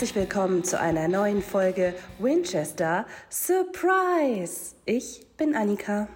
herzlich 0.00 0.16
willkommen 0.16 0.64
zu 0.64 0.80
einer 0.80 1.08
neuen 1.08 1.42
Folge 1.42 1.92
Winchester 2.18 3.04
Surprise. 3.28 4.74
Ich 4.86 5.26
bin 5.36 5.54
Annika. 5.54 6.08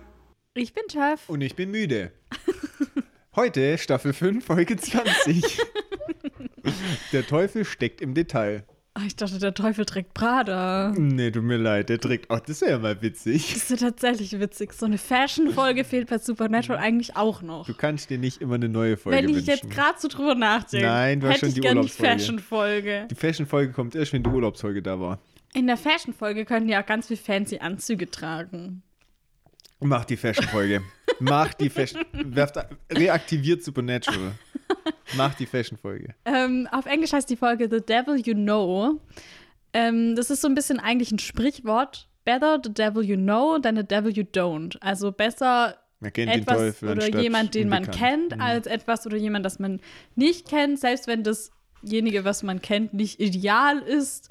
Ich 0.54 0.72
bin 0.72 0.84
Jeff. 0.88 1.28
Und 1.28 1.42
ich 1.42 1.54
bin 1.54 1.70
müde. 1.70 2.10
Heute 3.36 3.76
Staffel 3.76 4.14
5, 4.14 4.42
Folge 4.42 4.78
20. 4.78 5.60
der 7.12 7.26
Teufel 7.26 7.66
steckt 7.66 8.00
im 8.00 8.14
Detail. 8.14 8.64
Oh, 8.96 9.02
ich 9.04 9.16
dachte, 9.16 9.40
der 9.40 9.52
Teufel 9.54 9.84
trägt 9.84 10.14
Prada. 10.14 10.92
Nee, 10.96 11.32
tut 11.32 11.42
mir 11.42 11.56
leid, 11.56 11.88
der 11.88 11.98
trägt. 11.98 12.30
Ach, 12.30 12.38
das 12.38 12.60
wäre 12.60 12.70
ja 12.72 12.78
mal 12.78 13.02
witzig. 13.02 13.52
Das 13.52 13.64
ist 13.64 13.70
ja 13.70 13.76
tatsächlich 13.88 14.38
witzig. 14.38 14.72
So 14.72 14.86
eine 14.86 14.98
Fashion-Folge 14.98 15.82
fehlt 15.84 16.08
bei 16.08 16.18
Supernatural 16.18 16.78
eigentlich 16.80 17.16
auch 17.16 17.42
noch. 17.42 17.66
Du 17.66 17.74
kannst 17.74 18.08
dir 18.10 18.18
nicht 18.18 18.40
immer 18.40 18.54
eine 18.54 18.68
neue 18.68 18.96
Folge 18.96 19.18
Wenn 19.18 19.28
ich 19.28 19.36
wünschen. 19.36 19.50
jetzt 19.50 19.70
gerade 19.70 19.98
so 19.98 20.06
drüber 20.06 20.36
nachdenke, 20.36 20.86
Nein, 20.86 21.18
du 21.18 21.28
hast 21.28 21.40
schon 21.40 21.48
ich 21.48 21.56
die 21.56 21.60
gerne 21.60 21.80
die 21.80 21.86
Urlaubsfolge. 21.88 22.12
Fashion-Folge. 22.20 23.08
Die 23.10 23.14
Fashion-Folge 23.16 23.72
kommt 23.72 23.96
erst, 23.96 24.12
wenn 24.12 24.22
die 24.22 24.30
Urlaubsfolge 24.30 24.80
da 24.80 25.00
war. 25.00 25.18
In 25.54 25.66
der 25.66 25.76
Fashion-Folge 25.76 26.44
können 26.44 26.68
die 26.68 26.76
auch 26.76 26.86
ganz 26.86 27.08
viel 27.08 27.16
fancy 27.16 27.58
Anzüge 27.58 28.08
tragen. 28.08 28.84
Mach 29.80 30.04
die 30.04 30.16
Fashion-Folge. 30.16 30.82
Mach 31.18 31.52
die 31.54 31.68
Fashion. 31.68 32.04
Werft, 32.12 32.56
reaktiviert 32.92 33.64
Supernatural. 33.64 34.32
Mach 35.16 35.34
die 35.34 35.46
Fashion-Folge. 35.46 36.14
Ähm, 36.24 36.68
auf 36.70 36.86
Englisch 36.86 37.12
heißt 37.12 37.28
die 37.30 37.36
Folge 37.36 37.68
The 37.70 37.80
Devil 37.80 38.20
You 38.24 38.34
Know. 38.34 39.00
Ähm, 39.72 40.14
das 40.16 40.30
ist 40.30 40.40
so 40.40 40.48
ein 40.48 40.54
bisschen 40.54 40.78
eigentlich 40.80 41.10
ein 41.10 41.18
Sprichwort. 41.18 42.08
Better 42.24 42.58
the 42.62 42.72
devil 42.72 43.04
you 43.04 43.16
know 43.16 43.58
than 43.58 43.76
the 43.76 43.82
devil 43.82 44.10
you 44.10 44.22
don't. 44.22 44.78
Also 44.80 45.12
besser 45.12 45.76
etwas 46.00 46.82
oder 46.82 47.20
jemand, 47.20 47.54
den 47.54 47.68
man 47.68 47.90
kennt, 47.90 48.40
als 48.40 48.66
etwas 48.66 49.06
oder 49.06 49.16
jemand, 49.16 49.44
das 49.44 49.58
man 49.58 49.80
nicht 50.14 50.48
kennt, 50.48 50.78
selbst 50.80 51.06
wenn 51.06 51.22
dasjenige, 51.22 52.24
was 52.24 52.42
man 52.42 52.62
kennt, 52.62 52.94
nicht 52.94 53.20
ideal 53.20 53.78
ist. 53.78 54.28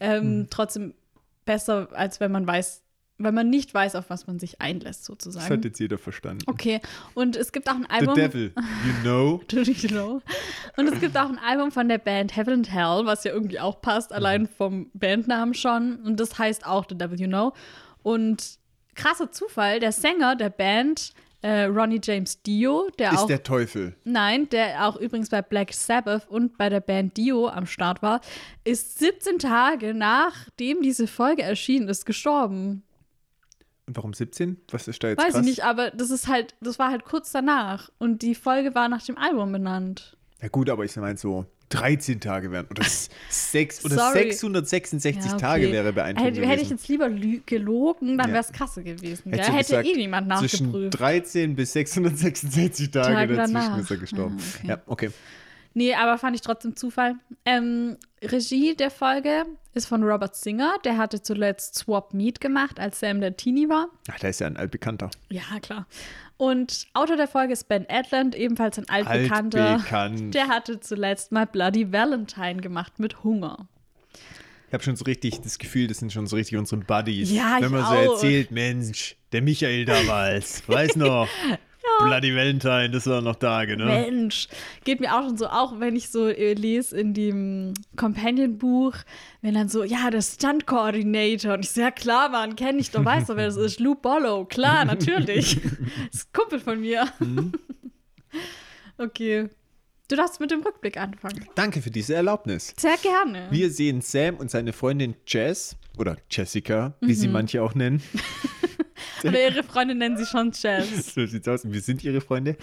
Ähm, 0.00 0.46
trotzdem 0.50 0.94
besser, 1.44 1.88
als 1.92 2.20
wenn 2.20 2.32
man 2.32 2.46
weiß, 2.46 2.82
wenn 3.18 3.34
man 3.34 3.48
nicht 3.48 3.72
weiß, 3.72 3.94
auf 3.94 4.10
was 4.10 4.26
man 4.26 4.38
sich 4.38 4.60
einlässt, 4.60 5.00
Das 5.00 5.06
sozusagen. 5.06 5.48
hat 5.48 5.64
jetzt 5.64 5.78
jeder 5.78 5.98
verstanden. 5.98 6.42
Okay, 6.46 6.80
und 7.14 7.36
es 7.36 7.52
gibt 7.52 7.68
auch 7.70 7.74
ein 7.74 7.84
The 7.88 7.90
Album. 7.90 8.14
Devil, 8.16 8.52
you 8.56 8.92
know. 9.02 9.38
Natürlich 9.40 9.82
genau. 9.82 10.20
Und 10.76 10.88
es 10.92 10.98
gibt 11.00 11.16
auch 11.16 11.28
ein 11.28 11.38
Album 11.38 11.70
von 11.70 11.88
der 11.88 11.98
Band 11.98 12.36
Heaven 12.36 12.54
and 12.54 12.72
Hell, 12.72 13.02
was 13.04 13.22
ja 13.24 13.32
irgendwie 13.32 13.60
auch 13.60 13.80
passt, 13.80 14.10
Mhm. 14.10 14.16
allein 14.16 14.48
vom 14.48 14.90
Bandnamen 14.94 15.54
schon. 15.54 15.96
Und 16.04 16.18
das 16.18 16.38
heißt 16.38 16.66
auch 16.66 16.86
The 16.88 16.98
Devil 16.98 17.20
You 17.20 17.28
Know. 17.28 17.52
Und 18.02 18.58
krasser 18.94 19.30
Zufall, 19.30 19.80
der 19.80 19.92
Sänger 19.92 20.34
der 20.36 20.50
Band, 20.50 21.12
äh, 21.42 21.64
Ronnie 21.64 22.00
James 22.02 22.40
Dio, 22.42 22.88
der 22.98 23.12
Ist 23.12 23.18
auch. 23.20 23.26
der 23.26 23.42
Teufel. 23.42 23.94
Nein, 24.04 24.48
der 24.48 24.88
auch 24.88 24.96
übrigens 24.96 25.28
bei 25.28 25.42
Black 25.42 25.72
Sabbath 25.72 26.28
und 26.28 26.56
bei 26.58 26.68
der 26.68 26.80
Band 26.80 27.16
Dio 27.16 27.48
am 27.48 27.66
Start 27.66 28.02
war, 28.02 28.20
ist 28.64 28.98
17 28.98 29.38
Tage 29.38 29.92
nachdem 29.94 30.80
diese 30.82 31.06
Folge 31.06 31.42
erschienen 31.42 31.88
ist, 31.88 32.06
gestorben. 32.06 32.82
Warum 33.86 34.14
17? 34.14 34.56
Was 34.70 34.88
ist 34.88 35.02
da 35.02 35.08
jetzt 35.08 35.18
Weiß 35.18 35.32
krass? 35.32 35.40
ich 35.42 35.46
nicht, 35.46 35.64
aber 35.64 35.90
das 35.90 36.10
ist 36.10 36.26
halt, 36.28 36.54
das 36.60 36.78
war 36.78 36.90
halt 36.90 37.04
kurz 37.04 37.32
danach. 37.32 37.90
Und 37.98 38.22
die 38.22 38.34
Folge 38.34 38.74
war 38.74 38.88
nach 38.88 39.02
dem 39.02 39.18
Album 39.18 39.52
benannt. 39.52 40.16
Ja 40.40 40.48
gut, 40.48 40.70
aber 40.70 40.84
ich 40.84 40.96
meine 40.96 41.18
so 41.18 41.44
13 41.70 42.20
Tage 42.20 42.50
wären 42.50 42.66
oder, 42.70 42.82
s- 42.82 43.08
sechs, 43.28 43.84
oder 43.84 43.96
Sorry. 43.96 44.32
666 44.32 45.24
Ja, 45.24 45.32
okay. 45.32 45.40
Tage 45.40 45.72
wäre 45.72 45.92
beeindruckend 45.92 46.36
Hätte, 46.36 46.48
hätte 46.48 46.62
ich 46.62 46.70
jetzt 46.70 46.88
lieber 46.88 47.10
gelogen, 47.10 48.16
dann 48.18 48.28
Ja. 48.28 48.34
wäre 48.34 48.44
es 48.44 48.52
krasse 48.52 48.82
gewesen. 48.82 49.32
Hätte, 49.32 49.52
hätte 49.52 49.64
gesagt, 49.70 49.86
eh 49.88 49.96
niemand 49.96 50.32
Zwischen 50.38 50.66
nachgeprüft. 50.66 50.98
13 51.00 51.54
bis 51.56 51.72
666 51.72 52.90
Tage, 52.90 53.14
Tage 53.14 53.34
dazwischen 53.36 53.54
danach. 53.54 53.78
ist 53.78 53.90
er 53.90 53.96
gestorben. 53.98 54.36
Ah, 54.38 54.42
okay. 54.58 54.68
Ja, 54.68 54.82
okay. 54.86 55.10
Nee, 55.74 55.94
aber 55.94 56.18
fand 56.18 56.36
ich 56.36 56.42
trotzdem 56.42 56.76
Zufall. 56.76 57.16
Ähm, 57.44 57.96
Regie 58.22 58.76
der 58.76 58.90
Folge 58.90 59.44
ist 59.74 59.86
von 59.86 60.02
Robert 60.02 60.36
Singer. 60.36 60.74
Der 60.84 60.96
hatte 60.96 61.22
zuletzt 61.22 61.74
Swap 61.76 62.14
Meet 62.14 62.40
gemacht, 62.40 62.78
als 62.80 63.00
Sam 63.00 63.20
der 63.20 63.36
Teenie 63.36 63.68
war. 63.68 63.88
Ach, 64.10 64.18
da 64.20 64.28
ist 64.28 64.40
ja 64.40 64.46
ein 64.46 64.56
altbekannter. 64.56 65.10
Ja, 65.30 65.42
klar. 65.60 65.86
Und 66.36 66.86
Autor 66.94 67.16
der 67.16 67.28
Folge 67.28 67.52
ist 67.52 67.68
Ben 67.68 67.88
Edlund, 67.88 68.34
ebenfalls 68.34 68.78
ein 68.78 68.88
altbekannter. 68.88 69.70
Altbekannt. 69.74 70.34
Der 70.34 70.48
hatte 70.48 70.80
zuletzt 70.80 71.32
mal 71.32 71.46
Bloody 71.46 71.92
Valentine 71.92 72.56
gemacht 72.60 72.98
mit 72.98 73.22
Hunger. 73.22 73.68
Ich 74.68 74.72
habe 74.74 74.82
schon 74.82 74.96
so 74.96 75.04
richtig 75.04 75.40
das 75.40 75.58
Gefühl, 75.58 75.86
das 75.86 75.98
sind 75.98 76.12
schon 76.12 76.26
so 76.26 76.34
richtig 76.34 76.58
unsere 76.58 76.80
Buddies. 76.80 77.30
Ja, 77.30 77.56
Wenn 77.58 77.66
ich 77.66 77.70
man 77.70 77.82
so 77.82 77.86
auch. 77.86 78.12
erzählt, 78.14 78.50
Mensch, 78.50 79.16
der 79.32 79.42
Michael 79.42 79.84
damals, 79.84 80.68
weiß 80.68 80.96
noch, 80.96 81.28
Bloody 82.00 82.34
Valentine, 82.34 82.90
das 82.90 83.06
war 83.06 83.20
noch 83.20 83.36
Tage, 83.36 83.76
ne? 83.76 83.84
Mensch, 83.84 84.48
geht 84.84 85.00
mir 85.00 85.14
auch 85.14 85.22
schon 85.24 85.36
so, 85.36 85.46
auch 85.48 85.78
wenn 85.80 85.96
ich 85.96 86.08
so 86.08 86.28
äh, 86.28 86.54
lese 86.54 86.96
in 86.98 87.14
dem 87.14 87.74
Companion-Buch, 87.96 88.94
wenn 89.42 89.54
dann 89.54 89.68
so, 89.68 89.84
ja, 89.84 90.10
der 90.10 90.22
Stunt-Coordinator. 90.22 91.54
Und 91.54 91.64
ich 91.64 91.70
so, 91.70 91.80
ja 91.80 91.90
klar, 91.90 92.28
Mann, 92.28 92.56
kenne 92.56 92.78
ich 92.78 92.90
doch, 92.92 93.04
weißt 93.04 93.28
du, 93.30 93.36
wer 93.36 93.46
das 93.46 93.56
ist? 93.56 93.80
Lou 93.80 93.94
Bollow, 93.94 94.44
klar, 94.46 94.84
natürlich. 94.86 95.54
das 95.62 95.72
ist 96.20 96.28
ein 96.28 96.32
Kumpel 96.32 96.60
von 96.60 96.80
mir. 96.80 97.06
Mhm. 97.20 97.52
okay. 98.98 99.48
Du 100.08 100.16
darfst 100.16 100.38
mit 100.38 100.50
dem 100.50 100.60
Rückblick 100.62 100.98
anfangen. 100.98 101.46
Danke 101.54 101.80
für 101.80 101.90
diese 101.90 102.14
Erlaubnis. 102.14 102.74
Sehr 102.76 102.96
gerne. 102.98 103.46
Wir 103.50 103.70
sehen 103.70 104.02
Sam 104.02 104.36
und 104.36 104.50
seine 104.50 104.74
Freundin 104.74 105.14
Jess, 105.26 105.76
oder 105.96 106.16
Jessica, 106.30 106.94
wie 107.00 107.06
Mhm. 107.06 107.14
sie 107.14 107.28
manche 107.28 107.62
auch 107.62 107.74
nennen. 107.74 108.02
Aber 109.24 109.40
ihre 109.40 109.62
Freunde 109.62 109.94
nennen 109.94 110.16
sie 110.16 110.26
schon 110.26 110.52
Jazz. 110.54 110.86
So 111.14 111.26
sieht's 111.26 111.48
aus. 111.48 111.62
Wir 111.70 111.80
sind 111.80 112.04
ihre 112.04 112.20
Freunde. 112.20 112.56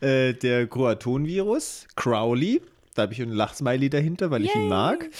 Äh, 0.00 0.34
der 0.34 0.66
Croaton-Virus, 0.66 1.86
Crowley. 1.96 2.60
Da 2.94 3.02
habe 3.02 3.12
ich 3.12 3.20
ein 3.20 3.30
Lachsmiley 3.30 3.90
dahinter, 3.90 4.30
weil 4.30 4.44
ich 4.44 4.54
ihn 4.54 4.62
Yay. 4.62 4.68
mag. 4.68 5.10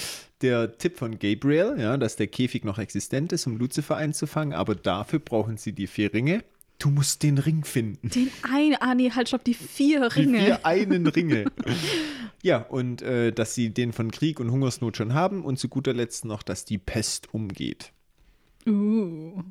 Der 0.42 0.76
Tipp 0.78 0.96
von 0.98 1.18
Gabriel, 1.18 1.74
ja, 1.78 1.96
dass 1.96 2.16
der 2.16 2.26
Käfig 2.28 2.64
noch 2.64 2.78
existent 2.78 3.32
ist, 3.32 3.46
um 3.46 3.56
Lucifer 3.56 3.96
einzufangen. 3.96 4.54
Aber 4.54 4.74
dafür 4.74 5.18
brauchen 5.18 5.56
sie 5.56 5.72
die 5.72 5.86
vier 5.86 6.12
Ringe. 6.14 6.44
Du 6.78 6.90
musst 6.90 7.22
den 7.22 7.38
Ring 7.38 7.64
finden. 7.64 8.10
Den 8.10 8.30
einen, 8.42 8.76
ah 8.80 8.94
nee, 8.94 9.10
halt, 9.10 9.28
stopp, 9.28 9.44
die 9.44 9.54
vier 9.54 10.08
Die 10.10 10.20
Ringe. 10.20 10.40
vier 10.44 10.66
einen 10.66 11.06
Ringe. 11.16 11.46
ja, 12.42 12.58
und 12.58 13.00
äh, 13.02 13.32
dass 13.32 13.54
sie 13.54 13.70
den 13.70 13.92
von 13.92 14.10
Krieg 14.10 14.38
und 14.40 14.50
Hungersnot 14.50 14.96
schon 14.96 15.14
haben. 15.14 15.44
Und 15.44 15.58
zu 15.58 15.68
guter 15.68 15.94
Letzt 15.94 16.24
noch, 16.24 16.42
dass 16.42 16.64
die 16.64 16.78
Pest 16.78 17.32
umgeht. 17.32 17.92
Uh. 18.66 19.42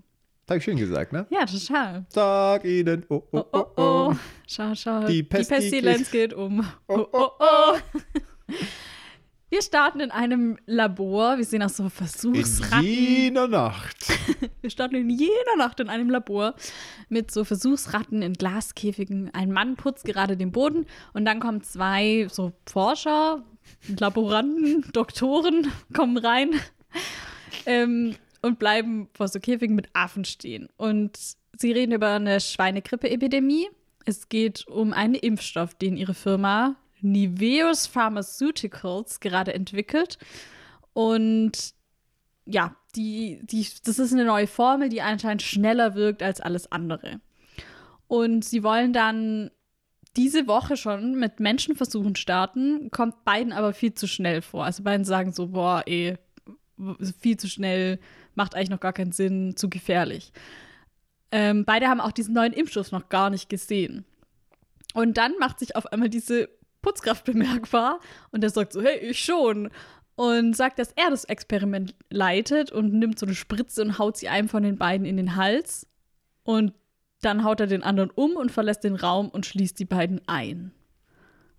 Habe 0.50 0.58
ich 0.58 0.64
schön 0.66 0.78
gesagt, 0.78 1.14
ne? 1.14 1.26
Ja, 1.30 1.46
total. 1.46 2.06
Sag 2.10 2.66
ihnen, 2.66 3.06
oh, 3.10 3.24
oh, 3.32 3.44
Oh, 3.54 3.66
oh, 3.78 3.82
oh. 4.10 4.16
Schau, 4.48 4.76
schau. 4.76 5.06
Die 5.08 5.24
Pest- 5.24 5.50
Pestilenz 5.50 6.12
geht 6.12 6.34
um. 6.34 6.68
Oh, 6.88 6.96
Oh, 6.98 7.08
oh, 7.12 7.30
oh. 7.40 7.78
Wir 9.50 9.62
starten 9.62 10.00
in 10.00 10.10
einem 10.10 10.58
Labor. 10.66 11.38
Wir 11.38 11.46
sehen 11.46 11.62
auch 11.62 11.70
so 11.70 11.84
In 11.84 11.90
Versuchsratten. 11.92 12.84
jener 12.84 13.48
Nacht. 13.48 13.96
Wir 14.62 14.72
starten 14.72 14.96
in 14.96 15.12
jener 15.12 15.56
Nacht 15.58 15.80
in 15.80 15.90
einem 15.90 16.10
Labor 16.10 16.56
mit 17.08 17.30
so 17.30 17.44
Versuchsratten 17.44 18.24
in 18.24 18.34
Glaskäfigen. 18.34 19.30
Ein 19.36 19.52
Mann 19.52 19.76
putzt 19.76 20.06
gerade 20.06 20.38
den 20.38 20.52
Boden 20.52 20.88
und 21.14 21.26
dann 21.26 21.40
kommen 21.40 21.62
zwei 21.62 22.28
so 22.32 22.52
Forscher, 22.68 23.44
Laboranten, 24.00 24.86
Doktoren 24.92 25.68
kommen 25.94 26.18
rein 26.18 26.50
ähm, 27.68 28.16
und 28.44 28.60
bleiben 28.60 29.08
vor 29.14 29.28
so 29.28 29.40
Käfigen 29.40 29.76
mit 29.76 29.90
Affen 29.94 30.26
stehen. 30.26 30.70
Und 30.78 31.18
sie 31.58 31.72
reden 31.72 31.94
über 31.94 32.10
eine 32.10 32.40
Schweinegrippe-Epidemie. 32.40 33.70
Es 34.06 34.30
geht 34.30 34.68
um 34.68 34.94
einen 34.94 35.16
Impfstoff, 35.16 35.74
den 35.74 35.98
ihre 35.98 36.14
Firma 36.14 36.76
Niveus 37.02 37.88
Pharmaceuticals 37.88 39.22
gerade 39.22 39.54
entwickelt. 39.54 40.18
Und 40.92 41.74
ja, 42.46 42.76
die, 42.96 43.40
die, 43.44 43.66
das 43.86 43.98
ist 43.98 44.14
eine 44.14 44.26
neue 44.26 44.48
Formel, 44.48 44.90
die 44.90 45.02
anscheinend 45.02 45.42
schneller 45.42 45.96
wirkt 45.96 46.22
als 46.22 46.42
alles 46.42 46.72
andere. 46.72 47.22
Und 48.08 48.44
sie 48.44 48.64
wollen 48.64 48.92
dann 48.92 49.52
diese 50.18 50.48
Woche 50.48 50.76
schon 50.76 51.16
mit 51.16 51.40
Menschenversuchen 51.40 52.18
starten, 52.18 52.92
kommt 52.92 53.24
beiden 53.24 53.54
aber 53.54 53.74
viel 53.74 53.94
zu 53.94 54.06
schnell 54.06 54.42
vor. 54.42 54.66
Also 54.66 54.84
beiden 54.84 55.06
sagen 55.06 55.32
so, 55.32 55.48
boah, 55.48 55.84
ey, 55.86 56.18
viel 57.20 57.38
zu 57.38 57.48
schnell, 57.48 58.00
macht 58.36 58.56
eigentlich 58.56 58.70
noch 58.70 58.80
gar 58.80 58.94
keinen 58.94 59.12
Sinn, 59.12 59.56
zu 59.56 59.70
gefährlich. 59.70 60.32
Ähm, 61.32 61.66
beide 61.66 61.88
haben 61.88 62.02
auch 62.02 62.12
diesen 62.12 62.34
neuen 62.34 62.54
Impfstoff 62.54 62.92
noch 62.92 63.10
gar 63.10 63.30
nicht 63.30 63.50
gesehen. 63.50 64.06
Und 64.94 65.18
dann 65.18 65.34
macht 65.40 65.60
sich 65.60 65.76
auf 65.76 65.88
einmal 65.88 66.10
diese 66.10 66.50
Putzkraft 66.82 67.26
bemerkbar 67.26 68.00
und 68.32 68.42
der 68.42 68.52
sagt 68.52 68.74
so, 68.74 68.82
hey, 68.82 69.00
ich 69.00 69.20
schon. 69.20 69.70
Und 70.16 70.56
sagt, 70.56 70.78
dass 70.78 70.92
er 70.92 71.10
das 71.10 71.24
Experiment 71.24 71.96
leitet 72.12 72.72
und 72.72 72.94
nimmt 72.94 73.18
so 73.18 73.26
eine 73.26 73.34
Spritze 73.34 73.82
und 73.82 73.98
haut 73.98 74.16
sie 74.16 74.30
einem 74.30 74.48
von 74.48 74.62
den 74.62 74.78
beiden 74.78 75.08
in 75.08 75.18
den 75.18 75.36
Hals. 75.36 75.88
Und 76.44 76.74
dann 77.22 77.44
haut 77.44 77.60
er 77.60 77.68
den 77.68 77.82
anderen 77.82 78.12
um 78.12 78.36
und 78.36 78.52
verlässt 78.52 78.84
den 78.84 78.96
Raum 78.96 79.30
und 79.30 79.48
schließt 79.48 79.80
die 79.80 79.86
beiden 79.86 80.22
ein. 80.28 80.72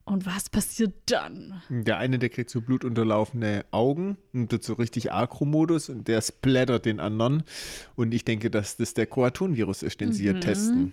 Und 0.07 0.27
was 0.27 0.51
passiert 0.51 0.93
dann? 1.07 1.63
Der 1.71 1.97
eine, 1.97 2.19
der 2.19 2.29
kriegt 2.29 2.51
so 2.51 2.61
blutunterlaufene 2.61 3.65
Augen 3.71 4.19
und 4.35 4.53
wird 4.53 4.63
so 4.63 4.75
richtig 4.75 5.13
Agro-Modus 5.13 5.89
und 5.89 6.09
der 6.09 6.21
splattert 6.21 6.85
den 6.85 7.01
anderen. 7.01 7.43
Und 7.97 8.13
ich 8.13 8.25
denke, 8.25 8.51
dass 8.51 8.77
das 8.77 8.93
der 8.93 9.07
Koaton-Virus 9.07 9.83
ist, 9.83 10.01
den 10.03 10.13
sie 10.13 10.25
hier 10.25 10.39
testen. 10.41 10.93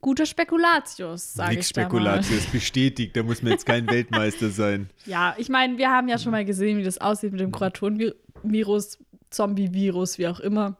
Guter 0.00 0.26
Spekulatius, 0.26 1.34
sage 1.34 1.58
ich. 1.58 1.66
Spekulatius, 1.66 2.46
bestätigt. 2.46 3.16
Da 3.16 3.24
muss 3.24 3.42
man 3.42 3.50
jetzt 3.52 3.66
kein 3.66 3.88
Weltmeister 3.88 4.50
sein. 4.50 4.90
Ja, 5.06 5.34
ich 5.38 5.48
meine, 5.48 5.76
wir 5.78 5.90
haben 5.90 6.08
ja 6.08 6.18
schon 6.18 6.30
mal 6.30 6.44
gesehen, 6.44 6.78
wie 6.78 6.84
das 6.84 6.98
aussieht 6.98 7.32
mit 7.32 7.40
dem 7.40 7.50
Kuratorenvirus, 7.50 8.98
Zombie-Virus, 9.30 10.18
wie 10.18 10.28
auch 10.28 10.38
immer. 10.38 10.76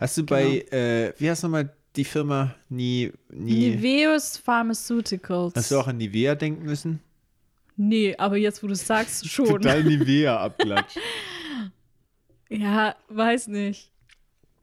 Hast 0.00 0.16
du 0.18 0.24
bei, 0.26 0.64
Genau. 0.70 0.82
äh, 0.82 1.12
wie 1.18 1.30
heißt 1.30 1.44
nochmal 1.44 1.72
die 1.98 2.04
Firma? 2.04 2.54
Nie, 2.68 3.12
nie. 3.28 3.70
Niveus 3.70 4.36
Pharmaceuticals. 4.38 5.54
Hast 5.54 5.70
du 5.70 5.78
auch 5.78 5.88
an 5.88 5.98
Nivea 5.98 6.34
denken 6.34 6.64
müssen? 6.64 7.00
Nee, 7.76 8.14
aber 8.16 8.36
jetzt, 8.36 8.62
wo 8.62 8.68
du 8.68 8.72
es 8.72 8.86
sagst, 8.86 9.28
schon. 9.30 9.46
Total 9.46 9.84
Nivea 9.84 10.38
abklatscht. 10.40 10.98
Ja, 12.50 12.96
weiß 13.10 13.48
nicht. 13.48 13.90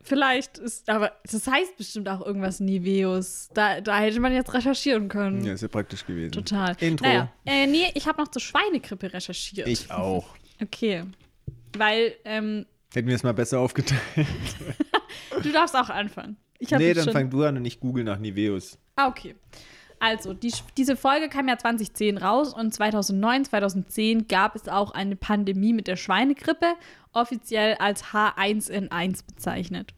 Vielleicht 0.02 0.58
ist, 0.58 0.90
aber 0.90 1.12
das 1.32 1.46
heißt 1.46 1.78
bestimmt 1.78 2.10
auch 2.10 2.26
irgendwas 2.26 2.60
Niveus. 2.60 3.50
Da, 3.54 3.80
da 3.80 4.00
hätte 4.00 4.20
man 4.20 4.34
jetzt 4.34 4.52
recherchieren 4.56 5.08
können. 5.08 5.44
ja, 5.46 5.54
ist 5.54 5.62
ja 5.62 5.68
praktisch 5.68 6.04
gewesen. 6.04 6.32
Total. 6.32 6.76
Intro. 6.80 7.06
Naja, 7.06 7.32
äh, 7.46 7.68
nee, 7.68 7.92
ich 7.94 8.08
habe 8.08 8.20
noch 8.20 8.30
zur 8.30 8.42
Schweinegrippe 8.42 9.14
recherchiert. 9.14 9.68
Ich 9.68 9.92
auch. 9.92 10.26
Okay. 10.60 11.04
Weil, 11.78 12.16
ähm, 12.26 12.66
Hätten 12.92 13.08
wir 13.08 13.16
es 13.16 13.22
mal 13.22 13.36
besser 13.36 13.60
aufgeteilt. 13.60 14.02
du 15.44 15.52
darfst 15.52 15.76
auch 15.76 15.90
anfangen. 15.90 16.38
Ich 16.66 16.78
Nee, 16.78 16.94
dann 16.94 17.06
schon, 17.06 17.14
fang 17.14 17.30
du 17.30 17.44
an 17.44 17.58
und 17.58 17.66
ich 17.66 17.80
google 17.80 18.04
nach 18.04 18.20
Niveus. 18.20 18.78
Ah, 18.96 19.08
okay. 19.08 19.36
Also, 20.00 20.34
die, 20.34 20.54
diese 20.78 20.96
Folge 20.96 21.30
kam 21.30 21.48
ja 21.48 21.58
2010 21.58 22.18
raus 22.18 22.54
und 22.54 22.74
2009, 22.74 23.46
2010 23.46 24.28
gab 24.28 24.56
es 24.56 24.68
auch 24.68 24.92
eine 24.92 25.16
Pandemie 25.16 25.74
mit 25.74 25.88
der 25.88 25.96
Schweinegrippe, 25.96 26.74
offiziell 27.14 27.76
als 27.80 28.06
H1N1 28.06 29.26
bezeichnet. 29.26 29.94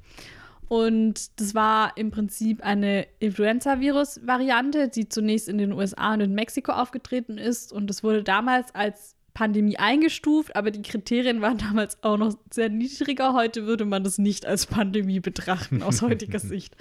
Und 0.69 1.40
das 1.40 1.56
war 1.56 1.96
im 1.96 2.12
Prinzip 2.12 2.64
eine 2.64 3.08
Influenza-Virus-Variante, 3.19 4.90
die 4.90 5.08
zunächst 5.08 5.48
in 5.48 5.58
den 5.58 5.72
USA 5.72 6.14
und 6.14 6.22
in 6.22 6.34
Mexiko 6.34 6.74
aufgetreten 6.74 7.38
ist. 7.38 7.72
Und 7.72 7.88
das 7.88 8.04
wurde 8.04 8.24
damals 8.24 8.75
als 8.75 9.17
Pandemie 9.38 9.78
eingestuft, 9.78 10.56
aber 10.56 10.72
die 10.72 10.81
Kriterien 10.81 11.42
waren 11.42 11.60
damals 11.60 12.01
auch 12.04 12.18
noch 12.18 12.34
sehr 12.50 12.69
niedriger. 12.69 13.34
Heute 13.34 13.68
würde 13.68 13.86
man 13.86 14.04
das 14.04 14.18
nicht 14.18 14.48
als 14.48 14.66
Pandemie 14.66 15.19
betrachten, 15.19 15.84
aus 15.84 16.01
heutiger 16.01 16.39
Sicht. 16.54 16.75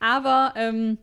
Aber 0.00 0.52
ähm, 0.56 0.98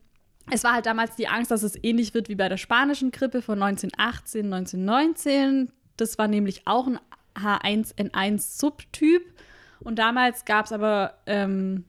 es 0.52 0.66
war 0.66 0.74
halt 0.74 0.86
damals 0.86 1.16
die 1.16 1.30
Angst, 1.30 1.52
dass 1.52 1.64
es 1.64 1.82
ähnlich 1.82 2.14
wird 2.14 2.28
wie 2.28 2.36
bei 2.36 2.50
der 2.50 2.58
spanischen 2.58 3.12
Grippe 3.12 3.42
von 3.42 3.64
1918, 3.64 4.54
1919. 4.54 5.72
Das 5.96 6.18
war 6.18 6.28
nämlich 6.28 6.64
auch 6.66 6.88
ein 6.88 7.00
H1N1-Subtyp. 7.36 9.22
Und 9.80 10.00
damals 10.00 10.44
gab 10.44 10.66
es 10.66 10.74
aber, 10.74 11.14
ähm, 11.28 11.86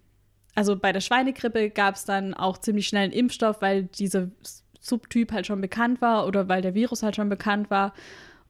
also 0.55 0.77
bei 0.77 0.93
der 0.93 1.01
Schweinegrippe 1.01 1.71
gab 1.71 1.97
es 1.97 2.05
dann 2.05 2.33
auch 2.33 2.59
ziemlich 2.59 2.87
schnell 2.87 3.05
einen 3.05 3.13
Impfstoff, 3.13 3.61
weil 3.61 3.85
dieser 3.85 4.29
Subtyp 4.79 5.33
halt 5.33 5.49
schon 5.49 5.61
bekannt 5.61 6.01
war 6.01 6.29
oder 6.29 6.49
weil 6.49 6.63
der 6.63 6.75
Virus 6.75 7.03
halt 7.03 7.17
schon 7.17 7.29
bekannt 7.29 7.71
war. 7.71 7.93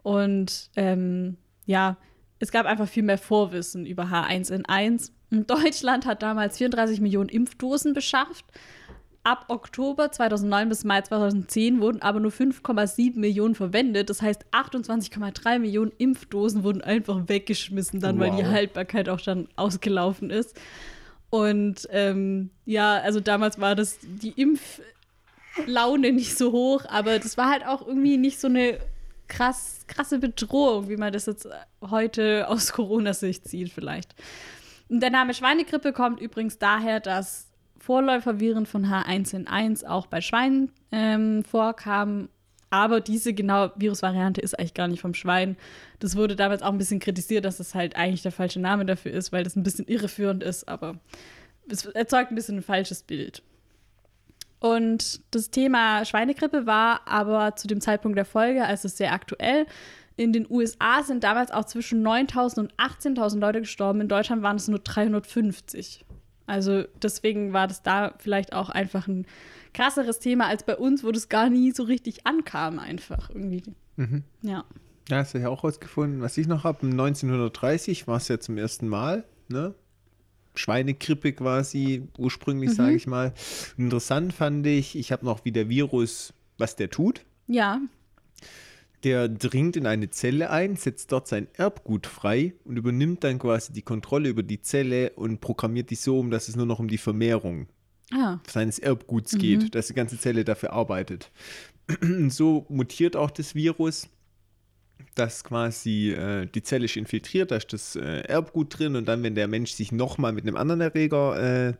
Und 0.04 0.70
ähm, 0.76 1.38
ja, 1.64 1.96
es 2.38 2.52
gab 2.52 2.66
einfach 2.66 2.86
viel 2.86 3.02
mehr 3.02 3.18
Vorwissen 3.18 3.86
über 3.86 4.04
H1N1. 4.04 5.10
Und 5.32 5.50
Deutschland 5.50 6.04
hat 6.06 6.22
damals 6.22 6.58
34 6.58 7.00
Millionen 7.00 7.30
Impfdosen 7.30 7.94
beschafft. 7.94 8.44
Ab 9.22 9.46
Oktober 9.48 10.12
2009 10.12 10.68
bis 10.68 10.84
Mai 10.84 11.00
2010 11.00 11.80
wurden 11.80 12.02
aber 12.02 12.20
nur 12.20 12.30
5,7 12.30 13.18
Millionen 13.18 13.54
verwendet. 13.54 14.10
Das 14.10 14.20
heißt, 14.20 14.44
28,3 14.52 15.58
Millionen 15.58 15.92
Impfdosen 15.96 16.62
wurden 16.62 16.82
einfach 16.82 17.22
weggeschmissen, 17.26 18.00
dann, 18.00 18.18
weil 18.20 18.32
die 18.32 18.44
Wow. 18.44 18.52
Haltbarkeit 18.52 19.08
auch 19.08 19.22
dann 19.22 19.48
ausgelaufen 19.56 20.28
ist. 20.28 20.54
Und 21.30 21.88
ähm, 21.90 22.50
ja, 22.66 22.98
also 22.98 23.20
damals 23.20 23.58
war 23.58 23.74
das 23.74 23.98
die 24.02 24.34
Impflaune 25.56 26.12
nicht 26.12 26.36
so 26.36 26.52
hoch, 26.52 26.84
aber 26.88 27.18
das 27.18 27.38
war 27.38 27.48
halt 27.48 27.66
auch 27.66 27.86
irgendwie 27.86 28.18
nicht 28.18 28.38
so 28.38 28.48
eine 28.48 28.78
krass, 29.34 29.84
krasse 29.86 30.18
Bedrohung, 30.18 30.88
wie 30.88 30.96
man 30.96 31.12
das 31.12 31.26
jetzt 31.26 31.48
heute 31.80 32.46
aus 32.48 32.72
Corona-Sicht 32.72 33.48
sieht, 33.48 33.72
vielleicht. 33.72 34.14
Der 34.88 35.10
Name 35.10 35.34
Schweinegrippe 35.34 35.92
kommt 35.92 36.20
übrigens 36.20 36.58
daher, 36.58 37.00
dass 37.00 37.50
Vorläuferviren 37.78 38.64
von 38.64 38.86
H1N1 38.86 39.86
auch 39.86 40.06
bei 40.06 40.20
Schweinen 40.20 40.70
ähm, 40.92 41.44
vorkamen. 41.44 42.28
Aber 42.70 43.00
diese 43.00 43.34
genau 43.34 43.70
Virusvariante 43.76 44.40
ist 44.40 44.58
eigentlich 44.58 44.74
gar 44.74 44.88
nicht 44.88 45.00
vom 45.00 45.14
Schwein. 45.14 45.56
Das 46.00 46.16
wurde 46.16 46.34
damals 46.34 46.62
auch 46.62 46.72
ein 46.72 46.78
bisschen 46.78 46.98
kritisiert, 46.98 47.44
dass 47.44 47.58
das 47.58 47.74
halt 47.74 47.94
eigentlich 47.96 48.22
der 48.22 48.32
falsche 48.32 48.60
Name 48.60 48.84
dafür 48.84 49.12
ist, 49.12 49.32
weil 49.32 49.44
das 49.44 49.54
ein 49.54 49.62
bisschen 49.62 49.86
irreführend 49.86 50.42
ist, 50.42 50.66
aber 50.66 50.98
es 51.68 51.86
erzeugt 51.86 52.30
ein 52.30 52.34
bisschen 52.34 52.58
ein 52.58 52.62
falsches 52.62 53.02
Bild. 53.02 53.42
Und 54.64 55.20
das 55.34 55.50
Thema 55.50 56.06
Schweinegrippe 56.06 56.64
war 56.64 57.02
aber 57.06 57.54
zu 57.54 57.66
dem 57.66 57.82
Zeitpunkt 57.82 58.16
der 58.16 58.24
Folge, 58.24 58.64
also 58.64 58.88
sehr 58.88 59.12
aktuell. 59.12 59.66
In 60.16 60.32
den 60.32 60.46
USA 60.48 61.02
sind 61.02 61.22
damals 61.22 61.50
auch 61.50 61.66
zwischen 61.66 62.02
9.000 62.02 62.60
und 62.60 62.74
18.000 62.76 63.40
Leute 63.40 63.60
gestorben. 63.60 64.00
In 64.00 64.08
Deutschland 64.08 64.42
waren 64.42 64.56
es 64.56 64.66
nur 64.66 64.78
350. 64.78 66.06
Also 66.46 66.84
deswegen 67.02 67.52
war 67.52 67.66
das 67.66 67.82
da 67.82 68.14
vielleicht 68.16 68.54
auch 68.54 68.70
einfach 68.70 69.06
ein 69.06 69.26
krasseres 69.74 70.18
Thema 70.18 70.46
als 70.46 70.62
bei 70.62 70.78
uns, 70.78 71.04
wo 71.04 71.12
das 71.12 71.28
gar 71.28 71.50
nie 71.50 71.72
so 71.72 71.82
richtig 71.82 72.26
ankam, 72.26 72.78
einfach 72.78 73.28
irgendwie. 73.28 73.64
Ja. 74.40 74.64
Ja, 75.10 75.18
hast 75.18 75.34
du 75.34 75.40
ja 75.40 75.50
auch 75.50 75.62
rausgefunden, 75.62 76.22
was 76.22 76.38
ich 76.38 76.46
noch 76.46 76.64
habe. 76.64 76.86
1930 76.86 78.06
war 78.06 78.16
es 78.16 78.28
ja 78.28 78.40
zum 78.40 78.56
ersten 78.56 78.88
Mal, 78.88 79.24
ne? 79.48 79.74
Schweinegrippe 80.54 81.32
quasi, 81.32 82.02
ursprünglich, 82.18 82.70
Mhm. 82.70 82.74
sage 82.74 82.96
ich 82.96 83.06
mal. 83.06 83.32
Interessant 83.76 84.32
fand 84.32 84.66
ich, 84.66 84.96
ich 84.96 85.12
habe 85.12 85.24
noch, 85.24 85.44
wie 85.44 85.52
der 85.52 85.68
Virus, 85.68 86.32
was 86.58 86.76
der 86.76 86.90
tut. 86.90 87.24
Ja. 87.48 87.80
Der 89.02 89.28
dringt 89.28 89.76
in 89.76 89.86
eine 89.86 90.08
Zelle 90.08 90.48
ein, 90.50 90.76
setzt 90.76 91.12
dort 91.12 91.28
sein 91.28 91.48
Erbgut 91.54 92.06
frei 92.06 92.54
und 92.64 92.78
übernimmt 92.78 93.22
dann 93.22 93.38
quasi 93.38 93.72
die 93.72 93.82
Kontrolle 93.82 94.30
über 94.30 94.42
die 94.42 94.62
Zelle 94.62 95.10
und 95.10 95.40
programmiert 95.42 95.90
die 95.90 95.94
so 95.96 96.18
um, 96.18 96.30
dass 96.30 96.48
es 96.48 96.56
nur 96.56 96.64
noch 96.66 96.78
um 96.78 96.88
die 96.88 96.96
Vermehrung 96.98 97.66
Ah. 98.12 98.38
seines 98.46 98.78
Erbguts 98.78 99.36
geht, 99.36 99.74
dass 99.74 99.88
die 99.88 99.94
ganze 99.94 100.18
Zelle 100.18 100.44
dafür 100.44 100.72
arbeitet. 100.72 101.30
Und 102.00 102.30
so 102.32 102.64
mutiert 102.70 103.14
auch 103.16 103.30
das 103.30 103.54
Virus, 103.54 104.08
dass 105.14 105.44
quasi 105.44 106.10
äh, 106.10 106.46
die 106.46 106.62
Zelle 106.62 106.86
ist 106.86 106.96
infiltriert, 106.96 107.50
da 107.50 107.56
ist 107.56 107.72
das 107.72 107.96
äh, 107.96 108.20
Erbgut 108.22 108.78
drin 108.78 108.96
und 108.96 109.06
dann, 109.06 109.22
wenn 109.22 109.34
der 109.34 109.48
Mensch 109.48 109.72
sich 109.72 109.92
nochmal 109.92 110.32
mit 110.32 110.46
einem 110.46 110.56
anderen 110.56 110.80
Erreger 110.80 111.68
äh, 111.68 111.74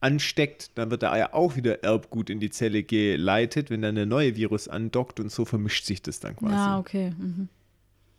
ansteckt, 0.00 0.70
dann 0.74 0.90
wird 0.90 1.02
da 1.02 1.16
ja 1.16 1.32
auch 1.32 1.56
wieder 1.56 1.82
Erbgut 1.82 2.30
in 2.30 2.40
die 2.40 2.50
Zelle 2.50 2.82
geleitet, 2.82 3.70
wenn 3.70 3.82
dann 3.82 3.94
der 3.94 4.06
neue 4.06 4.36
Virus 4.36 4.68
andockt 4.68 5.20
und 5.20 5.30
so 5.30 5.44
vermischt 5.44 5.84
sich 5.84 6.02
das 6.02 6.20
dann 6.20 6.36
quasi. 6.36 6.54
Ja, 6.54 6.78
okay. 6.78 7.12
Mhm. 7.16 7.48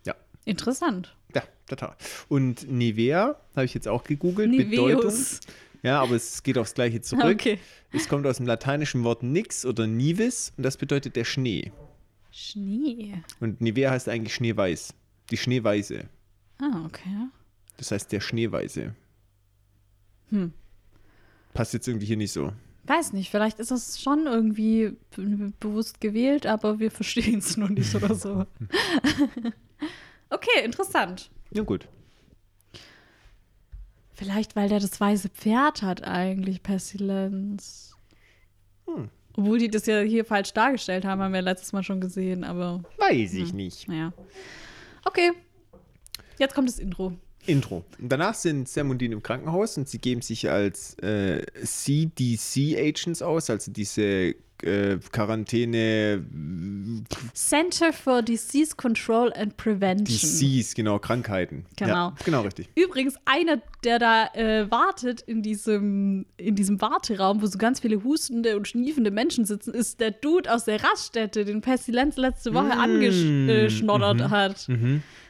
Ja. 0.04 0.14
Interessant. 0.44 1.14
Ja, 1.34 1.42
total. 1.68 1.94
Und 2.28 2.70
Nivea 2.70 3.36
habe 3.54 3.64
ich 3.64 3.74
jetzt 3.74 3.88
auch 3.88 4.04
gegoogelt. 4.04 4.50
Bedeutung. 4.50 4.96
Niveus. 4.96 5.40
Ja, 5.82 6.02
aber 6.02 6.16
es 6.16 6.42
geht 6.42 6.58
aufs 6.58 6.74
Gleiche 6.74 7.00
zurück. 7.02 7.24
Okay. 7.24 7.58
Es 7.92 8.08
kommt 8.08 8.26
aus 8.26 8.38
dem 8.38 8.46
lateinischen 8.46 9.04
Wort 9.04 9.22
nix 9.22 9.64
oder 9.64 9.86
nivis 9.86 10.52
und 10.56 10.64
das 10.64 10.76
bedeutet 10.76 11.14
der 11.14 11.24
Schnee. 11.24 11.72
Schnee. 12.36 13.22
Und 13.40 13.60
Nivea 13.62 13.90
heißt 13.90 14.08
eigentlich 14.08 14.34
Schneeweiß. 14.34 14.92
Die 15.30 15.36
Schneeweiße. 15.36 16.08
Ah, 16.60 16.84
okay. 16.84 17.28
Das 17.78 17.90
heißt 17.90 18.12
der 18.12 18.20
Schneeweiße. 18.20 18.94
Hm. 20.30 20.52
Passt 21.54 21.72
jetzt 21.72 21.88
irgendwie 21.88 22.06
hier 22.06 22.16
nicht 22.18 22.32
so. 22.32 22.52
Weiß 22.84 23.12
nicht, 23.14 23.30
vielleicht 23.30 23.58
ist 23.58 23.70
das 23.70 24.00
schon 24.00 24.26
irgendwie 24.26 24.96
be- 25.16 25.52
bewusst 25.58 26.00
gewählt, 26.00 26.46
aber 26.46 26.78
wir 26.78 26.90
verstehen 26.90 27.38
es 27.38 27.56
nur 27.56 27.70
nicht 27.70 27.94
oder 27.94 28.14
so. 28.14 28.46
okay, 30.30 30.62
interessant. 30.64 31.30
Ja, 31.50 31.62
gut. 31.62 31.88
Vielleicht, 34.12 34.56
weil 34.56 34.68
der 34.68 34.80
das 34.80 35.00
weiße 35.00 35.30
Pferd 35.30 35.82
hat 35.82 36.04
eigentlich, 36.04 36.62
Pestilenz. 36.62 37.96
Hm. 38.86 39.10
Obwohl 39.36 39.58
die 39.58 39.68
das 39.68 39.86
ja 39.86 40.00
hier 40.00 40.24
falsch 40.24 40.52
dargestellt 40.54 41.04
haben, 41.04 41.20
haben 41.20 41.34
wir 41.34 41.42
letztes 41.42 41.72
Mal 41.72 41.82
schon 41.82 42.00
gesehen, 42.00 42.42
aber 42.44 42.82
Weiß 42.98 43.34
ich 43.34 43.52
nicht. 43.52 43.86
naja. 43.88 44.12
Okay, 45.04 45.32
jetzt 46.38 46.54
kommt 46.54 46.68
das 46.68 46.78
Intro. 46.78 47.12
Intro. 47.46 47.84
Und 48.00 48.10
danach 48.10 48.34
sind 48.34 48.68
Sam 48.68 48.90
und 48.90 48.98
Dean 49.00 49.12
im 49.12 49.22
Krankenhaus 49.22 49.76
und 49.78 49.88
sie 49.88 49.98
geben 49.98 50.20
sich 50.22 50.50
als 50.50 50.94
äh, 50.98 51.44
CDC-Agents 51.62 53.22
aus, 53.22 53.50
also 53.50 53.70
diese 53.70 54.34
äh, 54.62 54.98
Quarantäne, 55.12 56.24
Center 57.34 57.92
for 57.92 58.22
Disease 58.22 58.74
Control 58.76 59.32
and 59.34 59.56
Prevention. 59.56 60.04
Disease, 60.06 60.74
genau, 60.74 60.98
Krankheiten. 60.98 61.64
Genau. 61.76 61.92
Ja, 61.92 62.14
genau, 62.24 62.42
richtig. 62.42 62.68
Übrigens, 62.74 63.16
einer, 63.24 63.60
der 63.84 63.98
da 63.98 64.26
äh, 64.34 64.70
wartet 64.70 65.20
in 65.22 65.42
diesem, 65.42 66.26
in 66.36 66.54
diesem 66.54 66.80
Warteraum, 66.80 67.42
wo 67.42 67.46
so 67.46 67.58
ganz 67.58 67.80
viele 67.80 68.02
hustende 68.04 68.56
und 68.56 68.66
schniefende 68.68 69.10
Menschen 69.10 69.44
sitzen, 69.44 69.74
ist 69.74 70.00
der 70.00 70.10
Dude 70.10 70.52
aus 70.52 70.64
der 70.64 70.82
Raststätte, 70.82 71.44
den 71.44 71.60
Pestilenz 71.60 72.16
letzte 72.16 72.54
Woche 72.54 72.66
Mm. 72.76 72.80
angeschnoddert 72.80 74.28
hat. 74.30 74.68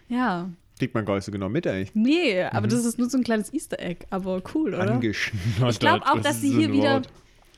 Ja. 0.09 0.49
Kriegt 0.79 0.95
man 0.95 1.05
gar 1.07 1.15
nicht 1.17 1.25
so 1.25 1.33
genau 1.33 1.49
mit, 1.49 1.67
eigentlich. 1.67 1.95
Nee, 1.95 2.43
aber 2.45 2.67
das 2.69 2.85
ist 2.85 2.99
nur 2.99 3.09
so 3.09 3.17
ein 3.17 3.25
kleines 3.25 3.53
Easter 3.53 3.79
Egg, 3.81 4.07
aber 4.11 4.43
cool, 4.55 4.75
oder? 4.75 4.93
Angeschnoddert. 4.93 5.73
Ich 5.73 5.79
glaube 5.79 6.05
auch, 6.07 6.21
dass 6.21 6.41
sie 6.43 6.53
hier 6.53 6.71
wieder, 6.73 6.95
Wort? 6.97 7.09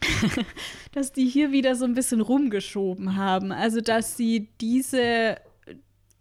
dass 0.92 1.12
die 1.12 1.26
hier 1.26 1.52
wieder 1.52 1.74
so 1.74 1.84
ein 1.84 1.94
bisschen 1.94 2.20
rumgeschoben 2.20 3.16
haben. 3.16 3.52
Also, 3.52 3.80
dass 3.80 4.16
sie 4.16 4.48
diese, 4.60 5.36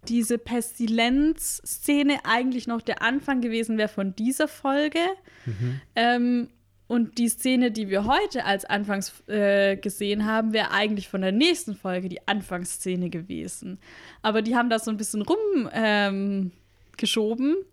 diese 0.08 0.38
Pestilenz-Szene 0.38 2.20
eigentlich 2.24 2.68
noch 2.68 2.82
der 2.82 3.02
Anfang 3.02 3.42
gewesen 3.42 3.78
wäre 3.78 3.90
von 3.90 4.16
dieser 4.16 4.48
Folge. 4.48 5.00
Ähm, 5.96 6.50
und 6.88 7.18
die 7.18 7.28
Szene, 7.28 7.72
die 7.72 7.90
wir 7.90 8.06
heute 8.06 8.46
als 8.46 8.64
Anfangs 8.64 9.22
äh, 9.28 9.76
gesehen 9.76 10.26
haben, 10.26 10.54
wäre 10.54 10.72
eigentlich 10.72 11.10
von 11.10 11.22
der 11.22 11.34
nächsten 11.34 11.76
Folge 11.76 12.08
die 12.08 12.26
Anfangsszene 12.28 13.10
gewesen. 13.10 13.78
Aber 14.22 14.42
die 14.42 14.56
haben 14.56 14.70
das 14.70 14.86
so 14.86 14.92
ein 14.92 14.98
bisschen 14.98 15.22
rumgeschoben 15.22 16.52
ähm, 17.50 17.66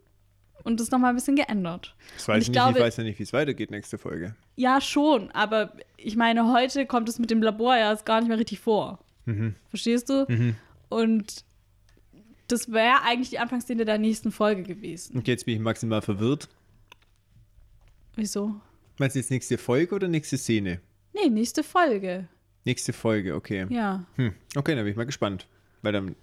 und 0.64 0.80
das 0.80 0.90
nochmal 0.90 1.10
ein 1.10 1.14
bisschen 1.16 1.36
geändert. 1.36 1.94
Das 2.14 2.26
weiß 2.26 2.36
ich 2.38 2.42
ich 2.42 2.48
nicht, 2.48 2.54
glaube- 2.56 2.78
ich 2.78 2.84
weiß 2.84 2.96
ja 2.96 3.04
nicht, 3.04 3.18
wie 3.18 3.22
es 3.22 3.32
weitergeht 3.32 3.70
nächste 3.70 3.96
Folge. 3.98 4.34
Ja, 4.56 4.80
schon, 4.80 5.30
aber 5.30 5.72
ich 5.96 6.16
meine, 6.16 6.52
heute 6.52 6.86
kommt 6.86 7.08
es 7.08 7.18
mit 7.18 7.30
dem 7.30 7.42
Labor 7.42 7.76
ja 7.76 7.94
gar 7.94 8.20
nicht 8.20 8.28
mehr 8.28 8.38
richtig 8.38 8.58
vor. 8.60 8.98
Verstehst 9.68 10.08
du? 10.10 10.26
Und 10.90 11.44
das 12.48 12.70
wäre 12.72 13.02
eigentlich 13.04 13.30
die 13.30 13.38
Anfangsszene 13.38 13.84
der 13.86 13.96
nächsten 13.98 14.30
Folge 14.32 14.62
gewesen. 14.64 15.16
Und 15.16 15.28
jetzt 15.28 15.46
bin 15.46 15.54
ich 15.54 15.60
maximal 15.60 16.02
verwirrt. 16.02 16.48
Wieso? 18.16 18.54
Meinst 18.98 19.16
du 19.16 19.20
jetzt 19.20 19.30
nächste 19.30 19.58
Folge 19.58 19.94
oder 19.94 20.08
nächste 20.08 20.36
Szene? 20.38 20.80
Nee, 21.14 21.28
nächste 21.30 21.62
Folge. 21.64 22.28
Nächste 22.64 22.92
Folge, 22.92 23.34
okay. 23.34 23.66
Ja. 23.70 24.04
Hm. 24.16 24.34
Okay, 24.56 24.74
dann 24.74 24.84
bin 24.84 24.92
ich 24.92 24.96
mal 24.96 25.04
gespannt. 25.06 25.46
Weil 25.82 25.92
dann, 25.92 26.16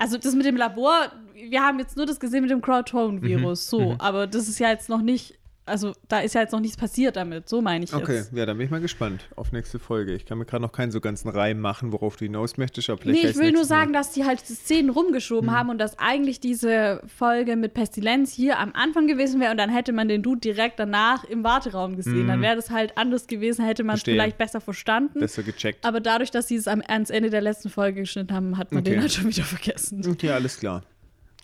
Also 0.00 0.16
das 0.16 0.34
mit 0.34 0.46
dem 0.46 0.56
Labor, 0.56 1.12
wir 1.34 1.60
haben 1.62 1.78
jetzt 1.78 1.96
nur 1.96 2.06
das 2.06 2.18
gesehen 2.18 2.40
mit 2.42 2.50
dem 2.50 2.62
Crowdtone-Virus, 2.62 3.68
so, 3.68 3.96
aber 3.98 4.26
das 4.26 4.48
ist 4.48 4.58
ja 4.58 4.70
jetzt 4.70 4.88
noch 4.88 5.02
nicht, 5.02 5.38
also 5.70 5.92
da 6.08 6.20
ist 6.20 6.34
ja 6.34 6.42
jetzt 6.42 6.52
noch 6.52 6.60
nichts 6.60 6.76
passiert 6.76 7.16
damit, 7.16 7.48
so 7.48 7.62
meine 7.62 7.84
ich 7.84 7.94
okay, 7.94 8.16
jetzt. 8.16 8.32
ja, 8.34 8.44
dann 8.44 8.58
bin 8.58 8.66
ich 8.66 8.70
mal 8.70 8.80
gespannt 8.80 9.22
auf 9.36 9.52
nächste 9.52 9.78
Folge. 9.78 10.14
Ich 10.14 10.26
kann 10.26 10.36
mir 10.38 10.44
gerade 10.44 10.62
noch 10.62 10.72
keinen 10.72 10.90
so 10.92 11.00
ganzen 11.00 11.28
Reim 11.30 11.60
machen, 11.60 11.92
worauf 11.92 12.16
du 12.16 12.24
hinaus 12.26 12.56
möchtest, 12.58 12.90
aber 12.90 13.00
Nee, 13.04 13.12
ich 13.12 13.22
will 13.36 13.52
nur 13.52 13.60
nächstes 13.60 13.68
Mal- 13.70 13.76
sagen, 13.80 13.92
dass 13.92 14.12
die 14.12 14.24
halt 14.24 14.42
die 14.48 14.52
Szenen 14.54 14.90
rumgeschoben 14.90 15.50
haben 15.50 15.70
und 15.70 15.78
dass 15.78 15.98
eigentlich 15.98 16.40
diese 16.40 17.00
Folge 17.06 17.56
mit 17.56 17.72
Pestilenz 17.74 18.32
hier 18.32 18.58
am 18.58 18.72
Anfang 18.74 19.06
gewesen 19.06 19.40
wäre 19.40 19.52
und 19.52 19.56
dann 19.56 19.70
hätte 19.70 19.92
man 19.92 20.08
den 20.08 20.22
Dude 20.22 20.40
direkt 20.40 20.78
danach 20.78 21.24
im 21.24 21.44
Warteraum 21.44 21.96
gesehen. 21.96 22.28
Dann 22.28 22.42
wäre 22.42 22.56
das 22.56 22.70
halt 22.70 22.98
anders 22.98 23.26
gewesen, 23.26 23.64
hätte 23.64 23.84
man 23.84 23.96
es 23.96 24.02
vielleicht 24.02 24.36
besser 24.36 24.60
verstanden. 24.60 25.20
Besser 25.20 25.42
gecheckt. 25.42 25.84
Aber 25.84 26.00
dadurch, 26.00 26.30
dass 26.30 26.48
sie 26.48 26.56
es 26.56 26.66
am, 26.68 26.82
ans 26.86 27.10
Ende 27.10 27.30
der 27.30 27.40
letzten 27.40 27.70
Folge 27.70 28.00
geschnitten 28.00 28.34
haben, 28.34 28.58
hat 28.58 28.72
man 28.72 28.80
Okay. 28.82 28.90
den 28.90 29.00
halt 29.00 29.12
schon 29.12 29.28
wieder 29.28 29.44
vergessen. 29.44 30.02
Okay, 30.08 30.30
alles 30.30 30.58
klar. 30.58 30.82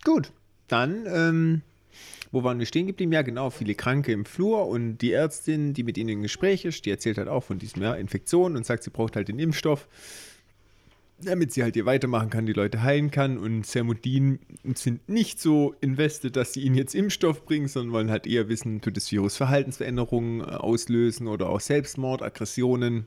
Gut, 0.04 0.30
dann, 0.68 1.04
ähm, 1.06 1.62
wo 2.32 2.44
waren 2.44 2.58
wir 2.58 2.66
stehen 2.66 2.86
geblieben? 2.86 3.12
Ja, 3.12 3.22
genau, 3.22 3.50
viele 3.50 3.74
Kranke 3.74 4.12
im 4.12 4.24
Flur 4.24 4.66
und 4.66 4.98
die 4.98 5.12
Ärztin, 5.12 5.74
die 5.74 5.82
mit 5.82 5.98
ihnen 5.98 6.10
im 6.10 6.22
Gespräch 6.22 6.64
ist, 6.64 6.84
die 6.86 6.90
erzählt 6.90 7.18
halt 7.18 7.28
auch 7.28 7.44
von 7.44 7.58
diesem 7.58 7.82
ja, 7.82 7.94
Infektion 7.94 8.56
und 8.56 8.66
sagt, 8.66 8.82
sie 8.82 8.90
braucht 8.90 9.16
halt 9.16 9.28
den 9.28 9.38
Impfstoff, 9.38 9.88
damit 11.20 11.52
sie 11.52 11.62
halt 11.62 11.74
hier 11.74 11.86
weitermachen 11.86 12.30
kann, 12.30 12.46
die 12.46 12.52
Leute 12.52 12.82
heilen 12.82 13.10
kann. 13.10 13.38
Und 13.38 13.66
Dean 14.04 14.38
sind 14.74 15.08
nicht 15.08 15.40
so 15.40 15.74
invested, 15.80 16.36
dass 16.36 16.52
sie 16.52 16.60
ihnen 16.62 16.74
jetzt 16.74 16.94
Impfstoff 16.94 17.44
bringen, 17.44 17.68
sondern 17.68 17.92
wollen 17.92 18.10
halt 18.10 18.26
eher 18.26 18.48
wissen, 18.48 18.80
tut 18.80 18.96
das 18.96 19.10
Virus 19.10 19.36
Verhaltensveränderungen 19.36 20.40
äh, 20.40 20.44
auslösen 20.44 21.26
oder 21.28 21.48
auch 21.48 21.60
Selbstmord, 21.60 22.22
Aggressionen 22.22 23.06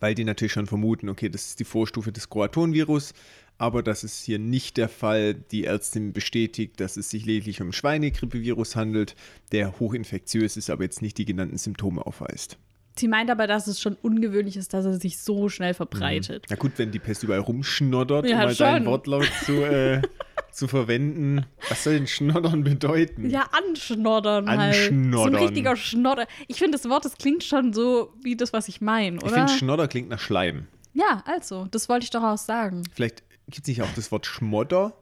weil 0.00 0.14
die 0.14 0.24
natürlich 0.24 0.52
schon 0.52 0.66
vermuten, 0.66 1.08
okay, 1.08 1.28
das 1.28 1.48
ist 1.48 1.60
die 1.60 1.64
Vorstufe 1.64 2.12
des 2.12 2.28
Croaton-Virus, 2.28 3.14
aber 3.58 3.82
das 3.82 4.04
ist 4.04 4.22
hier 4.24 4.38
nicht 4.38 4.76
der 4.76 4.88
Fall. 4.88 5.34
Die 5.34 5.64
Ärztin 5.64 6.12
bestätigt, 6.12 6.80
dass 6.80 6.96
es 6.96 7.10
sich 7.10 7.26
lediglich 7.26 7.60
um 7.60 7.68
ein 7.68 7.72
Schweinegrippevirus 7.72 8.76
handelt, 8.76 9.14
der 9.52 9.78
hochinfektiös 9.80 10.56
ist, 10.56 10.70
aber 10.70 10.84
jetzt 10.84 11.02
nicht 11.02 11.18
die 11.18 11.24
genannten 11.24 11.58
Symptome 11.58 12.04
aufweist. 12.06 12.56
Sie 12.96 13.06
meint 13.08 13.30
aber, 13.30 13.46
dass 13.46 13.68
es 13.68 13.80
schon 13.80 13.94
ungewöhnlich 14.02 14.56
ist, 14.56 14.74
dass 14.74 14.84
er 14.84 14.94
sich 14.94 15.18
so 15.20 15.48
schnell 15.48 15.72
verbreitet. 15.74 16.46
Na 16.50 16.56
gut, 16.56 16.72
wenn 16.78 16.90
die 16.90 16.98
Pest 16.98 17.22
überall 17.22 17.40
rumschnoddert, 17.40 18.26
Ja, 18.28 18.38
um 18.38 18.44
mal 18.46 18.54
deinen 18.54 18.76
schon. 18.78 18.86
Wortlaut 18.86 19.30
zu, 19.44 19.52
äh, 19.62 20.02
zu 20.52 20.66
verwenden. 20.66 21.46
Was 21.68 21.84
soll 21.84 21.94
denn 21.94 22.08
Schnoddern 22.08 22.64
bedeuten? 22.64 23.30
Ja, 23.30 23.48
anschnoddern 23.52 24.48
halt. 24.48 24.74
So 24.74 24.90
ein 24.90 24.96
Anschnoddern. 25.14 25.34
richtiger 25.36 25.76
Schnodder. 25.76 26.26
Ich 26.48 26.58
finde 26.58 26.76
das 26.76 26.88
Wort, 26.88 27.04
das 27.04 27.16
klingt 27.16 27.44
schon 27.44 27.72
so 27.72 28.12
wie 28.20 28.34
das, 28.36 28.52
was 28.52 28.66
ich 28.66 28.80
meine, 28.80 29.18
ich 29.18 29.22
oder? 29.22 29.32
finde, 29.32 29.52
Schnodder 29.52 29.86
klingt 29.86 30.08
nach 30.08 30.18
Schleim. 30.18 30.66
ja, 30.92 31.22
also, 31.24 31.68
das 31.70 31.88
wollte 31.88 32.02
ich 32.04 32.10
doch 32.10 32.24
auch 32.24 32.38
sagen. 32.38 32.82
Vielleicht 32.92 33.22
gibt 33.48 33.60
es 33.60 33.66
nicht 33.68 33.82
auch 33.82 33.92
das 33.94 34.12
Wort 34.12 34.26
Schmodder? 34.26 34.92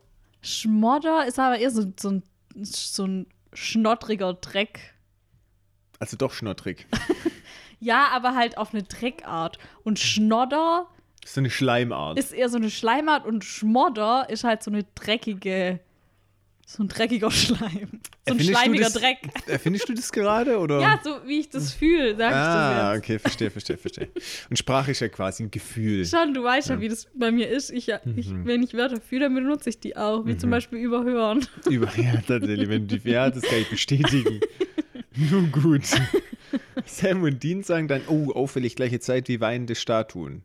Schmodder 0.42 1.26
ist 1.26 1.38
aber 1.38 1.58
eher 1.58 1.70
so, 1.70 1.92
so, 1.98 2.10
ein, 2.10 2.22
so 2.62 3.04
ein 3.06 3.26
schnoddriger 3.52 4.34
Dreck. 4.34 4.94
Also 5.98 6.16
doch 6.16 6.32
schnottrig. 6.32 6.86
Ja, 7.78 8.08
aber 8.12 8.34
halt 8.34 8.58
auf 8.58 8.72
eine 8.72 8.82
Dreckart. 8.82 9.58
Und 9.84 9.98
Schnodder 9.98 10.86
So 11.24 11.40
eine 11.40 11.50
Schleimart. 11.50 12.18
ist 12.18 12.32
eher 12.32 12.48
so 12.48 12.56
eine 12.56 12.70
Schleimart 12.70 13.26
und 13.26 13.44
Schmodder 13.44 14.28
ist 14.30 14.44
halt 14.44 14.62
so 14.62 14.70
eine 14.70 14.84
dreckige, 14.94 15.80
so 16.68 16.82
ein 16.82 16.88
dreckiger 16.88 17.30
Schleim. 17.30 17.60
So 17.62 17.68
ein 17.68 18.00
Erfindest 18.24 18.50
schleimiger 18.50 18.84
das- 18.84 18.92
Dreck. 18.94 19.18
Erfindest 19.46 19.88
du 19.88 19.94
das 19.94 20.10
gerade? 20.12 20.58
Oder? 20.58 20.80
Ja, 20.80 21.00
so 21.02 21.10
wie 21.24 21.38
ich 21.40 21.48
das 21.48 21.72
fühle, 21.72 22.16
sag 22.16 22.30
ich 22.30 22.36
Ah, 22.36 22.74
das 22.74 22.94
jetzt. 22.96 23.04
okay, 23.04 23.18
verstehe, 23.20 23.50
verstehe, 23.52 23.76
verstehe. 23.78 24.08
Und 24.50 24.58
Sprache 24.58 24.90
ist 24.90 24.98
ja 25.00 25.08
quasi 25.08 25.44
ein 25.44 25.50
Gefühl. 25.52 26.04
Schon, 26.04 26.34
du 26.34 26.42
weißt 26.42 26.68
ja, 26.70 26.80
wie 26.80 26.88
das 26.88 27.06
bei 27.14 27.30
mir 27.30 27.48
ist. 27.48 27.70
Ich, 27.70 27.86
ja- 27.86 28.00
ich, 28.16 28.28
Mhm. 28.28 28.44
wenn 28.46 28.62
ich 28.64 28.74
Wörter 28.74 29.00
fühle, 29.00 29.22
dann 29.26 29.34
benutze 29.36 29.70
ich 29.70 29.78
die 29.78 29.96
auch. 29.96 30.26
Wie 30.26 30.36
zum 30.36 30.50
Beispiel 30.50 30.80
überhören. 30.80 31.46
Über, 31.70 31.88
ja, 31.96 32.20
tatsächlich, 32.26 32.68
wenn 32.68 32.88
du, 32.88 32.96
ja, 33.04 33.30
das 33.30 33.42
kann 33.44 33.58
ich 33.60 33.70
bestätigen. 33.70 34.40
Nun 35.30 35.52
gut. 35.52 35.82
Sam 36.84 37.22
und 37.22 37.42
Dean 37.42 37.62
sagen 37.62 37.88
dann, 37.88 38.02
oh, 38.08 38.32
auffällig 38.32 38.76
gleiche 38.76 39.00
Zeit 39.00 39.28
wie 39.28 39.40
weinende 39.40 39.74
Statuen. 39.76 40.42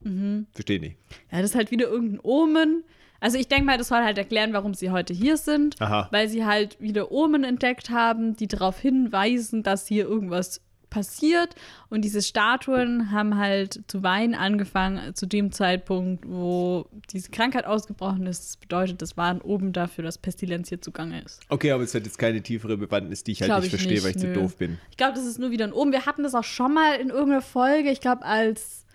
Mhm. 0.00 0.46
Verstehe 0.52 0.78
nicht. 0.78 0.96
Ja, 1.32 1.40
das 1.40 1.50
ist 1.50 1.56
halt 1.56 1.70
wieder 1.70 1.88
irgendein 1.88 2.20
Omen. 2.22 2.84
Also 3.20 3.38
ich 3.38 3.48
denke 3.48 3.64
mal, 3.64 3.78
das 3.78 3.88
soll 3.88 3.98
halt 3.98 4.18
erklären, 4.18 4.52
warum 4.52 4.74
sie 4.74 4.90
heute 4.90 5.12
hier 5.12 5.36
sind. 5.36 5.80
Aha. 5.80 6.08
Weil 6.10 6.28
sie 6.28 6.44
halt 6.44 6.80
wieder 6.80 7.10
Omen 7.10 7.44
entdeckt 7.44 7.90
haben, 7.90 8.36
die 8.36 8.46
darauf 8.46 8.78
hinweisen, 8.78 9.62
dass 9.62 9.86
hier 9.86 10.06
irgendwas 10.06 10.60
passiert. 10.90 11.54
Und 11.90 12.02
diese 12.02 12.22
Statuen 12.22 13.10
haben 13.10 13.36
halt 13.36 13.82
zu 13.88 14.02
weinen 14.02 14.34
angefangen 14.34 15.14
zu 15.14 15.26
dem 15.26 15.52
Zeitpunkt, 15.52 16.24
wo 16.26 16.86
diese 17.12 17.30
Krankheit 17.30 17.66
ausgebrochen 17.66 18.26
ist. 18.26 18.44
Das 18.44 18.56
bedeutet, 18.56 19.02
das 19.02 19.16
war 19.16 19.30
ein 19.30 19.42
Omen 19.42 19.72
dafür, 19.72 20.04
dass 20.04 20.18
Pestilenz 20.18 20.68
hier 20.68 20.80
zugange 20.80 21.22
ist. 21.22 21.40
Okay, 21.48 21.72
aber 21.72 21.82
es 21.82 21.94
hat 21.94 22.04
jetzt 22.04 22.18
keine 22.18 22.42
tiefere 22.42 22.76
Bewandtnis, 22.76 23.24
die 23.24 23.32
ich 23.32 23.40
halt 23.40 23.48
Glaub 23.48 23.58
nicht 23.62 23.66
ich 23.66 23.80
verstehe, 23.80 23.94
nicht, 23.94 24.04
weil 24.04 24.10
ich 24.12 24.18
zu 24.18 24.28
nö. 24.28 24.34
doof 24.34 24.56
bin. 24.56 24.78
Ich 24.90 24.96
glaube, 24.96 25.14
das 25.14 25.26
ist 25.26 25.38
nur 25.38 25.50
wieder 25.50 25.66
ein 25.66 25.72
Omen. 25.72 25.92
Wir 25.92 26.06
hatten 26.06 26.22
das 26.22 26.34
auch 26.34 26.44
schon 26.44 26.74
mal 26.74 26.96
in 26.96 27.10
irgendeiner 27.10 27.42
Folge. 27.42 27.90
Ich 27.90 28.00
glaube, 28.00 28.24
als 28.24 28.86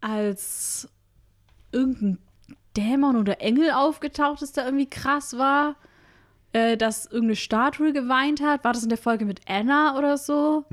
als 0.00 0.88
irgendein 1.72 2.18
Dämon 2.76 3.16
oder 3.16 3.40
Engel 3.40 3.70
aufgetaucht 3.70 4.42
ist, 4.42 4.56
der 4.56 4.64
irgendwie 4.64 4.88
krass 4.88 5.36
war, 5.36 5.76
äh, 6.52 6.76
dass 6.76 7.06
irgendeine 7.06 7.36
Statue 7.36 7.92
geweint 7.92 8.42
hat. 8.42 8.64
War 8.64 8.72
das 8.72 8.82
in 8.82 8.88
der 8.88 8.98
Folge 8.98 9.24
mit 9.24 9.40
Anna 9.46 9.96
oder 9.98 10.16
so? 10.16 10.64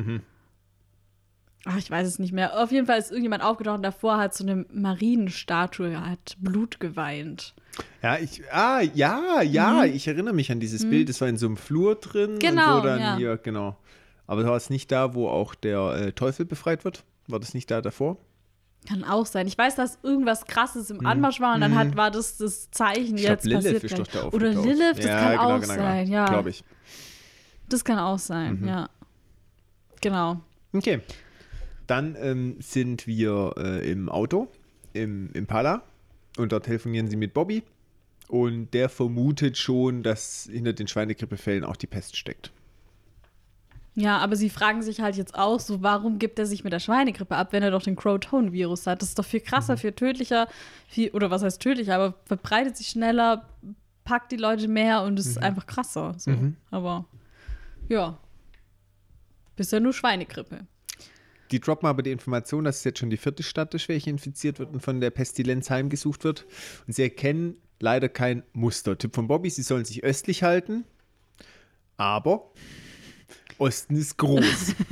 Ach, 1.66 1.78
ich 1.78 1.92
weiß 1.92 2.08
es 2.08 2.20
nicht 2.20 2.32
mehr. 2.32 2.62
Auf 2.62 2.72
jeden 2.72 2.88
Fall 2.88 2.98
ist 2.98 3.12
irgendjemand 3.12 3.44
aufgetaucht 3.44 3.78
und 3.78 3.84
davor 3.84 4.18
hat 4.18 4.34
so 4.34 4.44
eine 4.46 4.66
Marienstatue, 4.72 6.00
hat 6.00 6.38
Blut 6.40 6.80
geweint. 6.80 7.54
Ja, 8.02 8.18
ich, 8.18 8.42
ah, 8.52 8.82
ja, 8.82 9.42
ja, 9.42 9.84
ich 9.84 10.08
erinnere 10.08 10.34
mich 10.34 10.52
an 10.52 10.60
dieses 10.60 10.90
Bild. 10.90 11.10
Das 11.10 11.20
war 11.20 11.28
in 11.28 11.38
so 11.38 11.46
einem 11.46 11.58
Flur 11.58 11.96
drin. 11.96 12.36
Mhm. 12.36 12.40
Genau, 12.40 12.78
Und 12.78 12.84
wo 12.84 12.88
dann 12.88 13.00
ja. 13.00 13.18
hier, 13.18 13.38
genau. 13.38 13.78
Aber 14.28 14.46
war 14.46 14.56
es 14.56 14.70
nicht 14.70 14.92
da, 14.92 15.14
wo 15.14 15.28
auch 15.28 15.56
der 15.56 15.80
äh, 15.94 16.12
Teufel 16.14 16.46
befreit 16.46 16.86
wird? 16.86 17.04
War 17.28 17.40
das 17.40 17.54
nicht 17.54 17.70
da 17.70 17.82
davor? 17.82 18.18
Kann 18.88 19.04
auch 19.04 19.26
sein. 19.26 19.48
Ich 19.48 19.58
weiß, 19.58 19.76
dass 19.76 20.00
irgendwas 20.04 20.46
krasses 20.46 20.90
im 20.90 21.06
Anmarsch 21.06 21.42
war 21.42 21.56
und 21.56 21.62
dann 21.62 21.76
hat, 21.76 21.98
war 21.98 22.10
das 22.10 22.38
das 22.38 22.72
Zeichen, 22.72 23.12
Mhm. 23.12 23.18
Ich 23.18 23.24
jetzt 23.24 23.44
glaube, 23.44 23.64
Lilith 23.64 23.82
passiert 23.82 23.84
ist 23.84 23.96
gleich. 24.12 24.22
doch 24.24 24.32
da 24.32 24.36
Oder. 24.36 24.50
Lilith, 24.54 24.98
das 24.98 25.06
ja, 25.06 25.20
kann 25.20 25.32
genau, 25.32 25.44
auch 25.44 25.62
genau, 25.62 25.74
sein, 25.74 26.06
genau. 26.06 26.18
ja. 26.18 26.26
Glaube 26.26 26.50
ich. 26.52 26.64
Das 27.70 27.84
kann 27.84 28.00
auch 28.00 28.20
sein, 28.20 28.62
Mhm. 28.62 28.68
ja. 28.68 28.90
Genau. 30.02 30.40
Okay. 30.74 31.02
Dann 31.88 32.16
ähm, 32.20 32.56
sind 32.60 33.08
wir 33.08 33.54
äh, 33.58 33.92
im 33.92 34.10
Auto, 34.10 34.48
im 34.94 35.32
Impala. 35.34 35.84
Und 36.38 36.52
dort 36.52 36.66
telefonieren 36.66 37.10
sie 37.10 37.16
mit 37.18 37.34
Bobby. 37.34 37.64
Und 38.28 38.74
der 38.74 38.90
vermutet 38.90 39.58
schon, 39.58 40.04
dass 40.04 40.48
hinter 40.52 40.74
den 40.74 40.88
Schweinegrippefällen 40.88 41.64
auch 41.64 41.76
die 41.78 41.88
Pest 41.88 42.16
steckt. 42.16 42.52
Ja, 44.00 44.20
aber 44.20 44.36
sie 44.36 44.52
fragen 44.52 44.84
sich 44.84 45.02
halt 45.02 45.16
jetzt 45.16 45.34
auch 45.34 45.60
so, 45.60 45.82
warum 45.82 46.20
gibt 46.20 46.38
er 46.38 46.46
sich 46.46 46.64
mit 46.64 46.72
der 46.72 46.80
Schweinegrippe 46.80 47.36
ab, 47.36 47.52
wenn 47.52 47.64
er 47.64 47.72
doch 47.72 47.82
den 47.82 47.96
Crow-Tone-Virus 47.96 48.86
hat? 48.86 49.02
Das 49.02 49.10
ist 49.10 49.18
doch 49.18 49.26
viel 49.26 49.40
krasser, 49.40 49.74
Mhm. 49.74 49.78
viel 49.80 49.92
tödlicher, 49.94 50.48
viel, 50.88 51.10
oder 51.10 51.32
was 51.32 51.42
heißt 51.42 51.60
tödlicher, 51.60 51.96
aber 51.96 52.14
verbreitet 52.26 52.78
sich 52.78 52.90
schneller, 52.90 53.50
packt 54.04 54.32
die 54.32 54.36
Leute 54.38 54.68
mehr 54.68 55.02
und 55.02 55.14
Mhm. 55.14 55.18
ist 55.18 55.40
einfach 55.40 55.66
krasser. 55.66 56.14
So. 56.20 56.32
Aber 56.70 57.06
ja. 57.90 58.20
Bisher 59.56 59.80
nur 59.80 59.94
Schweinegrippe. 59.94 60.68
Die 61.50 61.60
droppen 61.60 61.88
aber 61.90 62.04
die 62.04 62.12
Information, 62.12 62.66
dass 62.66 62.78
es 62.78 62.84
jetzt 62.84 63.00
schon 63.00 63.10
die 63.10 63.18
vierte 63.18 63.42
Stadt 63.42 63.74
ist, 63.74 63.90
welche 63.90 64.12
infiziert 64.12 64.60
wird 64.60 64.72
und 64.74 64.82
von 64.82 65.02
der 65.02 65.10
Pestilenz 65.10 65.72
heimgesucht 65.72 66.24
wird. 66.24 66.46
Und 66.86 66.94
sie 66.94 67.02
erkennen 67.02 67.56
leider 67.80 68.10
kein 68.10 68.44
Muster. 68.54 68.96
Tipp 68.96 69.16
von 69.16 69.28
Bobby, 69.28 69.50
sie 69.50 69.64
sollen 69.64 69.86
sich 69.86 70.04
östlich 70.04 70.44
halten. 70.44 70.84
Aber 71.96 72.52
Osten 73.58 73.96
ist 73.96 74.18
groß. 74.18 74.76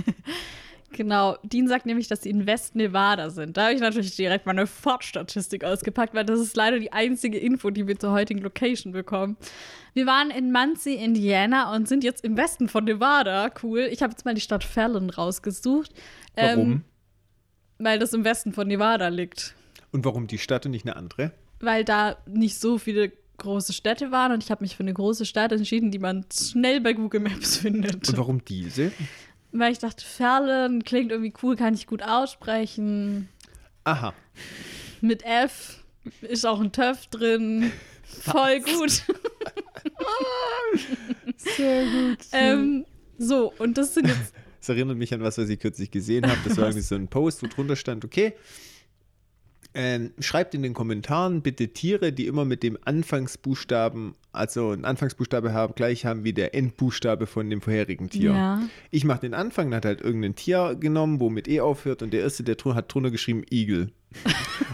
Genau, 0.95 1.37
Dean 1.43 1.67
sagt 1.67 1.85
nämlich, 1.85 2.07
dass 2.07 2.21
sie 2.21 2.29
in 2.29 2.47
West 2.47 2.75
Nevada 2.75 3.29
sind. 3.29 3.57
Da 3.57 3.65
habe 3.65 3.73
ich 3.73 3.81
natürlich 3.81 4.15
direkt 4.15 4.45
meine 4.45 4.65
Fortstatistik 4.65 5.65
ausgepackt, 5.65 6.13
weil 6.13 6.23
das 6.23 6.39
ist 6.39 6.55
leider 6.55 6.79
die 6.79 6.93
einzige 6.93 7.37
Info, 7.37 7.69
die 7.69 7.85
wir 7.85 7.99
zur 7.99 8.11
heutigen 8.11 8.39
Location 8.39 8.93
bekommen. 8.93 9.35
Wir 9.93 10.05
waren 10.05 10.29
in 10.31 10.53
Muncie, 10.53 10.95
Indiana 10.95 11.75
und 11.75 11.89
sind 11.89 12.05
jetzt 12.05 12.23
im 12.23 12.37
Westen 12.37 12.69
von 12.69 12.85
Nevada. 12.85 13.51
Cool. 13.61 13.89
Ich 13.91 14.01
habe 14.01 14.11
jetzt 14.11 14.23
mal 14.23 14.33
die 14.33 14.41
Stadt 14.41 14.63
Fallon 14.63 15.09
rausgesucht. 15.09 15.91
Warum? 16.35 16.71
Ähm, 16.71 16.81
weil 17.77 17.99
das 17.99 18.13
im 18.13 18.23
Westen 18.23 18.53
von 18.53 18.67
Nevada 18.67 19.09
liegt. 19.09 19.53
Und 19.91 20.05
warum 20.05 20.27
die 20.27 20.37
Stadt 20.37 20.65
und 20.65 20.71
nicht 20.71 20.85
eine 20.85 20.95
andere? 20.95 21.31
Weil 21.59 21.83
da 21.83 22.17
nicht 22.25 22.59
so 22.59 22.77
viele 22.77 23.11
große 23.37 23.73
Städte 23.73 24.11
waren 24.11 24.31
und 24.31 24.43
ich 24.43 24.51
habe 24.51 24.63
mich 24.63 24.75
für 24.75 24.83
eine 24.83 24.93
große 24.93 25.25
Stadt 25.25 25.51
entschieden, 25.51 25.91
die 25.91 25.99
man 25.99 26.25
schnell 26.33 26.81
bei 26.81 26.93
Google 26.93 27.21
Maps 27.21 27.57
findet. 27.61 28.09
Und 28.09 28.17
warum 28.17 28.43
diese? 28.45 28.91
Weil 29.51 29.71
ich 29.71 29.79
dachte, 29.79 30.03
Fallon 30.03 30.83
klingt 30.83 31.11
irgendwie 31.11 31.33
cool, 31.43 31.55
kann 31.55 31.73
ich 31.73 31.87
gut 31.87 32.03
aussprechen. 32.03 33.29
Aha. 33.83 34.13
Mit 35.01 35.23
F 35.23 35.83
ist 36.21 36.45
auch 36.45 36.59
ein 36.59 36.71
Töff 36.71 37.07
drin. 37.07 37.71
Voll 38.03 38.59
gut. 38.61 38.91
Sehr 41.37 41.85
gut. 41.85 42.17
ähm, 42.31 42.85
so, 43.17 43.53
und 43.57 43.77
das 43.77 43.93
sind 43.93 44.07
jetzt. 44.07 44.33
Das 44.59 44.69
erinnert 44.69 44.97
mich 44.97 45.13
an 45.13 45.21
was, 45.21 45.37
was 45.37 45.47
ich 45.47 45.59
kürzlich 45.59 45.91
gesehen 45.91 46.25
habe. 46.25 46.39
Das 46.43 46.57
war 46.57 46.63
irgendwie 46.63 46.81
so 46.81 46.95
ein 46.95 47.07
Post, 47.07 47.43
wo 47.43 47.47
drunter 47.47 47.75
stand, 47.75 48.03
okay, 48.03 48.33
ähm, 49.75 50.13
schreibt 50.19 50.55
in 50.55 50.63
den 50.63 50.73
Kommentaren 50.73 51.41
bitte 51.41 51.67
Tiere, 51.67 52.13
die 52.13 52.27
immer 52.27 52.45
mit 52.45 52.63
dem 52.63 52.77
Anfangsbuchstaben, 52.85 54.15
also 54.31 54.71
einen 54.71 54.85
Anfangsbuchstabe 54.85 55.53
haben, 55.53 55.75
gleich 55.75 56.05
haben 56.05 56.23
wie 56.23 56.33
der 56.33 56.55
Endbuchstabe 56.55 57.27
von 57.27 57.49
dem 57.49 57.61
vorherigen 57.61 58.09
Tier. 58.09 58.31
Ja. 58.31 58.61
Ich 58.89 59.03
mache 59.03 59.19
den 59.19 59.33
Anfang, 59.33 59.69
dann 59.69 59.77
hat 59.77 59.85
halt 59.85 60.01
irgendein 60.01 60.35
Tier 60.35 60.75
genommen, 60.79 61.19
wo 61.19 61.29
mit 61.29 61.47
E 61.49 61.59
aufhört 61.59 62.01
und 62.01 62.13
der 62.13 62.21
erste, 62.21 62.43
der 62.43 62.55
hat 62.73 62.93
drunter 62.93 63.11
geschrieben 63.11 63.43
Igel. 63.51 63.91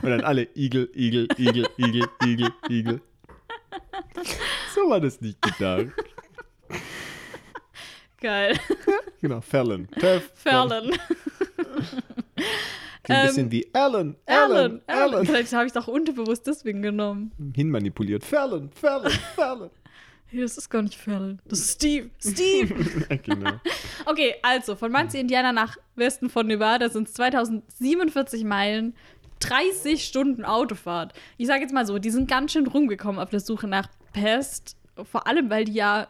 und 0.04 0.10
dann 0.10 0.22
alle 0.22 0.48
Igel, 0.56 0.90
Igel, 0.96 1.28
Igel, 1.38 1.68
Igel, 1.78 2.06
Igel, 2.24 2.50
Igel. 2.70 3.02
So 4.76 4.90
war 4.90 5.02
das 5.02 5.20
nicht 5.20 5.42
gedacht. 5.42 5.88
Geil. 8.22 8.56
Genau, 9.20 9.42
Fallon. 9.42 9.88
Töff, 10.00 10.32
Fallon. 10.36 10.92
Klingt 13.04 13.20
ein 13.22 13.28
bisschen 13.28 13.52
wie 13.52 13.68
Alan, 13.74 14.16
Alan, 14.28 14.82
Alan. 14.86 15.26
Vielleicht 15.26 15.54
habe 15.54 15.66
ich 15.66 15.74
doch 15.74 15.88
unterbewusst 15.88 16.46
deswegen 16.46 16.82
genommen. 16.82 17.32
Hinmanipuliert. 17.56 18.24
Fallon, 18.24 18.70
Fallon, 18.70 19.12
Fallon. 19.36 19.70
Hey, 20.28 20.42
das 20.42 20.58
ist 20.58 20.70
gar 20.70 20.82
nicht 20.82 20.96
Fallon. 20.96 21.40
Das 21.46 21.60
ist 21.60 21.74
Steve. 21.74 22.10
Steve. 22.20 22.74
genau. 23.24 23.52
Okay, 24.06 24.36
also 24.42 24.76
von 24.76 24.92
Muncie, 24.92 25.20
Indiana 25.20 25.52
nach 25.52 25.78
Westen 25.96 26.30
von 26.30 26.48
Nevada 26.48 26.90
sind 26.90 27.08
es 27.08 27.14
2047 27.14 28.44
Meilen, 28.44 28.96
30 29.42 30.04
Stunden 30.04 30.44
Autofahrt. 30.44 31.14
Ich 31.38 31.48
sage 31.48 31.62
jetzt 31.62 31.74
mal 31.74 31.86
so, 31.86 32.00
die 32.00 32.10
sind 32.10 32.28
ganz 32.30 32.52
schön 32.52 32.66
rumgekommen 32.66 33.22
auf 33.22 33.30
der 33.30 33.42
Suche 33.42 33.68
nach 33.68 33.88
Pest. 34.12 34.76
Vor 35.04 35.28
allem, 35.28 35.52
weil 35.52 35.66
die 35.66 35.74
ja 35.74 36.08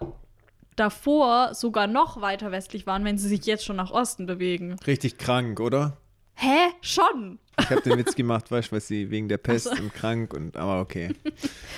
davor 0.78 1.54
sogar 1.54 1.88
noch 1.88 2.22
weiter 2.22 2.52
westlich 2.52 2.88
waren, 2.88 3.04
wenn 3.04 3.18
sie 3.18 3.28
sich 3.28 3.46
jetzt 3.46 3.66
schon 3.66 3.76
nach 3.76 3.92
Osten 3.92 4.26
bewegen. 4.26 4.78
Richtig 4.88 5.18
krank, 5.18 5.60
oder? 5.60 5.98
Hä? 6.44 6.72
Schon? 6.82 7.38
Ich 7.60 7.70
habe 7.70 7.82
den 7.82 8.00
Witz 8.00 8.16
gemacht, 8.16 8.50
weißt 8.50 8.72
du, 8.72 8.76
was 8.78 8.88
sie 8.88 9.12
wegen 9.12 9.30
der 9.30 9.38
Pest 9.38 9.68
und 9.80 9.94
krank 9.94 10.34
und 10.34 10.58
aber 10.58 10.82
okay. 10.82 11.10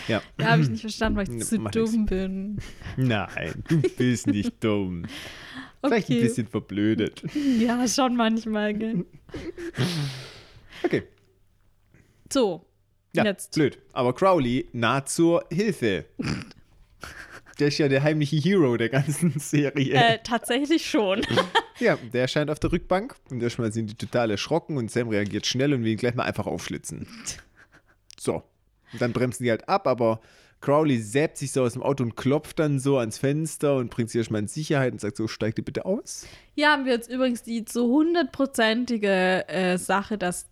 Ja. 0.08 0.22
Ja, 0.40 0.46
habe 0.52 0.62
ich 0.62 0.70
nicht 0.70 0.80
verstanden, 0.82 1.18
weil 1.18 1.24
ich 1.26 1.30
Ne, 1.32 1.40
zu 1.44 1.58
dumm 1.60 1.92
nix. 1.92 2.10
bin. 2.10 2.58
Nein, 2.96 3.64
du 3.68 3.82
bist 3.82 4.28
nicht 4.28 4.64
dumm. 4.64 5.04
Vielleicht 5.84 6.10
ein 6.10 6.16
Okay. 6.16 6.22
bisschen 6.22 6.48
verblödet. 6.48 7.22
Ja, 7.60 7.86
schon 7.90 8.16
manchmal, 8.16 8.74
gell? 8.74 9.06
Okay. 10.84 11.04
So, 12.32 12.66
Ja, 13.14 13.26
jetzt. 13.26 13.54
blöd. 13.56 13.78
Aber 13.92 14.14
Crowley 14.16 14.70
naht 14.72 15.10
zur 15.10 15.46
Hilfe. 15.52 16.06
Der 17.60 17.68
ist 17.68 17.78
ja 17.78 17.88
der 17.88 18.02
heimliche 18.02 18.38
Hero 18.38 18.78
der 18.78 18.90
ganzen 18.90 19.38
Serie. 19.40 19.94
Äh, 19.94 20.20
tatsächlich 20.24 20.90
schon. 20.90 21.22
Ja, 21.84 21.98
der 22.14 22.22
erscheint 22.22 22.50
auf 22.50 22.60
der 22.60 22.72
Rückbank 22.72 23.16
und 23.30 23.44
erstmal 23.44 23.72
sind 23.72 23.90
die 23.90 23.96
total 23.96 24.32
erschrocken 24.32 24.78
und 24.78 24.90
Sam 24.90 25.10
reagiert 25.10 25.46
schnell 25.46 25.74
und 25.74 25.84
will 25.84 25.92
ihn 25.92 25.98
gleich 25.98 26.16
mal 26.16 26.24
einfach 26.24 26.48
aufschlitzen. 26.48 27.08
So. 28.20 28.44
Und 28.94 29.02
dann 29.02 29.12
bremsen 29.12 29.44
die 29.44 29.50
halt 29.50 29.68
ab, 29.68 29.88
aber 29.88 30.22
Crowley 30.62 31.00
säbt 31.00 31.38
sich 31.38 31.52
so 31.52 31.64
aus 31.64 31.74
dem 31.74 31.84
Auto 31.84 32.04
und 32.04 32.16
klopft 32.16 32.60
dann 32.60 32.80
so 32.80 32.98
ans 32.98 33.18
Fenster 33.18 33.76
und 33.76 33.90
bringt 33.90 34.10
sie 34.12 34.20
erstmal 34.20 34.42
in 34.42 34.48
Sicherheit 34.48 34.94
und 34.94 35.02
sagt 35.02 35.18
so, 35.18 35.28
steig 35.28 35.56
dir 35.56 35.64
bitte 35.64 35.86
aus. 35.86 36.26
Hier 36.56 36.70
haben 36.70 36.86
wir 36.86 36.94
jetzt 36.94 37.10
übrigens 37.10 37.44
die 37.44 37.66
zu 37.66 37.88
hundertprozentige 37.88 39.48
äh, 39.50 39.78
Sache, 39.78 40.18
dass 40.18 40.46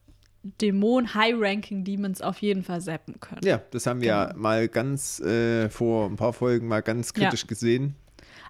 Dämon, 0.44 1.13
High-Ranking-Demons 1.13 2.22
auf 2.22 2.39
jeden 2.39 2.63
Fall 2.63 2.82
zappen 2.82 3.20
können. 3.20 3.41
Ja, 3.44 3.62
das 3.72 3.86
haben 3.86 4.02
wir 4.02 4.08
ja 4.08 4.34
mal 4.36 4.67
ganz 4.67 5.20
äh, 5.20 5.70
vor 5.70 6.10
ein 6.10 6.15
paar 6.15 6.34
Folgen 6.34 6.67
mal 6.67 6.82
ganz 6.82 7.13
kritisch 7.13 7.44
Ja. 7.44 7.48
gesehen. 7.48 7.96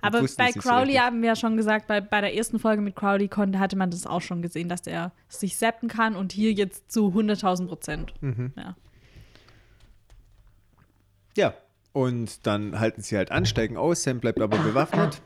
Aber 0.01 0.21
bei 0.37 0.51
so 0.51 0.59
Crowley 0.59 0.93
haben 0.95 1.21
wir 1.21 1.29
ja 1.29 1.35
schon 1.35 1.57
gesagt, 1.57 1.87
bei, 1.87 2.01
bei 2.01 2.21
der 2.21 2.35
ersten 2.35 2.59
Folge 2.59 2.81
mit 2.81 2.95
Crowley 2.95 3.27
konnte, 3.27 3.59
hatte 3.59 3.75
man 3.77 3.91
das 3.91 4.05
auch 4.07 4.21
schon 4.21 4.41
gesehen, 4.41 4.67
dass 4.69 4.81
er 4.87 5.11
sich 5.29 5.57
zappen 5.57 5.89
kann 5.89 6.15
und 6.15 6.31
hier 6.31 6.51
jetzt 6.53 6.91
zu 6.91 7.07
100.000 7.09 7.67
Prozent. 7.67 8.13
Mhm. 8.21 8.51
Ja. 8.57 8.75
Ja, 11.37 11.53
und 11.93 12.45
dann 12.45 12.79
halten 12.79 13.01
sie 13.01 13.15
halt 13.17 13.31
an, 13.31 13.45
steigen 13.45 13.77
aus, 13.77 14.03
Sam 14.03 14.19
bleibt 14.19 14.41
aber 14.41 14.57
bewaffnet. 14.57 15.21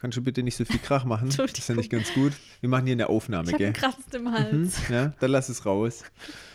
Kannst 0.00 0.16
du 0.16 0.22
bitte 0.22 0.42
nicht 0.42 0.56
so 0.56 0.64
viel 0.64 0.78
Krach 0.80 1.04
machen? 1.04 1.28
Das 1.36 1.52
ist 1.52 1.68
ja 1.68 1.74
nicht 1.74 1.90
ganz 1.90 2.12
gut. 2.14 2.32
Wir 2.60 2.70
machen 2.70 2.86
hier 2.86 2.94
eine 2.94 3.10
Aufnahme, 3.10 3.50
Ich 3.50 3.56
gell? 3.58 3.66
einen 3.66 3.74
Kratz 3.74 3.96
im 4.14 4.26
Hm, 4.26 4.32
Hals. 4.32 4.88
ja, 4.88 5.12
dann 5.20 5.30
lass 5.30 5.50
es 5.50 5.66
raus. 5.66 6.04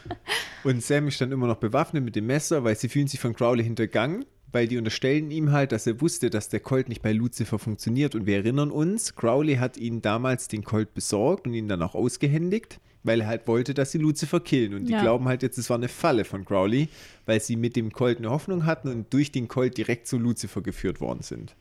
Und 0.64 0.82
Sam 0.82 1.08
ist 1.08 1.22
dann 1.22 1.32
immer 1.32 1.46
noch 1.46 1.58
bewaffnet 1.58 2.04
mit 2.04 2.16
dem 2.16 2.26
Messer, 2.26 2.64
weil 2.64 2.76
sie 2.76 2.90
fühlen 2.90 3.08
sich 3.08 3.20
von 3.20 3.36
Crowley 3.36 3.64
hintergangen, 3.64 4.26
weil 4.56 4.70
die 4.70 4.78
unterstellen 4.78 5.32
ihm 5.32 5.52
halt, 5.52 5.74
dass 5.74 5.86
er 5.86 6.00
wusste, 6.00 6.30
dass 6.30 6.48
der 6.48 6.62
Colt 6.62 6.88
nicht 6.88 7.02
bei 7.02 7.12
Lucifer 7.12 7.60
funktioniert. 7.60 8.16
Und 8.16 8.26
wir 8.26 8.38
erinnern 8.38 8.72
uns, 8.72 9.14
Crowley 9.14 9.58
hat 9.58 9.76
ihnen 9.76 10.02
damals 10.02 10.48
den 10.48 10.64
Colt 10.64 10.94
besorgt 10.94 11.46
und 11.46 11.54
ihn 11.54 11.68
dann 11.68 11.82
auch 11.82 11.94
ausgehändigt, 11.94 12.80
weil 13.04 13.20
er 13.20 13.28
halt 13.28 13.48
wollte, 13.50 13.74
dass 13.74 13.92
sie 13.92 13.98
Lucifer 13.98 14.40
killen. 14.40 14.74
Und 14.74 14.86
die 14.86 14.94
Ja. 14.94 15.02
glauben 15.02 15.26
halt 15.28 15.44
jetzt, 15.44 15.58
es 15.58 15.70
war 15.70 15.76
eine 15.76 15.90
Falle 15.90 16.24
von 16.24 16.46
Crowley, 16.46 16.88
weil 17.26 17.42
sie 17.42 17.58
mit 17.58 17.76
dem 17.76 17.92
Colt 17.92 18.20
eine 18.20 18.30
Hoffnung 18.30 18.66
hatten 18.66 18.88
und 18.88 19.14
durch 19.14 19.30
den 19.34 19.50
Colt 19.50 19.78
direkt 19.78 20.08
zu 20.08 20.18
Lucifer 20.18 20.62
geführt 20.62 21.02
worden 21.02 21.22
sind. 21.22 21.54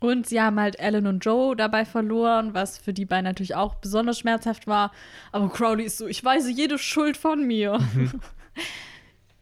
Und 0.00 0.26
sie 0.26 0.40
haben 0.40 0.58
halt 0.58 0.80
Alan 0.80 1.06
und 1.06 1.24
Joe 1.24 1.54
dabei 1.54 1.84
verloren, 1.84 2.52
was 2.52 2.78
für 2.78 2.92
die 2.92 3.04
beiden 3.04 3.26
natürlich 3.26 3.54
auch 3.54 3.76
besonders 3.76 4.18
schmerzhaft 4.18 4.66
war. 4.66 4.90
Aber 5.30 5.48
Crowley 5.50 5.84
ist 5.84 5.98
so, 5.98 6.08
ich 6.08 6.24
weise 6.24 6.50
jede 6.50 6.78
Schuld 6.78 7.16
von 7.16 7.46
mir. 7.46 7.78
Mhm. 7.94 8.10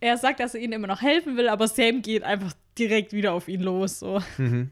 er 0.01 0.17
sagt, 0.17 0.41
dass 0.41 0.55
er 0.55 0.61
ihnen 0.61 0.73
immer 0.75 0.87
noch 0.87 1.03
helfen 1.03 1.37
will, 1.37 1.49
aber 1.49 1.69
Sam 1.69 2.03
geht 2.03 2.23
einfach 2.23 2.53
direkt 2.79 3.13
wieder 3.13 3.33
auf 3.33 3.49
ihn 3.49 3.61
los. 3.61 3.99
So. 4.01 4.21
Mhm. 4.39 4.71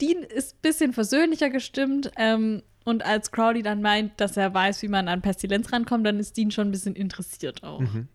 Dean 0.00 0.22
ist 0.22 0.54
ein 0.54 0.58
bisschen 0.62 0.92
versöhnlicher 0.92 1.50
gestimmt. 1.50 2.10
Ähm, 2.16 2.62
und 2.84 3.04
als 3.04 3.30
Crowley 3.32 3.62
dann 3.62 3.82
meint, 3.82 4.12
dass 4.20 4.36
er 4.36 4.54
weiß, 4.54 4.80
wie 4.82 4.88
man 4.88 5.08
an 5.08 5.20
Pestilenz 5.20 5.72
rankommt, 5.72 6.06
dann 6.06 6.18
ist 6.18 6.36
Dean 6.36 6.50
schon 6.50 6.68
ein 6.68 6.70
bisschen 6.70 6.94
interessiert 6.94 7.62
auch. 7.62 7.80
Ähm, 7.80 8.08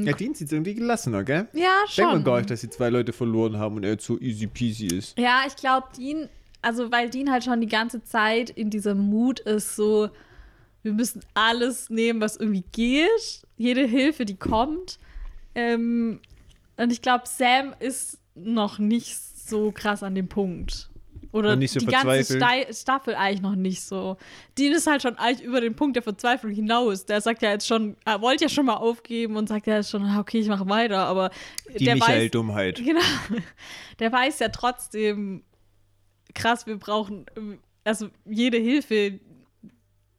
Mhm. 0.00 0.06
Ja, 0.06 0.12
Dean 0.12 0.34
sieht 0.34 0.52
irgendwie 0.52 0.74
gelassener, 0.74 1.24
gell? 1.24 1.48
ja, 1.54 1.70
schon. 1.88 2.04
Denkt 2.04 2.12
man 2.12 2.24
gar 2.24 2.36
nicht, 2.38 2.50
dass 2.50 2.60
sie 2.60 2.68
zwei 2.68 2.90
Leute 2.90 3.12
verloren 3.14 3.56
haben 3.58 3.76
und 3.76 3.84
er 3.84 3.92
jetzt 3.92 4.04
so 4.04 4.18
easy 4.20 4.46
peasy 4.46 4.86
ist. 4.88 5.18
Ja, 5.18 5.42
ich 5.46 5.56
glaube, 5.56 5.86
Dean, 5.96 6.28
also 6.60 6.92
weil 6.92 7.08
Dean 7.10 7.30
halt 7.30 7.44
schon 7.44 7.60
die 7.60 7.66
ganze 7.68 8.02
Zeit 8.04 8.50
in 8.50 8.68
diesem 8.70 8.98
Mut 8.98 9.40
ist, 9.40 9.74
so, 9.76 10.10
wir 10.82 10.92
müssen 10.92 11.22
alles 11.32 11.88
nehmen, 11.88 12.20
was 12.20 12.36
irgendwie 12.36 12.64
geht, 12.72 13.42
jede 13.56 13.86
Hilfe, 13.86 14.24
die 14.26 14.36
kommt. 14.36 14.98
Ähm, 15.54 16.20
und 16.76 16.92
ich 16.92 17.02
glaube, 17.02 17.24
Sam 17.26 17.74
ist 17.78 18.18
noch 18.34 18.78
nicht 18.78 19.16
so 19.16 19.72
krass 19.72 20.02
an 20.02 20.14
dem 20.14 20.28
Punkt. 20.28 20.90
Oder 21.34 21.56
nicht 21.56 21.72
so 21.72 21.80
die 21.80 21.86
ganze. 21.86 22.36
Stei 22.36 22.64
Staffel 22.72 23.16
eigentlich 23.16 23.40
noch 23.40 23.56
nicht 23.56 23.82
so. 23.82 24.16
Dean 24.56 24.72
ist 24.72 24.86
halt 24.86 25.02
schon 25.02 25.18
eigentlich 25.18 25.44
über 25.44 25.60
den 25.60 25.74
Punkt 25.74 25.96
der 25.96 26.02
Verzweiflung 26.04 26.52
hinaus. 26.52 27.06
Der 27.06 27.20
sagt 27.20 27.42
ja 27.42 27.50
jetzt 27.50 27.66
schon, 27.66 27.96
er 28.04 28.20
wollte 28.20 28.44
ja 28.44 28.48
schon 28.48 28.66
mal 28.66 28.76
aufgeben 28.76 29.36
und 29.36 29.48
sagt 29.48 29.66
ja 29.66 29.74
jetzt 29.76 29.90
schon, 29.90 30.04
ah, 30.04 30.20
okay, 30.20 30.38
ich 30.38 30.46
mache 30.46 30.68
weiter, 30.68 31.00
aber 31.06 31.30
Die 31.76 31.86
der 31.86 31.94
weiß, 31.94 32.08
Michael-Dummheit. 32.08 32.78
Genau. 32.84 33.00
Der 33.98 34.12
weiß 34.12 34.38
ja 34.38 34.48
trotzdem, 34.50 35.42
krass, 36.34 36.68
wir 36.68 36.76
brauchen, 36.76 37.26
ähm, 37.36 37.58
also 37.82 38.10
jede 38.24 38.58
Hilfe, 38.58 39.18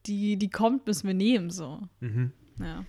die, 0.04 0.36
die 0.36 0.50
kommt, 0.50 0.86
müssen 0.86 1.06
wir 1.06 1.14
nehmen, 1.14 1.48
so. 1.48 1.80
Mhm. 2.00 2.32
Ja. 2.60 2.84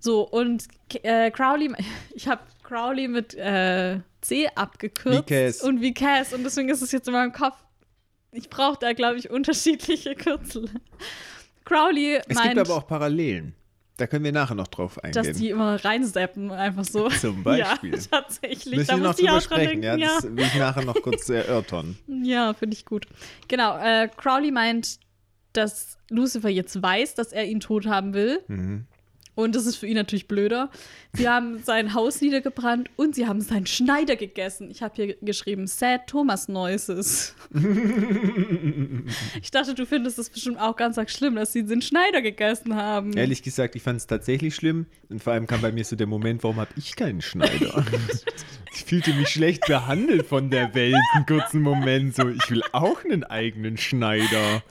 So, 0.00 0.22
und 0.28 0.64
äh, 1.02 1.30
Crowley, 1.30 1.72
ich 2.14 2.28
habe 2.28 2.42
Crowley 2.62 3.08
mit 3.08 3.34
äh, 3.34 4.00
C 4.20 4.48
abgekürzt. 4.54 5.30
Wie 5.30 5.34
Cass. 5.34 5.62
Und 5.62 5.80
wie 5.80 5.94
Cass. 5.94 6.32
Und 6.32 6.44
deswegen 6.44 6.68
ist 6.68 6.82
es 6.82 6.92
jetzt 6.92 7.08
in 7.08 7.14
meinem 7.14 7.32
Kopf. 7.32 7.56
Ich 8.32 8.50
brauche 8.50 8.78
da, 8.78 8.92
glaube 8.92 9.18
ich, 9.18 9.30
unterschiedliche 9.30 10.14
Kürzel. 10.14 10.68
Crowley 11.64 12.20
Es 12.26 12.34
meint. 12.34 12.54
gibt 12.54 12.68
aber 12.68 12.76
auch 12.76 12.86
Parallelen. 12.86 13.54
Da 13.96 14.06
können 14.06 14.24
wir 14.24 14.32
nachher 14.32 14.54
noch 14.54 14.68
drauf 14.68 15.02
eingehen. 15.02 15.24
dass 15.24 15.36
die 15.36 15.48
immer 15.48 15.84
reinseppen, 15.84 16.52
einfach 16.52 16.84
so. 16.84 17.08
Zum 17.20 17.42
Beispiel. 17.42 17.96
Ja, 17.96 18.00
tatsächlich. 18.10 18.76
Müssen 18.76 18.86
da 18.86 18.96
wir 18.96 19.02
noch 19.02 19.08
muss 19.08 19.18
ich 19.18 19.26
drüber 19.26 19.38
auch 19.38 19.42
dran 19.42 19.60
sprechen, 19.60 19.82
denken, 19.82 20.00
ja, 20.00 20.06
ja. 20.08 20.14
das 20.20 20.36
will 20.36 20.44
ich 20.44 20.54
nachher 20.54 20.84
noch 20.84 21.02
kurz 21.02 21.28
erörtern. 21.28 21.98
Ja, 22.06 22.54
finde 22.54 22.76
ich 22.76 22.84
gut. 22.84 23.06
Genau, 23.48 23.76
äh, 23.76 24.08
Crowley 24.16 24.52
meint, 24.52 25.00
dass 25.52 25.98
Lucifer 26.10 26.48
jetzt 26.48 26.80
weiß, 26.80 27.16
dass 27.16 27.32
er 27.32 27.44
ihn 27.46 27.58
tot 27.58 27.86
haben 27.86 28.14
will. 28.14 28.40
Mhm. 28.46 28.86
Und 29.38 29.54
das 29.54 29.66
ist 29.66 29.76
für 29.76 29.86
ihn 29.86 29.94
natürlich 29.94 30.26
blöder. 30.26 30.68
Sie 31.12 31.28
haben 31.28 31.62
sein 31.62 31.94
Haus 31.94 32.20
niedergebrannt 32.20 32.90
und 32.96 33.14
sie 33.14 33.28
haben 33.28 33.40
seinen 33.40 33.66
Schneider 33.66 34.16
gegessen. 34.16 34.68
Ich 34.68 34.82
habe 34.82 34.96
hier 34.96 35.14
geschrieben, 35.22 35.68
Sad 35.68 36.08
Thomas 36.08 36.48
Noises. 36.48 37.36
ich 39.40 39.52
dachte, 39.52 39.74
du 39.76 39.86
findest 39.86 40.18
das 40.18 40.28
bestimmt 40.28 40.58
auch 40.60 40.74
ganz 40.74 40.98
arg 40.98 41.08
schlimm, 41.08 41.36
dass 41.36 41.52
sie 41.52 41.64
den 41.64 41.82
Schneider 41.82 42.20
gegessen 42.20 42.74
haben. 42.74 43.12
Ehrlich 43.12 43.44
gesagt, 43.44 43.76
ich 43.76 43.82
fand 43.84 43.98
es 43.98 44.08
tatsächlich 44.08 44.56
schlimm. 44.56 44.86
Und 45.08 45.22
vor 45.22 45.34
allem 45.34 45.46
kam 45.46 45.60
bei 45.60 45.70
mir 45.70 45.84
so 45.84 45.94
der 45.94 46.08
Moment, 46.08 46.42
warum 46.42 46.56
habe 46.56 46.70
ich 46.74 46.96
keinen 46.96 47.20
Schneider? 47.20 47.86
ich 48.74 48.84
fühlte 48.84 49.14
mich 49.14 49.28
schlecht 49.28 49.66
behandelt 49.66 50.26
von 50.26 50.50
der 50.50 50.74
Welt 50.74 50.96
einen 51.14 51.26
kurzen 51.26 51.62
Moment. 51.62 52.16
So, 52.16 52.28
ich 52.28 52.50
will 52.50 52.64
auch 52.72 53.04
einen 53.04 53.22
eigenen 53.22 53.76
Schneider. 53.76 54.64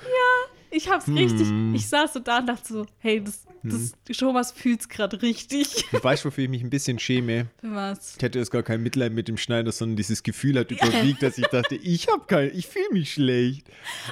Ich 0.71 0.89
hab's 0.89 1.08
richtig, 1.08 1.47
Hm. 1.47 1.73
ich 1.75 1.88
saß 1.88 2.13
so 2.13 2.19
da 2.19 2.39
und 2.39 2.47
dachte 2.47 2.73
so, 2.73 2.86
hey, 2.99 3.23
das, 3.23 3.43
das 3.63 3.93
Thomas 4.17 4.51
fühlt's 4.51 4.88
gerade 4.89 5.21
richtig. 5.21 5.86
Du 5.91 6.03
weißt, 6.03 6.25
wofür 6.25 6.43
ich 6.43 6.49
mich 6.49 6.62
ein 6.63 6.69
bisschen 6.69 6.99
schäme? 6.99 7.47
Für 7.62 7.73
was? 7.73 8.15
Ich 8.17 8.21
hätte 8.21 8.39
jetzt 8.39 8.51
gar 8.51 8.63
kein 8.63 8.84
Mitleid 8.84 9.13
mit 9.13 9.27
dem 9.27 9.38
Schneider, 9.38 9.71
sondern 9.71 9.95
dieses 9.95 10.23
Gefühl 10.23 10.60
hat 10.60 10.71
überwiegt, 10.71 11.23
dass 11.23 11.38
ich 11.38 11.47
dachte, 11.47 11.75
ich 11.75 12.08
habe 12.08 12.23
kein, 12.27 12.51
ich 12.53 12.67
fühle 12.67 12.89
mich 12.91 13.13
schlecht. 13.13 13.67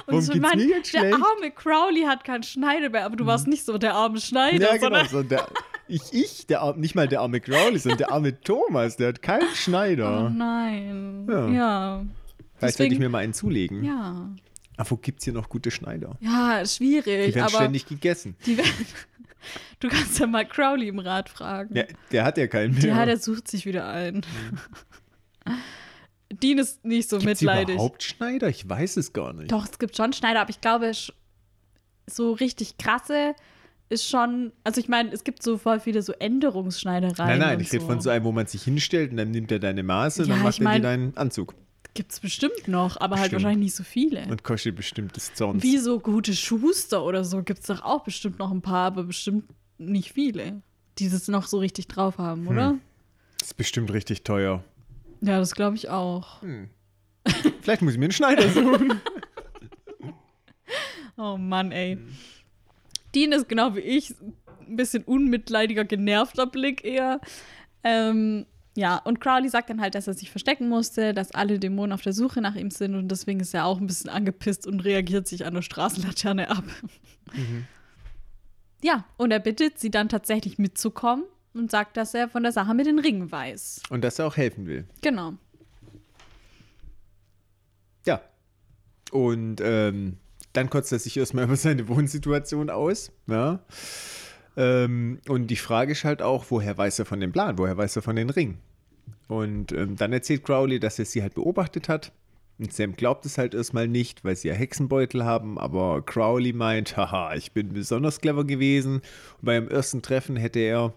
Warum 0.06 0.20
so, 0.22 0.32
geht's 0.32 0.42
Mann, 0.42 0.56
mir 0.58 0.68
jetzt 0.68 0.92
der 0.94 1.00
schlecht? 1.00 1.14
arme 1.14 1.50
Crowley 1.50 2.02
hat 2.02 2.24
keinen 2.24 2.42
Schneider 2.42 2.88
mehr, 2.90 3.04
aber 3.04 3.16
du 3.16 3.26
warst 3.26 3.46
nicht 3.46 3.64
so 3.64 3.76
der 3.78 3.94
arme 3.94 4.20
Schneider, 4.20 4.66
Ja, 4.66 4.72
genau. 4.76 4.80
sondern 4.86 5.08
So 5.08 5.22
der, 5.22 5.46
ich, 5.88 6.02
ich, 6.12 6.46
der, 6.46 6.74
nicht 6.76 6.94
mal 6.94 7.06
der 7.06 7.20
arme 7.20 7.40
Crowley, 7.40 7.78
sondern 7.78 7.98
der 7.98 8.10
arme 8.12 8.40
Thomas, 8.40 8.96
der 8.96 9.08
hat 9.08 9.22
keinen 9.22 9.42
Oh 9.44 9.54
Schneider. 9.54 10.30
nein. 10.30 11.26
Ja. 11.28 11.48
Ja. 11.48 12.04
Vielleicht 12.58 12.78
sollte 12.78 12.84
ich 12.84 12.88
deswegen- 12.98 13.02
mir 13.02 13.08
mal 13.10 13.18
einen 13.18 13.34
zulegen. 13.34 13.84
Ja. 13.84 14.30
Aber 14.76 14.90
wo 14.90 14.96
gibt 14.96 15.20
es 15.20 15.24
hier 15.24 15.32
noch 15.32 15.48
gute 15.48 15.70
Schneider? 15.70 16.16
Ja, 16.20 16.62
Die 16.62 16.68
schwierig, 16.68 17.06
werden 17.34 17.40
aber 17.42 17.50
ständig 17.56 17.86
gegessen. 17.86 18.36
die 18.46 18.56
werden. 18.58 18.70
Du 19.78 19.88
kannst 19.88 20.18
ja 20.18 20.26
mal 20.26 20.44
Crowley 20.44 20.88
im 20.88 20.98
Rat 20.98 21.28
fragen. 21.28 21.76
Ja, 21.76 21.84
der 22.10 22.24
hat 22.24 22.36
ja 22.36 22.48
keinen 22.48 22.74
mehr. 22.74 22.84
Ja, 22.86 23.04
der 23.06 23.16
sucht 23.16 23.46
sich 23.46 23.64
wieder 23.64 23.86
ein. 23.88 24.22
Dean 26.42 26.58
ist 26.58 26.84
nicht 26.84 27.08
so 27.08 27.18
Gibt's 27.18 27.40
mitleidig. 27.42 27.74
überhaupt 27.76 28.02
Schneider? 28.02 28.48
Ich 28.48 28.68
weiß 28.68 28.96
es 28.96 29.12
gar 29.12 29.32
nicht. 29.32 29.52
Doch, 29.52 29.64
es 29.64 29.78
gibt 29.78 29.96
schon 29.96 30.12
Schneider, 30.12 30.40
aber 30.40 30.50
ich 30.50 30.60
glaube, 30.60 30.90
so 32.08 32.32
richtig 32.32 32.76
krasse 32.78 33.34
ist 33.88 34.08
schon. 34.08 34.52
Also, 34.64 34.80
ich 34.80 34.88
meine, 34.88 35.12
es 35.12 35.22
gibt 35.22 35.42
so 35.44 35.58
voll 35.58 35.78
viele 35.78 36.02
so 36.02 36.12
Änderungsschneidereien. 36.12 37.14
Nein, 37.28 37.38
nein, 37.38 37.56
und 37.56 37.62
ich 37.62 37.72
rede 37.72 37.82
so. 37.82 37.86
von 37.88 38.00
so 38.00 38.10
einem, 38.10 38.24
wo 38.24 38.32
man 38.32 38.46
sich 38.48 38.64
hinstellt 38.64 39.12
und 39.12 39.18
dann 39.18 39.30
nimmt 39.30 39.52
er 39.52 39.60
deine 39.60 39.84
Maße 39.84 40.22
und 40.22 40.28
Ja, 40.28 40.34
dann 40.34 40.42
macht 40.42 40.58
ich 40.58 40.66
er 40.66 40.74
dir 40.74 40.80
deinen 40.80 41.16
Anzug. 41.16 41.54
Gibt's 41.96 42.20
bestimmt 42.20 42.68
noch, 42.68 43.00
aber 43.00 43.16
halt 43.16 43.30
Bestimmt. 43.30 43.42
wahrscheinlich 43.44 43.64
nicht 43.66 43.74
so 43.74 43.82
viele. 43.84 44.26
Und 44.26 44.44
kostet 44.44 44.76
bestimmt 44.76 45.16
des 45.16 45.34
Zorns. 45.34 45.62
Wie 45.62 45.78
so 45.78 45.98
gute 45.98 46.34
Schuster 46.34 47.02
oder 47.04 47.24
so 47.24 47.42
gibt 47.42 47.60
es 47.60 47.66
doch 47.66 47.82
auch 47.82 48.04
bestimmt 48.04 48.38
noch 48.38 48.50
ein 48.50 48.62
paar, 48.62 48.86
aber 48.86 49.04
bestimmt 49.04 49.44
nicht 49.78 50.12
viele, 50.12 50.62
die 50.98 51.08
das 51.08 51.28
noch 51.28 51.46
so 51.46 51.58
richtig 51.58 51.88
drauf 51.88 52.18
haben, 52.18 52.46
oder? 52.46 52.70
Hm. 52.70 52.80
Das 53.38 53.48
ist 53.48 53.54
bestimmt 53.54 53.92
richtig 53.92 54.22
teuer. 54.24 54.62
Ja, 55.20 55.38
das 55.38 55.54
glaube 55.54 55.76
ich 55.76 55.88
auch. 55.88 56.42
Vielleicht 57.62 57.82
muss 57.82 57.94
ich 57.94 57.98
mir 57.98 58.06
einen 58.06 58.12
Schneider 58.12 58.48
suchen. 58.48 59.00
Oh 61.18 61.38
Mann, 61.38 61.72
ey. 61.72 61.96
Dean 63.14 63.32
ist 63.32 63.48
genau 63.48 63.74
wie 63.74 63.80
ich, 63.80 64.14
ein 64.68 64.76
bisschen 64.76 65.02
unmitleidiger, 65.04 65.84
genervter 65.86 66.46
Blick 66.46 66.84
eher. 66.84 67.22
Ähm, 67.82 68.44
ja, 68.76 68.98
und 68.98 69.20
Crowley 69.20 69.48
sagt 69.48 69.70
dann 69.70 69.80
halt, 69.80 69.94
dass 69.94 70.06
er 70.06 70.12
sich 70.14 70.30
verstecken 70.30 70.68
musste, 70.68 71.14
dass 71.14 71.32
alle 71.32 71.58
Dämonen 71.58 71.92
auf 71.92 72.02
der 72.02 72.12
Suche 72.12 72.42
nach 72.42 72.54
ihm 72.54 72.70
sind 72.70 72.94
und 72.94 73.08
deswegen 73.08 73.40
ist 73.40 73.54
er 73.54 73.64
auch 73.64 73.80
ein 73.80 73.86
bisschen 73.86 74.10
angepisst 74.10 74.66
und 74.66 74.80
reagiert 74.80 75.26
sich 75.26 75.46
an 75.46 75.54
der 75.54 75.62
Straßenlaterne 75.62 76.50
ab. 76.50 76.64
Ja, 78.82 79.06
und 79.16 79.30
er 79.30 79.40
bittet 79.40 79.78
sie 79.78 79.90
dann 79.90 80.10
tatsächlich 80.10 80.58
mitzukommen 80.58 81.24
und 81.54 81.70
sagt, 81.70 81.96
dass 81.96 82.12
er 82.12 82.28
von 82.28 82.42
der 82.42 82.52
Sache 82.52 82.74
mit 82.74 82.86
den 82.86 82.98
Ringen 82.98 83.32
weiß. 83.32 83.82
Und 83.88 84.04
dass 84.04 84.18
er 84.18 84.26
auch 84.26 84.36
helfen 84.36 84.66
will. 84.66 84.84
Genau. 85.00 85.32
Ja. 88.04 88.20
Und 89.10 89.60
ähm, 89.62 90.18
dann 90.52 90.68
kotzt 90.68 90.92
er 90.92 90.98
sich 90.98 91.16
erstmal 91.16 91.44
über 91.46 91.56
seine 91.56 91.88
Wohnsituation 91.88 92.68
aus. 92.68 93.10
Ja. 93.26 93.60
Ähm, 94.56 95.20
und 95.28 95.48
die 95.48 95.56
Frage 95.56 95.92
ist 95.92 96.04
halt 96.04 96.22
auch, 96.22 96.46
woher 96.48 96.76
weiß 96.76 96.98
er 96.98 97.04
von 97.04 97.20
dem 97.20 97.32
Plan? 97.32 97.58
Woher 97.58 97.76
weiß 97.76 97.96
er 97.96 98.02
von 98.02 98.16
den 98.16 98.30
Ringen? 98.30 98.58
Und 99.28 99.72
ähm, 99.72 99.96
dann 99.96 100.12
erzählt 100.12 100.44
Crowley, 100.44 100.80
dass 100.80 100.98
er 100.98 101.04
sie 101.04 101.22
halt 101.22 101.34
beobachtet 101.34 101.88
hat. 101.88 102.12
Und 102.58 102.72
Sam 102.72 102.96
glaubt 102.96 103.26
es 103.26 103.36
halt 103.36 103.54
erstmal 103.54 103.86
nicht, 103.86 104.24
weil 104.24 104.34
sie 104.34 104.48
ja 104.48 104.54
Hexenbeutel 104.54 105.24
haben. 105.24 105.58
Aber 105.58 106.02
Crowley 106.02 106.52
meint, 106.52 106.96
haha, 106.96 107.34
ich 107.34 107.52
bin 107.52 107.72
besonders 107.72 108.20
clever 108.20 108.44
gewesen. 108.44 108.96
Und 109.40 109.42
beim 109.42 109.68
ersten 109.68 110.00
Treffen 110.00 110.36
hätte 110.36 110.60
er 110.60 110.94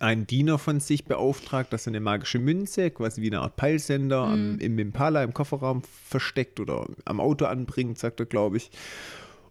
einen 0.00 0.26
Diener 0.26 0.58
von 0.58 0.80
sich 0.80 1.04
beauftragt, 1.04 1.72
dass 1.72 1.86
er 1.86 1.92
eine 1.92 2.00
magische 2.00 2.38
Münze, 2.38 2.90
quasi 2.90 3.22
wie 3.22 3.28
eine 3.28 3.40
Art 3.40 3.56
Peilsender, 3.56 4.24
am, 4.24 4.58
im 4.58 4.78
Impala 4.78 5.22
im 5.22 5.32
Kofferraum 5.32 5.82
versteckt 6.04 6.60
oder 6.60 6.86
am 7.04 7.20
Auto 7.20 7.46
anbringt, 7.46 7.98
sagt 7.98 8.20
er, 8.20 8.26
glaube 8.26 8.58
ich. 8.58 8.70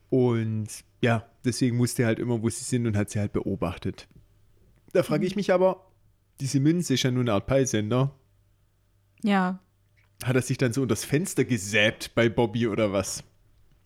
Und 0.09 0.67
ja, 1.01 1.25
deswegen 1.43 1.77
wusste 1.79 2.03
er 2.03 2.07
halt 2.07 2.19
immer, 2.19 2.41
wo 2.41 2.49
sie 2.49 2.63
sind 2.63 2.87
und 2.87 2.95
hat 2.97 3.09
sie 3.09 3.19
halt 3.19 3.33
beobachtet. 3.33 4.07
Da 4.93 5.03
frage 5.03 5.25
ich 5.25 5.35
mich 5.35 5.51
aber, 5.51 5.91
diese 6.39 6.59
Münze 6.59 6.93
ist 6.93 7.03
ja 7.03 7.11
nur 7.11 7.21
eine 7.21 7.33
Art 7.33 7.47
Peilsender. 7.47 8.13
Ja. 9.23 9.59
Hat 10.23 10.35
er 10.35 10.41
sich 10.41 10.57
dann 10.57 10.73
so 10.73 10.81
unter 10.81 10.93
das 10.93 11.03
Fenster 11.03 11.43
gesäbt 11.43 12.15
bei 12.15 12.29
Bobby 12.29 12.67
oder 12.67 12.93
was? 12.93 13.23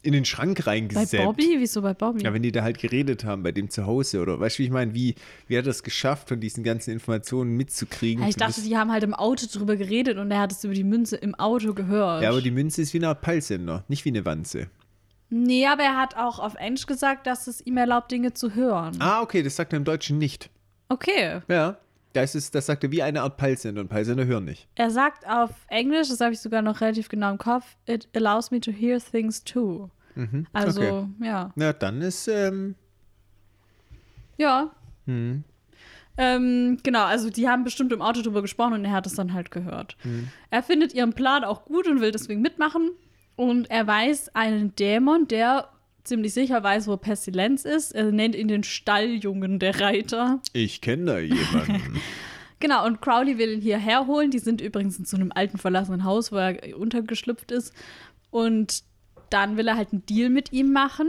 In 0.01 0.13
den 0.13 0.23
Schrank 0.23 0.63
Bei 0.63 0.71
reingesäbt. 0.71 1.23
Bobby? 1.25 1.55
Wieso 1.57 1.81
bei 1.81 1.93
Bobby? 1.93 2.23
Ja, 2.23 2.33
wenn 2.33 2.41
die 2.41 2.53
da 2.53 2.63
halt 2.63 2.79
geredet 2.79 3.25
haben 3.25 3.43
bei 3.43 3.51
dem 3.51 3.69
zu 3.69 3.85
Hause 3.85 4.21
oder 4.21 4.39
weißt 4.39 4.57
du, 4.57 4.59
wie 4.59 4.65
ich 4.65 4.71
meine, 4.71 4.93
wie, 4.93 5.15
wie 5.47 5.57
hat 5.57 5.65
er 5.65 5.71
es 5.71 5.83
geschafft, 5.83 6.29
von 6.29 6.39
diesen 6.39 6.63
ganzen 6.63 6.91
Informationen 6.91 7.57
mitzukriegen? 7.57 8.23
Ja, 8.23 8.29
ich 8.29 8.37
dachte, 8.37 8.61
die 8.61 8.77
haben 8.77 8.91
halt 8.91 9.03
im 9.03 9.13
Auto 9.13 9.45
drüber 9.51 9.75
geredet 9.75 10.17
und 10.17 10.31
er 10.31 10.39
hat 10.39 10.53
es 10.53 10.63
über 10.63 10.73
die 10.73 10.85
Münze 10.85 11.17
im 11.17 11.35
Auto 11.35 11.73
gehört. 11.73 12.23
ja, 12.23 12.29
aber 12.29 12.41
die 12.41 12.51
Münze 12.51 12.81
ist 12.81 12.93
wie 12.93 12.99
eine 12.99 13.09
Art 13.09 13.21
Peilsender, 13.21 13.83
nicht 13.89 14.05
wie 14.05 14.09
eine 14.09 14.23
Wanze. 14.23 14.69
Nee, 15.29 15.65
aber 15.67 15.83
er 15.83 15.97
hat 15.97 16.15
auch 16.17 16.39
auf 16.39 16.55
Englisch 16.55 16.85
gesagt, 16.87 17.27
dass 17.27 17.47
es 17.47 17.61
ihm 17.65 17.77
erlaubt, 17.77 18.11
Dinge 18.11 18.33
zu 18.33 18.55
hören. 18.55 18.95
Ah, 18.99 19.21
okay, 19.21 19.41
das 19.43 19.55
sagt 19.55 19.73
er 19.73 19.77
im 19.77 19.83
Deutschen 19.85 20.17
nicht. 20.17 20.49
Okay. 20.89 21.41
Ja, 21.47 21.77
das, 22.13 22.33
ist, 22.35 22.55
das 22.55 22.65
sagt 22.65 22.83
er 22.83 22.91
wie 22.91 23.03
eine 23.03 23.21
Art 23.21 23.37
Peilsender 23.37 23.81
und 23.81 23.89
Peilsender 23.89 24.25
hören 24.25 24.45
nicht. 24.45 24.67
Er 24.75 24.89
sagt 24.89 25.27
auf 25.27 25.51
Englisch, 25.67 26.09
das 26.09 26.19
habe 26.19 26.33
ich 26.33 26.39
sogar 26.39 26.61
noch 26.61 26.81
relativ 26.81 27.09
genau 27.09 27.31
im 27.31 27.37
Kopf, 27.37 27.65
it 27.85 28.07
allows 28.15 28.49
me 28.51 28.59
to 28.59 28.71
hear 28.71 28.99
things 28.99 29.43
too. 29.43 29.89
Also, 30.51 30.81
okay. 30.81 31.05
ja. 31.23 31.51
Na, 31.55 31.71
dann 31.71 32.01
ist, 32.01 32.27
ähm, 32.27 32.75
Ja. 34.37 34.71
hm, 35.05 35.43
Ähm, 36.17 36.77
genau, 36.83 37.05
also 37.05 37.29
die 37.29 37.47
haben 37.47 37.63
bestimmt 37.63 37.93
im 37.93 38.01
Auto 38.01 38.21
drüber 38.21 38.41
gesprochen 38.41 38.73
und 38.73 38.83
er 38.85 38.91
hat 38.91 39.05
es 39.07 39.13
dann 39.15 39.31
halt 39.33 39.51
gehört. 39.51 39.95
Er 40.49 40.61
findet 40.63 40.93
ihren 40.93 41.13
Plan 41.13 41.45
auch 41.45 41.63
gut 41.63 41.87
und 41.87 42.01
will 42.01 42.11
deswegen 42.11 42.41
mitmachen. 42.41 42.91
Und 43.39 43.71
er 43.71 43.87
weiß 43.87 44.35
einen 44.35 44.75
Dämon, 44.75 45.25
der 45.29 45.69
ziemlich 46.03 46.33
sicher 46.33 46.61
weiß, 46.61 46.87
wo 46.87 46.97
Pestilenz 46.97 47.63
ist. 47.63 47.93
Er 47.95 48.11
nennt 48.11 48.35
ihn 48.35 48.49
den 48.49 48.65
Stalljungen 48.65 49.59
der 49.59 49.79
Reiter. 49.79 50.41
ich 50.51 50.81
kenne 50.81 51.05
da 51.05 51.19
jemanden. 51.19 52.01
Genau, 52.61 52.85
und 52.85 53.01
Crowley 53.01 53.37
will 53.37 53.53
ihn 53.53 53.61
hierher 53.61 54.05
holen. 54.05 54.31
Die 54.31 54.39
sind 54.39 54.59
übrigens 54.59 54.99
in 54.99 55.05
so 55.05 55.15
einem 55.15 55.31
alten 55.33 55.57
verlassenen 55.57 56.03
Haus, 56.03 56.33
wo 56.33 56.35
er 56.35 56.77
untergeschlüpft 56.77 57.53
ist. 57.53 57.73
Und 58.31 58.83
dann 59.29 59.55
will 59.55 59.69
er 59.69 59.77
halt 59.77 59.93
einen 59.93 60.05
Deal 60.05 60.29
mit 60.29 60.51
ihm 60.51 60.73
machen, 60.73 61.07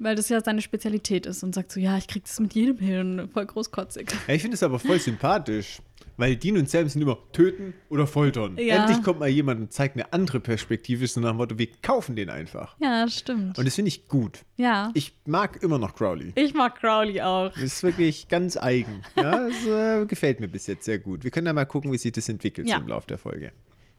weil 0.00 0.16
das 0.16 0.28
ja 0.28 0.40
seine 0.40 0.62
Spezialität 0.62 1.26
ist. 1.26 1.44
Und 1.44 1.54
sagt 1.54 1.70
so, 1.70 1.78
ja, 1.78 1.96
ich 1.96 2.08
krieg 2.08 2.24
das 2.24 2.40
mit 2.40 2.54
jedem 2.54 2.78
hin. 2.78 3.28
Voll 3.32 3.46
großkotzig. 3.46 4.10
ja, 4.26 4.34
ich 4.34 4.42
finde 4.42 4.56
es 4.56 4.64
aber 4.64 4.80
voll 4.80 4.98
sympathisch, 4.98 5.78
weil 6.20 6.36
Dean 6.36 6.56
und 6.58 6.68
Sam 6.70 6.88
sind 6.88 7.02
immer 7.02 7.18
töten 7.32 7.74
oder 7.88 8.06
foltern. 8.06 8.56
Ja. 8.58 8.76
Endlich 8.86 9.02
kommt 9.02 9.18
mal 9.18 9.28
jemand 9.28 9.60
und 9.60 9.72
zeigt 9.72 9.96
eine 9.96 10.12
andere 10.12 10.38
Perspektive, 10.38 11.06
so 11.06 11.20
nach 11.20 11.30
dem 11.30 11.38
Motto, 11.38 11.58
wir 11.58 11.68
kaufen 11.82 12.14
den 12.14 12.30
einfach. 12.30 12.76
Ja, 12.80 13.08
stimmt. 13.08 13.58
Und 13.58 13.64
das 13.66 13.74
finde 13.74 13.88
ich 13.88 14.06
gut. 14.06 14.44
ja. 14.56 14.90
Ich 14.94 15.16
mag 15.26 15.62
immer 15.62 15.78
noch 15.78 15.94
Crowley. 15.94 16.32
Ich 16.36 16.54
mag 16.54 16.76
Crowley 16.78 17.20
auch. 17.20 17.50
Das 17.54 17.62
ist 17.62 17.82
wirklich 17.82 18.28
ganz 18.28 18.56
eigen. 18.56 19.02
Ja, 19.16 19.48
das 19.48 19.66
äh, 19.66 20.06
gefällt 20.06 20.38
mir 20.40 20.48
bis 20.48 20.66
jetzt 20.68 20.84
sehr 20.84 20.98
gut. 20.98 21.24
Wir 21.24 21.30
können 21.30 21.46
ja 21.48 21.52
mal 21.52 21.64
gucken, 21.64 21.90
wie 21.92 21.98
sich 21.98 22.12
das 22.12 22.28
entwickelt 22.28 22.68
Ja. 22.68 22.76
im 22.78 22.86
Laufe 22.86 23.06
der 23.08 23.18
Folge. 23.18 23.52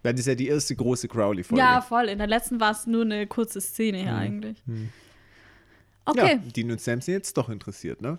Weil 0.04 0.14
das 0.14 0.22
ist 0.22 0.28
ja 0.28 0.36
die 0.36 0.48
erste 0.48 0.76
große 0.76 1.08
Crowley-Folge. 1.08 1.62
Ja, 1.62 1.82
voll. 1.82 2.06
In 2.10 2.18
der 2.18 2.28
letzten 2.28 2.60
war 2.60 2.72
es 2.72 2.88
nur 2.88 3.04
eine 3.04 3.28
kurze 3.28 3.62
Szene 3.62 4.00
hier 4.00 4.16
eigentlich. 4.16 4.58
Ja, 4.68 4.74
Okay. 6.04 6.40
Dean 6.56 6.72
und 6.72 6.82
Sam 6.82 7.00
sind 7.02 7.14
jetzt 7.14 7.38
doch 7.38 7.48
interessiert, 7.50 8.02
ne? 8.02 8.18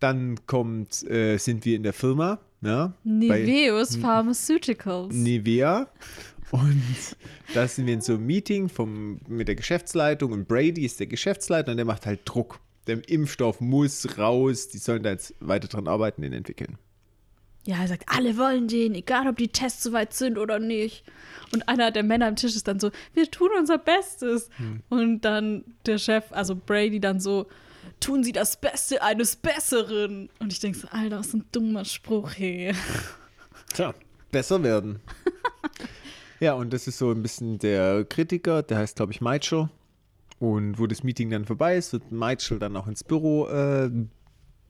Dann 0.00 0.38
kommt, 0.46 1.02
äh, 1.08 1.38
sind 1.38 1.64
wir 1.64 1.76
in 1.76 1.82
der 1.82 1.94
Firma, 1.94 2.38
bei 2.64 3.40
Niveus 3.42 3.96
Pharmaceuticals. 3.96 5.14
Nivea. 5.14 5.88
Und 6.50 6.82
da 7.54 7.66
sind 7.66 7.86
wir 7.86 7.94
in 7.94 8.00
so 8.00 8.14
einem 8.14 8.26
Meeting 8.26 8.68
vom, 8.68 9.20
mit 9.28 9.48
der 9.48 9.54
Geschäftsleitung 9.54 10.32
und 10.32 10.48
Brady 10.48 10.84
ist 10.84 11.00
der 11.00 11.06
Geschäftsleiter 11.06 11.72
und 11.72 11.78
der 11.78 11.86
macht 11.86 12.06
halt 12.06 12.20
Druck. 12.24 12.60
der 12.86 13.08
Impfstoff 13.08 13.60
muss 13.60 14.18
raus, 14.18 14.68
die 14.68 14.78
sollen 14.78 15.02
da 15.02 15.10
jetzt 15.10 15.34
weiter 15.40 15.68
dran 15.68 15.88
arbeiten, 15.88 16.22
den 16.22 16.32
entwickeln. 16.32 16.78
Ja, 17.66 17.80
er 17.80 17.88
sagt, 17.88 18.04
alle 18.06 18.36
wollen 18.36 18.68
den, 18.68 18.94
egal 18.94 19.26
ob 19.26 19.36
die 19.36 19.48
Tests 19.48 19.82
soweit 19.82 20.12
sind 20.12 20.36
oder 20.36 20.58
nicht. 20.58 21.02
Und 21.52 21.66
einer 21.68 21.90
der 21.90 22.02
Männer 22.02 22.26
am 22.26 22.36
Tisch 22.36 22.54
ist 22.54 22.68
dann 22.68 22.78
so, 22.78 22.90
wir 23.14 23.30
tun 23.30 23.48
unser 23.58 23.78
Bestes. 23.78 24.50
Hm. 24.56 24.80
Und 24.90 25.22
dann 25.22 25.64
der 25.86 25.96
Chef, 25.96 26.24
also 26.30 26.54
Brady, 26.54 27.00
dann 27.00 27.20
so, 27.20 27.46
tun 28.00 28.24
Sie 28.24 28.32
das 28.32 28.56
Beste 28.56 29.02
eines 29.02 29.36
Besseren. 29.36 30.28
Und 30.38 30.52
ich 30.52 30.60
denke 30.60 30.78
so, 30.78 30.88
Alter, 30.88 31.18
was 31.18 31.32
ein 31.34 31.44
dummer 31.52 31.84
Spruch, 31.84 32.32
hey. 32.36 32.74
Tja, 33.72 33.94
besser 34.30 34.62
werden. 34.62 35.00
ja, 36.40 36.54
und 36.54 36.72
das 36.72 36.86
ist 36.86 36.98
so 36.98 37.10
ein 37.10 37.22
bisschen 37.22 37.58
der 37.58 38.04
Kritiker, 38.04 38.62
der 38.62 38.78
heißt, 38.78 38.96
glaube 38.96 39.12
ich, 39.12 39.20
Michael. 39.20 39.68
Und 40.38 40.78
wo 40.78 40.86
das 40.86 41.02
Meeting 41.02 41.30
dann 41.30 41.44
vorbei 41.44 41.76
ist, 41.76 41.92
wird 41.92 42.10
Michael 42.10 42.58
dann 42.58 42.76
auch 42.76 42.86
ins 42.86 43.04
Büro 43.04 43.46
äh, 43.48 43.90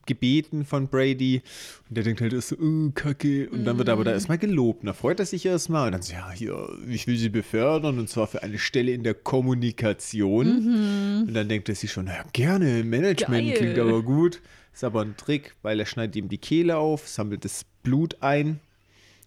gebeten 0.07 0.65
von 0.65 0.89
Brady. 0.89 1.43
Und 1.89 1.97
der 1.97 2.05
denkt 2.05 2.21
halt 2.21 2.33
erst 2.33 2.49
so, 2.49 2.57
oh, 2.57 2.91
kacke. 2.95 3.49
Und 3.51 3.65
dann 3.65 3.79
wird 3.79 3.89
er 3.89 3.95
aber 3.95 4.05
da 4.05 4.13
erstmal 4.13 4.39
gelobt. 4.39 4.81
Und 4.83 4.87
da 4.87 4.93
freut 4.93 5.21
er 5.21 5.27
sich 5.27 5.47
erstmal. 5.47 5.87
Und 5.87 5.93
dann 5.93 6.03
so, 6.03 6.13
ja, 6.13 6.31
hier, 6.33 6.69
ich 6.89 7.07
will 7.07 7.17
sie 7.17 7.29
befördern. 7.29 7.99
Und 7.99 8.09
zwar 8.09 8.27
für 8.27 8.43
eine 8.43 8.59
Stelle 8.59 8.93
in 8.93 9.03
der 9.03 9.15
Kommunikation. 9.15 11.25
Und 11.29 11.35
dann 11.35 11.49
denkt 11.49 11.69
er 11.69 11.75
sich 11.75 11.93
schon, 11.93 12.07
na 12.07 12.25
gerne, 12.33 12.85
Management 12.85 13.49
Geil. 13.49 13.57
klingt 13.57 13.79
aber 13.79 14.03
gut. 14.03 14.41
Ist 14.73 14.85
aber 14.85 15.03
ein 15.03 15.17
Trick, 15.17 15.55
weil 15.63 15.79
er 15.79 15.87
schneidet 15.87 16.17
ihm 16.17 16.29
die 16.29 16.39
Kehle 16.39 16.77
auf, 16.79 17.07
sammelt 17.07 17.45
das 17.45 17.65
Blut 17.85 18.17
ein 18.23 18.59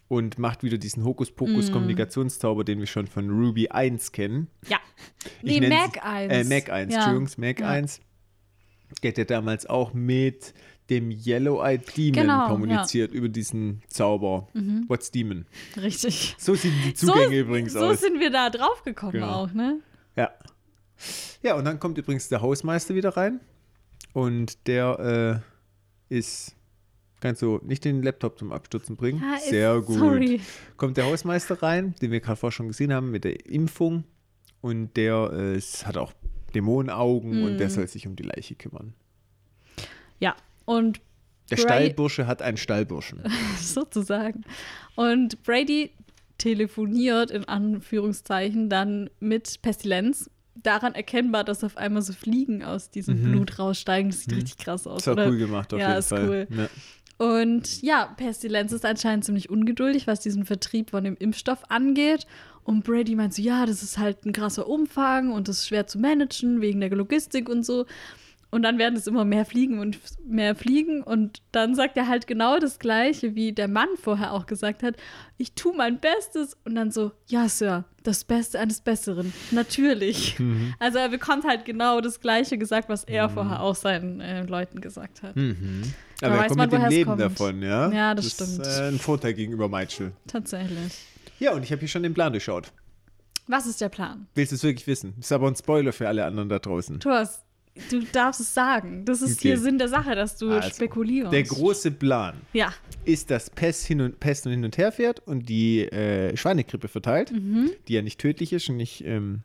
und 0.09 0.39
macht 0.39 0.63
wieder 0.63 0.77
diesen 0.77 1.05
Hokuspokus-Kommunikationszauber, 1.05 2.63
den 2.63 2.79
wir 2.79 2.87
schon 2.87 3.07
von 3.07 3.29
Ruby 3.29 3.69
1 3.69 4.11
kennen. 4.11 4.47
Ja. 4.67 4.77
Ich 5.41 5.59
Nee, 5.59 5.69
Mac 5.69 6.03
1. 6.05 6.33
Äh, 6.33 6.43
Mac 6.43 6.69
1, 6.69 6.93
Ja. 6.93 6.99
Entschuldigung, 6.99 7.29
Mac 7.37 7.59
Ja. 7.61 7.69
1. 7.69 8.01
Der 9.04 9.13
ja 9.13 9.23
damals 9.26 9.65
auch 9.65 9.93
mit 9.93 10.54
dem 10.89 11.12
Yellow-Eyed 11.12 11.97
Demon 11.97 12.13
Genau, 12.13 12.45
Mhm. 12.45 12.50
kommuniziert 12.52 13.12
über 13.12 13.28
diesen 13.30 13.82
Zauber. 13.88 14.47
What's 14.88 15.12
Demon? 15.12 15.45
Richtig. 15.76 16.36
So 16.38 16.56
sind 16.56 16.73
die 16.86 16.93
Zugänge 16.93 17.26
so, 17.28 17.34
übrigens 17.34 17.73
so 17.73 17.80
aus. 17.80 18.00
sind 18.02 18.19
wir 18.19 18.30
da 18.32 18.50
drauf 18.50 18.84
gekommen 18.84 19.12
Genau. 19.13 19.28
auch, 19.43 19.52
ne? 19.54 19.82
Ja. 20.15 20.32
Ja, 21.43 21.56
und 21.56 21.65
dann 21.65 21.80
kommt 21.80 21.97
übrigens 21.97 22.30
der 22.30 22.41
Hausmeister 22.41 22.95
wieder 22.95 23.10
rein. 23.17 23.39
Und 24.13 24.65
der 24.67 25.41
äh, 26.10 26.15
ist. 26.15 26.56
Kannst 27.19 27.41
du 27.41 27.60
nicht 27.63 27.84
den 27.84 28.04
Laptop 28.04 28.38
zum 28.39 28.52
Abstürzen 28.52 28.95
bringen? 28.95 29.21
Ja, 29.21 29.36
ist- 29.38 29.50
Sehr 29.50 29.82
gut. 29.82 29.97
sorry. 29.97 30.39
Kommt 30.78 30.97
der 30.97 31.06
Hausmeister 31.06 31.62
rein, 31.62 31.95
den 32.02 32.12
wir 32.12 32.19
gerade 32.19 32.38
vorher 32.38 32.52
schon 32.54 32.67
gesehen 32.67 32.93
haben 32.93 33.10
mit 33.12 33.23
der 33.26 33.45
Impfung. 33.47 34.04
Und 34.62 34.95
der 34.97 35.32
äh, 35.34 35.60
hat 35.84 35.97
auch 35.97 36.13
Dämonenaugen 36.55 37.43
und 37.43 37.53
Mhm. 37.53 37.57
der 37.57 37.69
soll 37.69 37.88
sich 37.88 38.07
um 38.07 38.15
die 38.15 38.23
Leiche 38.23 38.55
kümmern. 38.55 38.93
Ja. 40.19 40.36
Und 40.65 40.99
Der 41.49 41.55
Bra- 41.57 41.63
Stallbursche 41.63 42.27
hat 42.27 42.41
einen 42.41 42.57
Stallburschen. 42.57 43.21
sozusagen. 43.62 44.43
Und 44.95 45.43
Brady 45.43 45.91
telefoniert 46.38 47.31
in 47.31 47.45
Anführungszeichen 47.45 48.69
dann 48.69 49.10
mit 49.19 49.62
Pestilenz. 49.62 50.29
Daran 50.63 50.95
erkennbar, 50.95 51.43
dass 51.43 51.63
auf 51.63 51.77
einmal 51.77 52.01
so 52.01 52.13
Fliegen 52.13 52.63
aus 52.63 52.89
diesem 52.89 53.21
Blut 53.21 53.60
raussteigen. 53.60 54.10
Das 54.10 54.21
sieht 54.21 54.33
richtig 54.33 54.57
krass 54.57 54.88
aus. 54.88 55.05
Mhm. 55.05 55.05
Das 55.05 55.07
war 55.07 55.13
oder? 55.13 55.27
cool 55.29 55.38
gemacht 55.38 55.73
auf 55.73 55.79
ja, 55.79 55.88
jeden 55.89 55.99
ist 55.99 56.10
Fall. 56.10 56.27
cool. 56.27 56.47
Ja. 56.49 56.67
Und 57.25 57.81
ja, 57.83 58.05
Pestilenz 58.17 58.71
ist 58.71 58.83
anscheinend 58.86 59.23
ziemlich 59.25 59.49
ungeduldig, 59.49 60.07
was 60.07 60.19
diesen 60.19 60.45
Vertrieb 60.45 60.89
von 60.91 61.03
dem 61.03 61.15
Impfstoff 61.15 61.60
angeht. 61.69 62.25
Und 62.67 62.84
Brady 62.84 63.15
meint 63.15 63.34
so, 63.34 63.41
ja, 63.41 63.65
das 63.65 63.82
ist 63.82 63.97
halt 63.97 64.25
ein 64.25 64.34
krasser 64.34 64.67
Umfang 64.67 65.32
und 65.32 65.47
das 65.47 65.60
ist 65.60 65.67
schwer 65.69 65.88
zu 65.88 65.99
managen 65.99 66.60
wegen 66.60 66.82
der 66.82 66.89
Logistik 66.89 67.47
und 67.47 67.65
so. 67.65 67.86
Und 68.49 68.63
dann 68.63 68.77
werden 68.77 68.95
es 68.97 69.08
immer 69.08 69.23
mehr 69.23 69.45
Fliegen 69.45 69.80
und 69.80 69.97
mehr 70.25 70.53
Fliegen. 70.53 71.01
Und 71.01 71.41
dann 71.53 71.75
sagt 71.75 71.95
er 71.95 72.08
halt 72.08 72.27
genau 72.27 72.60
das 72.60 72.77
Gleiche, 72.80 73.36
wie 73.36 73.53
der 73.53 73.69
Mann 73.69 73.88
vorher 74.01 74.34
auch 74.34 74.45
gesagt 74.47 74.84
hat. 74.84 74.95
Ich 75.38 75.53
tue 75.53 75.73
mein 75.75 75.99
Bestes. 75.99 76.58
Und 76.65 76.75
dann 76.75 76.91
so, 76.91 77.12
ja, 77.27 77.47
Sir, 77.47 77.86
das 78.03 78.25
Beste 78.25 78.60
eines 78.60 78.82
Besseren. 78.82 79.32
Natürlich. 79.51 80.38
Mhm. 80.38 80.73
Also 80.80 80.97
er 80.97 81.08
bekommt 81.10 81.45
halt 81.45 81.63
genau 81.63 82.01
das 82.01 82.19
Gleiche 82.19 82.58
gesagt, 82.58 82.89
was 82.89 83.06
er 83.06 83.30
vorher 83.30 83.62
auch 83.62 83.75
seinen 83.75 84.19
äh, 84.19 84.43
Leuten 84.43 84.82
gesagt 84.82 85.23
hat. 85.23 85.36
Mhm. 85.38 85.84
Da 86.19 86.27
Aber 86.27 86.36
er 86.36 86.41
weiß 86.41 86.47
kommt 86.49 86.58
man, 86.58 86.69
mit 86.69 86.82
dem 86.82 86.89
Leben 86.89 87.10
kommt. 87.12 87.21
davon, 87.21 87.62
ja? 87.62 87.91
Ja, 87.91 88.13
das 88.15 88.25
Ist 88.27 88.34
stimmt. 88.36 88.65
äh, 88.67 88.88
ein 88.89 88.99
Vorteil 88.99 89.34
gegenüber 89.34 89.67
Michael. 89.69 90.12
Tatsächlich. 90.27 91.06
Ja, 91.39 91.54
und 91.54 91.63
ich 91.63 91.71
habe 91.71 91.80
hier 91.80 91.88
schon 91.88 92.04
den 92.04 92.13
Plan 92.13 92.32
durchschaut. 92.32 92.71
Was 93.47 93.65
ist 93.65 93.80
der 93.80 93.89
Plan? 93.89 94.28
Willst 94.36 94.52
du 94.52 94.56
es 94.56 94.63
wirklich 94.63 94.88
wissen? 94.88 95.13
Ist 95.19 95.32
aber 95.32 95.47
ein 95.47 95.56
Spoiler 95.56 95.93
für 95.93 96.08
alle 96.08 96.26
anderen 96.26 96.50
da 96.50 96.60
draußen. 96.60 97.00
Thors, 97.00 97.39
du 97.89 98.02
darfst 98.12 98.41
es 98.41 98.54
sagen. 98.54 99.06
Das 99.06 99.21
ist 99.21 99.38
Okay. 99.39 99.50
hier 99.50 99.58
Sinn 99.60 99.78
der 99.78 99.88
Sache, 99.88 100.15
dass 100.15 100.38
du 100.38 100.52
Also, 100.52 100.69
spekulierst. 100.69 101.32
Der 101.32 101.43
große 101.43 101.91
Plan 101.91 102.36
Ja. 102.52 102.73
ist, 103.06 103.30
dass 103.32 103.50
Pest 103.50 103.86
hin 103.86 104.02
und, 104.02 104.19
Pest 104.19 104.45
und 104.47 104.52
hin 104.52 104.65
und 104.65 104.78
her 104.78 104.91
fährt 104.91 105.26
und 105.26 105.47
die 105.47 105.84
äh, 105.84 106.36
Schweinegrippe 106.36 106.88
verteilt, 106.89 107.32
Mhm. 107.32 107.69
die 107.88 107.93
ja 107.93 108.02
nicht 108.02 108.19
tödlich 108.19 108.52
ist 108.52 108.67
und 108.69 108.76
nicht 108.78 109.06
ähm, 109.06 109.43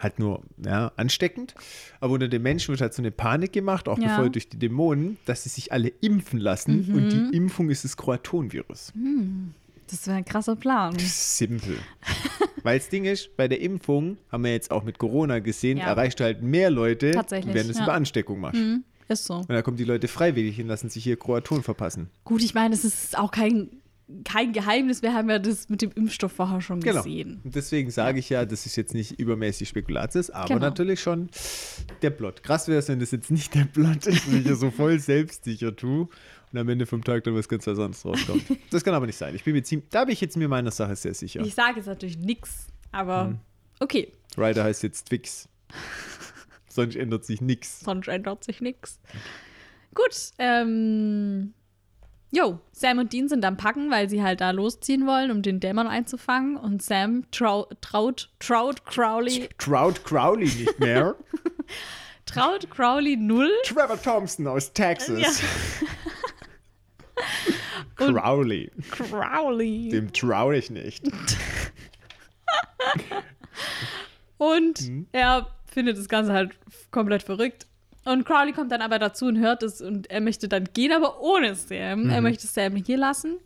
halt 0.00 0.18
nur 0.18 0.42
ja, 0.64 0.92
ansteckend. 0.96 1.54
Aber 2.00 2.14
unter 2.14 2.28
den 2.28 2.42
Menschen 2.42 2.68
wird 2.72 2.80
halt 2.80 2.94
so 2.94 3.02
eine 3.02 3.10
Panik 3.10 3.52
gemacht, 3.52 3.88
auch 3.88 3.98
Ja. 3.98 4.08
befeuert 4.08 4.34
durch 4.36 4.48
die 4.48 4.58
Dämonen, 4.58 5.18
dass 5.26 5.42
sie 5.42 5.48
sich 5.50 5.70
alle 5.72 5.88
impfen 6.00 6.38
lassen 6.40 6.94
und 6.94 7.04
Mhm. 7.04 7.08
die 7.30 7.36
Impfung 7.36 7.68
ist 7.68 7.84
das 7.84 7.96
Kroatonvirus. 7.98 8.92
Das 9.90 10.06
wäre 10.06 10.16
ein 10.16 10.24
krasser 10.24 10.56
Plan. 10.56 10.96
Simpel. 10.98 11.78
Weil 12.62 12.78
das 12.78 12.88
Ding 12.88 13.04
ist, 13.04 13.36
bei 13.36 13.46
der 13.46 13.60
Impfung 13.60 14.16
haben 14.32 14.44
wir 14.44 14.52
jetzt 14.52 14.70
auch 14.70 14.82
mit 14.82 14.98
Corona 14.98 15.38
gesehen, 15.38 15.78
Ja. 15.78 15.84
erreicht 15.86 16.20
halt 16.20 16.42
mehr 16.42 16.70
Leute, 16.70 17.12
wenn 17.30 17.52
du 17.52 17.70
es 17.70 17.76
ja. 17.78 17.84
über 17.84 17.94
Ansteckung 17.94 18.40
machst. 18.40 18.60
Ist 19.08 19.24
so. 19.26 19.34
Und 19.36 19.50
da 19.50 19.62
kommen 19.62 19.76
die 19.76 19.84
Leute 19.84 20.08
freiwillig 20.08 20.56
hin, 20.56 20.66
lassen 20.66 20.88
sich 20.90 21.04
hier 21.04 21.16
Kroaton 21.16 21.62
verpassen. 21.62 22.10
Gut, 22.24 22.42
ich 22.42 22.54
meine, 22.54 22.74
es 22.74 22.84
ist 22.84 23.16
auch 23.16 23.30
kein, 23.30 23.68
kein 24.24 24.52
Geheimnis. 24.52 25.02
Wir 25.02 25.14
haben 25.14 25.30
ja 25.30 25.38
das 25.38 25.68
mit 25.68 25.80
dem 25.82 25.92
Impfstoff 25.94 26.32
vorher 26.32 26.60
schon 26.60 26.80
Genau. 26.80 27.04
gesehen. 27.04 27.40
Und 27.44 27.54
deswegen 27.54 27.90
sage 27.92 28.18
ich 28.18 28.30
ja, 28.30 28.44
das 28.44 28.66
ist 28.66 28.74
jetzt 28.74 28.94
nicht 28.94 29.12
übermäßig 29.20 29.68
Spekulatius, 29.68 30.30
aber 30.30 30.48
Genau. 30.48 30.60
natürlich 30.60 31.00
schon 31.00 31.28
der 32.02 32.10
Plot. 32.10 32.42
Krass 32.42 32.66
wäre 32.66 32.80
es, 32.80 32.88
wenn 32.88 32.98
das 32.98 33.12
jetzt 33.12 33.30
nicht 33.30 33.54
der 33.54 33.64
Plot 33.66 34.06
ist, 34.08 34.28
wenn 34.28 34.38
ich 34.40 34.46
hier 34.46 34.56
so 34.56 34.72
voll 34.72 34.98
selbstsicher 34.98 35.76
tue 35.76 36.08
und 36.52 36.58
am 36.58 36.68
Ende 36.68 36.86
vom 36.86 37.02
Tag 37.04 37.24
dann 37.24 37.34
was 37.34 37.48
ganz 37.48 37.66
was 37.66 37.78
anderes 37.78 38.04
rauskommt. 38.04 38.44
Das 38.70 38.84
kann 38.84 38.94
aber 38.94 39.06
nicht 39.06 39.16
sein. 39.18 39.34
Ich 39.34 39.44
bin 39.44 39.52
mir 39.54 39.62
ziemlich, 39.62 39.88
da 39.90 40.04
bin 40.04 40.12
ich 40.12 40.20
jetzt 40.20 40.36
mir 40.36 40.48
meiner 40.48 40.70
Sache 40.70 40.96
sehr 40.96 41.14
sicher. 41.14 41.40
Ich 41.40 41.54
sage 41.54 41.76
jetzt 41.76 41.86
natürlich 41.86 42.18
nichts, 42.18 42.66
aber 42.92 43.24
Mhm. 43.24 43.38
okay, 43.80 44.12
Ryder 44.38 44.64
heißt 44.64 44.82
jetzt 44.82 45.08
Twix. 45.08 45.48
Sonst 46.68 46.94
ändert 46.96 47.24
sich 47.24 47.40
nichts. 47.40 47.80
sonst 47.80 48.06
ändert 48.08 48.44
sich 48.44 48.60
nichts. 48.60 49.00
Gut, 49.94 50.14
ähm. 50.38 51.54
Jo, 52.32 52.58
Sam 52.72 52.98
und 52.98 53.12
Dean 53.14 53.28
sind 53.28 53.44
am 53.46 53.56
Packen, 53.56 53.90
weil 53.90 54.10
sie 54.10 54.22
halt 54.22 54.42
da 54.42 54.50
losziehen 54.50 55.06
wollen, 55.06 55.30
um 55.30 55.40
den 55.42 55.58
Dämon 55.60 55.86
einzufangen. 55.86 56.56
Und 56.58 56.82
Sam 56.82 57.24
trau 57.30 57.66
traut, 57.80 58.28
traut 58.40 58.84
Crowley, 58.84 59.48
Trout 59.56 59.94
Crowley 60.04 60.44
nicht 60.44 60.78
mehr. 60.78 61.14
traut 62.26 62.68
Crowley 62.68 63.16
null. 63.16 63.50
Trevor 63.64 64.02
Thompson 64.02 64.46
aus 64.48 64.70
Texas. 64.72 65.18
Ja. 65.40 65.88
Crowley. 67.96 68.70
Crowley. 68.90 69.88
Dem 69.90 70.12
traue 70.12 70.56
ich 70.56 70.70
nicht. 70.70 71.02
Und 74.38 74.82
Mhm. 74.88 75.06
er 75.12 75.46
findet 75.64 75.98
das 75.98 76.08
Ganze 76.08 76.32
halt 76.32 76.52
komplett 76.90 77.22
verrückt. 77.22 77.66
Und 78.04 78.24
Crowley 78.24 78.52
kommt 78.52 78.70
dann 78.70 78.82
aber 78.82 78.98
dazu 78.98 79.26
und 79.26 79.38
hört 79.38 79.62
es 79.64 79.80
und 79.80 80.08
er 80.10 80.20
möchte 80.20 80.48
dann 80.48 80.68
gehen, 80.74 80.92
aber 80.92 81.20
ohne 81.20 81.54
Sam. 81.56 82.04
Mhm. 82.04 82.10
Er 82.10 82.20
möchte 82.20 82.46
Sam 82.46 82.76
hier 82.76 82.98
lassen, 82.98 83.38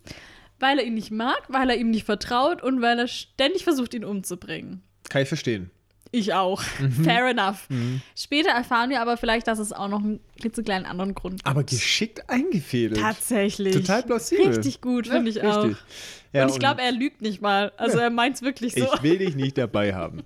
weil 0.59 0.79
er 0.79 0.85
ihn 0.85 0.95
nicht 0.95 1.11
mag, 1.11 1.43
weil 1.49 1.71
er 1.71 1.77
ihm 1.77 1.91
nicht 1.91 2.05
vertraut 2.05 2.63
und 2.63 2.83
weil 2.83 2.99
er 2.99 3.09
ständig 3.09 3.65
versucht, 3.65 3.95
ihn 3.95 4.05
umzubringen. 4.05 4.83
Kann 5.09 5.23
ich 5.23 5.29
verstehen. 5.29 5.71
Ich 6.13 6.35
auch. 6.35 6.63
Mhm. 6.81 7.05
Fair 7.05 7.27
enough. 7.29 7.69
Später 8.17 8.51
erfahren 8.51 8.91
wir 8.91 9.01
aber 9.01 9.17
vielleicht, 9.17 9.47
dass 9.47 9.59
es 9.59 9.73
auch 9.73 9.89
noch 9.89 10.01
einen 10.01 10.21
klitzekleinen 10.41 10.85
anderen 10.87 11.15
Grund 11.15 11.37
gibt. 11.37 11.47
Aber 11.47 11.63
geschickt 11.63 12.29
eingefädelt. 12.29 13.01
Tatsächlich. 13.01 13.75
Total 13.77 14.03
plausibel. 14.03 14.49
Richtig 14.49 14.81
gut, 14.81 15.07
Ja, 15.07 15.13
finde 15.15 15.31
ich 15.31 15.43
auch. 15.43 15.65
richtig. 15.65 15.77
Ja, 16.33 16.45
und 16.45 16.51
ich 16.53 16.59
glaube, 16.61 16.81
er 16.83 16.93
lügt 16.93 17.23
nicht 17.23 17.41
mal. 17.41 17.73
Also 17.77 17.99
er 17.99 18.11
meint 18.11 18.37
es 18.37 18.43
wirklich 18.43 18.75
so. 18.75 18.85
Ich 18.95 19.03
will 19.03 19.19
dich 19.19 19.35
nicht 19.35 19.59
dabei 19.59 19.95
haben. 19.95 20.23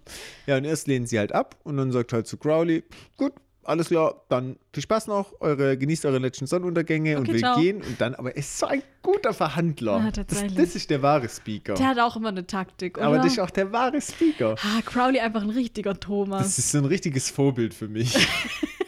Ja, 0.47 0.57
und 0.59 0.64
erst 0.64 0.87
lehnen 0.87 1.07
sie 1.07 1.18
halt 1.18 1.33
ab 1.33 1.57
und 1.64 1.77
dann 1.79 1.92
sagt 1.92 2.12
halt 2.12 2.27
zu 2.27 2.37
Crowley, 2.37 2.83
gut, 3.16 3.33
alles 3.64 3.88
klar, 3.88 4.22
dann 4.29 4.57
viel 4.72 4.83
Spaß 4.83 5.07
noch, 5.07 5.33
eure, 5.40 5.77
genießt 5.77 6.05
eure 6.07 6.18
letzten 6.18 6.46
Sonnenuntergänge 6.46 7.16
und 7.16 7.22
Okay, 7.24 7.33
will 7.33 7.40
ciao. 7.40 7.61
gehen. 7.61 7.83
Und 7.83 8.00
dann, 8.00 8.14
aber 8.14 8.31
er 8.31 8.37
ist 8.37 8.59
so 8.59 8.66
ein 8.66 8.83
guter 9.03 9.33
Verhandler. 9.35 9.98
Ja, 9.98 10.11
das, 10.11 10.55
das 10.55 10.77
ist 10.77 10.90
der 10.90 11.03
wahre 11.03 11.29
Speaker. 11.29 11.74
Der 11.74 11.88
hat 11.88 11.98
auch 11.98 12.16
immer 12.16 12.29
eine 12.29 12.46
Taktik, 12.46 12.98
oder? 12.98 13.07
aber 13.07 13.16
das 13.18 13.33
ist 13.33 13.38
auch 13.40 13.50
der 13.50 13.72
wahre 13.72 14.00
Speaker. 14.00 14.55
Ah, 14.62 14.81
Crowley 14.85 15.20
einfach 15.20 15.42
ein 15.42 15.50
richtiger 15.50 15.98
Thomas. 15.98 16.42
Das 16.44 16.59
ist 16.59 16.70
so 16.70 16.79
ein 16.79 16.85
richtiges 16.85 17.31
Vorbild 17.31 17.74
für 17.74 17.88
mich. 17.88 18.14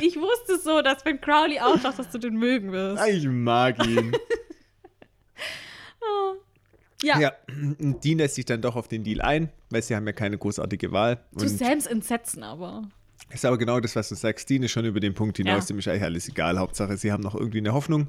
Ich 0.00 0.16
wusste 0.16 0.58
so, 0.58 0.82
dass 0.82 1.04
wenn 1.04 1.20
Crowley 1.20 1.58
auftaucht, 1.58 1.98
dass 1.98 2.10
du 2.10 2.18
den 2.18 2.34
mögen 2.36 2.72
wirst. 2.72 3.06
Ich 3.08 3.26
mag 3.26 3.84
ihn. 3.86 4.12
Ja, 7.02 7.18
Ja, 7.20 7.32
und 7.48 8.02
Dean 8.04 8.18
lässt 8.18 8.36
sich 8.36 8.44
dann 8.46 8.62
doch 8.62 8.74
auf 8.76 8.88
den 8.88 9.04
Deal 9.04 9.20
ein, 9.20 9.50
weil 9.70 9.82
sie 9.82 9.94
haben 9.94 10.06
ja 10.06 10.12
keine 10.12 10.38
großartige 10.38 10.92
Wahl. 10.92 11.20
zu 11.36 11.48
Sams 11.48 11.86
Entsetzen 11.86 12.42
aber. 12.42 12.88
ist 13.30 13.44
aber 13.44 13.58
genau 13.58 13.80
das, 13.80 13.94
was 13.96 14.08
du 14.08 14.14
sagst. 14.14 14.48
Dean 14.48 14.62
ist 14.62 14.70
schon 14.72 14.84
über 14.86 15.00
den 15.00 15.12
Punkt 15.14 15.36
hinaus, 15.36 15.64
Ja. 15.64 15.74
dem 15.74 15.78
ist 15.78 15.88
eigentlich 15.88 16.02
alles 16.04 16.28
egal. 16.28 16.58
Hauptsache, 16.58 16.96
sie 16.96 17.12
haben 17.12 17.22
noch 17.22 17.34
irgendwie 17.34 17.58
eine 17.58 17.72
Hoffnung. 17.74 18.08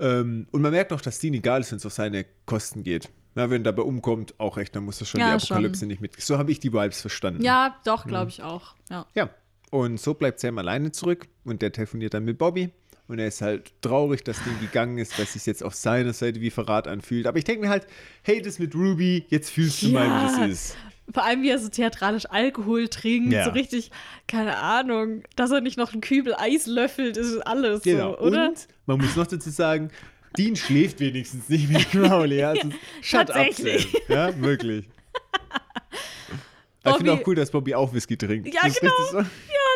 Ähm, 0.00 0.46
und 0.50 0.60
man 0.62 0.72
merkt 0.72 0.92
auch, 0.92 1.00
dass 1.00 1.18
Dean 1.20 1.34
egal 1.34 1.60
ist, 1.60 1.70
wenn 1.70 1.76
es 1.78 1.86
auf 1.86 1.92
seine 1.92 2.26
Kosten 2.46 2.82
geht. 2.82 3.10
Na, 3.36 3.50
wenn 3.50 3.62
er 3.62 3.72
dabei 3.72 3.82
umkommt, 3.82 4.34
auch 4.38 4.56
recht, 4.56 4.74
dann 4.76 4.84
muss 4.84 4.98
das 4.98 5.08
schon 5.08 5.20
Ja, 5.20 5.36
die 5.36 5.42
Apokalypse 5.44 5.86
nicht 5.86 6.00
mit. 6.00 6.20
So 6.20 6.38
habe 6.38 6.50
ich 6.52 6.60
die 6.60 6.72
Vibes 6.72 7.00
verstanden. 7.00 7.42
Ja, 7.42 7.76
doch, 7.84 8.06
glaube 8.06 8.30
ich 8.30 8.42
auch. 8.42 8.74
Ja. 8.90 9.06
Ja, 9.14 9.30
und 9.70 9.98
so 10.00 10.14
bleibt 10.14 10.38
Sam 10.40 10.58
alleine 10.58 10.92
zurück 10.92 11.26
und 11.44 11.60
der 11.62 11.72
telefoniert 11.72 12.14
dann 12.14 12.24
mit 12.24 12.38
Bobby. 12.38 12.70
Und 13.06 13.18
er 13.18 13.26
ist 13.28 13.42
halt 13.42 13.70
traurig, 13.82 14.24
dass 14.24 14.42
Ding 14.44 14.58
gegangen 14.60 14.96
ist, 14.98 15.18
weil 15.18 15.24
es 15.26 15.34
sich 15.34 15.44
jetzt 15.44 15.62
auf 15.62 15.74
seiner 15.74 16.14
Seite 16.14 16.40
wie 16.40 16.50
Verrat 16.50 16.88
anfühlt. 16.88 17.26
Aber 17.26 17.36
ich 17.36 17.44
denke 17.44 17.60
mir 17.62 17.68
halt, 17.68 17.86
hey, 18.22 18.40
das 18.40 18.58
mit 18.58 18.74
Ruby, 18.74 19.26
jetzt 19.28 19.50
fühlst 19.50 19.82
du 19.82 19.88
mal, 19.90 20.06
wie 20.08 20.38
das 20.40 20.50
ist. 20.50 20.76
Vor 21.12 21.22
allem, 21.22 21.42
wie 21.42 21.50
er 21.50 21.58
so 21.58 21.68
theatralisch 21.68 22.24
Alkohol 22.30 22.88
trinkt, 22.88 23.30
Ja. 23.30 23.44
so 23.44 23.50
richtig, 23.50 23.90
keine 24.26 24.56
Ahnung, 24.56 25.22
dass 25.36 25.50
er 25.50 25.60
nicht 25.60 25.76
noch 25.76 25.92
einen 25.92 26.00
Kübel 26.00 26.34
Eis 26.34 26.66
löffelt, 26.66 27.18
ist 27.18 27.40
alles 27.46 27.82
Genau. 27.82 28.12
so, 28.12 28.20
oder? 28.20 28.48
Und 28.48 28.68
man 28.86 28.98
muss 28.98 29.14
noch 29.16 29.26
dazu 29.26 29.50
sagen, 29.50 29.90
Dean 30.38 30.56
schläft 30.56 31.00
wenigstens 31.00 31.50
nicht 31.50 31.68
mit 31.68 31.90
Crowley. 31.90 32.38
Ja, 32.38 32.50
also, 32.50 32.70
shut 33.02 33.30
up. 33.30 33.52
Sam. 33.52 33.66
Ja, 34.08 34.40
wirklich. 34.40 34.86
Ich 36.86 36.96
finde 36.96 37.12
auch 37.12 37.26
cool, 37.26 37.34
dass 37.34 37.50
Bobby 37.50 37.74
auch 37.74 37.92
Whisky 37.94 38.16
trinkt. 38.16 38.52
Ja, 38.52 38.60
Das 38.64 38.78
genau. 38.80 38.92
so. 39.10 39.18
Ja, 39.18 39.24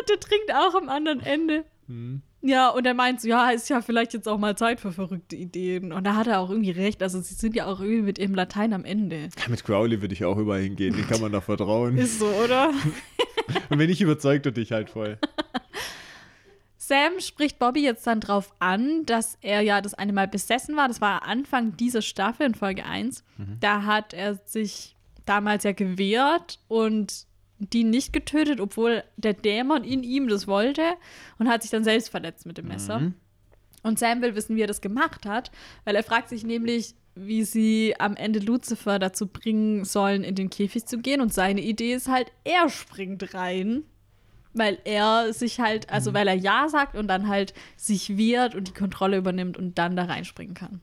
der 0.09 0.19
trinkt 0.19 0.51
auch 0.53 0.75
am 0.75 0.89
anderen 0.89 1.21
Ende. 1.21 1.63
Mhm. 1.87 2.21
Ja, 2.41 2.69
und 2.69 2.85
er 2.85 2.93
meint 2.93 3.19
so, 3.19 3.27
ja, 3.27 3.49
ist 3.49 3.69
ja 3.69 3.81
vielleicht 3.81 4.13
jetzt 4.13 4.27
auch 4.27 4.37
mal 4.37 4.55
Zeit 4.55 4.79
für 4.79 4.91
verrückte 4.91 5.35
Ideen. 5.35 5.91
Und 5.91 6.05
da 6.05 6.15
hat 6.15 6.27
er 6.27 6.39
auch 6.39 6.49
irgendwie 6.49 6.71
recht. 6.71 7.03
Also, 7.03 7.19
sie 7.19 7.33
sind 7.33 7.55
ja 7.55 7.65
auch 7.65 7.81
irgendwie 7.81 8.01
mit 8.01 8.17
ihrem 8.17 8.33
Latein 8.33 8.73
am 8.73 8.85
Ende. 8.85 9.29
Ja, 9.37 9.49
mit 9.49 9.63
Crowley 9.63 10.01
würde 10.01 10.13
ich 10.13 10.23
auch 10.23 10.37
überall 10.37 10.61
hingehen. 10.61 10.95
Den 10.95 11.07
kann 11.07 11.19
man 11.19 11.31
doch 11.33 11.43
vertrauen. 11.43 11.97
Ist 11.97 12.19
so, 12.19 12.27
oder? 12.27 12.69
Und 13.69 13.79
wenn 13.79 13.89
nicht, 13.89 14.01
überzeugt 14.01 14.45
er 14.45 14.51
dich 14.53 14.71
halt 14.71 14.89
voll. 14.89 15.17
Sam 16.77 17.19
spricht 17.19 17.59
Bobby 17.59 17.83
jetzt 17.83 18.07
dann 18.07 18.19
drauf 18.19 18.53
an, 18.59 19.05
dass 19.05 19.37
er 19.41 19.61
ja 19.61 19.81
das 19.81 19.93
eine 19.93 20.13
Mal 20.13 20.27
besessen 20.27 20.75
war. 20.75 20.87
Das 20.87 21.01
war 21.01 21.23
Anfang 21.23 21.77
dieser 21.77 22.01
Staffel 22.01 22.47
in 22.47 22.55
Folge 22.55 22.85
1. 22.85 23.23
Da 23.59 23.83
hat 23.83 24.13
er 24.13 24.39
sich 24.45 24.95
damals 25.25 25.63
ja 25.63 25.73
gewehrt 25.73 26.59
und 26.67 27.27
die 27.59 27.83
nicht 27.83 28.13
getötet, 28.13 28.59
obwohl 28.59 29.03
der 29.17 29.33
Dämon 29.33 29.83
in 29.83 30.03
ihm 30.03 30.27
das 30.27 30.47
wollte 30.47 30.83
und 31.37 31.49
hat 31.49 31.61
sich 31.61 31.71
dann 31.71 31.83
selbst 31.83 32.09
verletzt 32.09 32.45
mit 32.45 32.57
dem 32.57 32.67
Messer. 32.67 32.99
Und 33.83 33.99
Sam 33.99 34.21
will 34.21 34.35
wissen, 34.35 34.55
wie 34.55 34.61
er 34.61 34.67
das 34.67 34.81
gemacht 34.81 35.25
hat, 35.25 35.51
weil 35.83 35.95
er 35.95 36.03
fragt 36.03 36.29
sich 36.29 36.43
nämlich, 36.43 36.95
wie 37.15 37.43
sie 37.43 37.95
am 37.99 38.15
Ende 38.15 38.39
Lucifer 38.39 38.99
dazu 38.99 39.27
bringen 39.27 39.83
sollen, 39.85 40.23
in 40.23 40.35
den 40.35 40.49
Käfig 40.49 40.85
zu 40.85 40.99
gehen. 40.99 41.21
Und 41.21 41.33
seine 41.33 41.61
Idee 41.61 41.93
ist 41.93 42.07
halt, 42.07 42.31
er 42.43 42.69
springt 42.69 43.33
rein, 43.33 43.83
weil 44.53 44.79
er 44.85 45.33
sich 45.33 45.59
halt, 45.59 45.89
also 45.89 46.13
weil 46.13 46.27
er 46.27 46.33
Ja 46.33 46.69
sagt 46.69 46.95
und 46.95 47.07
dann 47.07 47.27
halt 47.27 47.53
sich 47.77 48.17
wehrt 48.17 48.55
und 48.55 48.67
die 48.67 48.73
Kontrolle 48.73 49.17
übernimmt 49.17 49.57
und 49.57 49.77
dann 49.77 49.95
da 49.95 50.05
reinspringen 50.05 50.55
kann. 50.55 50.81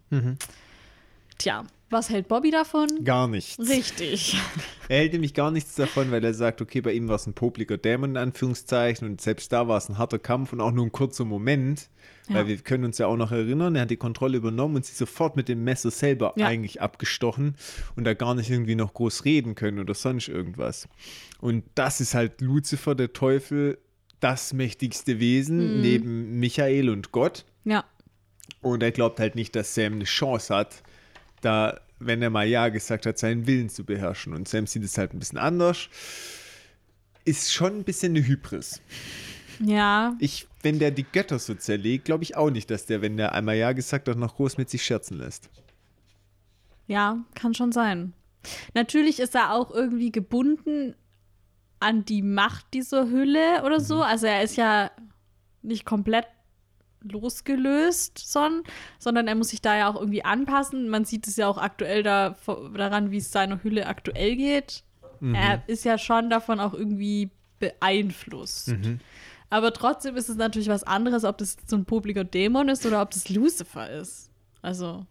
Tja, 1.39 1.65
was 1.91 2.11
hält 2.11 2.29
Bobby 2.29 2.51
davon? 2.51 2.89
Gar 3.05 3.29
nichts. 3.29 3.59
Richtig. 3.59 4.37
Er 4.89 4.99
hält 4.99 5.15
nämlich 5.15 5.35
gar 5.35 5.51
nichts 5.51 5.75
davon, 5.75 6.13
weil 6.13 6.23
er 6.25 6.33
sagt, 6.33 6.63
okay, 6.63 6.81
bei 6.81 6.93
ihm 6.93 7.09
war 7.09 7.17
es 7.17 7.27
ein 7.27 7.35
popliger 7.35 7.77
Dämon 7.77 8.11
in 8.11 8.17
Anführungszeichen 8.19 9.09
und 9.09 9.21
selbst 9.21 9.53
da 9.53 9.67
war 9.67 9.79
es 9.79 9.89
ein 9.89 9.99
harter 9.99 10.21
Kampf 10.21 10.53
und 10.53 10.61
auch 10.61 10.71
nur 10.71 10.87
ein 10.87 10.93
kurzer 10.93 11.25
Moment, 11.25 11.89
Ja. 12.29 12.37
weil 12.37 12.47
wir 12.47 12.57
können 12.59 12.85
uns 12.85 12.99
ja 12.99 13.09
auch 13.09 13.17
noch 13.17 13.33
erinnern, 13.33 13.75
er 13.75 13.83
hat 13.83 13.91
die 13.91 13.97
Kontrolle 13.97 14.37
übernommen 14.37 14.77
und 14.77 14.87
sie 14.87 14.95
sofort 14.95 15.35
mit 15.35 15.49
dem 15.49 15.65
Messer 15.65 15.91
selber 15.91 16.35
Ja. 16.37 16.47
eigentlich 16.47 16.81
abgestochen 16.81 17.57
und 17.97 18.05
da 18.05 18.15
gar 18.15 18.37
nicht 18.37 18.49
irgendwie 18.49 18.77
noch 18.77 18.95
groß 18.95 19.25
reden 19.25 19.57
können 19.57 19.81
oder 19.81 19.95
sonst 19.95 20.29
irgendwas. 20.29 20.89
Und 21.41 21.65
das 21.75 22.01
ist 22.01 22.15
halt 22.15 22.41
Luzifer, 22.41 22.95
der 22.95 23.13
Teufel, 23.13 23.79
das 24.21 24.53
mächtigste 24.53 25.19
Wesen 25.19 25.81
neben 25.81 26.39
Michael 26.39 26.91
und 26.91 27.11
Gott. 27.11 27.45
Ja. 27.65 27.85
Und 28.63 28.85
er 28.85 28.93
glaubt 28.93 29.19
halt 29.19 29.35
nicht, 29.35 29.57
dass 29.57 29.75
Sam 29.75 29.95
eine 29.95 30.05
Chance 30.05 30.55
hat, 30.55 30.85
da, 31.47 31.81
wenn 31.99 32.21
er 32.21 32.31
mal 32.31 32.47
Ja 32.47 32.69
gesagt 32.69 33.07
hat, 33.07 33.19
seinen 33.19 33.47
Willen 33.47 33.69
zu 33.69 33.85
beherrschen. 33.85 34.35
Und 34.35 34.49
Sam 34.49 34.67
sieht 34.67 34.85
es 34.85 34.99
halt 34.99 35.15
ein 35.15 35.19
bisschen 35.19 35.39
anders. 35.39 35.89
Ist 37.25 37.53
schon 37.53 37.79
ein 37.79 37.85
bisschen 37.85 38.15
eine 38.15 38.27
Hybris. 38.27 38.83
Ja. 39.61 40.15
Ich, 40.19 40.47
wenn 40.63 40.79
der 40.79 40.91
die 40.91 41.05
Götter 41.05 41.39
so 41.39 41.55
zerlegt, 41.55 42.05
glaube 42.05 42.25
ich 42.25 42.37
auch 42.37 42.51
nicht, 42.51 42.71
dass 42.71 42.87
der, 42.87 43.01
wenn 43.01 43.17
der 43.17 43.33
einmal 43.33 43.57
Ja 43.57 43.73
gesagt 43.73 44.09
hat, 44.09 44.19
noch 44.19 44.37
groß 44.37 44.59
mit 44.59 44.69
sich 44.69 44.85
scherzen 44.85 45.19
lässt. 45.19 45.49
Ja, 46.87 47.25
kann 47.35 47.55
schon 47.55 47.73
sein. 47.73 48.13
Natürlich 48.75 49.19
ist 49.19 49.35
er 49.35 49.55
auch 49.55 49.71
irgendwie 49.73 50.13
gebunden 50.13 50.95
an 51.81 52.05
die 52.05 52.23
Macht 52.23 52.67
dieser 52.75 53.09
Hülle 53.09 53.63
oder 53.65 53.81
so. 53.81 54.03
Also 54.03 54.27
er 54.27 54.43
ist 54.43 54.57
ja 54.57 54.91
nicht 55.63 55.85
komplett 55.85 56.27
losgelöst, 57.13 58.19
son, 58.19 58.63
sondern 58.99 59.29
er 59.29 59.35
muss 59.35 59.49
sich 59.49 59.61
da 59.61 59.77
ja 59.77 59.89
auch 59.91 59.97
irgendwie 59.97 60.25
anpassen. 60.25 60.89
Man 60.89 61.05
sieht 61.05 61.27
es 61.27 61.37
ja 61.37 61.49
auch 61.49 61.59
aktuell 61.59 62.03
da, 62.03 62.37
daran, 62.75 63.11
wie 63.11 63.19
es 63.19 63.33
seiner 63.33 63.63
Hülle 63.63 63.87
aktuell 63.87 64.37
geht. 64.37 64.83
Er 65.21 65.63
ist 65.67 65.85
ja 65.85 65.97
schon 65.97 66.29
davon 66.29 66.61
auch 66.61 66.75
irgendwie 66.75 67.31
beeinflusst. 67.59 68.75
Aber 69.49 69.73
trotzdem 69.73 70.17
ist 70.17 70.29
es 70.29 70.37
natürlich 70.37 70.69
was 70.69 70.83
anderes, 70.83 71.25
ob 71.25 71.39
das 71.39 71.57
so 71.67 71.77
ein 71.77 71.85
popliger 71.85 72.25
Dämon 72.25 72.69
ist 72.69 72.85
oder 72.85 73.01
ob 73.01 73.11
das 73.13 73.29
Lucifer 73.29 73.89
ist. 73.91 74.31
Also, 74.61 75.07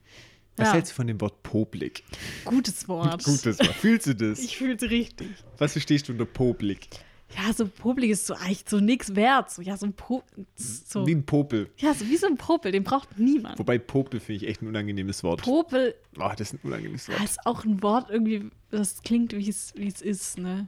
Was 0.58 0.68
ja, 0.68 0.74
hältst 0.74 0.92
du 0.92 0.96
von 0.96 1.08
dem 1.08 1.20
Wort 1.22 1.42
Poplik? 1.42 2.04
gutes 2.44 2.88
Wort. 2.88 3.24
Gutes 3.24 3.60
Wort. 3.60 3.74
Fühlst 3.76 4.08
du 4.08 4.16
das? 4.16 4.40
Ich 4.40 4.58
fühle 4.58 4.76
es 4.76 4.84
richtig. 4.84 5.30
Was 5.58 5.72
verstehst 5.72 6.08
du 6.08 6.12
unter 6.12 6.26
Poplik? 6.26 6.88
Ja, 7.36 7.52
so 7.54 7.68
popelig 7.68 8.12
ist 8.12 8.28
so 8.28 8.36
eigentlich 8.36 8.64
so 8.68 8.80
nix 8.80 9.16
wert. 9.16 9.50
So, 9.52 9.62
ja, 9.62 9.76
so 9.78 9.88
ein 9.88 9.94
Po. 9.94 10.24
So, 10.56 11.06
Wie 11.08 11.16
ein 11.16 11.26
Popel. 11.26 11.70
ja, 11.78 11.94
so 11.94 12.08
wie 12.08 12.18
so 12.18 12.28
ein 12.28 12.38
Popel, 12.38 12.72
den 12.72 12.84
braucht 12.84 13.18
niemand. 13.20 13.58
Wobei 13.60 13.78
Popel 13.78 14.20
finde 14.20 14.44
ich 14.44 14.50
echt 14.50 14.62
ein 14.62 14.68
unangenehmes 14.68 15.24
Wort. 15.24 15.42
Popel 15.42 15.96
Oh, 16.18 16.30
das 16.38 16.54
ist 16.54 16.54
ein 16.54 16.60
unangenehmes 16.68 17.10
Wort. 17.10 17.24
ist 17.24 17.46
auch 17.46 17.66
ein 17.66 17.82
Wort 17.82 18.10
irgendwie, 18.10 18.50
das 18.72 19.02
klingt, 19.02 19.34
wie 19.34 19.50
es 19.50 19.72
ist, 19.74 20.38
ne? 20.38 20.68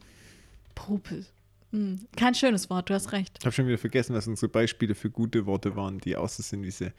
Popel. 0.76 1.26
Hm. 1.72 2.00
Kein 2.16 2.34
schönes 2.34 2.70
Wort, 2.70 2.90
du 2.90 2.94
hast 2.94 3.12
recht. 3.12 3.38
Ich 3.40 3.46
habe 3.46 3.54
schon 3.54 3.68
wieder 3.68 3.78
vergessen, 3.78 4.16
was 4.16 4.28
unsere 4.28 4.50
Beispiele 4.50 4.96
für 4.96 5.10
gute 5.10 5.46
Worte 5.46 5.76
waren, 5.76 6.00
die 6.00 6.16
außer 6.16 6.44
sind 6.44 6.64
wie 6.64 6.72
sie. 6.72 6.92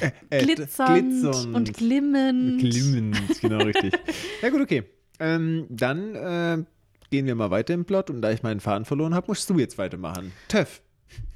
Äh, 0.00 0.10
äh, 0.30 0.44
Glitzernd, 0.44 1.24
und 1.54 1.74
glimmend. 1.74 2.60
Glimmend, 2.60 3.40
genau 3.40 3.58
richtig. 3.64 3.92
ja, 4.42 4.50
gut, 4.50 4.60
okay. 4.60 4.84
Ähm, 5.18 5.66
dann 5.70 6.14
äh, 6.14 6.64
gehen 7.10 7.26
wir 7.26 7.34
mal 7.34 7.50
weiter 7.50 7.74
im 7.74 7.84
Plot 7.84 8.10
und 8.10 8.22
da 8.22 8.30
ich 8.30 8.42
meinen 8.42 8.60
Faden 8.60 8.84
verloren 8.84 9.14
habe, 9.14 9.26
musst 9.28 9.48
du 9.48 9.58
jetzt 9.58 9.78
weitermachen. 9.78 10.32
Töff. 10.48 10.82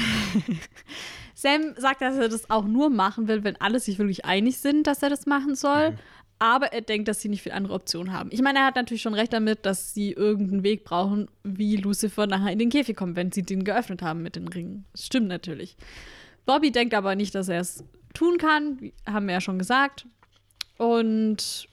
Sam 1.35 1.73
sagt, 1.77 2.01
dass 2.01 2.17
er 2.17 2.29
das 2.29 2.49
auch 2.49 2.65
nur 2.65 2.89
machen 2.89 3.27
will, 3.27 3.43
wenn 3.43 3.59
alle 3.59 3.79
sich 3.79 3.97
wirklich 3.97 4.25
einig 4.25 4.57
sind, 4.57 4.87
dass 4.87 5.01
er 5.01 5.09
das 5.09 5.25
machen 5.25 5.55
soll. 5.55 5.97
Aber 6.39 6.73
er 6.73 6.81
denkt, 6.81 7.07
dass 7.07 7.21
sie 7.21 7.29
nicht 7.29 7.43
viel 7.43 7.51
andere 7.51 7.73
Optionen 7.73 8.13
haben. 8.13 8.31
Ich 8.31 8.41
meine, 8.41 8.59
er 8.59 8.65
hat 8.65 8.75
natürlich 8.75 9.03
schon 9.03 9.13
recht 9.13 9.31
damit, 9.31 9.65
dass 9.65 9.93
sie 9.93 10.11
irgendeinen 10.11 10.63
Weg 10.63 10.83
brauchen, 10.83 11.29
wie 11.43 11.77
Lucifer 11.77 12.25
nachher 12.25 12.51
in 12.51 12.57
den 12.57 12.69
Käfig 12.69 12.95
kommt, 12.95 13.15
wenn 13.15 13.31
sie 13.31 13.43
den 13.43 13.63
geöffnet 13.63 14.01
haben 14.01 14.23
mit 14.23 14.35
den 14.35 14.47
Ringen. 14.47 14.85
Das 14.91 15.05
stimmt 15.05 15.27
natürlich. 15.27 15.77
Bobby 16.47 16.71
denkt 16.71 16.95
aber 16.95 17.15
nicht, 17.15 17.35
dass 17.35 17.47
er 17.47 17.59
es 17.59 17.83
tun 18.15 18.37
kann, 18.39 18.91
haben 19.07 19.27
wir 19.27 19.33
ja 19.33 19.41
schon 19.41 19.59
gesagt. 19.59 20.07
Und 20.77 21.67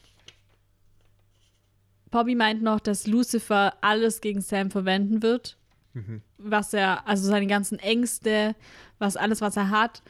Bobby 2.10 2.34
meint 2.34 2.62
noch, 2.62 2.80
dass 2.80 3.06
Lucifer 3.06 3.74
alles 3.80 4.20
gegen 4.20 4.40
Sam 4.40 4.70
verwenden 4.70 5.22
wird 5.22 5.56
was 6.38 6.72
er, 6.72 7.08
also 7.08 7.26
seine 7.26 7.46
ganzen 7.48 7.78
Ängste, 7.80 8.54
was 8.98 9.16
alles, 9.16 9.40
was 9.40 9.56
er 9.56 9.70
hat. 9.70 10.02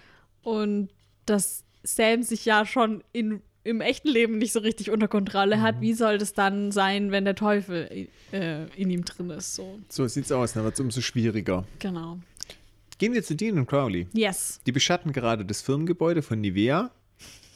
Und 0.42 0.90
dass 1.26 1.64
Sam 1.82 2.22
sich 2.22 2.44
ja 2.44 2.66
schon 2.66 3.02
in, 3.12 3.40
im 3.64 3.80
echten 3.80 4.08
Leben 4.08 4.38
nicht 4.38 4.52
so 4.52 4.60
richtig 4.60 4.90
unter 4.90 5.08
Kontrolle 5.08 5.60
hat. 5.62 5.80
Wie 5.80 5.94
soll 5.94 6.18
das 6.18 6.34
dann 6.34 6.72
sein, 6.72 7.10
wenn 7.10 7.24
der 7.24 7.34
Teufel 7.34 8.08
äh, 8.32 8.66
in 8.76 8.90
ihm 8.90 9.04
drin 9.04 9.30
ist? 9.30 9.54
So, 9.54 9.78
So 9.88 10.06
sieht's 10.08 10.30
aus, 10.32 10.52
dann 10.52 10.64
wird 10.64 10.74
es 10.74 10.80
umso 10.80 11.00
schwieriger. 11.00 11.64
genau. 11.78 12.18
Gehen 12.98 13.14
wir 13.14 13.22
zu 13.22 13.36
Dean 13.36 13.56
und 13.58 13.66
Crowley. 13.66 14.08
Yes. 14.12 14.60
Die 14.66 14.72
beschatten 14.72 15.12
gerade 15.12 15.44
das 15.44 15.62
Firmengebäude 15.62 16.20
von 16.20 16.40
Nivea. 16.40 16.90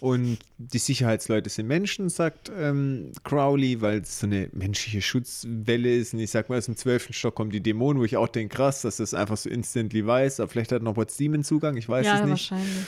Und 0.03 0.39
die 0.59 0.79
Sicherheitsleute 0.79 1.49
sind 1.49 1.69
Menschen, 1.69 2.09
sagt 2.09 2.51
ähm, 2.59 3.13
Crowley, 3.23 3.83
weil 3.83 4.01
es 4.01 4.19
so 4.19 4.27
eine 4.27 4.49
menschliche 4.53 5.01
Schutzwelle 5.01 5.95
ist. 5.95 6.13
Und 6.13 6.19
ich 6.19 6.33
sag 6.33 6.49
mal, 6.49 6.59
aus 6.59 6.65
dem 6.65 6.75
12. 6.75 7.11
Stock 7.13 7.37
kommen 7.37 7.53
die 7.53 7.63
Dämonen, 7.63 8.01
wo 8.01 8.05
ich 8.05 8.17
auch 8.17 8.27
denke, 8.27 8.57
krass, 8.57 8.83
dass 8.83 8.97
das 8.97 9.15
einfach 9.15 9.37
so 9.37 9.49
instantly 9.49 10.05
weiß. 10.05 10.41
Aber 10.41 10.49
vielleicht 10.49 10.73
hat 10.73 10.83
noch 10.83 10.97
What's 10.97 11.19
Demon 11.19 11.45
Zugang, 11.45 11.77
ich 11.77 11.89
weiß 11.89 12.05
ja, 12.05 12.15
es 12.15 12.21
nicht. 12.23 12.31
wahrscheinlich. 12.31 12.87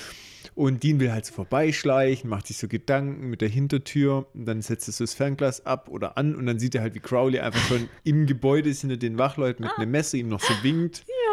Und 0.56 0.82
Dean 0.82 0.98
will 0.98 1.12
halt 1.12 1.24
so 1.24 1.34
vorbeischleichen, 1.34 2.28
macht 2.28 2.48
sich 2.48 2.58
so 2.58 2.66
Gedanken 2.66 3.30
mit 3.30 3.42
der 3.42 3.48
Hintertür. 3.48 4.26
Und 4.34 4.46
dann 4.46 4.60
setzt 4.60 4.88
er 4.88 4.92
so 4.92 5.04
das 5.04 5.14
Fernglas 5.14 5.64
ab 5.66 5.88
oder 5.90 6.18
an. 6.18 6.34
Und 6.34 6.46
dann 6.46 6.58
sieht 6.58 6.74
er 6.74 6.82
halt, 6.82 6.96
wie 6.96 7.00
Crowley 7.00 7.38
einfach 7.38 7.64
schon 7.68 7.88
im 8.02 8.26
Gebäude 8.26 8.70
ist, 8.70 8.80
hinter 8.80 8.96
den 8.96 9.18
Wachleuten 9.18 9.64
mit 9.64 9.78
einem 9.78 9.92
Messer 9.92 10.18
ihm 10.18 10.28
noch 10.28 10.40
so 10.40 10.52
winkt. 10.62 11.04
Ja. 11.06 11.23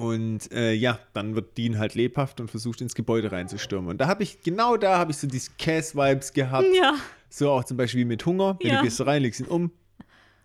Und 0.00 0.50
äh, 0.52 0.72
ja, 0.72 0.98
dann 1.12 1.34
wird 1.34 1.56
Dean 1.58 1.78
halt 1.78 1.94
lebhaft 1.94 2.40
und 2.40 2.50
versucht 2.50 2.80
ins 2.80 2.94
Gebäude 2.94 3.32
reinzustürmen. 3.32 3.90
Und 3.90 4.00
da 4.00 4.06
habe 4.08 4.22
ich, 4.22 4.42
genau 4.42 4.76
da 4.76 4.98
habe 4.98 5.10
ich 5.12 5.18
so 5.18 5.26
diese 5.26 5.50
Cass-Vibes 5.58 6.32
gehabt. 6.32 6.66
Ja. 6.74 6.94
So 7.28 7.50
auch 7.50 7.64
zum 7.64 7.76
Beispiel 7.76 8.04
mit 8.04 8.24
Hunger. 8.26 8.58
Wenn 8.60 8.70
Ja. 8.70 8.78
du 8.78 8.84
gehst 8.84 9.00
rein, 9.06 9.22
legst 9.22 9.40
ihn 9.40 9.46
um. 9.46 9.70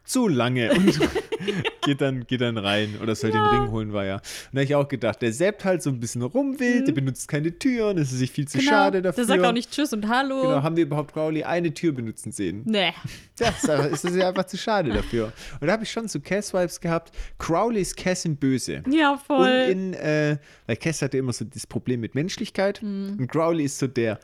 Zu 0.05 0.27
lange 0.27 0.71
und 0.71 0.99
geht, 1.81 2.01
dann, 2.01 2.25
geht 2.27 2.41
dann 2.41 2.57
rein 2.57 2.95
oder 3.01 3.15
soll 3.15 3.31
den 3.31 3.41
Ring 3.41 3.71
holen, 3.71 3.93
war 3.93 4.05
ja. 4.05 4.15
Und 4.15 4.21
da 4.53 4.59
habe 4.59 4.63
ich 4.63 4.75
auch 4.75 4.87
gedacht, 4.87 5.21
der 5.21 5.33
seppt 5.33 5.65
halt 5.65 5.81
so 5.81 5.89
ein 5.89 5.99
bisschen 5.99 6.21
rum 6.21 6.59
wild, 6.59 6.87
der 6.87 6.93
benutzt 6.93 7.27
keine 7.27 7.57
Türen, 7.57 7.97
das 7.97 8.11
ist 8.11 8.19
sich 8.19 8.31
viel 8.31 8.47
zu 8.47 8.61
schade 8.61 9.01
dafür. 9.01 9.23
Mhm. 9.23 9.27
Der 9.27 9.35
sagt 9.35 9.47
auch 9.47 9.53
nicht 9.53 9.71
Tschüss 9.71 9.93
und 9.93 10.07
Hallo. 10.07 10.41
Genau, 10.41 10.63
haben 10.63 10.75
wir 10.75 10.83
überhaupt 10.83 11.13
Crowley 11.13 11.43
eine 11.43 11.73
Tür 11.73 11.91
benutzen 11.91 12.31
sehen? 12.31 12.61
Nee. 12.65 12.93
Ja, 13.39 13.49
ist, 13.49 14.03
das 14.05 14.15
ja 14.15 14.29
einfach 14.29 14.45
zu 14.45 14.57
schade 14.57 14.91
dafür. 14.91 15.33
Und 15.59 15.67
da 15.67 15.73
habe 15.73 15.83
ich 15.83 15.91
schon 15.91 16.07
so 16.07 16.19
Cass-Vibes 16.19 16.79
gehabt. 16.79 17.11
Crowley 17.37 17.81
ist 17.81 17.97
Cass 17.97 18.25
in 18.25 18.37
Böse. 18.37 18.83
Ja, 18.89 19.11
Und 19.11 19.19
voll. 19.19 19.67
in, 19.69 19.93
äh, 19.93 20.37
weil 20.67 20.77
Cass 20.77 21.01
hatte 21.01 21.17
immer 21.17 21.33
so 21.33 21.45
das 21.45 21.67
Problem 21.67 21.99
mit 21.99 22.15
Menschlichkeit. 22.15 22.81
Mhm. 22.81 23.17
Und 23.19 23.27
Crowley 23.27 23.65
ist 23.65 23.79
so 23.79 23.87
der 23.87 24.19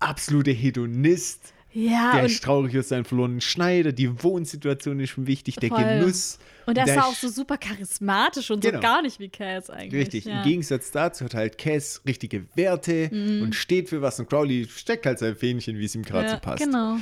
absolute 0.00 0.50
Hedonist. 0.50 1.52
Ja, 1.76 2.12
der 2.14 2.24
ist 2.24 2.42
traurig 2.42 2.76
aus 2.78 2.88
seinem 2.88 3.04
verlorenen 3.04 3.40
Schneider. 3.40 3.92
Die 3.92 4.22
Wohnsituation 4.22 4.98
ist 5.00 5.10
schon 5.10 5.26
wichtig. 5.26 5.56
Der 5.56 5.68
Voll. 5.68 5.84
Genuss. 5.84 6.38
und 6.64 6.78
er 6.78 6.86
ist 6.86 6.94
der 6.94 7.06
auch 7.06 7.14
so 7.14 7.28
super 7.28 7.58
charismatisch 7.58 8.50
und 8.50 8.60
Genau. 8.62 8.78
so 8.78 8.80
gar 8.82 9.02
nicht 9.02 9.20
wie 9.20 9.28
Cass 9.28 9.68
eigentlich. 9.70 10.00
Richtig. 10.02 10.24
Ja. 10.24 10.32
Mhm. 10.32 10.38
Im 10.38 10.44
Gegensatz 10.44 10.90
dazu 10.90 11.24
hat 11.24 11.34
halt 11.34 11.58
Cass 11.58 12.00
richtige 12.06 12.46
Werte 12.56 13.10
und 13.42 13.54
steht 13.54 13.88
für 13.88 14.00
was. 14.02 14.18
Und 14.18 14.28
Crowley 14.30 14.66
steckt 14.68 15.04
halt 15.06 15.18
sein 15.18 15.36
Fähnchen, 15.36 15.78
wie 15.78 15.84
es 15.84 15.94
ihm 15.94 16.02
gerade 16.02 16.26
ja, 16.26 16.30
so 16.34 16.38
passt. 16.40 16.62
Genau. 16.64 16.94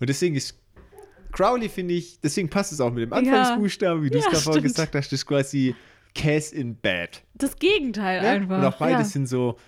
Und 0.00 0.08
deswegen 0.08 0.34
ist 0.36 0.58
Crowley, 1.32 1.68
finde 1.68 1.94
ich, 1.94 2.18
deswegen 2.20 2.48
passt 2.48 2.72
es 2.72 2.80
auch 2.80 2.92
mit 2.92 3.02
dem 3.02 3.12
Anfangsbuchstaben, 3.12 4.02
wie 4.02 4.10
du 4.10 4.18
es 4.18 4.24
gerade 4.24 4.40
stimmt. 4.40 4.62
gesagt 4.62 4.94
hast, 4.94 5.06
das 5.12 5.20
ist 5.20 5.26
quasi 5.26 5.74
Cass 6.14 6.52
in 6.52 6.76
Bad. 6.76 7.22
Das 7.34 7.56
Gegenteil 7.56 8.22
Ja? 8.22 8.30
einfach. 8.32 8.58
Und 8.58 8.64
auch 8.64 8.76
beide 8.78 9.04
sind 9.04 9.26
so, 9.28 9.58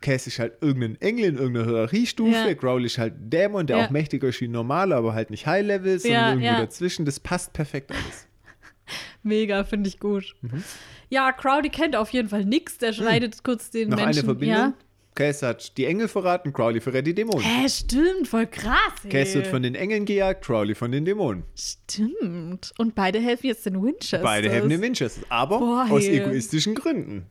Cass 0.00 0.26
ist 0.26 0.38
halt 0.38 0.54
irgendein 0.60 1.00
Engel 1.00 1.24
in 1.30 1.36
irgendeiner 1.36 1.66
Hierarchiestufe, 1.66 2.30
Ja. 2.32 2.54
Crowley 2.54 2.86
ist 2.86 2.98
halt 2.98 3.14
ein 3.20 3.30
Dämon, 3.30 3.66
der 3.66 3.78
Ja. 3.78 3.86
auch 3.86 3.90
mächtiger 3.90 4.28
ist 4.28 4.40
wie 4.40 4.46
ein 4.48 4.52
normaler, 4.52 4.96
aber 4.96 5.14
halt 5.14 5.30
nicht 5.30 5.46
High-Level, 5.46 5.98
sondern 5.98 6.20
Ja, 6.20 6.28
irgendwo 6.30 6.46
ja. 6.46 6.58
dazwischen. 6.60 7.04
Das 7.04 7.18
passt 7.20 7.52
perfekt 7.52 7.90
alles. 7.90 8.26
Mega, 9.22 9.64
finde 9.64 9.88
ich 9.88 9.98
gut. 9.98 10.34
Mhm. 10.42 10.62
Ja, 11.10 11.32
Crowley 11.32 11.68
kennt 11.70 11.96
auf 11.96 12.10
jeden 12.10 12.28
Fall 12.28 12.44
nichts. 12.44 12.78
Der 12.78 12.92
schneidet 12.92 13.42
kurz 13.42 13.70
den 13.70 13.88
Noch 13.88 13.96
Menschen. 13.96 14.18
eine 14.20 14.24
Verbindung. 14.24 14.74
Cass 15.14 15.42
hat 15.42 15.76
die 15.76 15.84
Engel 15.86 16.06
verraten, 16.06 16.52
Crowley 16.52 16.80
verrät 16.80 17.04
die 17.04 17.14
Dämonen. 17.14 17.42
Hä, 17.42 17.68
stimmt, 17.68 18.28
voll 18.28 18.46
krass. 18.46 18.76
Ey. 19.02 19.10
Cass 19.10 19.34
wird 19.34 19.48
von 19.48 19.64
den 19.64 19.74
Engeln 19.74 20.04
gejagt, 20.04 20.44
Crowley 20.44 20.76
von 20.76 20.92
den 20.92 21.04
Dämonen. 21.04 21.42
Stimmt. 21.56 22.72
Und 22.78 22.94
beide 22.94 23.18
helfen 23.18 23.48
jetzt 23.48 23.66
den 23.66 23.82
Winchesters. 23.82 24.22
Beide 24.22 24.48
helfen 24.48 24.68
den 24.68 24.80
Winchesters, 24.80 25.24
aber 25.28 25.58
Boah, 25.58 25.86
aus 25.90 26.04
egoistischen 26.04 26.76
Gründen. 26.76 27.26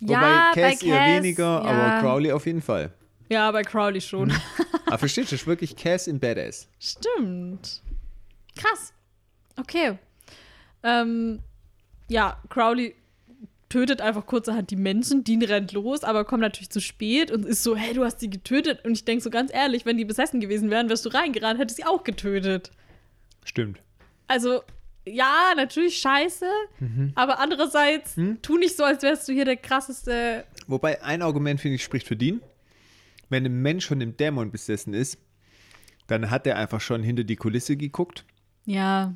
Ja, 0.00 0.52
Wobei 0.54 0.62
Cass 0.62 0.80
bei 0.80 0.86
eher 0.86 0.96
Cass, 0.96 1.22
weniger, 1.22 1.44
ja. 1.44 1.60
aber 1.62 2.00
Crowley 2.00 2.32
auf 2.32 2.46
jeden 2.46 2.62
Fall. 2.62 2.92
Ja, 3.28 3.50
bei 3.52 3.62
Crowley 3.62 4.00
schon. 4.00 4.32
Aber 4.86 4.98
versteht, 4.98 5.26
das 5.26 5.32
ist 5.32 5.46
wirklich 5.46 5.76
Cass 5.76 6.06
in 6.06 6.18
Badass. 6.18 6.68
Stimmt. 6.78 7.82
Krass. 8.56 8.92
Okay. 9.56 9.98
Ähm, 10.82 11.40
ja, 12.08 12.38
Crowley 12.48 12.94
tötet 13.68 14.00
einfach 14.00 14.26
kurzerhand 14.26 14.70
die 14.70 14.76
Menschen, 14.76 15.22
Dean 15.22 15.42
rennt 15.42 15.72
los, 15.72 16.02
aber 16.02 16.24
kommt 16.24 16.42
natürlich 16.42 16.70
zu 16.70 16.80
spät 16.80 17.30
und 17.30 17.46
ist 17.46 17.62
so, 17.62 17.76
hey, 17.76 17.94
du 17.94 18.04
hast 18.04 18.18
die 18.18 18.28
getötet. 18.28 18.84
Und 18.84 18.92
ich 18.92 19.04
denke 19.04 19.22
so 19.22 19.30
ganz 19.30 19.52
ehrlich, 19.54 19.86
wenn 19.86 19.96
die 19.96 20.04
besessen 20.04 20.40
gewesen 20.40 20.70
wären, 20.70 20.88
wärst 20.88 21.06
du 21.06 21.10
reingerannt, 21.10 21.60
hättest 21.60 21.76
sie 21.76 21.84
auch 21.84 22.02
getötet. 22.02 22.72
Stimmt. 23.44 23.80
Also, 24.26 24.62
ja, 25.06 25.52
natürlich 25.56 25.96
scheiße, 25.98 26.46
Mhm. 26.80 27.12
aber 27.14 27.38
andererseits, 27.38 28.16
Hm? 28.16 28.38
tu 28.42 28.56
nicht 28.58 28.76
so, 28.76 28.84
als 28.84 29.02
wärst 29.02 29.28
du 29.28 29.32
hier 29.32 29.44
der 29.44 29.56
krasseste. 29.56 30.44
Wobei 30.66 31.02
ein 31.02 31.22
Argument, 31.22 31.60
finde 31.60 31.76
ich, 31.76 31.84
spricht 31.84 32.06
für 32.06 32.16
Dean. 32.16 32.40
Wenn 33.28 33.44
ein 33.46 33.62
Mensch 33.62 33.86
von 33.86 33.98
dem 34.00 34.16
Dämon 34.16 34.50
besessen 34.50 34.92
ist, 34.94 35.18
dann 36.06 36.30
hat 36.30 36.46
er 36.46 36.56
einfach 36.56 36.80
schon 36.80 37.02
hinter 37.02 37.24
die 37.24 37.36
Kulisse 37.36 37.76
geguckt. 37.76 38.24
Ja, 38.66 39.14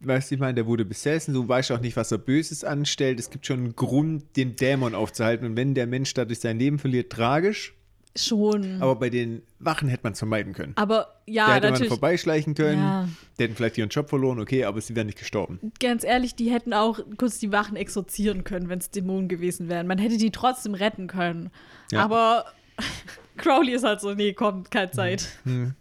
Weißt 0.00 0.30
du, 0.30 0.34
ich 0.34 0.40
meine, 0.42 0.52
der 0.52 0.66
wurde 0.66 0.84
besessen, 0.84 1.32
du 1.32 1.48
weißt 1.48 1.72
auch 1.72 1.80
nicht, 1.80 1.96
was 1.96 2.12
er 2.12 2.18
Böses 2.18 2.64
anstellt. 2.64 3.18
Es 3.18 3.30
gibt 3.30 3.46
schon 3.46 3.60
einen 3.60 3.76
Grund, 3.76 4.36
den 4.36 4.54
Dämon 4.54 4.94
aufzuhalten. 4.94 5.46
Und 5.46 5.56
wenn 5.56 5.72
der 5.74 5.86
Mensch 5.86 6.12
dadurch 6.12 6.38
sein 6.40 6.58
Leben 6.58 6.78
verliert, 6.78 7.10
tragisch. 7.10 7.74
Schon. 8.18 8.80
Aber 8.80 8.96
bei 8.96 9.10
den 9.10 9.42
Wachen 9.58 9.88
hätte 9.88 10.02
man 10.04 10.12
es 10.12 10.18
vermeiden 10.18 10.52
können. 10.52 10.72
Aber 10.76 10.96
da 11.26 11.32
ja, 11.32 11.48
hätte 11.48 11.66
man 11.66 11.72
natürlich. 11.72 11.88
vorbeischleichen 11.88 12.54
können. 12.54 12.78
Ja. 12.78 13.08
Die 13.38 13.42
hätten 13.42 13.54
vielleicht 13.54 13.78
ihren 13.78 13.88
Job 13.88 14.08
verloren, 14.08 14.40
okay, 14.40 14.64
aber 14.64 14.80
sie 14.80 14.94
wären 14.96 15.06
nicht 15.06 15.18
gestorben. 15.18 15.72
ganz 15.80 16.04
ehrlich, 16.04 16.34
die 16.34 16.50
hätten 16.50 16.72
auch 16.72 17.00
kurz 17.16 17.38
die 17.38 17.52
Wachen 17.52 17.76
exorzieren 17.76 18.44
können, 18.44 18.68
wenn 18.68 18.78
es 18.78 18.90
Dämonen 18.90 19.28
gewesen 19.28 19.68
wären. 19.68 19.86
Man 19.86 19.98
hätte 19.98 20.16
die 20.16 20.30
trotzdem 20.30 20.74
retten 20.74 21.06
können. 21.06 21.50
Ja. 21.90 22.04
Aber 22.04 22.46
Crowley 23.36 23.72
ist 23.72 23.84
halt 23.84 24.00
so, 24.00 24.14
nee, 24.14 24.32
komm, 24.32 24.64
keine 24.64 24.90
Zeit. 24.90 25.28
Hm, 25.44 25.74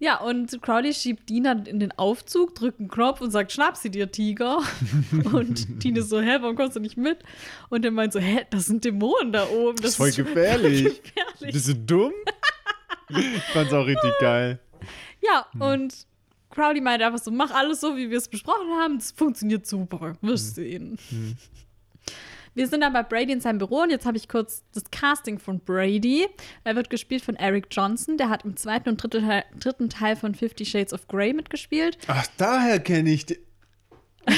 Ja, 0.00 0.20
und 0.20 0.62
Crowley 0.62 0.94
schiebt 0.94 1.28
dann 1.42 1.66
in 1.66 1.80
den 1.80 1.90
Aufzug, 1.92 2.54
drückt 2.54 2.78
einen 2.78 2.88
Knopf 2.88 3.20
und 3.20 3.30
sagt, 3.32 3.50
schnapp 3.52 3.76
sie 3.76 3.90
dir, 3.90 4.10
Tiger. 4.12 4.62
und 5.32 5.82
ist 5.96 6.08
so, 6.08 6.20
hä, 6.20 6.36
warum 6.40 6.54
kommst 6.54 6.76
du 6.76 6.80
nicht 6.80 6.96
mit? 6.96 7.18
Und 7.68 7.84
er 7.84 7.90
meint 7.90 8.12
so, 8.12 8.20
hä, 8.20 8.46
das 8.50 8.66
sind 8.66 8.84
Dämonen 8.84 9.32
da 9.32 9.48
oben. 9.48 9.76
Das, 9.76 9.82
Das 9.82 9.90
ist 9.90 9.96
voll 9.96 10.12
gefährlich. 10.24 11.02
gefährlich. 11.02 11.52
Bist 11.52 11.68
du 11.68 11.74
dumm? 11.74 12.12
ich 13.10 13.42
fand's 13.52 13.72
auch 13.72 13.86
richtig 13.86 14.12
geil. 14.20 14.60
Ja, 15.20 15.46
Hm. 15.52 15.60
und 15.62 15.94
Crowley 16.50 16.80
meint 16.80 17.02
einfach 17.02 17.18
so, 17.18 17.30
mach 17.30 17.50
alles 17.50 17.80
so, 17.80 17.96
wie 17.96 18.08
wir 18.10 18.18
es 18.18 18.28
besprochen 18.28 18.70
haben. 18.80 18.98
Das 18.98 19.10
funktioniert 19.12 19.66
super. 19.66 20.16
Wirst 20.22 20.56
Hm. 20.58 20.64
sehen. 20.64 20.98
Wir 22.58 22.66
sind 22.66 22.80
dann 22.80 22.92
bei 22.92 23.04
Brady 23.04 23.32
in 23.32 23.40
seinem 23.40 23.58
Büro 23.58 23.82
und 23.82 23.90
jetzt 23.90 24.04
habe 24.04 24.16
ich 24.16 24.28
kurz 24.28 24.64
das 24.74 24.90
Casting 24.90 25.38
von 25.38 25.60
Brady. 25.60 26.26
Er 26.64 26.74
wird 26.74 26.90
gespielt 26.90 27.22
von 27.22 27.36
Eric 27.36 27.68
Johnson. 27.70 28.16
Der 28.16 28.30
hat 28.30 28.44
im 28.44 28.56
zweiten 28.56 28.88
und 28.88 29.00
dritten 29.00 29.24
Teil, 29.24 29.44
dritten 29.60 29.88
Teil 29.88 30.16
von 30.16 30.34
Fifty 30.34 30.64
Shades 30.64 30.92
of 30.92 31.06
Grey 31.06 31.32
mitgespielt. 31.32 31.98
Ach, 32.08 32.26
daher 32.36 32.80
kenne 32.80 33.10
ich 33.10 33.26
die. 33.26 33.38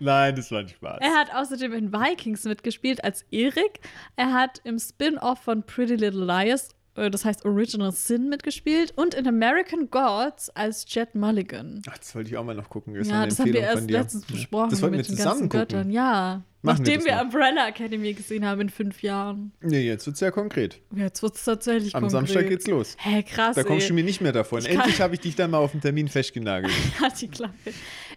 Nein, 0.00 0.34
das 0.34 0.50
war 0.50 0.58
ein 0.58 0.68
Spaß. 0.68 0.98
Er 1.00 1.14
hat 1.14 1.32
außerdem 1.32 1.72
in 1.74 1.92
Vikings 1.92 2.42
mitgespielt 2.42 3.04
als 3.04 3.22
Erik. 3.30 3.78
Er 4.16 4.32
hat 4.32 4.60
im 4.64 4.80
Spin-off 4.80 5.38
von 5.38 5.62
Pretty 5.62 5.94
Little 5.94 6.24
Liars, 6.24 6.74
das 6.94 7.24
heißt 7.24 7.44
Original 7.44 7.92
Sin, 7.92 8.28
mitgespielt 8.28 8.92
und 8.96 9.14
in 9.14 9.26
American 9.26 9.90
Gods 9.90 10.50
als 10.50 10.84
Jet 10.88 11.14
Mulligan. 11.14 11.82
Ach, 11.88 11.96
das 11.98 12.14
wollte 12.14 12.30
ich 12.30 12.36
auch 12.36 12.44
mal 12.44 12.54
noch 12.54 12.68
gucken. 12.68 12.94
Das 12.94 13.08
Ja, 13.08 13.24
das 13.26 13.38
haben 13.38 13.52
wir 13.52 13.60
erst 13.60 13.90
letztens 13.90 14.26
besprochen 14.26 14.70
Das 14.70 14.82
wollten 14.82 14.94
wir 14.94 14.98
mit 14.98 15.08
den 15.08 15.16
zusammen 15.16 15.48
ganzen 15.48 15.48
gucken. 15.48 15.68
Göttern. 15.68 15.90
Ja, 15.90 16.42
Machen 16.62 16.84
wir 16.84 16.92
nachdem 16.92 17.06
wir 17.06 17.14
noch. 17.16 17.22
Umbrella 17.22 17.68
Academy 17.68 18.12
gesehen 18.12 18.44
haben 18.44 18.60
in 18.60 18.68
fünf 18.68 19.02
Jahren. 19.02 19.52
Nee, 19.62 19.80
jetzt 19.86 20.04
wird's 20.06 20.18
sehr 20.18 20.30
konkret. 20.30 20.78
Jetzt 20.94 21.22
wird 21.22 21.36
es 21.36 21.44
tatsächlich 21.44 21.94
Am 21.94 22.02
konkret. 22.02 22.28
Samstag 22.28 22.48
geht's 22.48 22.66
los. 22.66 22.96
Hä, 22.98 23.22
krass, 23.22 23.56
Da 23.56 23.62
kommst 23.62 23.88
du 23.88 23.92
ey. 23.92 23.94
mir 23.94 24.04
nicht 24.04 24.20
mehr 24.20 24.32
davon. 24.32 24.64
Endlich 24.66 25.00
habe 25.00 25.14
ich 25.14 25.20
dich 25.20 25.36
dann 25.36 25.52
mal 25.52 25.58
auf 25.58 25.70
den 25.70 25.80
Termin 25.80 26.08
festgenagelt. 26.08 26.72
Hat 27.00 27.18
die 27.20 27.28
Klappe. 27.28 27.54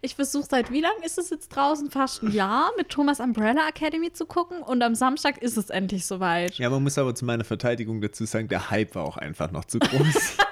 Ich 0.06 0.16
versuche 0.16 0.46
seit 0.50 0.70
wie 0.70 0.82
lang 0.82 0.92
ist 1.06 1.18
es 1.18 1.30
jetzt 1.30 1.48
draußen? 1.56 1.90
Fast 1.90 2.24
ein 2.24 2.32
Jahr 2.34 2.72
mit 2.76 2.90
Thomas 2.90 3.22
Umbrella 3.22 3.70
Academy 3.70 4.12
zu 4.12 4.26
gucken 4.26 4.62
und 4.62 4.84
am 4.84 4.96
Samstag 4.96 5.38
ist 5.42 5.56
es 5.56 5.70
endlich 5.70 6.06
soweit. 6.06 6.56
Ja, 6.56 6.70
man 6.70 6.84
muss 6.84 6.98
aber 6.98 7.16
zu 7.16 7.24
meiner 7.24 7.46
Verteidigung 7.46 8.02
dazu 8.02 8.26
sagen, 8.26 8.50
der 8.50 8.70
Hype 8.70 8.96
war 8.96 9.06
auch 9.06 9.16
einfach 9.16 9.52
noch 9.52 9.66
zu 9.66 9.80
groß. 9.80 10.38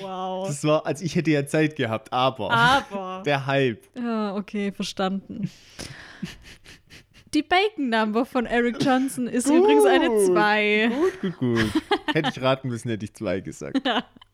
Wow. 0.00 0.48
das 0.48 0.64
war, 0.64 0.86
als 0.86 1.02
ich 1.02 1.14
hätte 1.14 1.30
ja 1.30 1.46
Zeit 1.46 1.76
gehabt, 1.76 2.12
aber 2.12 2.50
Aber. 2.50 3.22
der 3.26 3.46
Hype. 3.46 3.86
Ja, 3.94 4.34
okay, 4.34 4.72
verstanden. 4.72 5.50
Die 7.34 7.42
Bacon 7.42 7.90
Number 7.90 8.24
von 8.26 8.46
Eric 8.46 8.82
Johnson 8.82 9.26
ist 9.28 9.46
Gut. 9.46 9.58
übrigens 9.58 9.84
eine 9.84 10.08
2. 10.26 10.90
Gut, 10.92 11.20
gut, 11.20 11.38
gut. 11.38 11.82
hätte 12.12 12.30
ich 12.30 12.42
raten 12.42 12.68
müssen, 12.68 12.88
hätte 12.88 13.04
ich 13.04 13.14
zwei 13.14 13.40
gesagt. 13.40 13.80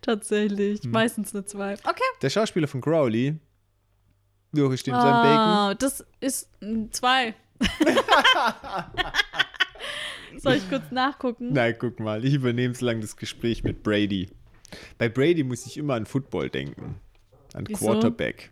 Tatsächlich. 0.00 0.82
Hm. 0.82 0.90
Meistens 0.90 1.34
eine 1.34 1.44
2. 1.44 1.74
Okay. 1.74 2.02
Der 2.22 2.30
Schauspieler 2.30 2.68
von 2.68 2.80
Crowley, 2.80 3.38
wie 4.52 4.62
hoch 4.62 4.72
ist 4.72 4.86
dem 4.86 4.94
sein 4.94 5.02
Bacon? 5.02 5.28
Ah, 5.28 5.74
das 5.74 6.04
ist 6.20 6.48
ein 6.62 6.92
2. 6.92 7.34
Soll 10.38 10.54
ich 10.54 10.68
kurz 10.68 10.90
nachgucken? 10.90 11.52
Nein, 11.52 11.74
guck 11.78 12.00
mal, 12.00 12.24
ich 12.24 12.34
übernehme 12.34 12.74
so 12.74 12.86
lange 12.86 13.00
das 13.00 13.16
Gespräch 13.16 13.64
mit 13.64 13.82
Brady. 13.82 14.28
Bei 14.98 15.08
Brady 15.08 15.44
muss 15.44 15.66
ich 15.66 15.76
immer 15.76 15.94
an 15.94 16.06
Football 16.06 16.50
denken. 16.50 17.00
An 17.52 17.64
Wieso? 17.66 17.86
Quarterback. 17.86 18.50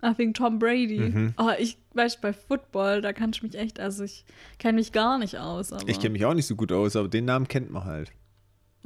Ach, 0.00 0.18
wegen 0.18 0.34
Tom 0.34 0.58
Brady. 0.58 0.98
Mhm. 1.00 1.34
Oh, 1.38 1.50
ich 1.58 1.78
weiß, 1.94 2.20
bei 2.20 2.32
Football, 2.32 3.00
da 3.00 3.12
kann 3.12 3.30
ich 3.30 3.42
mich 3.42 3.54
echt, 3.54 3.80
also 3.80 4.04
ich 4.04 4.24
kenne 4.58 4.76
mich 4.76 4.92
gar 4.92 5.18
nicht 5.18 5.38
aus. 5.38 5.72
Ich 5.86 5.98
kenne 5.98 6.10
mich 6.10 6.24
auch 6.24 6.34
nicht 6.34 6.46
so 6.46 6.56
gut 6.56 6.72
aus, 6.72 6.94
aber 6.94 7.08
den 7.08 7.24
Namen 7.24 7.48
kennt 7.48 7.70
man 7.70 7.84
halt. 7.84 8.12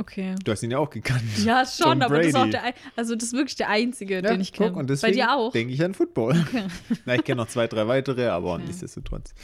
Okay. 0.01 0.37
Du 0.45 0.53
hast 0.53 0.63
ihn 0.63 0.71
ja 0.71 0.79
auch 0.79 0.91
gekannt. 0.91 1.23
Ja, 1.45 1.65
schon, 1.67 1.99
Tom 1.99 2.03
aber 2.03 2.19
das 2.19 2.29
ist 2.29 2.35
auch 2.37 2.41
Brady. 2.43 2.51
der, 2.53 2.63
ein- 2.63 2.75
also 2.97 3.15
das 3.17 3.25
ist 3.25 3.33
wirklich 3.35 3.57
der 3.57 3.69
einzige, 3.69 4.15
Ja, 4.15 4.21
den 4.23 4.41
ich 4.41 4.53
kenne. 4.53 4.73
Und 4.75 5.01
Bei 5.03 5.11
dir 5.11 5.33
auch? 5.35 5.53
denke 5.53 5.75
ich 5.75 5.83
an 5.85 5.93
Football. 5.95 6.45
Na, 7.05 7.17
ich 7.17 7.25
kenne 7.25 7.43
noch 7.43 7.49
zwei, 7.49 7.67
drei 7.67 7.87
weitere, 7.89 8.29
aber 8.29 8.59
nichtsdestotrotz. 8.59 9.35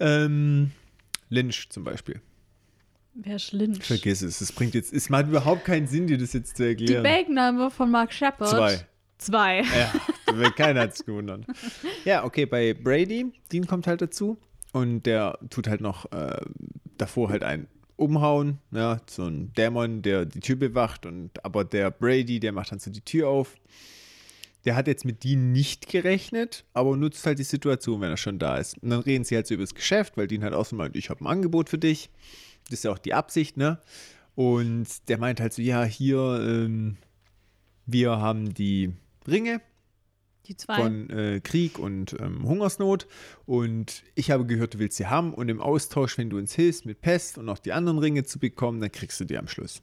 Ähm, 0.00 0.72
Lynch 1.28 1.68
zum 1.70 1.84
Beispiel. 1.84 2.20
Wer 3.14 3.36
ist 3.36 3.52
Lynch? 3.52 3.84
Vergiss 3.84 4.22
es. 4.22 4.40
Es 4.40 4.52
bringt 4.52 4.74
jetzt, 4.74 4.92
es 4.92 5.10
macht 5.10 5.28
überhaupt 5.28 5.64
keinen 5.64 5.86
Sinn, 5.86 6.06
dir 6.06 6.18
das 6.18 6.32
jetzt 6.32 6.56
zu 6.56 6.62
Die 6.62 6.68
erklären. 6.70 7.02
Bacon-Number 7.02 7.70
von 7.70 7.90
Mark 7.90 8.12
Shepard. 8.12 8.48
Zwei. 8.50 8.86
Zwei. 9.18 9.62
Ja, 9.62 10.50
keiner 10.50 10.80
hat 10.80 10.94
es 10.94 11.04
gewundert. 11.04 11.44
Ja, 12.04 12.24
okay, 12.24 12.46
bei 12.46 12.74
Brady, 12.74 13.26
Dean 13.52 13.66
kommt 13.68 13.86
halt 13.86 14.00
dazu 14.02 14.38
und 14.72 15.04
der 15.04 15.38
tut 15.50 15.68
halt 15.68 15.80
noch 15.80 16.10
äh, 16.10 16.40
davor 16.98 17.28
halt 17.30 17.44
einen 17.44 17.68
umhauen. 18.02 18.58
Ja, 18.70 19.00
so 19.08 19.24
ein 19.24 19.52
Dämon, 19.54 20.02
der 20.02 20.26
die 20.26 20.40
Tür 20.40 20.56
bewacht. 20.56 21.06
Und, 21.06 21.44
aber 21.44 21.64
der 21.64 21.90
Brady, 21.90 22.40
der 22.40 22.52
macht 22.52 22.72
dann 22.72 22.78
so 22.78 22.90
die 22.90 23.00
Tür 23.00 23.28
auf. 23.28 23.54
Der 24.64 24.76
hat 24.76 24.86
jetzt 24.86 25.04
mit 25.04 25.24
Dean 25.24 25.52
nicht 25.52 25.88
gerechnet, 25.88 26.64
aber 26.72 26.96
nutzt 26.96 27.26
halt 27.26 27.38
die 27.38 27.44
Situation, 27.44 28.00
wenn 28.00 28.10
er 28.10 28.16
schon 28.16 28.38
da 28.38 28.56
ist. 28.56 28.78
Und 28.78 28.90
dann 28.90 29.00
reden 29.00 29.24
sie 29.24 29.34
halt 29.34 29.46
so 29.46 29.54
über 29.54 29.64
das 29.64 29.74
Geschäft, 29.74 30.16
weil 30.16 30.28
Dean 30.28 30.44
halt 30.44 30.54
auch 30.54 30.66
so 30.66 30.76
meint, 30.76 30.94
ich 30.94 31.10
habe 31.10 31.24
ein 31.24 31.26
Angebot 31.26 31.68
für 31.68 31.78
dich. 31.78 32.10
Das 32.64 32.74
ist 32.74 32.84
ja 32.84 32.92
auch 32.92 32.98
die 32.98 33.14
Absicht, 33.14 33.56
ne? 33.56 33.80
Und 34.34 34.86
der 35.08 35.18
meint 35.18 35.40
halt 35.40 35.52
so, 35.52 35.62
ja, 35.62 35.82
hier, 35.84 36.18
ähm, 36.40 36.96
wir 37.86 38.18
haben 38.18 38.54
die 38.54 38.92
Ringe, 39.26 39.60
Die 40.52 40.56
zwei. 40.58 40.74
von 40.76 41.10
äh, 41.10 41.40
Krieg 41.42 41.78
und 41.78 42.14
ähm, 42.20 42.46
Hungersnot. 42.46 43.06
Und 43.46 44.02
ich 44.14 44.30
habe 44.30 44.44
gehört, 44.46 44.74
du 44.74 44.78
willst 44.78 44.96
sie 44.98 45.06
haben. 45.06 45.32
Und 45.34 45.48
im 45.48 45.60
Austausch, 45.60 46.18
wenn 46.18 46.30
du 46.30 46.38
uns 46.38 46.54
hilfst, 46.54 46.86
mit 46.86 47.00
Pest 47.00 47.38
und 47.38 47.48
auch 47.48 47.58
die 47.58 47.72
anderen 47.72 47.98
Ringe 47.98 48.24
zu 48.24 48.38
bekommen, 48.38 48.80
dann 48.80 48.92
kriegst 48.92 49.18
du 49.20 49.24
die 49.24 49.38
am 49.38 49.48
Schluss. 49.48 49.80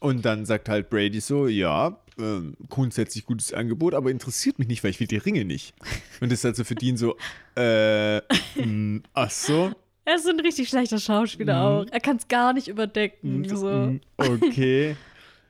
Und 0.00 0.24
dann 0.24 0.44
sagt 0.44 0.68
halt 0.68 0.90
Brady 0.90 1.20
so, 1.20 1.46
ja, 1.48 1.98
ähm, 2.18 2.54
grundsätzlich 2.68 3.24
gutes 3.24 3.52
Angebot, 3.52 3.94
aber 3.94 4.10
interessiert 4.10 4.58
mich 4.58 4.68
nicht, 4.68 4.84
weil 4.84 4.90
ich 4.90 5.00
will 5.00 5.06
die 5.06 5.16
Ringe 5.16 5.44
nicht. 5.44 5.74
Und 6.20 6.30
das 6.32 6.40
ist 6.40 6.44
also 6.46 6.64
für 6.64 6.74
ihn 6.80 6.96
so, 6.96 7.16
äh, 7.56 8.18
mh, 8.56 9.00
ach 9.14 9.30
so, 9.30 9.72
er 10.08 10.14
ist 10.14 10.28
ein 10.28 10.38
richtig 10.38 10.68
schlechter 10.68 10.98
Schauspieler 10.98 11.54
Mhm. 11.54 11.88
auch. 11.88 11.92
Er 11.92 11.98
kann 12.00 12.16
es 12.16 12.28
gar 12.28 12.52
nicht 12.52 12.68
überdecken. 12.68 13.48
so. 13.48 13.66
mh, 13.68 13.98
okay. 14.18 14.96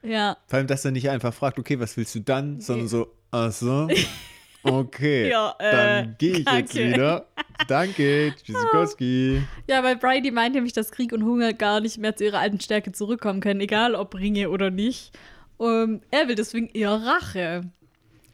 Ja. 0.07 0.37
Vor 0.47 0.59
allem, 0.59 0.67
dass 0.67 0.85
er 0.85 0.91
nicht 0.93 1.09
einfach 1.11 1.35
fragt, 1.35 1.59
okay, 1.59 1.79
was 1.81 1.97
willst 1.97 2.15
du 2.15 2.21
dann, 2.21 2.61
sondern 2.61 2.89
so, 2.89 3.13
ach 3.31 3.51
so, 3.53 3.89
okay, 4.63 5.31
Ja, 5.31 5.55
äh, 5.59 5.71
dann 5.73 6.15
gehe 6.19 6.33
ich 6.33 6.39
jetzt 6.39 6.77
danke. 6.77 6.89
wieder. 6.89 7.27
Danke, 7.69 8.35
Tschüssikowski. 8.45 9.43
Ja, 9.69 9.83
weil 9.83 9.97
Brady 9.97 10.31
meint 10.31 10.55
nämlich, 10.55 10.73
dass 10.73 10.91
Krieg 10.91 11.13
und 11.13 11.25
Hunger 11.25 11.53
gar 11.53 11.81
nicht 11.81 11.99
mehr 11.99 12.15
zu 12.15 12.25
ihrer 12.25 12.39
alten 12.41 12.61
Stärke 12.61 12.93
zurückkommen 12.93 13.41
können, 13.41 13.61
egal 13.61 13.95
ob 13.95 14.15
Ringe 14.15 14.51
oder 14.51 14.71
nicht. 14.71 15.13
Um, 15.59 16.03
er 16.11 16.29
will 16.29 16.35
deswegen 16.35 16.69
eher 16.69 16.91
Rache. 16.93 17.63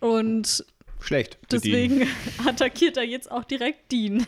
Und 0.01 0.65
Schlecht. 1.01 1.39
deswegen 1.53 2.09
attackiert 2.47 2.97
er 2.97 3.05
jetzt 3.05 3.31
auch 3.31 3.45
direkt 3.45 3.93
Dean. 3.93 4.27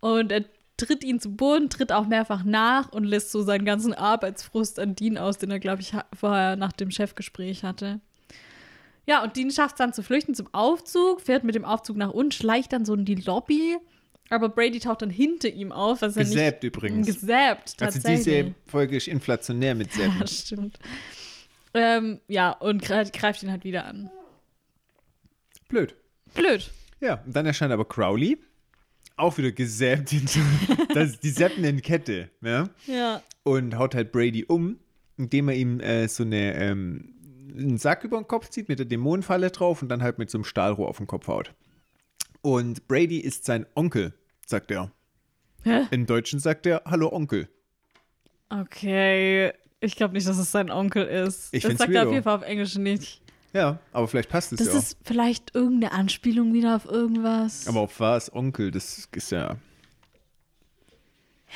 Und 0.00 0.32
er 0.32 0.44
tritt 0.76 1.04
ihn 1.04 1.20
zu 1.20 1.30
Boden, 1.34 1.70
tritt 1.70 1.92
auch 1.92 2.06
mehrfach 2.06 2.44
nach 2.44 2.90
und 2.92 3.04
lässt 3.04 3.30
so 3.32 3.42
seinen 3.42 3.64
ganzen 3.64 3.94
Arbeitsfrust 3.94 4.78
an 4.78 4.94
Dean 4.94 5.16
aus, 5.18 5.38
den 5.38 5.50
er, 5.50 5.58
glaube 5.60 5.82
ich, 5.82 5.92
vorher 6.18 6.56
nach 6.56 6.72
dem 6.72 6.90
Chefgespräch 6.90 7.64
hatte. 7.64 8.00
Ja, 9.06 9.22
und 9.22 9.36
Dean 9.36 9.50
schafft 9.50 9.76
es 9.76 9.78
dann 9.78 9.92
zu 9.92 10.02
flüchten 10.02 10.34
zum 10.34 10.48
Aufzug, 10.52 11.20
fährt 11.20 11.44
mit 11.44 11.54
dem 11.54 11.64
Aufzug 11.64 11.96
nach 11.96 12.10
unten, 12.10 12.32
schleicht 12.32 12.72
dann 12.72 12.84
so 12.84 12.94
in 12.94 13.04
die 13.04 13.14
Lobby. 13.14 13.76
Aber 14.28 14.48
Brady 14.48 14.80
taucht 14.80 15.02
dann 15.02 15.10
hinter 15.10 15.48
ihm 15.48 15.70
auf, 15.70 16.02
was 16.02 16.16
er 16.16 16.24
nicht. 16.24 16.32
Gesäbt 16.32 16.64
übrigens. 16.64 17.06
Gesäbt, 17.06 17.30
Also 17.80 18.00
tatsächlich. 18.00 18.24
diese 18.24 18.54
Folge 18.66 18.96
ist 18.96 19.06
inflationär 19.06 19.76
mit 19.76 19.92
Säppen. 19.92 20.18
Ja, 20.18 20.26
stimmt. 20.26 20.78
Ähm, 21.74 22.20
ja, 22.26 22.50
und 22.50 22.82
gre- 22.84 23.16
greift 23.16 23.44
ihn 23.44 23.50
halt 23.52 23.62
wieder 23.62 23.84
an. 23.84 24.10
Blöd. 25.68 25.94
Blöd. 26.34 26.70
Ja, 27.00 27.22
und 27.24 27.36
dann 27.36 27.46
erscheint 27.46 27.72
aber 27.72 27.84
Crowley. 27.84 28.38
Auch 29.16 29.38
wieder 29.38 29.52
gesäbt. 29.52 30.14
das 30.94 31.18
die 31.20 31.30
Seppen 31.30 31.64
in 31.64 31.80
Kette. 31.82 32.30
Ja? 32.42 32.68
Ja. 32.86 33.22
Und 33.42 33.76
haut 33.76 33.94
halt 33.94 34.12
Brady 34.12 34.44
um, 34.44 34.78
indem 35.16 35.48
er 35.48 35.54
ihm 35.54 35.80
äh, 35.80 36.08
so 36.08 36.22
eine, 36.22 36.54
ähm, 36.54 37.14
einen 37.56 37.78
Sack 37.78 38.04
über 38.04 38.18
den 38.18 38.28
Kopf 38.28 38.50
zieht 38.50 38.68
mit 38.68 38.78
der 38.78 38.86
Dämonenfalle 38.86 39.50
drauf 39.50 39.82
und 39.82 39.88
dann 39.88 40.02
halt 40.02 40.18
mit 40.18 40.30
so 40.30 40.38
einem 40.38 40.44
Stahlrohr 40.44 40.88
auf 40.88 40.98
den 40.98 41.06
Kopf 41.06 41.28
haut. 41.28 41.54
Und 42.42 42.86
Brady 42.88 43.18
ist 43.18 43.44
sein 43.44 43.66
Onkel, 43.74 44.12
sagt 44.46 44.70
er. 44.70 44.92
Hä? 45.64 45.86
Im 45.90 46.06
Deutschen 46.06 46.38
sagt 46.38 46.66
er, 46.66 46.82
hallo 46.84 47.10
Onkel. 47.12 47.48
Okay. 48.50 49.52
Ich 49.80 49.96
glaube 49.96 50.14
nicht, 50.14 50.28
dass 50.28 50.38
es 50.38 50.52
sein 50.52 50.70
Onkel 50.70 51.04
ist. 51.04 51.52
Ich 51.52 51.62
das 51.62 51.78
sagt 51.78 51.92
er 51.92 52.06
auf 52.06 52.12
jeden 52.12 52.22
Fall 52.22 52.36
auf 52.36 52.42
Englisch 52.42 52.76
nicht. 52.76 53.22
Ja, 53.56 53.78
aber 53.92 54.06
vielleicht 54.06 54.28
passt 54.28 54.52
es 54.52 54.58
Das 54.58 54.68
ja 54.68 54.74
auch. 54.74 54.78
ist 54.78 54.98
vielleicht 55.02 55.54
irgendeine 55.54 55.92
Anspielung 55.92 56.52
wieder 56.52 56.76
auf 56.76 56.84
irgendwas. 56.84 57.66
Aber 57.66 57.80
auf 57.80 57.98
was? 58.00 58.30
Onkel, 58.34 58.70
das 58.70 59.08
ist 59.12 59.30
ja. 59.32 59.38
ja, 59.48 59.56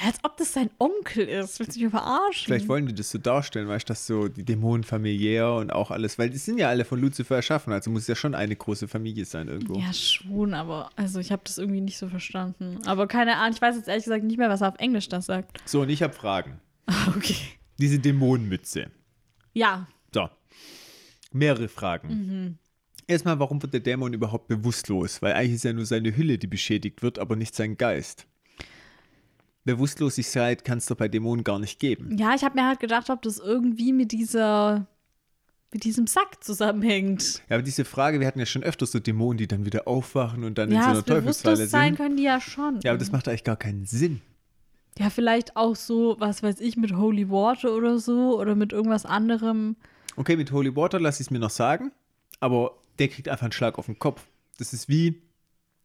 als 0.07 0.19
ob 0.23 0.37
das 0.39 0.53
sein 0.55 0.71
Onkel 0.79 1.27
ist. 1.29 1.59
Willst 1.61 1.77
du 1.77 1.81
mich 1.83 1.91
verarschen? 1.91 2.47
Vielleicht 2.47 2.69
wollen 2.69 2.87
die 2.87 2.95
das 2.95 3.11
so 3.11 3.19
darstellen, 3.19 3.69
weißt 3.69 3.87
du, 3.89 3.93
dass 3.93 4.07
so 4.07 4.29
die 4.29 4.45
Dämonen 4.45 4.83
familiär 4.85 5.53
und 5.53 5.73
auch 5.73 5.91
alles, 5.91 6.19
weil 6.19 6.31
die 6.31 6.39
sind 6.39 6.59
ja 6.59 6.69
alle 6.71 6.87
von 6.87 6.99
Lucifer 7.01 7.37
erschaffen, 7.37 7.73
also 7.73 7.91
muss 7.91 8.03
es 8.03 8.09
ja 8.09 8.15
schon 8.15 8.35
eine 8.35 8.57
große 8.57 8.89
Familie 8.89 9.27
sein 9.27 9.49
irgendwo. 9.49 9.75
Ja, 9.79 9.93
schon, 9.93 10.55
aber 10.55 10.89
also 10.97 11.21
ich 11.21 11.31
habe 11.33 11.43
das 11.45 11.59
irgendwie 11.59 11.83
nicht 11.83 11.99
so 11.99 12.09
verstanden. 12.09 12.79
Aber 12.87 13.07
keine 13.09 13.37
Ahnung, 13.37 13.53
ich 13.55 13.61
weiß 13.61 13.77
jetzt 13.77 13.89
ehrlich 13.89 14.05
gesagt 14.05 14.25
nicht 14.25 14.39
mehr, 14.39 14.49
was 14.49 14.63
er 14.63 14.69
auf 14.69 14.79
Englisch 14.79 15.09
das 15.11 15.27
sagt. 15.27 15.61
So, 15.69 15.83
und 15.83 15.91
ich 15.91 16.03
habe 16.03 16.15
Fragen. 16.15 16.61
Okay. 17.15 17.37
Diese 17.79 17.99
Dämonenmütze. 17.99 18.91
Ja. 19.53 19.87
Mehrere 21.33 21.69
Fragen. 21.69 22.09
Mhm. 22.09 22.59
Erstmal, 23.07 23.39
warum 23.41 23.61
wird 23.63 23.73
der 23.73 23.81
Dämon 23.81 24.13
überhaupt 24.13 24.49
bewusstlos? 24.49 25.21
Weil 25.23 25.33
eigentlich 25.33 25.55
ist 25.57 25.65
ja 25.65 25.73
nur 25.73 25.87
seine 25.87 26.17
Hülle, 26.17 26.39
die 26.39 26.47
beschädigt 26.47 27.03
wird, 27.03 27.19
aber 27.19 27.35
nicht 27.37 27.55
sein 27.55 27.77
Geist. 27.77 28.27
Bewusstlosigkeit 29.65 30.65
kann 30.65 30.79
es 30.79 30.87
doch 30.87 30.97
bei 30.97 31.09
Dämonen 31.09 31.45
gar 31.45 31.59
nicht 31.59 31.79
geben. 31.79 32.17
ja, 32.17 32.35
ich 32.35 32.43
habe 32.45 32.59
mir 32.59 32.67
halt 32.67 32.81
gedacht, 32.81 33.11
ob 33.11 33.23
das 33.23 33.39
irgendwie 33.39 33.93
mit 33.93 34.13
dieser 34.13 34.87
mit 35.73 35.85
diesem 35.85 36.09
Sack 36.09 36.43
zusammenhängt. 36.43 37.43
Ja, 37.49 37.55
aber 37.57 37.63
diese 37.63 37.85
Frage, 37.85 38.19
wir 38.19 38.27
hatten 38.27 38.41
ja 38.41 38.47
schon 38.47 38.65
öfters 38.65 38.91
so 38.91 38.99
Dämonen, 38.99 39.39
die 39.39 39.47
dann 39.47 39.65
wieder 39.67 39.87
aufwachen 39.87 40.43
und 40.43 40.59
dann 40.59 40.69
in 40.71 40.75
so 40.77 40.81
Ja, 40.83 40.91
einer 40.91 41.05
Teufelsfalle 41.05 41.69
sind. 41.69 41.97
können 41.97 42.17
die 42.17 42.25
ja 42.25 42.41
schon. 42.41 42.81
Ja, 42.83 42.91
aber 42.91 42.99
das 42.99 43.13
macht 43.13 43.29
eigentlich 43.29 43.45
gar 43.45 43.57
keinen 43.57 43.85
Sinn. 43.87 44.21
Ja, 44.99 45.11
vielleicht 45.11 45.57
auch 45.57 45.77
so, 45.77 46.17
was 46.19 46.43
weiß 46.43 46.59
ich, 46.61 46.77
mit 46.77 46.97
Holy 46.97 47.31
Water 47.31 47.73
oder 47.73 47.99
so 48.01 48.37
oder 48.41 48.57
mit 48.57 48.73
irgendwas 48.73 49.07
anderem. 49.07 49.77
Okay, 50.17 50.37
mit 50.37 50.53
Holy 50.53 50.75
Water 50.77 51.01
lasse 51.01 51.23
ich 51.23 51.29
es 51.29 51.31
mir 51.31 51.39
noch 51.39 51.51
sagen, 51.51 51.93
aber 52.41 52.77
der 52.99 53.09
kriegt 53.09 53.29
einfach 53.29 53.45
einen 53.45 53.53
Schlag 53.53 53.79
auf 53.79 53.87
den 53.87 53.99
Kopf. 53.99 54.27
Das 54.59 54.73
ist 54.73 54.89
wie, 54.89 55.23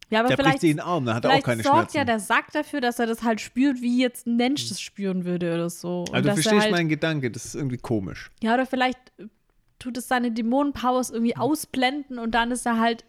Ja, 0.09 0.19
aber 0.19 0.29
der 0.29 0.35
bricht 0.35 0.47
vielleicht, 0.47 0.61
sich 0.61 0.71
den 0.71 0.79
Arm, 0.79 1.05
dann 1.05 1.15
hat 1.15 1.25
er 1.25 1.31
auch 1.33 1.43
keine 1.43 1.63
sorgt 1.63 1.77
Schmerzen. 1.91 1.97
ja 1.97 2.03
der 2.05 2.19
Sack 2.19 2.51
dafür, 2.51 2.81
dass 2.81 2.99
er 2.99 3.05
das 3.05 3.23
halt 3.23 3.39
spürt, 3.41 3.81
wie 3.81 4.01
jetzt 4.01 4.27
ein 4.27 4.35
Mensch 4.35 4.67
das 4.67 4.81
spüren 4.81 5.23
würde 5.25 5.53
oder 5.53 5.69
so. 5.69 6.01
Und 6.03 6.13
also 6.15 6.23
du 6.23 6.29
er 6.29 6.33
verstehst 6.35 6.61
halt, 6.61 6.71
meinen 6.71 6.89
Gedanke, 6.89 7.31
das 7.31 7.45
ist 7.45 7.55
irgendwie 7.55 7.77
komisch. 7.77 8.31
Ja, 8.41 8.53
oder 8.55 8.65
vielleicht 8.65 8.99
äh, 9.17 9.27
tut 9.79 9.97
es 9.97 10.07
seine 10.07 10.31
Dämonenpowers 10.31 11.09
Hm. 11.09 11.15
irgendwie 11.15 11.37
ausblenden 11.37 12.19
und 12.19 12.31
dann 12.31 12.51
ist 12.51 12.65
er 12.65 12.79
halt 12.79 13.05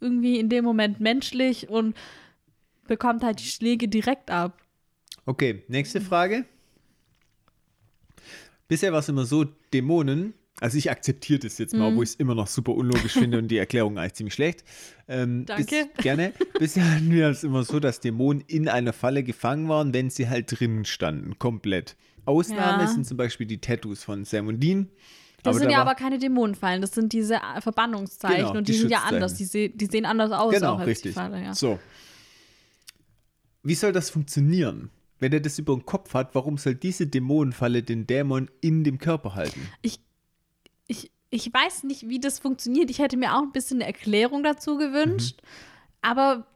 irgendwie 0.00 0.38
in 0.38 0.48
dem 0.48 0.64
Moment 0.64 1.00
menschlich 1.00 1.68
und 1.68 1.96
bekommt 2.86 3.22
halt 3.22 3.40
die 3.40 3.44
Schläge 3.44 3.88
direkt 3.88 4.30
ab. 4.30 4.58
Okay, 5.26 5.62
nächste 5.68 6.00
Frage. 6.00 6.44
Bisher 8.68 8.92
war 8.92 9.00
es 9.00 9.08
immer 9.08 9.24
so, 9.24 9.44
Dämonen, 9.72 10.34
also 10.60 10.78
ich 10.78 10.90
akzeptiere 10.90 11.40
das 11.40 11.58
jetzt 11.58 11.72
Mhm. 11.72 11.78
mal, 11.80 11.96
wo 11.96 12.02
ich 12.02 12.10
es 12.10 12.14
immer 12.16 12.34
noch 12.34 12.46
super 12.46 12.72
unlogisch 12.72 13.12
finde 13.14 13.38
und 13.38 13.48
die 13.48 13.58
Erklärung 13.58 13.98
eigentlich 13.98 14.14
ziemlich 14.14 14.34
schlecht. 14.34 14.62
Ähm, 15.08 15.44
Danke. 15.46 15.88
Bis, 15.96 16.04
gerne. 16.04 16.32
Bisher 16.58 16.88
hatten 16.94 17.10
wir 17.10 17.28
es 17.28 17.42
immer 17.42 17.64
so, 17.64 17.80
dass 17.80 18.00
Dämonen 18.00 18.44
in 18.46 18.68
einer 18.68 18.92
Falle 18.92 19.22
gefangen 19.24 19.68
waren, 19.68 19.92
wenn 19.94 20.10
sie 20.10 20.28
halt 20.28 20.58
drinnen 20.60 20.84
standen, 20.84 21.38
komplett. 21.38 21.96
Ausnahme 22.26 22.82
Ja. 22.84 22.86
sind 22.88 23.06
zum 23.06 23.16
Beispiel 23.16 23.46
die 23.46 23.58
Tattoos 23.58 24.04
von 24.04 24.24
Sam 24.24 24.46
und 24.48 24.60
Dean. 24.60 24.88
Das 25.42 25.56
sind 25.56 25.66
da 25.66 25.72
ja 25.72 25.80
aber 25.80 25.94
keine 25.94 26.18
Dämonenfallen, 26.18 26.82
das 26.82 26.92
sind 26.92 27.14
diese 27.14 27.36
äh, 27.36 27.60
Verbannungszeichen 27.62 28.36
Genau, 28.44 28.58
und 28.58 28.68
die, 28.68 28.72
die 28.72 28.78
sind 28.78 28.90
ja 28.90 28.98
anders. 29.04 29.34
Die, 29.36 29.46
se 29.46 29.70
die 29.70 29.86
sehen 29.86 30.04
anders 30.04 30.30
aus 30.32 30.52
Genau, 30.52 30.76
richtig. 30.76 31.14
Falle, 31.14 31.42
ja. 31.42 31.54
So. 31.54 31.78
Wie 33.62 33.74
soll 33.74 33.92
das 33.92 34.10
funktionieren? 34.10 34.90
Wenn 35.18 35.32
er 35.32 35.40
das 35.40 35.58
über 35.58 35.74
den 35.74 35.84
Kopf 35.84 36.14
hat, 36.14 36.34
warum 36.34 36.56
soll 36.56 36.74
diese 36.74 37.06
Dämonenfalle 37.06 37.82
den 37.82 38.06
Dämon 38.06 38.50
in 38.60 38.84
dem 38.84 38.98
Körper 38.98 39.34
halten? 39.34 39.60
Ich, 39.82 40.00
ich, 40.90 41.12
ich 41.30 41.54
weiß 41.54 41.84
nicht, 41.84 42.08
wie 42.08 42.18
das 42.18 42.40
funktioniert. 42.40 42.90
Ich 42.90 42.98
hätte 42.98 43.16
mir 43.16 43.36
auch 43.36 43.42
ein 43.42 43.52
bisschen 43.52 43.78
eine 43.78 43.86
Erklärung 43.86 44.42
dazu 44.42 44.76
gewünscht. 44.76 45.40
Aber 46.02 46.46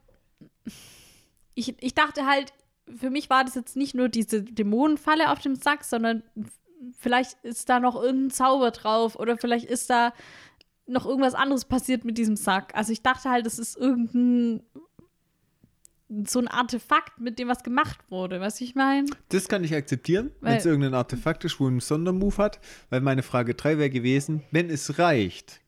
ich, 1.55 1.77
ich 1.81 1.95
dachte 1.95 2.27
halt, 2.27 2.53
für 2.93 3.11
mich 3.11 3.31
war 3.31 3.45
das 3.45 3.55
jetzt 3.55 3.77
nicht 3.77 3.95
nur 3.95 4.09
diese 4.09 4.43
Dämonenfalle 4.43 5.31
auf 5.31 5.39
dem 5.39 5.55
Sack, 5.55 5.85
sondern 5.85 6.25
vielleicht 6.99 7.43
ist 7.45 7.69
da 7.69 7.79
noch 7.79 7.95
irgendein 7.95 8.31
Zauber 8.31 8.73
drauf 8.73 9.17
oder 9.17 9.39
vielleicht 9.39 9.67
ist 9.67 9.89
da 9.89 10.13
noch 10.87 11.07
irgendwas 11.07 11.35
anderes 11.35 11.65
passiert 11.65 12.05
mit 12.05 12.19
diesem 12.19 12.37
Sack. 12.37 12.75
Also 12.75 12.93
ich 12.93 13.03
dachte 13.03 13.31
halt, 13.31 13.47
es 13.47 13.61
ist 13.61 13.77
irgendein 13.77 14.65
so 16.27 16.39
ein 16.39 16.49
Artefakt, 16.49 17.21
mit 17.21 17.39
dem 17.39 17.49
was 17.49 17.63
gemacht 17.63 17.99
wurde, 18.09 18.41
was 18.41 18.61
ich 18.61 18.75
meine. 18.75 19.07
Das 19.31 19.49
kann 19.49 19.65
ich 19.65 19.75
akzeptieren, 19.75 20.31
wenn 20.41 20.57
es 20.57 20.67
irgendein 20.67 20.95
Artefakt 20.95 21.45
ist, 21.45 21.59
wo 21.61 21.67
ein 21.69 21.81
Sondermove 21.81 22.39
hat, 22.39 22.61
weil 22.91 23.01
meine 23.01 23.23
Frage 23.23 23.55
3 23.55 23.79
wäre 23.79 23.91
gewesen, 23.91 24.43
wenn 24.51 24.71
es 24.71 24.99
reicht, 24.99 25.61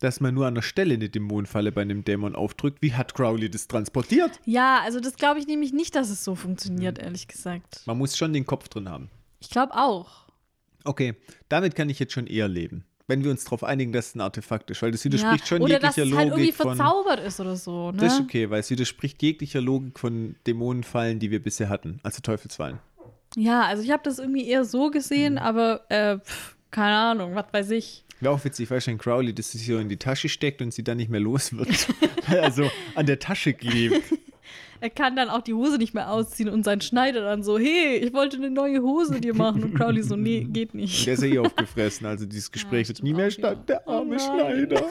dass 0.00 0.20
man 0.20 0.34
nur 0.34 0.46
an 0.46 0.54
der 0.54 0.62
Stelle 0.62 0.94
eine 0.94 1.08
Dämonenfalle 1.08 1.72
bei 1.72 1.82
einem 1.82 2.04
Dämon 2.04 2.34
aufdrückt, 2.34 2.80
wie 2.80 2.94
hat 2.94 3.14
Crowley 3.14 3.50
das 3.50 3.68
transportiert? 3.68 4.40
Ja, 4.46 4.80
also 4.82 4.98
das 5.00 5.16
glaube 5.16 5.40
ich 5.40 5.46
nämlich 5.46 5.72
nicht, 5.72 5.94
dass 5.94 6.08
es 6.10 6.24
so 6.24 6.34
funktioniert, 6.34 6.98
Mhm. 6.98 7.04
ehrlich 7.04 7.28
gesagt. 7.28 7.82
Man 7.86 7.98
muss 7.98 8.16
schon 8.16 8.32
den 8.32 8.46
Kopf 8.46 8.68
drin 8.68 8.88
haben. 8.88 9.10
Ich 9.40 9.50
glaube 9.50 9.74
auch. 9.74 10.26
Okay, 10.84 11.14
damit 11.50 11.74
kann 11.74 11.90
ich 11.90 11.98
jetzt 11.98 12.12
schon 12.14 12.26
eher 12.26 12.48
leben. 12.48 12.84
Wenn 13.10 13.24
wir 13.24 13.30
uns 13.30 13.44
darauf 13.44 13.64
einigen, 13.64 13.92
dass 13.92 14.08
es 14.08 14.14
ein 14.14 14.20
Artefakt 14.20 14.70
ist, 14.70 14.80
weil 14.82 14.92
das 14.92 15.04
widerspricht 15.04 15.40
ja. 15.40 15.46
schon 15.46 15.62
Oder 15.62 15.78
dass 15.78 15.96
jeglicher 15.96 16.14
es 16.14 16.18
halt 16.18 16.28
irgendwie 16.28 16.50
Logik 16.50 16.54
von. 16.54 16.76
verzaubert 16.76 17.20
ist 17.20 17.40
oder 17.40 17.56
so. 17.56 17.90
Ne? 17.90 17.98
Das 17.98 18.14
ist 18.14 18.20
okay, 18.20 18.48
weil 18.50 18.60
es 18.60 18.70
widerspricht 18.70 19.22
jeglicher 19.22 19.60
Logik 19.60 19.98
von 19.98 20.36
Dämonenfallen, 20.46 21.18
die 21.18 21.30
wir 21.30 21.42
bisher 21.42 21.68
hatten, 21.68 22.00
also 22.02 22.20
Teufelsfallen. 22.22 22.78
Ja, 23.36 23.62
also 23.62 23.82
ich 23.82 23.90
habe 23.90 24.02
das 24.04 24.18
irgendwie 24.18 24.48
eher 24.48 24.64
so 24.64 24.90
gesehen, 24.90 25.38
aber 25.38 25.82
äh, 25.90 26.18
pff, 26.18 26.56
keine 26.70 26.96
Ahnung, 26.96 27.34
was 27.34 27.46
weiß 27.52 27.70
ich. 27.72 28.04
Wäre 28.20 28.34
auch 28.34 28.44
witzig, 28.44 28.70
weil 28.70 28.80
schon 28.80 28.98
Crowley 28.98 29.34
das 29.34 29.52
sich 29.52 29.66
so 29.66 29.78
in 29.78 29.88
die 29.88 29.96
Tasche 29.96 30.28
steckt 30.28 30.62
und 30.62 30.72
sie 30.72 30.84
dann 30.84 30.98
nicht 30.98 31.10
mehr 31.10 31.20
los 31.20 31.52
wird. 31.56 31.88
weil 32.28 32.38
er 32.38 32.52
so 32.52 32.70
an 32.94 33.06
der 33.06 33.18
Tasche 33.18 33.54
klebt. 33.54 34.02
Er 34.80 34.90
kann 34.90 35.14
dann 35.14 35.28
auch 35.28 35.42
die 35.42 35.52
Hose 35.54 35.76
nicht 35.78 35.92
mehr 35.94 36.10
ausziehen 36.10 36.48
und 36.48 36.64
sein 36.64 36.80
Schneider 36.80 37.20
dann 37.22 37.42
so, 37.42 37.58
hey, 37.58 37.96
ich 37.96 38.12
wollte 38.14 38.38
eine 38.38 38.50
neue 38.50 38.80
Hose 38.82 39.20
dir 39.20 39.34
machen. 39.34 39.62
Und 39.62 39.74
Crowley 39.74 40.02
so, 40.02 40.16
nee, 40.16 40.44
geht 40.50 40.74
nicht. 40.74 41.06
Der 41.06 41.14
ist 41.14 41.22
ja 41.22 41.28
eh 41.28 41.38
aufgefressen, 41.38 42.06
also 42.06 42.24
dieses 42.26 42.50
Gespräch 42.50 42.88
wird 42.88 42.98
stimmt 42.98 43.04
nie 43.10 43.14
mehr 43.14 43.30
statt. 43.30 43.58
ja. 43.58 43.64
Der 43.64 43.88
arme 43.88 44.16
Oh. 44.16 44.18
Schneider. 44.18 44.82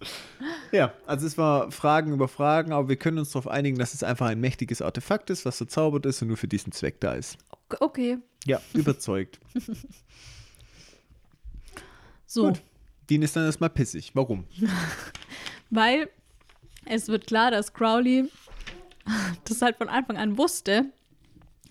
ja, 0.72 0.92
also 1.06 1.26
es 1.26 1.38
war 1.38 1.70
Fragen 1.70 2.12
über 2.12 2.26
Fragen, 2.26 2.72
aber 2.72 2.88
wir 2.88 2.96
können 2.96 3.18
uns 3.18 3.30
darauf 3.30 3.46
einigen, 3.46 3.78
dass 3.78 3.94
es 3.94 4.02
einfach 4.02 4.26
ein 4.26 4.40
mächtiges 4.40 4.82
Artefakt 4.82 5.30
ist, 5.30 5.44
was 5.44 5.56
verzaubert 5.58 6.04
ist 6.06 6.20
und 6.22 6.28
nur 6.28 6.36
für 6.36 6.48
diesen 6.48 6.72
Zweck 6.72 7.00
da 7.00 7.14
ist. 7.14 7.38
Okay, 7.80 8.18
Ja, 8.44 8.60
überzeugt. 8.74 9.38
so. 12.26 12.48
Gut. 12.48 12.62
Dean 13.08 13.22
ist 13.22 13.36
dann 13.36 13.44
erstmal 13.44 13.70
pissig. 13.70 14.10
Warum? 14.14 14.44
Weil 15.70 16.08
es 16.86 17.08
wird 17.08 17.26
klar, 17.26 17.50
dass 17.50 17.72
Crowley 17.74 18.28
das 19.44 19.62
halt 19.62 19.76
von 19.76 19.88
Anfang 19.88 20.16
an 20.16 20.36
wusste, 20.38 20.86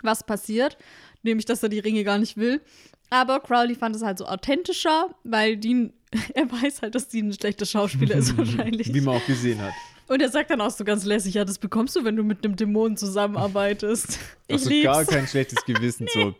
was 0.04 0.24
passiert, 0.26 0.78
nämlich, 1.24 1.46
dass 1.46 1.64
er 1.64 1.70
die 1.70 1.80
Ringe 1.80 2.04
gar 2.04 2.18
nicht 2.18 2.38
will. 2.38 2.62
Aber 3.10 3.40
Crowley 3.42 3.76
fand 3.76 3.96
es 3.96 4.04
halt 4.04 4.18
so 4.18 4.26
authentischer, 4.26 5.14
weil 5.24 5.58
Dean, 5.58 5.94
er 6.34 6.52
weiß 6.52 6.82
halt, 6.82 6.96
dass 6.96 7.08
Dean 7.10 7.28
ein 7.30 7.34
schlechter 7.34 7.66
Schauspieler 7.66 8.16
ist 8.16 8.38
wahrscheinlich. 8.38 8.94
Wie 8.94 9.02
man 9.02 9.16
auch 9.18 9.26
gesehen 9.26 9.62
hat. 9.62 9.74
Und 10.08 10.22
er 10.22 10.30
sagt 10.30 10.50
dann 10.52 10.60
auch 10.62 10.72
so 10.72 10.84
ganz 10.84 11.06
lässig, 11.06 11.36
ja, 11.36 11.46
das 11.46 11.58
bekommst 11.58 11.96
du, 11.96 12.04
wenn 12.04 12.16
du 12.18 12.24
mit 12.24 12.44
einem 12.44 12.56
Dämonen 12.58 12.98
zusammenarbeitest. 12.98 14.20
Ich 14.48 14.54
Also 14.56 14.70
lieb's. 14.70 14.84
gar 14.86 15.06
kein 15.06 15.26
schlechtes 15.28 15.64
Gewissen. 15.66 16.08
So. 16.14 16.34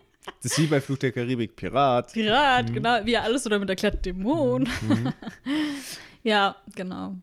Das 0.44 0.52
ist 0.52 0.60
wie 0.60 0.68
bei 0.68 0.82
Fluch 0.82 0.98
der 0.98 1.12
Karibik 1.14 1.56
Pirat. 1.56 2.12
Pirat, 2.14 2.70
Mhm. 2.70 2.74
genau, 2.74 3.00
wie 3.06 3.14
er 3.14 3.24
alles 3.24 3.46
oder 3.46 3.60
mit 3.60 3.70
erklärt 3.70 4.06
Dämon. 4.06 4.68
ja, 6.24 6.56
genau. 6.76 7.16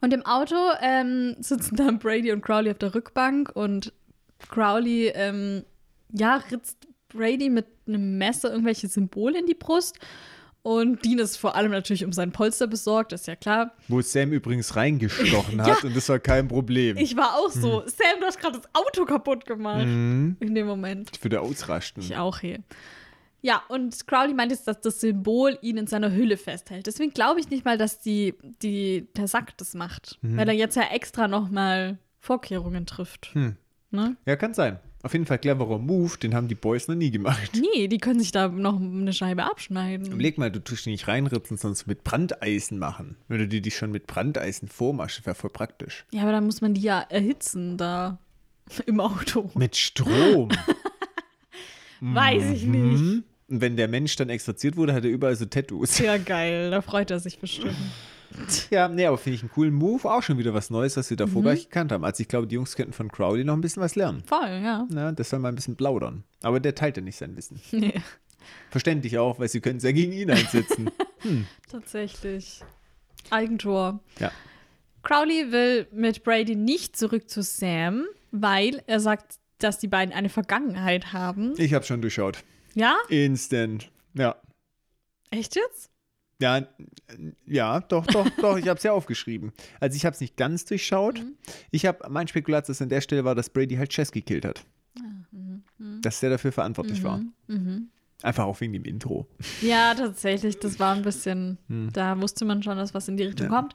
Und 0.00 0.12
im 0.12 0.24
Auto 0.26 0.54
ähm, 0.80 1.36
sitzen 1.40 1.76
dann 1.76 1.98
Brady 1.98 2.32
und 2.32 2.42
Crowley 2.42 2.70
auf 2.70 2.78
der 2.78 2.94
Rückbank 2.94 3.50
und 3.54 3.92
Crowley, 4.48 5.08
ähm, 5.14 5.64
ja, 6.12 6.36
ritzt 6.50 6.86
Brady 7.08 7.48
mit 7.48 7.66
einem 7.86 8.18
Messer 8.18 8.50
irgendwelche 8.50 8.88
Symbole 8.88 9.38
in 9.38 9.46
die 9.46 9.54
Brust. 9.54 9.98
Und 10.62 11.04
Dean 11.04 11.20
ist 11.20 11.36
vor 11.36 11.54
allem 11.54 11.70
natürlich 11.70 12.04
um 12.04 12.12
sein 12.12 12.32
Polster 12.32 12.66
besorgt, 12.66 13.12
ist 13.12 13.28
ja 13.28 13.36
klar. 13.36 13.72
Wo 13.86 14.00
Sam 14.00 14.32
übrigens 14.32 14.74
reingestochen 14.74 15.62
hat 15.64 15.84
und 15.84 15.94
das 15.96 16.08
war 16.08 16.18
kein 16.18 16.48
Problem. 16.48 16.96
Ich 16.96 17.16
war 17.16 17.36
auch 17.36 17.50
so, 17.50 17.82
Mhm. 17.82 17.88
Sam, 17.88 18.20
du 18.20 18.26
hast 18.26 18.40
gerade 18.40 18.58
das 18.58 18.68
Auto 18.74 19.04
kaputt 19.04 19.46
gemacht. 19.46 19.82
In 19.82 20.36
dem 20.40 20.66
Moment. 20.66 21.10
Ich 21.14 21.22
würde 21.22 21.40
ausrasten. 21.40 22.02
Ich 22.02 22.16
auch 22.16 22.40
hier. 22.40 22.58
Ja, 23.46 23.62
und 23.68 24.08
Crowley 24.08 24.34
meint 24.34 24.50
jetzt, 24.50 24.66
dass 24.66 24.80
das 24.80 25.00
Symbol 25.00 25.56
ihn 25.62 25.76
in 25.76 25.86
seiner 25.86 26.10
Hülle 26.10 26.36
festhält. 26.36 26.88
Deswegen 26.88 27.12
glaube 27.12 27.38
ich 27.38 27.48
nicht 27.48 27.64
mal, 27.64 27.78
dass 27.78 28.00
die, 28.00 28.34
die, 28.60 29.06
der 29.16 29.28
Sack 29.28 29.56
das 29.58 29.74
macht. 29.74 30.18
Weil 30.20 30.48
er 30.48 30.54
jetzt 30.54 30.74
ja 30.74 30.82
extra 30.92 31.28
noch 31.28 31.48
mal 31.48 31.96
Vorkehrungen 32.18 32.86
trifft. 32.86 33.32
Ne? 33.92 34.16
Ja, 34.26 34.34
kann 34.34 34.52
sein. 34.52 34.80
Auf 35.04 35.12
jeden 35.12 35.26
Fall 35.26 35.38
cleverer 35.38 35.78
Move, 35.78 36.18
den 36.18 36.34
haben 36.34 36.48
die 36.48 36.56
Boys 36.56 36.88
noch 36.88 36.96
nie 36.96 37.12
gemacht. 37.12 37.52
Nee, 37.54 37.86
die 37.86 37.98
können 37.98 38.18
sich 38.18 38.32
da 38.32 38.48
noch 38.48 38.80
eine 38.80 39.12
Scheibe 39.12 39.44
abschneiden. 39.44 40.08
Überleg 40.08 40.38
mal, 40.38 40.50
du 40.50 40.58
tust 40.58 40.84
die 40.84 40.90
nicht 40.90 41.06
reinritzen, 41.06 41.56
sondern 41.56 41.76
so 41.76 41.84
mit 41.86 42.02
Brandeisen 42.02 42.80
machen. 42.80 43.14
Wenn 43.28 43.38
du 43.38 43.46
dir 43.46 43.60
die 43.60 43.70
schon 43.70 43.92
mit 43.92 44.08
Brandeisen 44.08 44.66
vormachst, 44.66 45.24
wäre 45.24 45.36
voll 45.36 45.50
praktisch. 45.50 46.04
Ja, 46.10 46.22
aber 46.22 46.32
dann 46.32 46.46
muss 46.46 46.62
man 46.62 46.74
die 46.74 46.80
ja 46.80 47.00
erhitzen 47.08 47.76
da 47.76 48.18
im 48.86 48.98
Auto. 48.98 49.52
Mit 49.54 49.76
Strom. 49.76 50.48
Weiß 52.00 52.50
ich 52.50 52.64
nicht. 52.64 53.22
Und 53.48 53.60
wenn 53.60 53.76
der 53.76 53.86
Mensch 53.88 54.16
dann 54.16 54.28
exorziert 54.28 54.76
wurde, 54.76 54.92
hat 54.92 55.04
er 55.04 55.10
überall 55.10 55.36
so 55.36 55.44
Tattoos. 55.44 55.98
Ja, 55.98 56.16
geil. 56.18 56.70
Da 56.70 56.80
freut 56.82 57.10
er 57.10 57.20
sich 57.20 57.38
bestimmt. 57.38 57.76
Ja, 58.70 58.88
nee, 58.88 59.06
aber 59.06 59.18
finde 59.18 59.36
ich 59.36 59.42
einen 59.42 59.52
coolen 59.52 59.72
Move. 59.72 60.10
Auch 60.10 60.22
schon 60.22 60.36
wieder 60.36 60.52
was 60.52 60.68
Neues, 60.68 60.96
was 60.96 61.08
wir 61.10 61.16
davor 61.16 61.42
Mhm. 61.42 61.44
gar 61.44 61.52
nicht 61.54 61.70
gekannt 61.70 61.92
haben. 61.92 62.04
Also 62.04 62.20
ich 62.22 62.28
glaube, 62.28 62.48
die 62.48 62.56
Jungs 62.56 62.74
könnten 62.74 62.92
von 62.92 63.10
Crowley 63.10 63.44
noch 63.44 63.54
ein 63.54 63.60
bisschen 63.60 63.82
was 63.82 63.94
lernen. 63.94 64.24
Voll, 64.26 64.60
ja. 64.64 64.84
Na, 64.90 65.12
das 65.12 65.30
soll 65.30 65.38
mal 65.38 65.48
ein 65.50 65.54
bisschen 65.54 65.76
plaudern. 65.76 66.24
Aber 66.42 66.58
der 66.58 66.74
teilt 66.74 66.96
ja 66.96 67.02
nicht 67.02 67.16
sein 67.16 67.36
Wissen. 67.36 67.60
Nee, 67.72 67.94
Verständlich 68.70 69.16
auch, 69.18 69.38
weil 69.38 69.48
sie 69.48 69.60
können 69.60 69.78
es 69.78 69.82
ja 69.84 69.92
gegen 69.92 70.12
ihn 70.12 70.30
einsetzen. 70.30 70.90
tatsächlich. 71.70 72.62
Eigentor. 73.30 74.00
ja. 74.18 74.30
Crowley 75.02 75.52
will 75.52 75.86
mit 75.92 76.24
Brady 76.24 76.56
nicht 76.56 76.96
zurück 76.96 77.30
zu 77.30 77.42
Sam, 77.42 78.04
weil 78.32 78.82
er 78.88 78.98
sagt, 78.98 79.36
dass 79.58 79.78
die 79.78 79.86
beiden 79.88 80.12
eine 80.12 80.28
Vergangenheit 80.28 81.12
haben. 81.12 81.54
Ich 81.58 81.74
habe 81.74 81.84
schon 81.84 82.02
durchschaut. 82.02 82.38
Ja? 82.76 82.96
Instant. 83.08 83.90
Ja. 84.14 84.36
Echt 85.30 85.56
jetzt? 85.56 85.90
Ja, 86.40 86.66
ja, 87.46 87.80
doch, 87.80 88.06
doch, 88.06 88.28
doch, 88.40 88.58
ich 88.58 88.68
habe 88.68 88.76
es 88.76 88.82
ja 88.82 88.92
aufgeschrieben. 88.92 89.52
Also 89.80 89.96
ich 89.96 90.04
habe 90.04 90.12
es 90.14 90.20
nicht 90.20 90.36
ganz 90.36 90.66
durchschaut. 90.66 91.18
Mhm. 91.20 91.32
Ich 91.70 91.86
habe, 91.86 92.06
mein 92.10 92.28
Spekulat 92.28 92.68
an 92.80 92.88
der 92.90 93.00
Stelle 93.00 93.24
war, 93.24 93.34
dass 93.34 93.48
Brady 93.48 93.76
halt 93.76 93.88
Chess 93.90 94.12
gekillt 94.12 94.44
hat. 94.44 94.64
Mhm, 95.32 95.62
Dass 96.02 96.20
der 96.20 96.30
dafür 96.30 96.52
verantwortlich 96.52 97.02
war. 97.02 97.22
Einfach 98.22 98.44
auch 98.44 98.60
wegen 98.60 98.72
dem 98.74 98.84
Intro. 98.84 99.26
Ja, 99.62 99.94
tatsächlich. 99.94 100.58
Das 100.58 100.78
war 100.78 100.94
ein 100.94 101.02
bisschen, 101.02 101.56
da 101.92 102.20
wusste 102.20 102.44
man 102.44 102.62
schon, 102.62 102.76
dass 102.76 102.92
was 102.92 103.08
in 103.08 103.16
die 103.16 103.24
Richtung 103.24 103.46
Hm. 103.46 103.52
Ja. 103.52 103.58
kommt. 103.60 103.74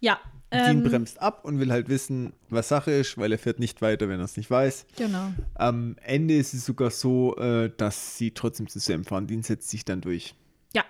Ja. 0.00 0.20
Dean 0.52 0.78
Ähm, 0.78 0.82
bremst 0.84 1.20
ab 1.20 1.44
und 1.44 1.58
will 1.58 1.72
halt 1.72 1.88
wissen, 1.88 2.32
was 2.50 2.68
Sache 2.68 2.92
ist, 2.92 3.18
weil 3.18 3.32
er 3.32 3.38
fährt 3.38 3.58
nicht 3.58 3.82
weiter, 3.82 4.08
wenn 4.08 4.20
er 4.20 4.24
es 4.24 4.36
nicht 4.36 4.50
weiß. 4.50 4.86
genau. 4.96 5.32
Am 5.54 5.96
Ende 6.02 6.36
ist 6.36 6.54
es 6.54 6.64
sogar 6.64 6.90
so, 6.90 7.36
äh, 7.36 7.70
dass 7.76 8.16
sie 8.16 8.30
trotzdem 8.32 8.68
zu 8.68 8.78
Sam 8.78 9.04
fahren. 9.04 9.26
Dean 9.26 9.42
setzt 9.42 9.68
sich 9.70 9.84
dann 9.84 10.00
durch. 10.00 10.34
Ja. 10.72 10.84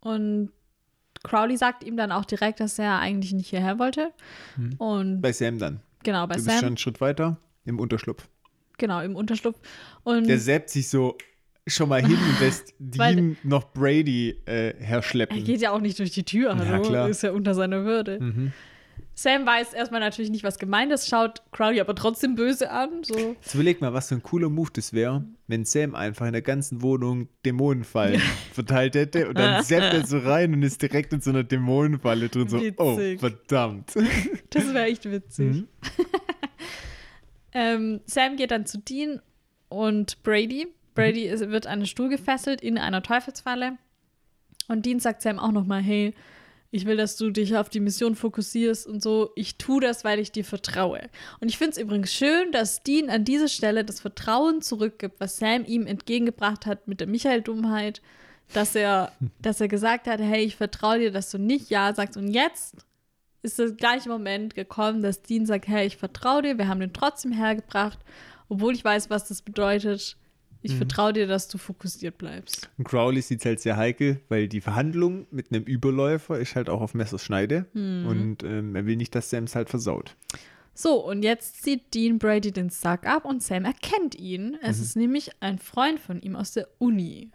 Und 0.00 0.50
Crowley 1.22 1.56
sagt 1.56 1.84
ihm 1.84 1.96
dann 1.96 2.12
auch 2.12 2.24
direkt, 2.24 2.60
dass 2.60 2.78
er 2.78 2.98
eigentlich 2.98 3.32
nicht 3.32 3.48
hierher 3.48 3.78
wollte. 3.78 4.10
Und 4.78 5.20
Bei 5.20 5.32
Sam 5.32 5.58
dann. 5.58 5.80
genau, 6.02 6.26
bei 6.26 6.34
Hm. 6.36 6.40
du 6.40 6.44
bist 6.44 6.50
schon 6.50 6.60
Sam, 6.60 6.66
einen 6.68 6.76
Schritt 6.78 7.00
weiter 7.00 7.36
im 7.66 7.78
Unterschlupf. 7.78 8.28
genau, 8.78 9.00
im 9.02 9.16
Unterschlupf. 9.16 9.58
Und 10.02 10.26
Der 10.28 10.38
seppt 10.38 10.70
sich 10.70 10.88
so 10.88 11.16
schon 11.66 11.88
mal 11.88 12.00
hin 12.04 12.16
und 12.28 12.40
lässt 12.40 12.74
Dean 12.78 13.36
noch 13.42 13.72
Brady 13.72 14.30
äh, 14.46 14.70
er 14.78 14.84
herschleppen. 14.86 15.44
geht 15.44 15.60
ja 15.62 15.70
auch 15.72 15.80
nicht 15.80 15.98
durch 15.98 16.10
die 16.10 16.24
Tür, 16.24 16.56
hallo. 16.58 16.82
klar. 16.82 17.04
Mhm. 17.06 17.10
Ist 17.10 17.22
ja 17.22 17.32
unter 17.32 17.54
seiner 17.54 17.84
Würde. 17.84 18.18
Sam 19.16 19.46
weiß 19.46 19.74
erstmal 19.74 20.00
natürlich 20.00 20.30
nicht, 20.30 20.42
was 20.42 20.58
gemeint 20.58 20.90
ist, 20.90 21.08
schaut 21.08 21.42
Crowley 21.52 21.80
aber 21.80 21.94
trotzdem 21.94 22.34
böse 22.34 22.70
an. 22.70 23.04
So. 23.04 23.36
Jetzt 23.40 23.54
überleg 23.54 23.80
mal, 23.80 23.92
was 23.92 24.08
für 24.08 24.16
ein 24.16 24.22
cooler 24.22 24.48
Move 24.48 24.70
das 24.72 24.92
wäre, 24.92 25.24
wenn 25.46 25.64
Sam 25.64 25.94
einfach 25.94 26.26
in 26.26 26.32
der 26.32 26.42
ganzen 26.42 26.82
Wohnung 26.82 27.28
Dämonenfallen 27.46 28.20
verteilt 28.52 28.96
hätte 28.96 29.28
und 29.28 29.38
dann 29.38 29.62
zappt 29.62 29.94
er 29.94 30.06
so 30.06 30.18
rein 30.18 30.52
und 30.52 30.62
ist 30.62 30.82
direkt 30.82 31.12
in 31.12 31.20
so 31.20 31.30
einer 31.30 31.44
Dämonenfalle 31.44 32.28
drin. 32.28 32.48
So, 32.48 32.58
oh, 32.76 32.96
Witzig. 32.96 33.20
verdammt. 33.20 33.92
Das 34.50 34.72
wäre 34.72 34.84
echt 34.84 35.10
witzig. 35.10 35.48
Mhm. 35.48 35.68
ähm, 37.52 38.00
Sam 38.06 38.36
geht 38.36 38.52
dann 38.52 38.66
zu 38.66 38.78
Dean 38.78 39.20
und 39.68 40.22
Brady. 40.22 40.68
Brady 40.94 41.24
ist, 41.24 41.48
wird 41.50 41.66
an 41.66 41.80
den 41.80 41.86
Stuhl 41.86 42.08
gefesselt 42.08 42.60
in 42.60 42.78
einer 42.78 43.02
Teufelsfalle. 43.02 43.78
Und 44.68 44.86
Dean 44.86 45.00
sagt 45.00 45.22
Sam 45.22 45.40
auch 45.40 45.50
nochmal, 45.50 45.82
hey, 45.82 46.14
ich 46.74 46.86
will, 46.86 46.96
dass 46.96 47.16
du 47.16 47.30
dich 47.30 47.56
auf 47.56 47.68
die 47.68 47.78
Mission 47.78 48.16
fokussierst 48.16 48.88
und 48.88 49.00
so. 49.00 49.30
Ich 49.36 49.58
tue 49.58 49.80
das, 49.80 50.02
weil 50.02 50.18
ich 50.18 50.32
dir 50.32 50.44
vertraue. 50.44 51.02
Und 51.38 51.48
ich 51.48 51.56
finde 51.56 51.70
es 51.70 51.78
übrigens 51.78 52.12
schön, 52.12 52.50
dass 52.50 52.82
Dean 52.82 53.10
an 53.10 53.24
dieser 53.24 53.46
Stelle 53.46 53.84
das 53.84 54.00
Vertrauen 54.00 54.60
zurückgibt, 54.60 55.20
was 55.20 55.36
Sam 55.36 55.64
ihm 55.66 55.86
entgegengebracht 55.86 56.66
hat 56.66 56.88
mit 56.88 56.98
der 56.98 57.06
Michael-Dummheit, 57.06 58.02
dass 58.54 58.74
er, 58.74 59.12
dass 59.40 59.60
er 59.60 59.68
gesagt 59.68 60.08
hat, 60.08 60.18
hey, 60.18 60.42
ich 60.42 60.56
vertraue 60.56 60.98
dir, 60.98 61.12
dass 61.12 61.30
du 61.30 61.38
nicht 61.38 61.70
Ja 61.70 61.94
sagst. 61.94 62.16
Und 62.16 62.26
jetzt 62.26 62.74
ist 63.42 63.60
der 63.60 63.70
gleiche 63.70 64.08
Moment 64.08 64.56
gekommen, 64.56 65.00
dass 65.00 65.22
Dean 65.22 65.46
sagt, 65.46 65.68
hey, 65.68 65.86
ich 65.86 65.96
vertraue 65.96 66.42
dir, 66.42 66.58
wir 66.58 66.66
haben 66.66 66.80
den 66.80 66.92
trotzdem 66.92 67.30
hergebracht, 67.30 68.00
obwohl 68.48 68.74
ich 68.74 68.82
weiß, 68.82 69.10
was 69.10 69.28
das 69.28 69.42
bedeutet. 69.42 70.16
Ich 70.64 70.76
vertraue 70.76 71.12
dir, 71.12 71.26
dass 71.26 71.48
du 71.48 71.58
fokussiert 71.58 72.16
bleibst. 72.16 72.70
Und 72.78 72.84
Crowley 72.84 73.20
sieht 73.20 73.40
es 73.40 73.46
halt 73.46 73.60
sehr 73.60 73.76
heikel, 73.76 74.20
weil 74.28 74.48
die 74.48 74.62
Verhandlung 74.62 75.26
mit 75.30 75.52
einem 75.52 75.64
Überläufer 75.64 76.38
ist 76.38 76.56
halt 76.56 76.70
auch 76.70 76.80
auf 76.80 76.94
Messerschneide. 76.94 77.66
Mhm. 77.74 78.06
Und 78.06 78.44
ähm, 78.44 78.74
er 78.74 78.86
will 78.86 78.96
nicht, 78.96 79.14
dass 79.14 79.28
Sam 79.28 79.44
es 79.44 79.54
halt 79.54 79.68
versaut. 79.68 80.16
So, 80.72 81.04
und 81.06 81.22
jetzt 81.22 81.62
zieht 81.62 81.92
Dean 81.94 82.18
Brady 82.18 82.50
den 82.50 82.70
Sack 82.70 83.06
ab 83.06 83.24
und 83.24 83.42
Sam 83.42 83.64
erkennt 83.64 84.14
ihn. 84.16 84.56
Es 84.62 84.80
ist 84.80 84.96
nämlich 84.96 85.30
ein 85.40 85.58
Freund 85.58 86.00
von 86.00 86.20
ihm 86.20 86.34
aus 86.34 86.52
der 86.52 86.66
Uni. 86.78 87.30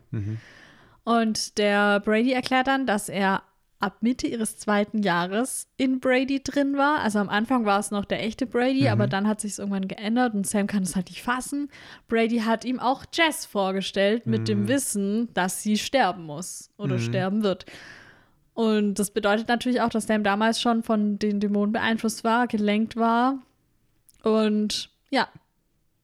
Und 1.03 1.57
der 1.57 2.01
Brady 2.01 2.34
erklärt 2.34 2.67
dann, 2.67 2.86
dass 2.86 3.09
er 3.09 3.43
ab 3.80 3.97
Mitte 4.01 4.27
ihres 4.27 4.57
zweiten 4.57 5.03
Jahres 5.03 5.67
in 5.77 5.99
Brady 5.99 6.43
drin 6.43 6.77
war. 6.77 6.99
Also 6.99 7.19
am 7.19 7.30
Anfang 7.30 7.65
war 7.65 7.80
es 7.80 7.91
noch 7.91 8.05
der 8.05 8.21
echte 8.23 8.45
Brady, 8.45 8.89
aber 8.89 9.07
dann 9.07 9.27
hat 9.27 9.39
sich 9.39 9.53
es 9.53 9.59
irgendwann 9.59 9.88
geändert 9.88 10.34
und 10.34 10.45
Sam 10.45 10.67
kann 10.67 10.84
es 10.84 10.95
halt 10.95 11.09
nicht 11.09 11.21
fassen. 11.23 11.69
Brady 12.07 12.39
hat 12.39 12.65
ihm 12.65 12.80
auch 12.80 13.05
Jess 13.13 13.45
vorgestellt 13.45 14.27
mit 14.27 14.47
dem 14.47 14.67
Wissen, 14.67 15.34
dass 15.34 15.63
sie 15.63 15.77
sterben 15.77 16.25
muss 16.25 16.71
oder 16.77 16.99
sterben 16.99 17.43
wird. 17.43 17.65
Und 18.53 18.95
das 18.95 19.11
bedeutet 19.11 19.47
natürlich 19.47 19.80
auch, 19.80 19.89
dass 19.89 20.07
Sam 20.07 20.23
damals 20.23 20.59
schon 20.59 20.84
von 20.84 21.17
den 21.17 21.39
Dämonen 21.39 21.71
beeinflusst 21.71 22.25
war, 22.25 22.47
gelenkt 22.47 22.97
war. 22.97 23.39
Und 24.23 24.89
ja, 25.09 25.30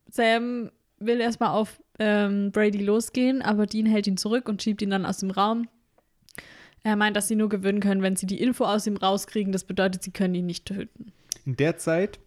Sam 0.10 0.72
will 1.00 1.20
erstmal 1.20 1.50
auf 1.50 1.82
ähm, 2.00 2.52
Brady 2.54 2.84
losgehen, 2.84 3.42
aber 3.42 3.66
Dean 3.66 3.86
hält 3.86 4.08
ihn 4.08 4.16
zurück 4.16 4.48
und 4.48 4.64
schiebt 4.64 4.82
ihn 4.82 4.92
dann 4.92 5.06
aus 5.06 5.18
dem 5.18 5.32
Raum. 5.32 5.68
Er 6.86 6.96
meint, 6.96 7.18
dass 7.18 7.28
sie 7.28 7.36
nur 7.36 7.50
gewinnen 7.50 7.80
können, 7.80 8.04
wenn 8.04 8.16
sie 8.16 8.28
die 8.28 8.40
Info 8.40 8.64
aus 8.64 8.86
ihm 8.86 8.96
rauskriegen. 8.98 9.52
Das 9.52 9.64
bedeutet, 9.64 10.04
sie 10.04 10.12
können 10.12 10.36
ihn 10.36 10.46
nicht 10.46 10.66
töten. 10.66 11.12
In 11.44 11.56
der 11.56 11.78
Zeit 11.78 12.20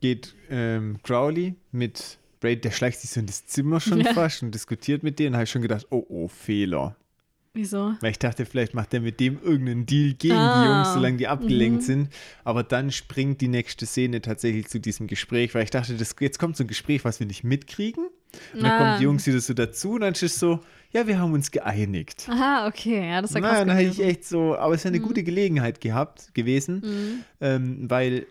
geht 0.00 0.34
ähm, 0.48 0.96
Crowley 1.02 1.54
mit 1.70 2.18
Brady, 2.40 2.62
der 2.62 2.70
schleicht 2.70 3.00
sich 3.00 3.10
so 3.10 3.20
in 3.20 3.26
das 3.26 3.46
Zimmer 3.46 3.78
schon 3.78 4.00
Ja. 4.04 4.14
fast 4.14 4.42
und 4.42 4.54
diskutiert 4.54 5.02
mit 5.02 5.18
denen. 5.18 5.34
habe 5.34 5.44
ich 5.44 5.50
schon 5.50 5.60
gedacht, 5.60 5.86
oh, 5.90 6.04
oh, 6.08 6.28
Fehler. 6.28 6.96
Wieso? 7.52 7.94
Weil 8.00 8.10
ich 8.10 8.18
dachte, 8.18 8.44
vielleicht 8.46 8.72
macht 8.74 8.92
er 8.94 9.00
mit 9.00 9.20
dem 9.20 9.38
irgendeinen 9.42 9.84
Deal 9.86 10.14
gegen 10.14 10.34
die 10.34 10.40
Ah. 10.40 10.64
Jungs, 10.78 10.94
solange 10.94 11.16
die 11.18 11.26
abgelenkt 11.28 11.82
Mhm. 11.82 11.84
sind. 11.86 12.08
Aber 12.44 12.62
dann 12.62 12.90
springt 12.92 13.40
die 13.42 13.48
nächste 13.48 13.84
Szene 13.86 14.20
tatsächlich 14.22 14.68
zu 14.68 14.78
diesem 14.80 15.06
Gespräch, 15.06 15.54
weil 15.54 15.64
ich 15.64 15.70
dachte, 15.70 15.94
das, 15.94 16.14
jetzt 16.20 16.38
kommt 16.38 16.56
so 16.56 16.64
ein 16.64 16.68
Gespräch, 16.68 17.04
was 17.04 17.18
wir 17.20 17.26
nicht 17.26 17.44
mitkriegen. 17.44 18.06
Und 18.54 18.62
dann 18.62 18.70
Ah. 18.72 18.78
kommen 18.78 18.98
die 18.98 19.04
Jungs 19.04 19.26
wieder 19.26 19.40
so 19.40 19.54
dazu 19.54 19.92
und 19.92 20.00
dann 20.02 20.12
ist 20.12 20.22
es 20.22 20.38
so, 20.38 20.60
ja, 20.96 21.06
wir 21.06 21.18
haben 21.18 21.32
uns 21.32 21.50
geeinigt. 21.50 22.26
Aha, 22.30 22.66
okay. 22.66 23.08
Ja, 23.10 23.22
das 23.22 23.34
war 23.34 23.40
krass. 23.42 23.52
Nein, 23.58 23.68
dann 23.68 23.76
hätte 23.76 23.90
ich 23.90 24.02
echt 24.02 24.24
so, 24.24 24.56
aber 24.56 24.74
es 24.74 24.80
ist 24.80 24.86
eine 24.86 24.98
Mhm. 24.98 25.02
gute 25.04 25.22
Gelegenheit 25.22 25.80
gehabt, 25.80 26.34
gewesen, 26.34 27.22
ähm, 27.40 27.90
weil 27.90 28.26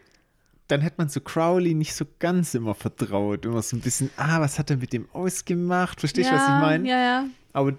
dann 0.67 0.81
hätte 0.81 0.95
man 0.97 1.09
so 1.09 1.21
Crowley 1.21 1.75
nicht 1.75 1.93
so 1.93 2.05
ganz 2.17 2.55
immer 2.55 2.73
vertraut. 2.73 3.45
Immer 3.45 3.61
so 3.61 3.77
ein 3.77 3.81
bisschen, 3.81 4.09
ah, 4.17 4.41
was 4.41 4.57
hat 4.57 4.71
er 4.71 4.77
mit 4.77 4.93
dem 4.93 5.07
ausgemacht? 5.13 5.99
Verstehst 5.99 6.29
du, 6.31 6.33
ja, 6.33 6.39
was 6.39 6.47
ich 6.47 6.55
meine? 6.61 6.89
Ja, 6.89 6.97
ja. 6.99 7.25
Aber 7.53 7.73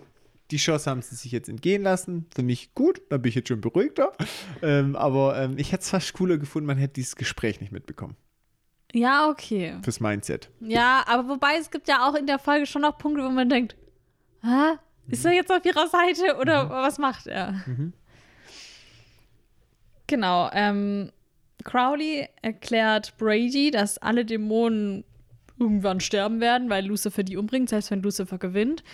die 0.52 0.56
Chance 0.58 0.88
haben 0.88 1.02
sie 1.02 1.16
sich 1.16 1.32
jetzt 1.32 1.48
entgehen 1.48 1.82
lassen. 1.82 2.26
Für 2.32 2.44
mich 2.44 2.72
gut, 2.76 3.02
da 3.10 3.16
bin 3.16 3.30
ich 3.30 3.34
jetzt 3.34 3.48
schon 3.48 3.60
beruhigter. 3.60 4.12
Ähm, 4.62 4.94
aber 4.94 5.36
ähm, 5.36 5.54
ich 5.58 5.72
hätte 5.72 5.82
es 5.82 5.90
fast 5.90 6.12
cooler 6.12 6.38
gefunden, 6.38 6.68
man 6.68 6.78
hätte 6.78 6.94
dieses 6.94 7.16
Gespräch 7.16 7.60
nicht 7.60 7.72
mitbekommen. 7.72 8.14
Ja, 8.92 9.28
okay. 9.28 9.74
Fürs 9.82 9.98
Mindset. 9.98 10.48
Ja, 10.60 11.02
aber 11.08 11.28
wobei 11.28 11.56
es 11.60 11.72
gibt 11.72 11.88
ja 11.88 12.08
auch 12.08 12.14
in 12.14 12.26
der 12.28 12.38
Folge 12.38 12.66
schon 12.66 12.82
noch 12.82 12.96
Punkte, 12.98 13.24
wo 13.24 13.30
man 13.30 13.48
denkt, 13.48 13.74
Hä? 14.46 14.78
ist 15.08 15.24
er 15.24 15.32
jetzt 15.32 15.52
auf 15.52 15.64
ihrer 15.64 15.88
Seite 15.88 16.36
oder 16.40 16.68
was 16.70 16.98
macht 16.98 17.26
er? 17.26 17.64
Genau, 20.06 20.50
ähm, 20.52 21.10
Crowley 21.64 22.28
erklärt 22.42 23.16
Brady, 23.18 23.70
dass 23.70 23.98
alle 23.98 24.24
Dämonen 24.24 25.04
irgendwann 25.58 26.00
sterben 26.00 26.40
werden, 26.40 26.70
weil 26.70 26.86
Lucifer 26.86 27.22
die 27.22 27.36
umbringt, 27.36 27.70
selbst 27.70 27.90
wenn 27.90 28.02
Lucifer 28.02 28.38
gewinnt. 28.38 28.84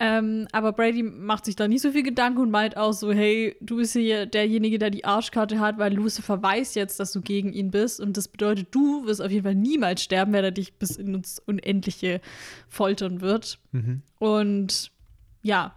Ähm, 0.00 0.46
aber 0.52 0.72
Brady 0.72 1.02
macht 1.02 1.44
sich 1.44 1.56
da 1.56 1.66
nicht 1.66 1.82
so 1.82 1.90
viel 1.90 2.04
Gedanken 2.04 2.40
und 2.40 2.50
meint 2.50 2.76
auch 2.76 2.92
so, 2.92 3.12
hey, 3.12 3.56
du 3.60 3.76
bist 3.78 3.94
hier 3.94 4.26
derjenige, 4.26 4.78
der 4.78 4.90
die 4.90 5.04
Arschkarte 5.04 5.58
hat, 5.58 5.78
weil 5.78 5.92
Lucifer 5.92 6.40
weiß 6.40 6.74
jetzt, 6.76 7.00
dass 7.00 7.12
du 7.12 7.20
gegen 7.20 7.52
ihn 7.52 7.70
bist 7.70 8.00
und 8.00 8.16
das 8.16 8.28
bedeutet, 8.28 8.68
du 8.70 9.06
wirst 9.06 9.20
auf 9.20 9.30
jeden 9.30 9.44
Fall 9.44 9.56
niemals 9.56 10.02
sterben, 10.02 10.32
wenn 10.32 10.44
er 10.44 10.52
dich 10.52 10.74
bis 10.74 10.96
in 10.96 11.14
uns 11.16 11.40
Unendliche 11.40 12.20
foltern 12.68 13.20
wird. 13.20 13.58
Und 14.18 14.92
ja, 15.42 15.74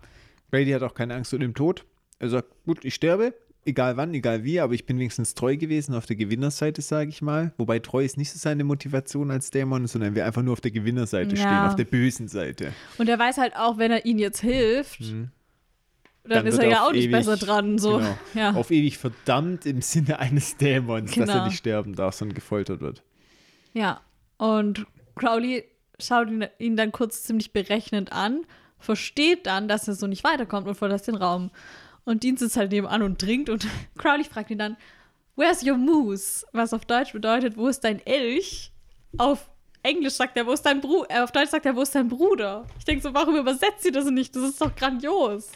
Brady 0.51 0.71
hat 0.71 0.83
auch 0.83 0.93
keine 0.93 1.15
Angst 1.15 1.31
vor 1.31 1.39
dem 1.39 1.53
Tod. 1.55 1.85
Er 2.19 2.29
sagt, 2.29 2.49
gut, 2.65 2.85
ich 2.85 2.93
sterbe, 2.93 3.33
egal 3.65 3.97
wann, 3.97 4.13
egal 4.13 4.43
wie, 4.43 4.59
aber 4.59 4.73
ich 4.73 4.85
bin 4.85 4.97
wenigstens 4.97 5.33
treu 5.35 5.55
gewesen 5.57 5.93
auf 5.95 6.05
der 6.05 6.15
Gewinnerseite, 6.15 6.81
sage 6.81 7.09
ich 7.09 7.21
mal. 7.21 7.53
Wobei 7.57 7.79
treu 7.79 8.03
ist 8.03 8.17
nicht 8.17 8.31
so 8.31 8.39
seine 8.39 8.63
Motivation 8.63 9.31
als 9.31 9.51
Dämon, 9.51 9.87
sondern 9.87 10.15
wir 10.15 10.25
einfach 10.25 10.41
nur 10.41 10.53
auf 10.53 10.61
der 10.61 10.71
Gewinnerseite 10.71 11.35
Ja. 11.35 11.41
stehen, 11.41 11.67
auf 11.69 11.75
der 11.75 11.85
bösen 11.85 12.27
Seite. 12.27 12.73
und 12.97 13.07
er 13.09 13.19
weiß 13.19 13.37
halt 13.37 13.55
auch, 13.55 13.77
wenn 13.77 13.91
er 13.91 14.05
ihnen 14.05 14.19
jetzt 14.19 14.41
hilft, 14.41 14.99
dann, 15.01 15.31
Dann 16.23 16.45
ist 16.47 16.59
er 16.59 16.69
ja 16.69 16.85
auch 16.85 16.91
nicht 16.91 17.05
ewig- 17.05 17.11
besser 17.11 17.35
dran. 17.37 17.77
So. 17.79 17.97
Genau. 17.97 18.17
Ja. 18.35 18.51
Auf 18.51 18.69
ewig 18.69 18.97
verdammt 18.99 19.65
im 19.65 19.81
Sinne 19.81 20.19
eines 20.19 20.55
Dämons, 20.57 21.09
dass 21.11 21.15
Genau. 21.27 21.33
er 21.39 21.45
nicht 21.45 21.57
sterben 21.57 21.95
darf, 21.95 22.13
sondern 22.15 22.35
gefoltert 22.35 22.79
wird. 22.81 23.01
Ja, 23.73 24.01
und 24.37 24.85
Crowley 25.15 25.63
schaut 25.99 26.29
ihn, 26.29 26.45
ihn 26.59 26.75
dann 26.77 26.91
kurz 26.91 27.23
ziemlich 27.23 27.53
berechnend 27.53 28.11
an, 28.11 28.41
versteht 28.79 29.45
dann, 29.47 29.67
dass 29.67 29.87
er 29.87 29.93
so 29.95 30.05
nicht 30.07 30.23
weiterkommt 30.23 30.67
und 30.67 30.75
verlässt 30.75 31.07
den 31.07 31.15
Raum. 31.15 31.49
Und 32.03 32.23
Dean 32.23 32.37
sitzt 32.37 32.57
halt 32.57 32.71
nebenan 32.71 33.03
und 33.03 33.19
trinkt 33.19 33.49
und 33.49 33.67
Crowley 33.97 34.23
fragt 34.23 34.49
ihn 34.51 34.57
dann, 34.57 34.77
Where's 35.35 35.65
your 35.65 35.77
moose? 35.77 36.45
Was 36.51 36.73
auf 36.73 36.85
Deutsch 36.85 37.13
bedeutet, 37.13 37.57
wo 37.57 37.67
ist 37.67 37.83
dein 37.83 38.05
Elch? 38.05 38.71
Auf 39.17 39.49
Englisch 39.83 40.13
sagt 40.13 40.37
er, 40.37 40.45
wo 40.45 40.51
ist 40.51 40.61
dein 40.63 40.81
Bruder? 40.81 41.07
Äh, 41.09 41.21
auf 41.21 41.31
Deutsch 41.31 41.49
sagt 41.49 41.65
er, 41.65 41.75
wo 41.75 41.81
ist 41.81 41.95
dein 41.95 42.07
Bruder? 42.07 42.67
Ich 42.77 42.85
denke 42.85 43.01
so, 43.01 43.13
warum 43.13 43.35
übersetzt 43.35 43.83
sie 43.83 43.91
das 43.91 44.05
nicht? 44.05 44.35
Das 44.35 44.43
ist 44.43 44.61
doch 44.61 44.75
grandios. 44.75 45.51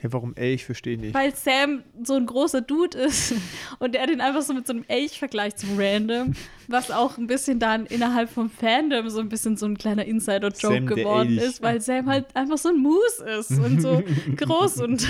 Hey, 0.00 0.12
warum 0.12 0.32
ey, 0.36 0.54
ich 0.54 0.64
verstehe 0.64 0.96
nicht. 0.96 1.12
Weil 1.12 1.34
Sam 1.34 1.82
so 2.04 2.14
ein 2.14 2.26
großer 2.26 2.60
Dude 2.60 2.96
ist 2.98 3.34
und 3.80 3.96
er 3.96 4.06
den 4.06 4.20
einfach 4.20 4.42
so 4.42 4.54
mit 4.54 4.64
so 4.66 4.72
einem 4.72 4.84
Elch 4.86 5.18
vergleicht, 5.18 5.58
so 5.58 5.66
random, 5.76 6.34
was 6.68 6.92
auch 6.92 7.18
ein 7.18 7.26
bisschen 7.26 7.58
dann 7.58 7.84
innerhalb 7.86 8.30
vom 8.30 8.48
Fandom 8.48 9.10
so 9.10 9.18
ein 9.18 9.28
bisschen 9.28 9.56
so 9.56 9.66
ein 9.66 9.76
kleiner 9.76 10.04
Insider-Joke 10.04 10.82
geworden 10.84 11.30
Elch. 11.38 11.42
ist, 11.42 11.62
weil 11.62 11.80
Sam 11.80 12.06
halt 12.08 12.26
einfach 12.36 12.58
so 12.58 12.68
ein 12.68 12.76
Moose 12.78 13.24
ist 13.40 13.50
und 13.58 13.80
so 13.82 14.00
groß 14.36 14.82
und 14.82 15.04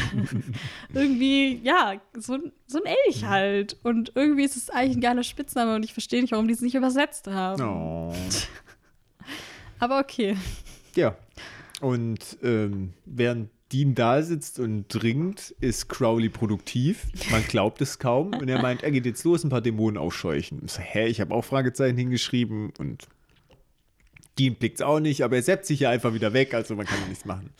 irgendwie, 0.94 1.60
ja, 1.62 2.00
so, 2.16 2.34
ein- 2.34 2.52
so 2.66 2.82
ein 2.82 2.90
Elch 3.06 3.24
halt. 3.24 3.76
Und 3.82 4.12
irgendwie 4.14 4.44
ist 4.44 4.56
es 4.56 4.70
eigentlich 4.70 4.96
ein 4.96 5.00
geiler 5.02 5.22
Spitzname 5.22 5.74
und 5.74 5.84
ich 5.84 5.92
verstehe 5.92 6.22
nicht, 6.22 6.32
warum 6.32 6.48
die 6.48 6.54
es 6.54 6.62
nicht 6.62 6.74
übersetzt 6.74 7.26
haben. 7.26 7.62
Oh. 7.62 8.14
Aber 9.80 9.98
okay. 10.00 10.36
Ja. 10.96 11.14
Und 11.80 12.38
ähm, 12.42 12.94
während 13.04 13.50
Dean 13.72 13.94
da 13.94 14.22
sitzt 14.22 14.58
und 14.58 14.88
trinkt, 14.88 15.54
ist 15.60 15.88
Crowley 15.88 16.30
produktiv. 16.30 17.06
Man 17.30 17.44
glaubt 17.44 17.82
es 17.82 17.98
kaum. 17.98 18.32
Und 18.34 18.48
er 18.48 18.62
meint, 18.62 18.82
er 18.82 18.90
geht 18.90 19.04
jetzt 19.04 19.24
los, 19.24 19.44
ein 19.44 19.50
paar 19.50 19.60
Dämonen 19.60 19.98
aufscheuchen. 19.98 20.62
Ich 20.64 20.72
so, 20.72 20.80
hä, 20.80 21.06
ich 21.06 21.20
habe 21.20 21.34
auch 21.34 21.44
Fragezeichen 21.44 21.98
hingeschrieben 21.98 22.72
und 22.78 23.06
Dean 24.38 24.54
blickt 24.54 24.76
es 24.76 24.82
auch 24.82 25.00
nicht, 25.00 25.22
aber 25.22 25.36
er 25.36 25.42
setzt 25.42 25.68
sich 25.68 25.80
ja 25.80 25.90
einfach 25.90 26.14
wieder 26.14 26.32
weg, 26.32 26.54
also 26.54 26.76
man 26.76 26.86
kann 26.86 26.96
nichts 27.08 27.24
machen. 27.24 27.50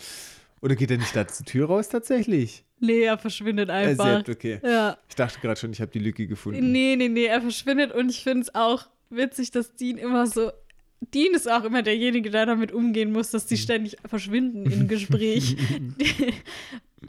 Oder 0.61 0.77
geht 0.77 0.91
er 0.91 0.99
nicht 0.99 1.15
da 1.15 1.27
zur 1.27 1.45
Tür 1.45 1.67
raus 1.67 1.89
tatsächlich? 1.89 2.65
Nee, 2.81 3.03
er 3.03 3.19
verschwindet 3.19 3.69
Er 3.69 3.75
einfach. 3.75 4.05
seppt, 4.05 4.29
okay. 4.29 4.61
Ja. 4.63 4.97
Ich 5.09 5.15
dachte 5.17 5.41
gerade 5.41 5.59
schon, 5.61 5.73
ich 5.73 5.81
habe 5.81 5.91
die 5.91 5.99
Lücke 5.99 6.27
gefunden. 6.27 6.73
Nee, 6.73 6.95
nee, 6.97 7.09
nee, 7.09 7.25
er 7.27 7.41
verschwindet 7.41 7.93
und 7.93 8.11
ich 8.11 8.23
finde 8.23 8.43
es 8.43 8.55
auch 8.55 8.87
witzig, 9.11 9.51
dass 9.51 9.75
Dean 9.75 9.99
immer 9.99 10.27
so. 10.27 10.53
Dean 11.01 11.35
ist 11.35 11.51
auch 11.51 11.65
immer 11.65 11.83
derjenige, 11.83 12.31
der 12.31 12.47
damit 12.47 12.73
umgehen 12.73 13.13
muss, 13.13 13.31
dass 13.31 13.47
die 13.47 13.57
ständig 13.57 13.97
verschwinden 14.05 14.71
im 14.71 14.89
Gespräch. 14.89 15.57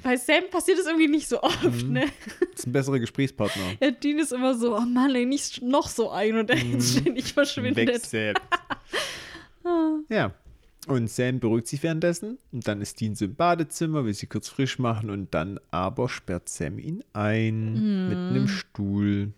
Bei 0.03 0.15
Sam 0.15 0.43
passiert 0.51 0.77
das 0.77 0.85
irgendwie 0.85 1.07
nicht 1.07 1.27
so 1.27 1.41
oft, 1.41 1.87
ne? 1.87 2.05
Das 2.51 2.59
ist 2.59 2.67
ein 2.67 2.71
besserer 2.71 2.99
Gesprächspartner. 2.99 3.63
Ja, 3.81 3.91
Dean 3.91 4.19
ist 4.19 4.31
immer 4.31 4.55
so, 4.55 4.77
oh 4.77 4.81
Mann, 4.81 5.15
ey, 5.15 5.25
nicht 5.25 5.61
noch 5.61 5.87
so 5.87 6.11
ein 6.11 6.37
und 6.37 6.49
der 6.49 6.57
jetzt 6.57 6.99
ständig 6.99 7.33
verschwindet. 7.33 7.87
Wegsäbt. 7.87 8.41
ja. 10.09 10.33
Und 10.87 11.09
Sam 11.09 11.39
beruhigt 11.39 11.67
sich 11.67 11.83
währenddessen. 11.83 12.37
Und 12.51 12.67
dann 12.67 12.81
ist 12.81 13.01
Dean 13.01 13.15
so 13.15 13.25
im 13.25 13.35
Badezimmer, 13.35 14.05
will 14.05 14.13
sie 14.13 14.27
kurz 14.27 14.47
frisch 14.47 14.79
machen. 14.79 15.09
Und 15.09 15.33
dann 15.33 15.59
aber 15.71 16.07
sperrt 16.07 16.49
Sam 16.49 16.79
ihn 16.79 17.03
ein 17.13 18.07
mit 18.07 18.17
einem 18.17 18.47
Stuhl. 18.47 19.33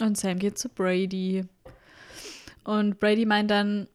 Und 0.00 0.16
Sam 0.16 0.38
geht 0.38 0.58
zu 0.58 0.68
Brady. 0.68 1.44
Und 2.64 2.98
Brady 2.98 3.26
meint 3.26 3.50
dann, 3.50 3.88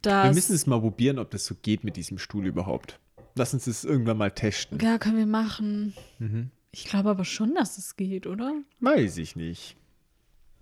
dass. 0.00 0.24
Wir 0.28 0.34
müssen 0.34 0.54
es 0.54 0.66
mal 0.66 0.80
probieren, 0.80 1.18
ob 1.18 1.30
das 1.30 1.44
so 1.46 1.54
geht 1.60 1.84
mit 1.84 1.96
diesem 1.96 2.18
Stuhl 2.18 2.46
überhaupt. 2.46 2.98
Lass 3.34 3.54
uns 3.54 3.64
das 3.64 3.84
irgendwann 3.84 4.18
mal 4.18 4.30
testen. 4.30 4.78
Ja, 4.80 4.98
können 4.98 5.16
wir 5.16 5.26
machen. 5.26 5.94
Mhm. 6.18 6.50
Ich 6.70 6.84
glaube 6.84 7.10
aber 7.10 7.24
schon, 7.24 7.54
dass 7.54 7.78
es 7.78 7.96
geht, 7.96 8.26
oder? 8.26 8.52
Weiß 8.80 9.16
ich 9.18 9.36
nicht. 9.36 9.76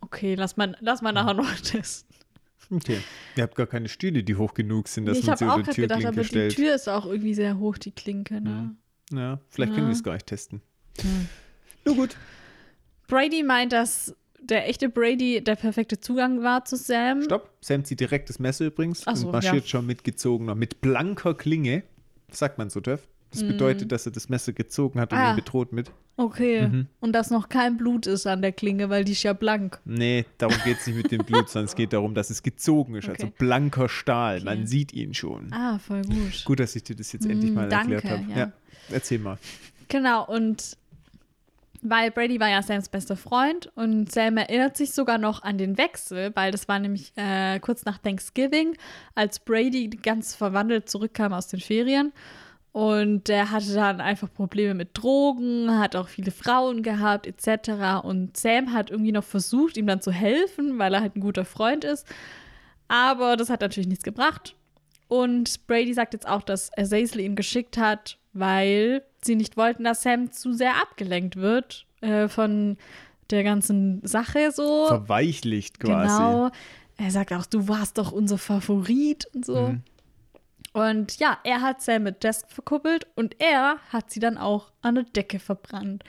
Okay, 0.00 0.34
lass 0.34 0.56
mal, 0.56 0.76
lass 0.80 1.02
mal 1.02 1.12
nachher 1.12 1.34
noch 1.34 1.52
testen. 1.62 2.08
Okay. 2.70 3.00
Ihr 3.36 3.42
habt 3.42 3.56
gar 3.56 3.66
keine 3.66 3.88
Stühle, 3.88 4.22
die 4.22 4.36
hoch 4.36 4.54
genug 4.54 4.86
sind, 4.86 5.06
dass 5.06 5.18
ich 5.18 5.24
man 5.24 5.32
habe 5.32 5.38
sie 5.38 5.44
auch 5.50 5.56
unter 5.56 5.72
gerade 5.72 5.80
gedacht, 5.82 6.00
Türklinke 6.00 6.08
aber 6.20 6.22
die 6.22 6.28
stellt. 6.28 6.54
Tür 6.56 6.74
ist 6.76 6.88
auch 6.88 7.06
irgendwie 7.06 7.34
sehr 7.34 7.58
hoch, 7.58 7.76
die 7.78 7.90
Klinke. 7.90 8.40
Ne? 8.40 8.76
Ja, 9.12 9.40
vielleicht 9.48 9.72
können 9.72 9.86
Ja. 9.86 9.90
wir 9.90 9.96
es 9.96 10.04
gar 10.04 10.12
nicht 10.14 10.26
testen. 10.26 10.62
Hm. 11.00 11.28
Nur 11.84 11.96
gut. 11.96 12.16
Brady 13.08 13.42
meint, 13.42 13.72
dass 13.72 14.14
der 14.42 14.68
echte 14.68 14.88
Brady 14.88 15.42
der 15.42 15.56
perfekte 15.56 16.00
Zugang 16.00 16.42
war 16.42 16.64
zu 16.64 16.76
Sam. 16.76 17.22
Stopp. 17.22 17.50
Sam 17.60 17.84
zieht 17.84 18.00
direkt 18.00 18.28
das 18.28 18.38
Messer 18.38 18.66
übrigens 18.66 19.00
so, 19.02 19.26
und 19.26 19.32
marschiert 19.32 19.64
ja. 19.64 19.66
schon 19.68 19.86
mit 19.86 20.04
gezogener, 20.04 20.54
mit 20.54 20.80
blanker 20.80 21.34
Klinge. 21.34 21.82
Sagt 22.30 22.58
man 22.58 22.70
so, 22.70 22.80
Jeff. 22.80 23.06
Das 23.32 23.44
bedeutet, 23.44 23.92
dass 23.92 24.06
er 24.06 24.12
das 24.12 24.28
Messer 24.28 24.52
gezogen 24.52 24.98
hat 25.00 25.12
und 25.12 25.18
Mhm. 25.18 25.24
Ah. 25.24 25.30
ihn 25.30 25.36
bedroht 25.36 25.72
mit. 25.72 25.92
Okay. 26.16 26.66
Mhm. 26.66 26.86
Und 26.98 27.12
dass 27.12 27.30
noch 27.30 27.48
kein 27.48 27.76
Blut 27.76 28.08
ist 28.08 28.26
an 28.26 28.42
der 28.42 28.50
Klinge, 28.50 28.90
weil 28.90 29.04
die 29.04 29.12
ist 29.12 29.22
ja 29.22 29.34
blank. 29.34 29.78
Nee, 29.84 30.26
darum 30.38 30.56
geht 30.64 30.78
es 30.80 30.86
nicht 30.88 30.96
mit 30.96 31.12
dem 31.12 31.24
Blut, 31.24 31.48
sondern 31.48 31.66
es 31.66 31.76
geht 31.76 31.92
darum, 31.92 32.12
dass 32.14 32.30
es 32.30 32.42
gezogen 32.42 32.96
ist. 32.96 33.08
Also 33.08 33.26
Okay. 33.28 33.34
blanker 33.38 33.88
Stahl. 33.88 34.38
Okay. 34.38 34.44
Man 34.44 34.66
sieht 34.66 34.92
ihn 34.92 35.14
schon. 35.14 35.52
Ah, 35.52 35.78
voll 35.78 36.02
gut. 36.02 36.44
Gut, 36.44 36.58
dass 36.58 36.74
ich 36.74 36.82
dir 36.82 36.96
das 36.96 37.12
jetzt 37.12 37.24
endlich 37.24 37.52
mal 37.52 37.68
danke, 37.68 37.94
erklärt 37.94 38.18
habe. 38.20 38.30
ja. 38.32 38.36
Ja. 38.38 38.52
Erzähl 38.90 39.20
mal. 39.20 39.38
Genau, 39.88 40.26
und 40.26 40.76
weil 41.82 42.10
Brady 42.10 42.40
war 42.40 42.48
ja 42.48 42.62
Sams 42.62 42.88
bester 42.88 43.16
Freund 43.16 43.70
und 43.74 44.12
Sam 44.12 44.36
erinnert 44.36 44.76
sich 44.76 44.92
sogar 44.92 45.18
noch 45.18 45.42
an 45.42 45.58
den 45.58 45.78
Wechsel, 45.78 46.30
weil 46.34 46.52
das 46.52 46.68
war 46.68 46.78
nämlich 46.78 47.12
äh, 47.16 47.58
kurz 47.60 47.84
nach 47.84 47.98
Thanksgiving, 47.98 48.76
als 49.14 49.38
Brady 49.40 49.88
ganz 49.88 50.34
verwandelt 50.34 50.88
zurückkam 50.88 51.32
aus 51.32 51.48
den 51.48 51.60
Ferien. 51.60 52.12
Und 52.72 53.26
der 53.26 53.50
hatte 53.50 53.74
dann 53.74 54.00
einfach 54.00 54.32
Probleme 54.32 54.74
mit 54.74 54.90
Drogen, 54.96 55.78
hat 55.78 55.96
auch 55.96 56.08
viele 56.08 56.30
Frauen 56.30 56.82
gehabt, 56.82 57.26
etc. 57.26 58.04
Und 58.04 58.36
Sam 58.36 58.72
hat 58.72 58.90
irgendwie 58.90 59.12
noch 59.12 59.24
versucht, 59.24 59.76
ihm 59.76 59.88
dann 59.88 60.00
zu 60.00 60.12
helfen, 60.12 60.78
weil 60.78 60.94
er 60.94 61.00
halt 61.00 61.16
ein 61.16 61.20
guter 61.20 61.44
Freund 61.44 61.84
ist. 61.84 62.06
Aber 62.86 63.36
das 63.36 63.50
hat 63.50 63.60
natürlich 63.60 63.88
nichts 63.88 64.04
gebracht. 64.04 64.54
Und 65.08 65.66
Brady 65.66 65.92
sagt 65.92 66.12
jetzt 66.12 66.28
auch, 66.28 66.42
dass 66.42 66.70
Azazel 66.78 67.20
ihn 67.20 67.34
geschickt 67.34 67.76
hat, 67.76 68.19
weil 68.32 69.02
sie 69.22 69.36
nicht 69.36 69.56
wollten, 69.56 69.84
dass 69.84 70.02
Sam 70.02 70.30
zu 70.32 70.52
sehr 70.52 70.76
abgelenkt 70.80 71.36
wird 71.36 71.86
äh, 72.00 72.28
von 72.28 72.76
der 73.30 73.44
ganzen 73.44 74.00
Sache 74.06 74.50
so. 74.52 74.86
Verweichlicht 74.86 75.80
quasi. 75.80 76.16
Genau. 76.16 76.50
Er 76.96 77.10
sagt 77.10 77.32
auch, 77.32 77.46
du 77.46 77.68
warst 77.68 77.98
doch 77.98 78.12
unser 78.12 78.38
Favorit 78.38 79.26
und 79.34 79.44
so. 79.46 79.68
Mhm. 79.68 79.82
Und 80.72 81.18
ja, 81.18 81.38
er 81.44 81.62
hat 81.62 81.82
Sam 81.82 82.04
mit 82.04 82.22
Jess 82.22 82.44
verkuppelt 82.48 83.06
und 83.16 83.36
er 83.40 83.76
hat 83.88 84.10
sie 84.10 84.20
dann 84.20 84.38
auch 84.38 84.70
an 84.82 84.94
der 84.96 85.04
Decke 85.04 85.38
verbrannt. 85.40 86.04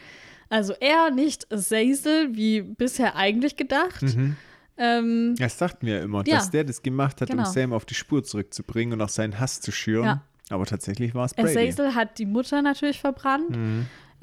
Also 0.50 0.74
er 0.80 1.10
nicht 1.12 1.52
Azazel, 1.52 2.36
wie 2.36 2.62
bisher 2.62 3.16
eigentlich 3.16 3.56
gedacht. 3.56 4.02
Mhm. 4.04 4.36
Ähm, 4.78 5.36
Das 5.40 5.58
dachten 5.58 5.86
wir 5.86 5.96
ja 5.98 6.04
immer, 6.04 6.24
Ja. 6.28 6.36
dass 6.36 6.52
der 6.52 6.64
das 6.64 6.82
gemacht 6.84 7.22
hat, 7.22 7.30
Genau. 7.30 7.48
um 7.48 7.52
Sam 7.54 7.74
auf 7.74 7.86
die 7.86 7.94
Spur 7.96 8.24
zurückzubringen 8.24 8.94
und 8.94 9.02
auch 9.02 9.10
seinen 9.10 9.40
Hass 9.40 9.62
zu 9.62 9.72
schüren. 9.72 10.06
Ja. 10.06 10.24
Aber 10.52 10.66
tatsächlich 10.66 11.16
war 11.16 11.26
es 11.26 11.34
Brady. 11.34 11.54
Mhm. 11.54 11.58
Azazel 11.70 11.96
hat 11.96 12.18
die 12.20 12.26
Mutter 12.26 12.62
natürlich 12.62 13.00
verbrannt. 13.00 13.58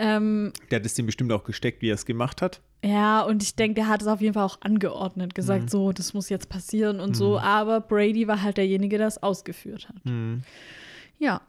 Ähm, 0.00 0.52
Der 0.70 0.78
hat 0.78 0.86
es 0.86 0.94
dem 0.94 1.06
bestimmt 1.06 1.32
auch 1.32 1.42
gesteckt, 1.44 1.82
wie 1.82 1.90
er 1.90 1.94
es 1.94 2.06
gemacht 2.06 2.40
hat. 2.42 2.60
ja, 2.84 3.22
und 3.22 3.42
ich 3.42 3.56
denke, 3.56 3.74
der 3.74 3.88
hat 3.88 4.00
es 4.02 4.06
auf 4.06 4.20
jeden 4.20 4.34
Fall 4.34 4.44
auch 4.44 4.60
angeordnet, 4.60 5.34
gesagt, 5.34 5.64
Mhm. 5.64 5.68
so, 5.68 5.92
das 5.92 6.14
muss 6.14 6.28
jetzt 6.28 6.48
passieren 6.48 7.00
und 7.00 7.16
so. 7.16 7.38
Aber 7.40 7.80
Brady 7.80 8.28
war 8.28 8.40
halt 8.42 8.56
derjenige, 8.58 8.98
der 8.98 9.08
es 9.08 9.20
ausgeführt 9.20 9.88
hat. 9.88 10.04
Mhm. 10.04 10.42
Ja. 11.18 11.40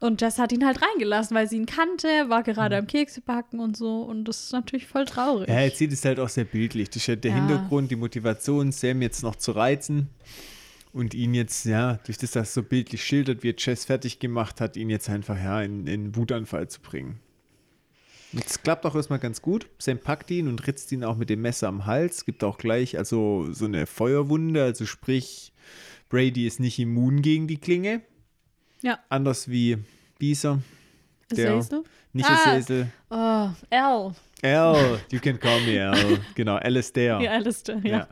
Und 0.00 0.20
Jess 0.22 0.38
hat 0.38 0.50
ihn 0.50 0.64
halt 0.66 0.80
reingelassen, 0.82 1.36
weil 1.36 1.46
sie 1.46 1.58
ihn 1.58 1.66
kannte, 1.66 2.08
war 2.28 2.42
gerade 2.42 2.74
Mhm. 2.74 2.80
am 2.80 2.86
Kekse 2.88 3.20
backen 3.20 3.60
und 3.60 3.76
so. 3.76 4.00
Und 4.02 4.24
das 4.24 4.44
ist 4.44 4.52
natürlich 4.52 4.86
voll 4.86 5.04
traurig. 5.04 5.46
Er 5.48 5.62
erzählt 5.64 5.92
es 5.92 6.04
halt 6.04 6.18
auch 6.18 6.28
sehr 6.30 6.44
bildlich. 6.44 6.88
Das 6.88 6.96
ist 6.96 7.06
ja 7.06 7.16
der 7.16 7.30
Ja. 7.32 7.36
Hintergrund, 7.36 7.90
die 7.90 7.96
Motivation, 7.96 8.72
Sam 8.72 9.02
jetzt 9.02 9.22
noch 9.22 9.36
zu 9.36 9.52
reizen 9.52 10.08
und 10.92 11.14
ihn 11.14 11.34
jetzt, 11.34 11.64
ja, 11.66 11.94
durch 12.04 12.18
das, 12.18 12.32
dass 12.32 12.58
er 12.58 12.62
so 12.62 12.68
bildlich 12.68 13.04
schildert, 13.04 13.42
wie 13.42 13.50
er 13.50 13.54
Jess 13.56 13.84
fertig 13.84 14.18
gemacht 14.18 14.60
hat, 14.60 14.76
ihn 14.76 14.90
jetzt 14.90 15.08
einfach, 15.08 15.36
ja, 15.36 15.62
in, 15.62 15.86
in 15.86 15.88
einen 15.88 16.16
Wutanfall 16.16 16.68
zu 16.68 16.80
bringen. 16.80 17.20
Es 18.32 18.62
klappt 18.62 18.86
auch 18.86 18.94
erstmal 18.94 19.18
ganz 19.18 19.42
gut. 19.42 19.68
Sam 19.78 19.98
packt 19.98 20.30
ihn 20.30 20.46
und 20.46 20.66
ritzt 20.66 20.92
ihn 20.92 21.02
auch 21.02 21.16
mit 21.16 21.30
dem 21.30 21.42
Messer 21.42 21.66
am 21.68 21.86
Hals. 21.86 22.24
Gibt 22.24 22.44
auch 22.44 22.58
gleich 22.58 22.96
also 22.96 23.48
so 23.52 23.64
eine 23.64 23.86
Feuerwunde, 23.86 24.62
also 24.62 24.86
sprich, 24.86 25.52
Brady 26.08 26.46
ist 26.46 26.60
nicht 26.60 26.78
immun 26.78 27.22
gegen 27.22 27.48
die 27.48 27.56
Klinge. 27.56 28.02
Ja. 28.82 29.00
Anders 29.08 29.48
wie 29.48 29.78
Bisa. 30.18 30.60
Der, 31.32 31.54
Azazel? 31.54 31.84
nicht 32.12 32.28
Ah. 32.28 32.34
Azazel. 32.34 32.92
Oh, 33.10 33.50
Al. 33.70 34.14
Al, 34.42 35.00
you 35.10 35.20
can 35.20 35.38
call 35.38 35.60
me 35.62 35.80
Al. 35.84 36.18
Genau, 36.34 36.56
Alistair. 36.56 37.20
Ja, 37.22 37.32
Alistair, 37.32 37.80
ja. 37.82 37.90
Ja. 37.90 38.08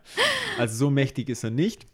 Also 0.58 0.76
so 0.76 0.90
mächtig 0.90 1.28
ist 1.28 1.44
er 1.44 1.50
nicht. 1.50 1.86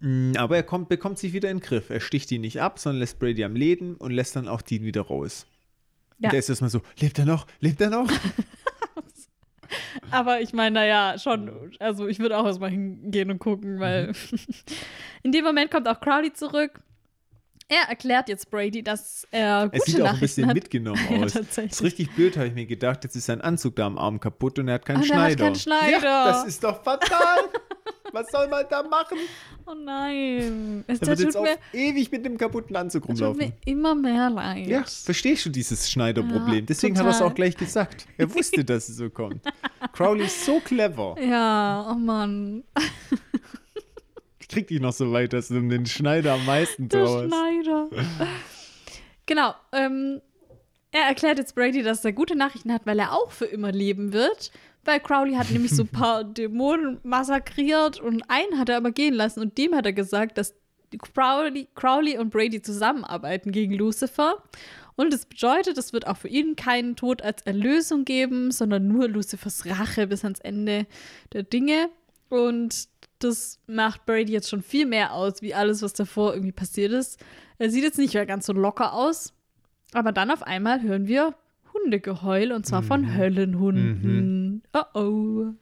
Mm, 0.00 0.32
Aber 0.36 0.56
er 0.56 0.62
kommt, 0.62 0.88
bekommt 0.88 1.18
sich 1.18 1.32
wieder 1.32 1.50
in 1.50 1.58
den 1.58 1.62
Griff. 1.62 1.90
Er 1.90 2.00
sticht 2.00 2.30
ihn 2.32 2.40
nicht 2.42 2.60
ab, 2.60 2.78
sondern 2.78 3.00
lässt 3.00 3.18
Brady 3.18 3.44
am 3.44 3.54
Leben 3.56 3.94
und 3.96 4.10
lässt 4.10 4.36
dann 4.36 4.48
auch 4.48 4.62
Dean 4.62 4.82
wieder 4.84 5.02
raus. 5.02 5.46
Ja. 6.18 6.28
Und 6.28 6.32
der 6.32 6.38
ist 6.40 6.48
erstmal 6.48 6.70
so, 6.70 6.80
lebt 7.00 7.18
er 7.18 7.24
noch? 7.26 7.46
Lebt 7.60 7.80
er 7.80 7.90
noch? 7.90 8.08
Aber 10.10 10.40
ich 10.40 10.52
meine, 10.52 10.74
naja, 10.74 11.18
schon, 11.18 11.50
also 11.80 12.06
ich 12.06 12.18
würde 12.20 12.36
auch 12.38 12.44
erstmal 12.46 12.70
hingehen 12.70 13.30
und 13.30 13.38
gucken, 13.38 13.80
weil 13.80 14.08
Mhm. 14.08 14.14
in 15.22 15.32
dem 15.32 15.44
Moment 15.44 15.70
kommt 15.70 15.88
auch 15.88 16.00
Crowley 16.00 16.32
zurück. 16.32 16.80
Er 17.68 17.88
erklärt 17.88 18.28
jetzt 18.28 18.50
Brady, 18.50 18.82
dass 18.82 19.26
er 19.30 19.62
Er 19.62 19.68
gute 19.70 19.90
sieht 19.90 20.02
auch 20.02 20.12
ein 20.12 20.20
bisschen 20.20 20.46
hat. 20.48 20.54
mitgenommen 20.54 21.00
Ja, 21.10 21.24
aus. 21.24 21.32
tatsächlich. 21.32 21.72
ist 21.72 21.82
richtig 21.82 22.10
blöd, 22.14 22.36
habe 22.36 22.48
ich 22.48 22.54
mir 22.54 22.66
gedacht. 22.66 23.04
Jetzt 23.04 23.16
ist 23.16 23.24
sein 23.26 23.40
Anzug 23.40 23.76
da 23.76 23.86
am 23.86 23.96
Arm 23.98 24.20
kaputt 24.20 24.58
und 24.58 24.68
er 24.68 24.74
hat 24.74 24.84
keinen 24.84 24.98
Und 25.02 25.10
er 25.10 25.16
hat 25.16 25.24
Schneider. 25.32 25.44
keinen 25.44 25.54
Schneider. 25.56 26.02
Ja, 26.04 26.24
das 26.26 26.44
ist 26.46 26.62
doch 26.62 26.82
fatal. 26.84 27.38
Was 28.12 28.30
soll 28.30 28.46
man 28.48 28.64
da 28.70 28.82
machen? 28.84 29.18
Oh 29.66 29.74
nein. 29.74 30.84
Es 30.86 31.00
Er 31.00 31.06
das 31.06 31.08
wird 31.18 31.34
jetzt 31.34 31.40
mir, 31.42 31.56
ewig 31.72 32.12
mit 32.12 32.24
dem 32.24 32.38
kaputten 32.38 32.76
Anzug 32.76 33.06
das 33.08 33.18
tut 33.18 33.26
rumlaufen. 33.28 33.52
mir 33.64 33.72
immer 33.72 33.94
mehr 33.94 34.30
leid. 34.30 34.66
Ja, 34.68 34.84
verstehst 34.84 35.46
du 35.46 35.50
dieses 35.50 35.90
Schneiderproblem? 35.90 36.54
Ja, 36.60 36.60
Deswegen 36.60 36.96
hat 36.98 37.06
er 37.06 37.10
es 37.10 37.16
total. 37.18 37.32
auch 37.32 37.34
gleich 37.34 37.56
gesagt. 37.56 38.06
Er 38.18 38.32
wusste, 38.32 38.64
dass 38.64 38.88
es 38.88 38.96
so 38.98 39.10
kommt. 39.10 39.40
Crowley 39.92 40.26
ist 40.26 40.44
so 40.44 40.60
clever. 40.60 41.16
Ja, 41.20 41.90
oh 41.90 41.94
Mann. 41.98 42.62
Ich 44.54 44.58
krieg 44.58 44.68
dich 44.68 44.80
noch 44.80 44.92
so 44.92 45.10
weit, 45.10 45.32
dass 45.32 45.48
du 45.48 45.60
den 45.60 45.84
Schneider 45.84 46.34
am 46.34 46.46
meisten 46.46 46.88
Der 46.88 47.04
trauerst. 47.04 47.34
Schneider. 47.34 47.88
genau. 49.26 49.52
Ähm, 49.72 50.20
er 50.92 51.08
erklärt 51.08 51.38
jetzt 51.38 51.56
Brady, 51.56 51.82
dass 51.82 52.04
er 52.04 52.12
gute 52.12 52.36
Nachrichten 52.36 52.72
hat, 52.72 52.86
weil 52.86 53.00
er 53.00 53.14
auch 53.14 53.32
für 53.32 53.46
immer 53.46 53.72
leben 53.72 54.12
wird. 54.12 54.52
Weil 54.84 55.00
Crowley 55.00 55.34
hat 55.34 55.50
nämlich 55.50 55.72
so 55.72 55.82
ein 55.82 55.88
paar 55.92 56.22
Dämonen 56.22 57.00
massakriert 57.02 57.98
und 57.98 58.22
einen 58.30 58.56
hat 58.56 58.68
er 58.68 58.76
aber 58.76 58.92
gehen 58.92 59.14
lassen. 59.14 59.40
Und 59.40 59.58
dem 59.58 59.74
hat 59.74 59.86
er 59.86 59.92
gesagt, 59.92 60.38
dass 60.38 60.54
Crowley, 60.96 61.66
Crowley 61.74 62.16
und 62.16 62.30
Brady 62.30 62.62
zusammenarbeiten 62.62 63.50
gegen 63.50 63.74
Lucifer. 63.74 64.40
Und 64.94 65.12
das 65.12 65.26
bedeutet, 65.26 65.78
es 65.78 65.92
wird 65.92 66.06
auch 66.06 66.16
für 66.16 66.28
ihn 66.28 66.54
keinen 66.54 66.94
Tod 66.94 67.22
als 67.22 67.42
Erlösung 67.42 68.04
geben, 68.04 68.52
sondern 68.52 68.86
nur 68.86 69.08
Lucifers 69.08 69.66
Rache 69.66 70.06
bis 70.06 70.22
ans 70.22 70.38
Ende 70.38 70.86
der 71.32 71.42
Dinge. 71.42 71.88
Und 72.28 72.88
das 73.24 73.58
macht 73.66 74.06
Brady 74.06 74.32
jetzt 74.32 74.48
schon 74.48 74.62
viel 74.62 74.86
mehr 74.86 75.12
aus, 75.12 75.42
wie 75.42 75.54
alles, 75.54 75.82
was 75.82 75.92
davor 75.92 76.34
irgendwie 76.34 76.52
passiert 76.52 76.92
ist. 76.92 77.18
Er 77.58 77.70
sieht 77.70 77.82
jetzt 77.82 77.98
nicht 77.98 78.14
mehr 78.14 78.26
ganz 78.26 78.46
so 78.46 78.52
locker 78.52 78.92
aus. 78.92 79.32
Aber 79.92 80.12
dann 80.12 80.30
auf 80.30 80.42
einmal 80.42 80.82
hören 80.82 81.06
wir 81.06 81.34
Hundegeheul 81.72 82.52
und 82.52 82.66
zwar 82.66 82.82
von 82.82 83.16
Höllenhunden. 83.16 84.62
Oh 84.72 84.98
oh. 85.00 85.54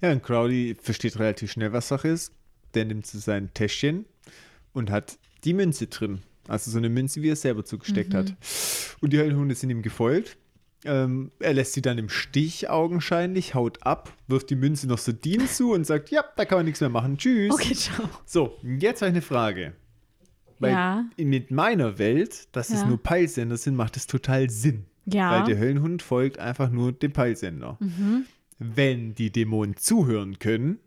Ja, 0.00 0.12
und 0.12 0.22
Crowley 0.22 0.76
versteht 0.80 1.18
relativ 1.18 1.52
schnell, 1.52 1.72
was 1.72 1.88
Sache 1.88 2.08
ist. 2.08 2.32
Der 2.74 2.84
nimmt 2.84 3.06
so 3.06 3.18
sein 3.18 3.52
Täschchen 3.54 4.06
und 4.72 4.90
hat 4.90 5.18
die 5.44 5.54
Münze 5.54 5.86
drin. 5.86 6.20
Also 6.48 6.70
so 6.70 6.78
eine 6.78 6.88
Münze, 6.88 7.22
wie 7.22 7.30
er 7.30 7.36
selber 7.36 7.64
zugesteckt 7.64 8.14
hat. 8.14 8.34
Und 9.00 9.12
die 9.12 9.18
Höllenhunde 9.18 9.54
sind 9.54 9.70
ihm 9.70 9.82
gefolgt. 9.82 10.36
Ähm, 10.84 11.30
er 11.38 11.54
lässt 11.54 11.74
sie 11.74 11.82
dann 11.82 11.96
im 11.98 12.08
Stich 12.08 12.68
augenscheinlich, 12.68 13.54
haut 13.54 13.84
ab, 13.86 14.12
wirft 14.26 14.50
die 14.50 14.56
Münze 14.56 14.88
noch 14.88 14.98
so 14.98 15.12
Dean 15.12 15.46
zu 15.46 15.72
und 15.72 15.86
sagt, 15.86 16.10
ja, 16.10 16.24
da 16.36 16.44
kann 16.44 16.58
man 16.58 16.64
nichts 16.66 16.80
mehr 16.80 16.90
machen. 16.90 17.18
Tschüss. 17.18 17.52
Okay, 17.52 17.74
ciao. 17.74 18.08
So, 18.26 18.56
jetzt 18.62 19.00
habe 19.02 19.10
ich 19.10 19.14
eine 19.14 19.22
Frage. 19.22 19.74
Weil 20.58 20.72
Ja. 20.72 21.04
in- 21.16 21.28
mit 21.28 21.50
meiner 21.52 21.98
Welt, 21.98 22.48
dass 22.52 22.70
es 22.70 22.80
Ja. 22.82 22.88
nur 22.88 23.00
Peilsender 23.02 23.56
sind, 23.56 23.76
macht 23.76 23.96
es 23.96 24.06
total 24.08 24.50
Sinn. 24.50 24.84
Ja. 25.06 25.30
Weil 25.32 25.44
der 25.46 25.58
Höllenhund 25.58 26.02
folgt 26.02 26.38
einfach 26.38 26.70
nur 26.70 26.92
dem 26.92 27.12
Peilsender. 27.12 27.76
Mhm. 27.80 28.26
Wenn 28.58 29.14
die 29.14 29.30
Dämonen 29.30 29.76
zuhören 29.76 30.38
können 30.38 30.78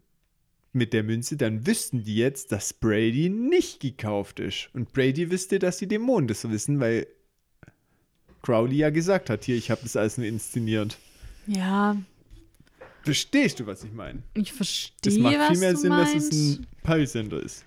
mit 0.71 0.93
der 0.93 1.03
Münze, 1.03 1.35
dann 1.37 1.65
wüssten 1.67 2.03
die 2.03 2.15
jetzt, 2.15 2.51
dass 2.53 2.73
Brady 2.73 3.29
nicht 3.29 3.81
gekauft 3.81 4.39
ist. 4.39 4.69
Und 4.73 4.93
Brady 4.93 5.31
wüsste, 5.31 5.59
dass 5.59 5.77
die 5.77 5.87
Dämonen 5.87 6.27
das 6.27 6.49
wissen, 6.49 6.79
weil 6.79 7.07
Crowley 8.45 8.77
ja 8.77 8.89
gesagt 8.91 9.29
hat, 9.29 9.43
hier, 9.43 9.55
ich 9.55 9.71
habe 9.71 9.81
das 9.83 9.95
alles 9.95 10.17
nur 10.17 10.27
inszeniert. 10.27 10.97
Ja, 11.47 11.97
Verstehst 13.05 13.59
du, 13.59 13.67
was 13.67 13.83
ich 13.83 13.93
meine? 13.93 14.23
ich 14.33 14.49
Das 14.49 14.55
verstehe, 14.57 15.19
macht 15.19 15.37
was 15.37 15.47
viel 15.49 15.57
mehr 15.59 15.75
Sinn, 15.77 15.89
meinst. 15.89 16.15
dass 16.15 16.23
es 16.25 16.57
ein 16.57 16.67
Peilsender 16.81 17.39
ist. 17.39 17.63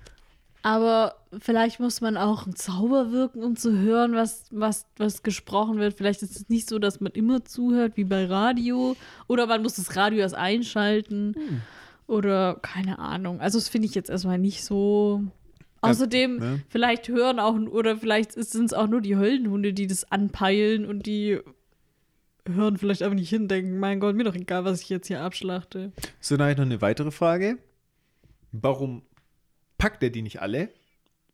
Aber 0.62 1.14
vielleicht 1.38 1.78
muss 1.78 2.00
man 2.00 2.16
auch 2.16 2.44
einen 2.44 2.56
Zauber 2.56 3.12
wirken, 3.12 3.44
um 3.44 3.54
zu 3.54 3.78
hören, 3.78 4.14
was, 4.14 4.46
was, 4.50 4.86
was 4.96 5.22
gesprochen 5.22 5.78
wird. 5.78 5.94
Vielleicht 5.94 6.22
ist 6.22 6.34
es 6.34 6.48
nicht 6.48 6.68
so, 6.68 6.80
dass 6.80 7.00
man 7.00 7.12
immer 7.12 7.44
zuhört, 7.44 7.96
wie 7.96 8.02
bei 8.02 8.26
Radio. 8.26 8.96
Oder 9.28 9.46
man 9.46 9.62
muss 9.62 9.74
das 9.74 9.94
Radio 9.94 10.18
erst 10.18 10.34
einschalten. 10.34 11.34
Hm. 11.36 11.60
Oder 12.08 12.56
keine 12.60 12.98
Ahnung. 12.98 13.40
Also, 13.40 13.58
das 13.58 13.68
finde 13.68 13.86
ich 13.86 13.94
jetzt 13.94 14.10
erstmal 14.10 14.38
nicht 14.38 14.64
so. 14.64 15.22
Außerdem, 15.80 16.36
ne? 16.38 16.62
vielleicht 16.68 17.08
hören 17.08 17.38
auch, 17.38 17.54
oder 17.56 17.96
vielleicht 17.96 18.32
sind 18.32 18.64
es 18.66 18.72
auch 18.72 18.88
nur 18.88 19.00
die 19.00 19.16
Höllenhunde, 19.16 19.72
die 19.72 19.86
das 19.86 20.10
anpeilen 20.10 20.84
und 20.86 21.06
die 21.06 21.38
hören 22.46 22.78
vielleicht 22.78 23.02
einfach 23.02 23.14
nicht 23.16 23.28
hin, 23.28 23.46
denken, 23.48 23.78
mein 23.78 24.00
Gott, 24.00 24.16
mir 24.16 24.24
doch 24.24 24.34
egal, 24.34 24.64
was 24.64 24.80
ich 24.80 24.88
jetzt 24.88 25.06
hier 25.06 25.20
abschlachte. 25.20 25.92
So, 26.20 26.36
dann 26.36 26.44
habe 26.46 26.52
ich 26.52 26.58
noch 26.58 26.64
eine 26.66 26.80
weitere 26.80 27.10
Frage. 27.10 27.58
Warum 28.52 29.02
packt 29.76 30.02
er 30.02 30.10
die 30.10 30.22
nicht 30.22 30.40
alle 30.40 30.70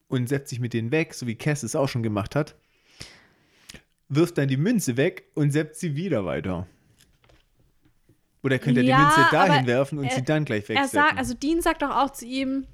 und 0.09 0.29
setzt 0.29 0.51
sich 0.51 0.61
mit 0.61 0.73
denen 0.75 0.91
weg, 0.91 1.15
so 1.15 1.27
wie 1.27 1.37
Cass 1.37 1.63
es 1.63 1.77
auch 1.77 1.89
schon 1.89 2.03
gemacht 2.03 2.35
hat? 2.35 2.57
Wirft 4.09 4.37
dann 4.39 4.49
die 4.49 4.57
Münze 4.57 4.97
weg 4.97 5.25
und 5.35 5.51
setzt 5.53 5.81
sie 5.81 5.97
wieder 5.97 6.25
weiter. 6.27 6.67
Oder 8.43 8.59
könnte 8.59 8.81
er 8.83 8.87
Ja, 8.87 8.97
die 8.99 9.03
Münze 9.05 9.31
dahin 9.31 9.67
werfen 9.67 9.99
und 9.99 10.05
er- 10.05 10.11
sie 10.17 10.23
dann 10.23 10.45
gleich 10.45 10.65
Er 10.65 10.77
wegsetzen? 10.77 10.93
sagt, 11.01 11.17
also 11.19 11.33
Dean 11.35 11.63
sagt 11.63 11.81
doch 11.83 11.91
auch 11.97 12.11
zu 12.11 12.27
ihm, 12.27 12.67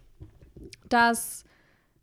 dass 0.88 1.44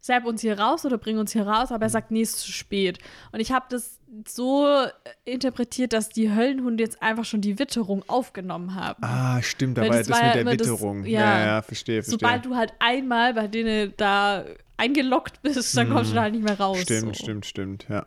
Sepp 0.08 0.26
uns 0.26 0.40
hier 0.40 0.58
raus 0.58 0.86
oder 0.86 0.98
bring 0.98 1.18
uns 1.18 1.34
hier 1.34 1.46
raus, 1.46 1.70
aber 1.72 1.86
er 1.86 1.90
sagt, 1.90 2.12
nee, 2.12 2.22
ist 2.22 2.40
zu 2.40 2.52
spät. 2.52 2.98
Und 3.34 3.42
ich 3.42 3.52
habe 3.52 3.66
das 3.70 4.00
so 4.26 4.66
äh, 4.66 4.90
interpretiert, 5.26 5.92
dass 5.92 6.08
die 6.08 6.34
Höllenhunde 6.34 6.82
jetzt 6.82 7.02
einfach 7.04 7.26
schon 7.26 7.42
die 7.42 7.60
Witterung 7.60 8.04
aufgenommen 8.08 8.74
haben. 8.74 9.04
ah, 9.04 9.42
stimmt, 9.42 9.78
ja 9.78 9.84
das 9.86 10.08
das 10.08 10.22
mit 10.22 10.34
der 10.34 10.42
immer 10.42 10.56
das- 10.56 10.68
Witterung. 10.70 11.04
ja. 11.04 11.20
ja, 11.20 11.46
ja, 11.46 11.62
verstehe, 11.62 12.02
verstehe. 12.02 12.20
Sobald 12.20 12.46
du 12.46 12.56
halt 12.56 12.74
einmal 12.80 13.34
bei 13.34 13.48
denen 13.50 13.94
da 13.98 14.46
eingeloggt 14.78 15.42
bist, 15.42 15.76
dann 15.76 15.90
kommst 15.90 16.12
du 16.12 16.16
da 16.16 16.22
halt 16.22 16.34
nicht 16.34 16.44
mehr 16.46 16.58
raus. 16.58 16.78
Mhm. 16.78 16.84
stimmt, 16.84 17.16
so. 17.18 17.24
stimmt, 17.24 17.46
stimmt, 17.46 17.88
ja. 17.90 18.06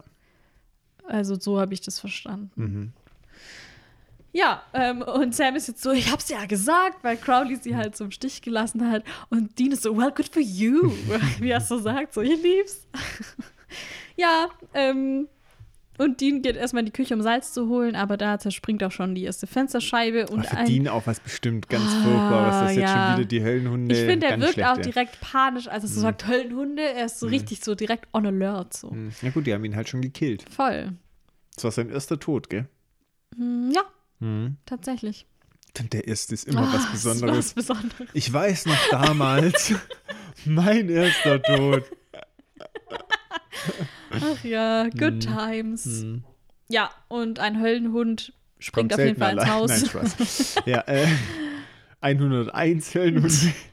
Also 1.07 1.39
so 1.39 1.61
habe 1.61 1.75
ich 1.75 1.83
das 1.83 1.99
verstanden. 2.01 2.51
Mhm. 2.57 2.93
Ja, 4.33 4.62
ähm, 4.74 5.03
und 5.03 5.35
Sam 5.35 5.57
ist 5.57 5.66
jetzt 5.68 5.83
so, 5.83 5.91
ich 5.91 6.11
hab's 6.11 6.28
ja 6.28 6.45
gesagt, 6.47 7.03
weil 7.03 7.16
Crowley 7.16 7.57
sie 7.57 7.74
halt 7.74 7.97
so 7.97 8.05
im 8.05 8.11
Stich 8.12 8.43
gelassen 8.43 8.91
hat. 8.91 9.03
Und 9.28 9.59
Dean 9.59 9.72
ist 9.72 9.83
so, 9.83 9.97
well, 9.97 10.12
good 10.14 10.28
for 10.28 10.43
you. 10.43 10.93
Wie 11.41 11.51
er 11.51 11.61
so 11.61 11.78
sagt, 11.78 12.14
so, 12.14 12.20
ich 12.20 12.41
lieb's. 12.41 12.87
ja, 14.16 14.49
ähm, 14.74 15.26
und 15.99 16.20
Dean 16.20 16.41
geht 16.41 16.57
erstmal 16.57 16.81
in 16.81 16.87
die 16.87 16.93
Küche, 16.93 17.12
um 17.12 17.20
Salz 17.20 17.53
zu 17.53 17.68
holen, 17.68 17.95
aber 17.95 18.16
da 18.16 18.39
zerspringt 18.39 18.83
auch 18.85 18.93
schon 18.93 19.14
die 19.14 19.24
erste 19.24 19.47
Fensterscheibe. 19.47 20.28
Und 20.28 20.47
Ach, 20.47 20.51
für 20.51 20.57
ein, 20.57 20.66
Dean 20.66 20.89
auch 20.89 21.07
was 21.07 21.20
bestimmt 21.20 21.68
ganz 21.68 21.85
Ah, 21.85 22.03
Furchtbares, 22.03 22.55
dass 22.61 22.76
jetzt 22.76 22.83
ja. 22.83 23.07
schon 23.09 23.16
wieder 23.18 23.28
die 23.28 23.43
Höllenhunde. 23.43 23.95
ich 23.95 24.07
finde, 24.07 24.26
er 24.26 24.31
ganz 24.31 24.43
wirkt 24.43 24.55
schlecht, 24.55 24.68
auch 24.70 24.76
ja. 24.76 24.83
direkt 24.83 25.20
panisch, 25.20 25.68
als 25.68 25.85
er 25.85 25.89
so 25.89 26.01
sagt, 26.01 26.26
Höllenhunde. 26.26 26.83
Er 26.83 27.05
ist 27.07 27.18
so 27.20 27.26
richtig 27.26 27.62
so 27.62 27.74
direkt 27.74 28.07
on 28.14 28.24
alert. 28.26 28.72
So. 28.74 28.91
Hm. 28.91 29.11
Ja 29.20 29.31
gut, 29.31 29.47
die 29.47 29.53
haben 29.53 29.64
ihn 29.64 29.76
halt 29.76 29.89
schon 29.91 30.01
gekillt. 30.01 30.45
Voll. 30.49 30.93
Das 31.57 31.64
war 31.64 31.70
sein 31.72 31.91
erster 31.91 32.18
Tod, 32.18 32.49
gell? 32.49 32.66
Hm, 33.37 33.70
Ja, 33.74 33.83
Mhm. 34.21 34.57
tatsächlich. 34.66 35.27
Denn 35.79 35.89
der 35.91 36.07
erste 36.09 36.35
ist 36.35 36.47
immer 36.49 36.62
Ah, 36.62 36.73
was 36.73 36.85
war 36.85 36.91
Besonderes. 36.93 37.57
Was 37.57 37.66
Besonderes. 37.66 38.09
Ich 38.12 38.33
weiß 38.33 38.66
noch 38.66 38.89
damals, 38.91 39.73
mein 40.45 40.89
erster 40.89 41.41
Tod. 41.43 41.85
Ach 44.11 44.45
ja, 44.45 44.89
good 44.91 45.14
Mhm. 45.14 45.21
times. 45.21 46.05
Ja, 46.68 46.91
und 47.09 47.39
ein 47.39 47.61
Höllenhund 47.61 48.33
springt 48.59 48.91
Kommt 48.91 49.01
auf 49.01 49.07
jeden 49.07 49.18
Fall 49.18 49.33
ins 49.35 49.43
allein. 49.43 49.53
Haus. 49.55 49.71
Nein, 49.71 49.87
Spaß. 49.87 50.55
ja, 50.66 50.81
äh, 50.87 51.07
101 52.01 52.95
Höllenhunde. 52.95 53.35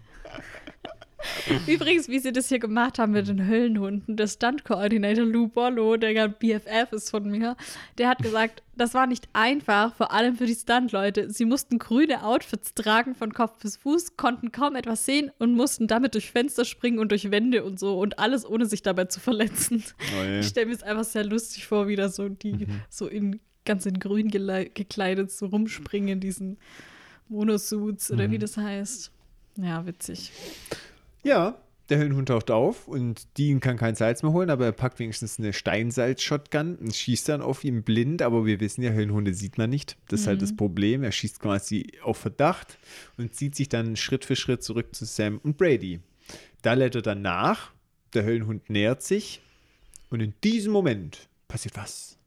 Übrigens, 1.67 2.07
wie 2.09 2.19
sie 2.19 2.31
das 2.31 2.47
hier 2.49 2.59
gemacht 2.59 2.99
haben 2.99 3.11
mit 3.13 3.27
den 3.27 3.47
Höllenhunden, 3.47 4.15
der 4.17 4.27
Stunt-Coordinator 4.27 5.25
Lou 5.25 5.47
Bollo, 5.47 5.97
der 5.97 6.11
ja 6.11 6.27
BFF 6.27 6.91
ist 6.91 7.09
von 7.09 7.29
mir, 7.29 7.55
der 7.97 8.09
hat 8.09 8.19
gesagt, 8.19 8.61
das 8.75 8.93
war 8.93 9.07
nicht 9.07 9.27
einfach, 9.33 9.95
vor 9.95 10.11
allem 10.11 10.35
für 10.35 10.45
die 10.45 10.53
Stunt-Leute. 10.53 11.31
Sie 11.31 11.45
mussten 11.45 11.79
grüne 11.79 12.23
Outfits 12.23 12.75
tragen 12.75 13.15
von 13.15 13.33
Kopf 13.33 13.59
bis 13.61 13.77
Fuß, 13.77 14.15
konnten 14.15 14.51
kaum 14.51 14.75
etwas 14.75 15.05
sehen 15.05 15.31
und 15.39 15.53
mussten 15.53 15.87
damit 15.87 16.13
durch 16.13 16.29
Fenster 16.31 16.65
springen 16.65 16.99
und 16.99 17.09
durch 17.11 17.31
Wände 17.31 17.63
und 17.63 17.79
so 17.79 17.99
und 17.99 18.19
alles 18.19 18.45
ohne 18.45 18.67
sich 18.67 18.83
dabei 18.83 19.05
zu 19.05 19.19
verletzen. 19.19 19.83
Oh 20.19 20.23
je. 20.23 20.39
Ich 20.41 20.47
stelle 20.47 20.67
mir 20.67 20.73
es 20.73 20.83
einfach 20.83 21.03
sehr 21.05 21.25
lustig 21.25 21.65
vor, 21.65 21.87
wie 21.87 21.95
da 21.95 22.09
so 22.09 22.29
die 22.29 22.53
Mhm. 22.53 22.81
so 22.89 23.07
in 23.07 23.39
ganz 23.65 23.85
in 23.85 23.99
grün 23.99 24.29
gekleidet 24.29 25.31
so 25.31 25.47
rumspringen 25.47 26.09
in 26.09 26.19
diesen 26.19 26.57
Monosuits 27.27 28.11
oder 28.11 28.27
Mhm. 28.27 28.31
wie 28.31 28.37
das 28.39 28.57
heißt. 28.57 29.11
Ja, 29.57 29.85
witzig. 29.85 30.31
Ja, 31.27 31.57
der 31.89 31.99
Höllenhund 31.99 32.27
taucht 32.29 32.51
auf 32.51 32.87
und 32.87 33.37
Dean 33.37 33.59
kann 33.59 33.77
kein 33.77 33.95
Salz 33.95 34.21
mehr 34.23 34.33
holen, 34.33 34.49
aber 34.49 34.65
er 34.65 34.71
packt 34.73 34.99
wenigstens 34.99 35.39
eine 35.39 35.53
Steinsalz-Shotgun 35.53 36.75
und 36.75 36.95
schießt 36.95 37.29
dann 37.29 37.41
auf 37.41 37.63
ihn 37.63 37.83
blind. 37.83 38.21
Aber 38.21 38.45
wir 38.45 38.59
wissen 38.59 38.81
ja, 38.81 38.91
Höllenhunde 38.91 39.33
sieht 39.33 39.57
man 39.57 39.69
nicht. 39.69 39.97
Das 40.09 40.21
ist 40.21 40.27
halt 40.27 40.41
das 40.41 40.55
Problem. 40.55 41.03
Er 41.03 41.11
schießt 41.11 41.39
quasi 41.39 41.91
auf 42.03 42.17
Verdacht 42.17 42.77
und 43.17 43.33
zieht 43.35 43.55
sich 43.55 43.69
dann 43.69 43.95
Schritt 43.95 44.25
für 44.25 44.35
Schritt 44.35 44.63
zurück 44.63 44.93
zu 44.95 45.05
Sam 45.05 45.39
und 45.43 45.57
Brady. 45.57 46.01
Da 46.61 46.73
lädt 46.73 46.95
er 46.95 47.01
dann 47.01 47.21
nach. 47.21 47.71
Der 48.13 48.23
Höllenhund 48.23 48.69
nähert 48.69 49.03
sich 49.03 49.41
und 50.09 50.21
in 50.21 50.33
diesem 50.43 50.71
Moment 50.73 51.27
passiert 51.47 51.75
was. 51.77 52.17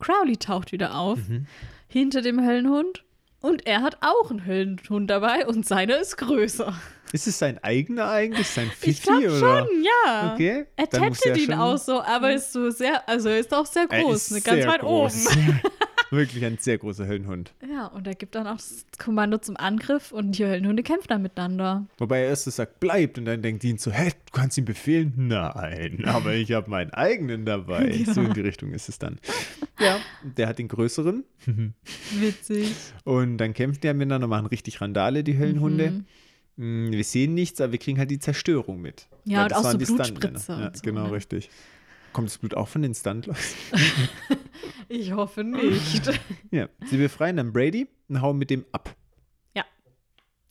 Crowley 0.00 0.36
taucht 0.36 0.70
wieder 0.72 0.96
auf 0.96 1.18
Mhm. 1.28 1.46
hinter 1.88 2.22
dem 2.22 2.40
Höllenhund 2.44 3.04
und 3.40 3.66
er 3.66 3.82
hat 3.82 3.98
auch 4.00 4.30
einen 4.30 4.44
Höllenhund 4.46 5.08
dabei 5.10 5.46
und 5.46 5.66
seiner 5.66 5.98
ist 5.98 6.16
größer. 6.16 6.74
Ist 7.12 7.26
es 7.26 7.38
sein 7.38 7.58
eigener 7.64 8.10
eigentlich? 8.10 8.46
Sein 8.48 8.70
Ich 8.82 9.00
Fifi 9.00 9.02
glaube 9.02 9.28
oder? 9.38 9.38
schon, 9.66 9.82
ja. 9.82 10.32
Okay, 10.34 10.66
Er 10.76 10.84
er 10.84 11.36
ihn 11.38 11.44
schon- 11.46 11.54
auch 11.60 11.78
so, 11.78 12.02
aber 12.02 12.32
ist 12.34 12.52
so 12.52 12.68
sehr, 12.70 13.08
also 13.08 13.30
er 13.30 13.38
ist 13.38 13.54
auch 13.54 13.64
sehr 13.64 13.86
Er 13.88 14.02
groß, 14.02 14.14
ist 14.16 14.30
ne, 14.32 14.40
ganz 14.42 14.62
sehr 14.62 14.70
weit 14.72 14.80
groß. 14.80 15.26
oben. 15.28 15.60
Wirklich 16.10 16.44
ein 16.44 16.56
sehr 16.58 16.78
großer 16.78 17.06
Höllenhund. 17.06 17.52
Ja, 17.68 17.86
und 17.86 18.06
er 18.06 18.14
gibt 18.14 18.34
dann 18.34 18.46
auch 18.46 18.56
das 18.56 18.86
Kommando 18.98 19.38
zum 19.38 19.56
Angriff 19.56 20.12
und 20.12 20.38
die 20.38 20.44
Höllenhunde 20.44 20.82
kämpfen 20.82 21.08
dann 21.08 21.22
miteinander. 21.22 21.86
Wobei 21.98 22.20
er 22.20 22.28
erst 22.28 22.44
sagt, 22.44 22.80
bleibt. 22.80 23.18
Und 23.18 23.26
dann 23.26 23.42
denkt 23.42 23.62
Dean 23.62 23.78
so, 23.78 23.90
hä, 23.90 24.08
du 24.10 24.32
kannst 24.32 24.56
ihm 24.56 24.64
befehlen? 24.64 25.12
Nein, 25.16 26.04
aber 26.06 26.34
ich 26.34 26.52
habe 26.52 26.70
meinen 26.70 26.90
eigenen 26.90 27.44
dabei. 27.44 27.86
Genau. 27.98 28.12
So 28.12 28.20
in 28.22 28.32
die 28.32 28.40
Richtung 28.40 28.72
ist 28.72 28.88
es 28.88 28.98
dann. 28.98 29.18
Ja, 29.80 29.98
der 30.22 30.46
hat 30.48 30.58
den 30.58 30.68
größeren. 30.68 31.24
Witzig. 32.18 32.74
Und 33.04 33.38
dann 33.38 33.52
kämpfen 33.54 33.80
die 33.82 33.92
miteinander, 33.92 34.26
machen 34.28 34.46
richtig 34.46 34.80
Randale, 34.80 35.24
die 35.24 35.36
Höllenhunde. 35.38 35.90
Mhm. 36.56 36.88
Mm, 36.88 36.92
Wir 36.92 37.04
sehen 37.04 37.34
nichts, 37.34 37.60
aber 37.60 37.72
wir 37.72 37.78
kriegen 37.78 37.98
halt 37.98 38.10
die 38.10 38.18
Zerstörung 38.18 38.80
mit. 38.80 39.08
Ja, 39.24 39.42
und 39.44 39.50
das 39.52 39.58
auch 39.58 39.64
waren 39.64 39.84
so. 39.84 39.94
Blutspritzer 39.94 40.60
Ja, 40.60 40.70
so, 40.74 40.82
genau, 40.82 41.06
ne? 41.06 41.12
richtig. 41.12 41.50
Kommt 42.12 42.28
das 42.28 42.38
Blut 42.38 42.54
auch 42.54 42.68
von 42.68 42.82
den 42.82 42.94
Stuntleuten? 42.94 43.42
Ich 44.88 45.12
hoffe 45.12 45.44
nicht. 45.44 46.20
ja, 46.50 46.68
sie 46.86 46.96
befreien 46.96 47.36
dann 47.36 47.52
Brady 47.52 47.88
und 48.08 48.22
hauen 48.22 48.38
mit 48.38 48.50
dem 48.50 48.64
ab. 48.72 48.94
ja. 49.54 49.64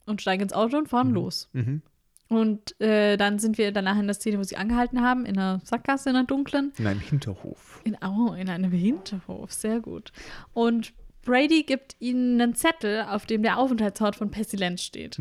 Und 0.06 0.22
steigen 0.22 0.42
ins 0.42 0.52
Auto 0.52 0.78
und 0.78 0.88
fahren 0.88 1.10
los. 1.10 1.48
Mhm. 1.52 1.82
Und 2.28 2.78
äh, 2.80 3.16
dann 3.16 3.38
sind 3.38 3.56
wir 3.56 3.72
danach 3.72 3.98
in 3.98 4.06
der 4.06 4.14
Szene, 4.14 4.38
wo 4.38 4.42
sie 4.42 4.56
angehalten 4.56 5.02
haben, 5.02 5.24
in 5.24 5.38
einer 5.38 5.60
Sackgasse, 5.64 6.10
in 6.10 6.16
einer 6.16 6.26
dunklen. 6.26 6.72
In 6.78 6.86
einem 6.86 7.00
Hinterhof. 7.00 7.80
In, 7.84 7.96
oh, 8.04 8.34
in 8.34 8.50
einem 8.50 8.70
Hinterhof, 8.70 9.52
sehr 9.52 9.80
gut. 9.80 10.12
Und 10.52 10.92
Brady 11.22 11.62
gibt 11.62 11.96
ihnen 12.00 12.40
einen 12.40 12.54
Zettel, 12.54 13.02
auf 13.02 13.26
dem 13.26 13.42
der 13.42 13.58
Aufenthaltsort 13.58 14.16
von 14.16 14.30
Pestilenz 14.30 14.82
steht. 14.82 15.18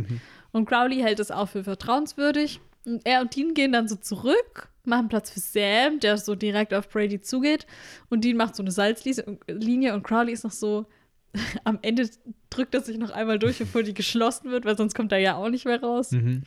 Und 0.52 0.66
Crowley 0.66 0.98
hält 1.02 1.20
es 1.20 1.32
auch 1.32 1.50
für 1.50 1.64
vertrauenswürdig. 1.64 2.60
Und 2.88 3.06
er 3.06 3.22
und 3.22 3.36
Dean 3.36 3.54
gehen 3.54 3.74
dann 3.74 3.88
so 3.90 3.98
zurück, 3.98 4.70
machen 4.86 5.10
Platz 5.10 5.30
für 5.30 5.42
Sam, 5.42 6.00
der 6.00 6.18
so 6.18 6.36
direkt 6.36 6.74
auf 6.74 6.88
Brady 6.88 7.20
zugeht. 7.20 7.68
Und 8.10 8.24
Dean 8.24 8.38
macht 8.38 8.56
so 8.56 8.64
eine 8.64 8.72
Salzlinie 8.72 9.94
und 9.94 10.04
Crowley 10.04 10.32
ist 10.32 10.46
noch 10.46 10.52
so, 10.52 10.86
am 11.66 11.80
Ende 11.82 12.10
drückt 12.50 12.74
er 12.74 12.82
sich 12.82 12.98
noch 12.98 13.10
einmal 13.10 13.40
durch, 13.40 13.60
bevor 13.60 13.84
die 13.84 13.94
geschlossen 13.94 14.52
wird, 14.52 14.64
weil 14.64 14.78
sonst 14.78 14.96
kommt 14.96 15.12
er 15.12 15.18
ja 15.18 15.36
auch 15.36 15.50
nicht 15.50 15.66
mehr 15.66 15.82
raus. 15.82 16.12
Mhm. 16.12 16.44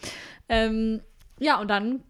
Ähm, 0.48 1.00
ja, 1.38 1.60
und 1.60 1.68
dann 1.68 2.02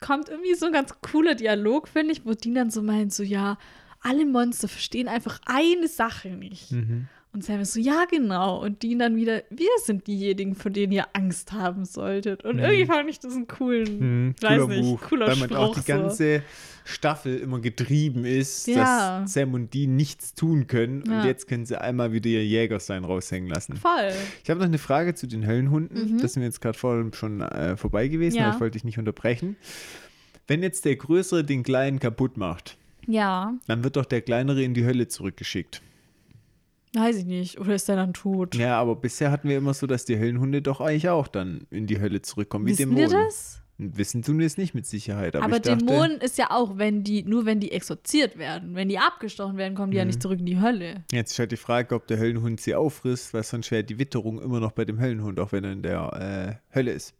kommt 0.00 0.28
irgendwie 0.28 0.54
so 0.54 0.66
ein 0.66 0.72
ganz 0.72 1.00
cooler 1.00 1.36
Dialog, 1.36 1.86
finde 1.86 2.12
ich, 2.12 2.26
wo 2.26 2.34
Dean 2.34 2.56
dann 2.56 2.70
so 2.70 2.82
meint, 2.82 3.14
so 3.14 3.22
ja, 3.22 3.58
alle 4.00 4.26
Monster 4.26 4.66
verstehen 4.66 5.06
einfach 5.06 5.40
eine 5.46 5.86
Sache 5.86 6.30
nicht. 6.30 6.72
Mhm. 6.72 7.08
Und 7.34 7.42
Sam 7.42 7.60
ist 7.60 7.72
so, 7.72 7.80
ja, 7.80 8.04
genau. 8.10 8.62
Und 8.62 8.82
Dean 8.82 8.98
dann 8.98 9.16
wieder, 9.16 9.42
wir 9.48 9.70
sind 9.82 10.06
diejenigen, 10.06 10.54
vor 10.54 10.70
denen 10.70 10.92
ihr 10.92 11.06
Angst 11.14 11.52
haben 11.52 11.86
solltet. 11.86 12.44
Und 12.44 12.58
irgendwie 12.58 12.84
fand 12.84 13.08
ich 13.08 13.20
das 13.20 13.34
einen 13.34 13.46
coolen, 13.48 14.26
Mhm, 14.26 14.34
weiß 14.38 14.60
cooler 14.60 14.66
nicht, 14.68 14.82
Buch, 14.82 15.00
cooler 15.08 15.26
weil 15.28 15.36
man 15.36 15.48
Spruch. 15.48 15.58
auch 15.58 15.74
die 15.74 15.80
so. 15.80 15.86
ganze 15.86 16.42
Staffel 16.84 17.38
immer 17.38 17.60
getrieben 17.60 18.26
ist, 18.26 18.66
Ja. 18.66 19.20
dass 19.22 19.32
Sam 19.32 19.54
und 19.54 19.72
Dean 19.72 19.96
nichts 19.96 20.34
tun 20.34 20.66
können 20.66 21.04
und 21.04 21.10
Ja. 21.10 21.24
jetzt 21.24 21.48
können 21.48 21.64
sie 21.64 21.80
einmal 21.80 22.12
wieder 22.12 22.28
ihr 22.28 22.44
Jägersein 22.44 23.04
raushängen 23.04 23.48
lassen. 23.48 23.76
Voll. 23.76 24.12
Ich 24.44 24.50
habe 24.50 24.60
noch 24.60 24.66
eine 24.66 24.76
Frage 24.78 25.14
zu 25.14 25.26
den 25.26 25.46
Höllenhunden. 25.46 26.18
Das 26.18 26.34
sind 26.34 26.42
wir 26.42 26.48
jetzt 26.48 26.60
gerade 26.60 26.76
vorhin 26.76 27.14
schon 27.14 27.40
äh, 27.40 27.78
vorbei 27.78 28.08
gewesen, 28.08 28.34
Mhm. 28.34 28.40
Ja. 28.40 28.46
aber 28.48 28.54
ich 28.56 28.60
wollte 28.60 28.72
dich 28.74 28.84
nicht 28.84 28.98
unterbrechen. 28.98 29.56
Wenn 30.48 30.62
jetzt 30.62 30.84
der 30.84 30.96
Größere 30.96 31.44
den 31.44 31.62
Kleinen 31.62 31.98
kaputt 31.98 32.36
macht, 32.36 32.76
Ja, 33.06 33.54
dann 33.68 33.84
wird 33.84 33.96
doch 33.96 34.04
der 34.04 34.20
Kleinere 34.20 34.62
in 34.62 34.74
die 34.74 34.84
Hölle 34.84 35.08
zurückgeschickt. 35.08 35.80
Weiß 36.94 37.16
ich 37.16 37.24
nicht. 37.24 37.58
Oder 37.60 37.74
ist 37.74 37.88
der 37.88 37.96
dann 37.96 38.12
tot? 38.14 38.54
Ja, 38.54 38.78
aber 38.80 38.96
bisher 38.96 39.30
hatten 39.30 39.48
wir 39.48 39.56
immer 39.58 39.74
so, 39.74 39.86
dass 39.86 40.04
die 40.04 40.18
Höllenhunde 40.18 40.62
doch 40.62 40.80
eigentlich 40.80 41.08
auch 41.08 41.28
dann 41.28 41.66
in 41.70 41.86
die 41.86 42.00
Hölle 42.00 42.22
zurückkommen, 42.22 42.66
wie 42.66 42.70
Wissen 42.72 42.94
Dämonen. 42.94 43.10
wir 43.10 43.24
das? 43.24 43.58
Wissen 43.78 44.22
tun 44.22 44.38
wir 44.38 44.46
es 44.46 44.58
nicht 44.58 44.74
mit 44.74 44.86
Sicherheit, 44.86 45.34
aber, 45.34 45.44
Aber, 45.46 45.58
dachte, 45.58 45.78
Dämonen 45.84 46.20
ist 46.20 46.38
ja 46.38 46.50
auch, 46.50 46.78
wenn 46.78 47.02
die, 47.02 47.24
nur 47.24 47.46
wenn 47.46 47.58
die 47.58 47.72
exorziert 47.72 48.38
werden. 48.38 48.74
Wenn 48.76 48.88
die 48.88 48.98
abgestochen 48.98 49.56
werden, 49.56 49.74
kommen 49.74 49.90
die 49.90 49.96
ja 49.96 50.04
Mhm. 50.04 50.08
nicht 50.08 50.22
zurück 50.22 50.38
in 50.38 50.46
die 50.46 50.60
Hölle. 50.60 51.02
Jetzt 51.10 51.32
ist 51.32 51.38
halt 51.40 51.50
die 51.50 51.56
Frage, 51.56 51.94
ob 51.96 52.06
der 52.06 52.18
Höllenhund 52.18 52.60
sie 52.60 52.74
auffrisst, 52.76 53.34
weil 53.34 53.42
sonst 53.42 53.70
wäre 53.72 53.82
die 53.82 53.98
Witterung 53.98 54.40
immer 54.40 54.60
noch 54.60 54.72
bei 54.72 54.84
dem 54.84 55.00
Höllenhund, 55.00 55.40
auch 55.40 55.50
wenn 55.50 55.64
er 55.64 55.72
in 55.72 55.82
der 55.82 56.60
äh, 56.70 56.76
Hölle 56.76 56.92
ist. 56.92 57.14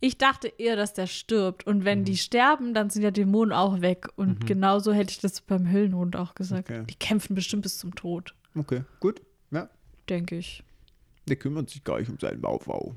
Ich 0.00 0.16
dachte 0.16 0.48
eher, 0.58 0.76
dass 0.76 0.92
der 0.94 1.06
stirbt. 1.06 1.66
Und 1.66 1.84
wenn 1.84 2.00
Mhm. 2.00 2.04
die 2.04 2.16
sterben, 2.16 2.72
dann 2.74 2.88
sind 2.90 3.02
ja 3.02 3.10
Dämonen 3.10 3.52
auch 3.52 3.80
weg. 3.80 4.08
Und 4.16 4.46
genauso 4.46 4.92
hätte 4.92 5.10
ich 5.10 5.20
das 5.20 5.40
beim 5.40 5.70
Höllenhund 5.70 6.16
auch 6.16 6.34
gesagt. 6.34 6.70
Okay. 6.70 6.84
Die 6.88 6.94
kämpfen 6.94 7.34
bestimmt 7.34 7.62
bis 7.62 7.78
zum 7.78 7.94
Tod, 7.94 8.34
Okay, 8.58 8.82
gut. 9.00 9.20
Ja, 9.50 9.68
denke 10.08 10.36
ich. 10.36 10.62
der 11.28 11.36
kümmert 11.36 11.70
sich 11.70 11.84
gar 11.84 11.98
nicht 12.00 12.10
um 12.10 12.18
seinen 12.18 12.40
Baufau. 12.40 12.94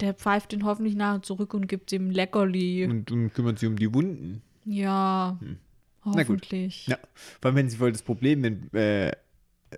Der 0.00 0.12
pfeift 0.14 0.52
ihn 0.52 0.64
hoffentlich 0.64 0.94
nachher 0.96 1.22
zurück 1.22 1.54
und 1.54 1.66
gibt 1.66 1.90
ihm 1.92 2.10
Leckerli. 2.10 2.84
Und, 2.84 3.10
und 3.10 3.32
kümmert 3.32 3.58
sich 3.58 3.68
um 3.68 3.76
die 3.76 3.92
Wunden. 3.94 4.42
Ja, 4.64 5.38
Hm. 5.40 5.58
Na 6.04 6.12
gut. 6.24 6.42
hoffentlich. 6.42 6.86
Ja, 6.86 6.98
weil 7.40 7.54
wenn 7.54 7.68
sie 7.70 7.76
voll 7.78 7.92
das 7.92 8.02
Problem, 8.02 8.42
wenn 8.42 8.70
äh, 8.74 9.12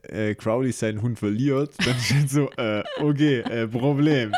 äh, 0.04 0.34
Crowley 0.34 0.72
seinen 0.72 1.02
Hund 1.02 1.18
verliert, 1.18 1.74
dann 1.84 1.94
steht 1.98 2.30
so, 2.30 2.50
äh, 2.56 2.82
okay, 3.00 3.40
äh, 3.40 3.66
Problem. 3.68 4.32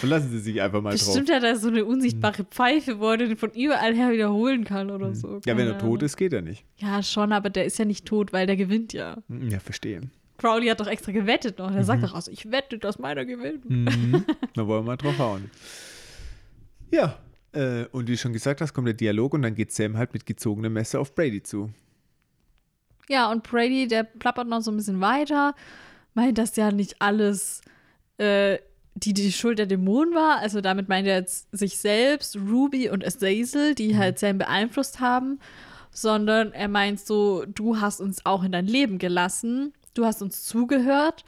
Verlassen 0.00 0.30
Sie 0.30 0.40
sich 0.40 0.60
einfach 0.60 0.82
mal 0.82 0.92
Bestimmt 0.92 1.28
drauf. 1.28 1.36
hat 1.36 1.44
er 1.44 1.56
so 1.56 1.68
eine 1.68 1.84
unsichtbare 1.84 2.44
Pfeife, 2.44 2.98
wo 3.00 3.10
er 3.10 3.16
den 3.18 3.36
von 3.36 3.50
überall 3.52 3.94
her 3.94 4.10
wiederholen 4.12 4.64
kann 4.64 4.90
oder 4.90 5.14
so. 5.14 5.34
Hm. 5.36 5.40
Ja, 5.46 5.56
wenn 5.56 5.66
er 5.66 5.78
tot 5.78 6.02
ist, 6.02 6.16
geht 6.16 6.32
er 6.32 6.42
nicht. 6.42 6.64
Ja, 6.76 7.02
schon, 7.02 7.32
aber 7.32 7.48
der 7.50 7.64
ist 7.64 7.78
ja 7.78 7.84
nicht 7.84 8.04
tot, 8.04 8.32
weil 8.32 8.46
der 8.46 8.56
gewinnt 8.56 8.92
ja. 8.92 9.16
Hm, 9.28 9.48
Ja, 9.48 9.58
verstehe. 9.58 10.02
Crowley 10.38 10.66
hat 10.68 10.80
doch 10.80 10.86
extra 10.86 11.12
gewettet 11.12 11.58
noch. 11.58 11.74
Er 11.74 11.82
sagt 11.84 12.02
doch 12.02 12.12
aus, 12.14 12.28
ich 12.28 12.50
wette, 12.50 12.78
dass 12.78 12.98
meiner 12.98 13.24
gewinnt. 13.24 13.68
Mhm. 13.70 14.24
Da 14.54 14.66
wollen 14.66 14.84
wir 14.84 14.88
mal 14.88 14.96
drauf 14.96 15.18
hauen. 15.18 15.50
Ja, 16.90 17.18
äh, 17.52 17.84
und 17.92 18.06
wie 18.06 18.12
du 18.12 18.18
schon 18.18 18.34
gesagt 18.34 18.60
hast, 18.60 18.74
kommt 18.74 18.86
der 18.86 18.94
Dialog 18.94 19.32
und 19.32 19.40
dann 19.42 19.54
geht 19.54 19.72
Sam 19.72 19.96
halt 19.96 20.12
mit 20.12 20.26
gezogenem 20.26 20.74
Messer 20.74 21.00
auf 21.00 21.14
Brady 21.14 21.42
zu. 21.42 21.70
Ja, 23.08 23.30
und 23.30 23.42
Brady, 23.42 23.86
der 23.88 24.02
plappert 24.04 24.48
noch 24.48 24.60
so 24.62 24.70
ein 24.70 24.76
bisschen 24.76 25.00
weiter, 25.00 25.54
meint, 26.14 26.38
dass 26.38 26.56
ja 26.56 26.70
nicht 26.72 27.00
alles 27.00 27.60
äh, 28.18 28.58
die 28.94 29.12
die 29.12 29.30
Schuld 29.30 29.58
der 29.58 29.66
Dämonen 29.66 30.14
war. 30.14 30.38
Also 30.38 30.62
damit 30.62 30.88
meint 30.88 31.06
er 31.06 31.16
jetzt 31.18 31.48
sich 31.52 31.76
selbst, 31.78 32.34
Ruby 32.36 32.88
und 32.88 33.04
Azazel, 33.06 33.74
die 33.74 33.92
Mhm. 33.92 33.98
halt 33.98 34.18
Sam 34.18 34.38
beeinflusst 34.38 35.00
haben, 35.00 35.38
sondern 35.90 36.52
er 36.52 36.68
meint 36.68 37.00
so, 37.00 37.44
du 37.46 37.78
hast 37.80 38.00
uns 38.00 38.24
auch 38.24 38.42
in 38.42 38.52
dein 38.52 38.66
Leben 38.66 38.98
gelassen, 38.98 39.74
du 39.92 40.06
hast 40.06 40.22
uns 40.22 40.44
zugehört 40.44 41.24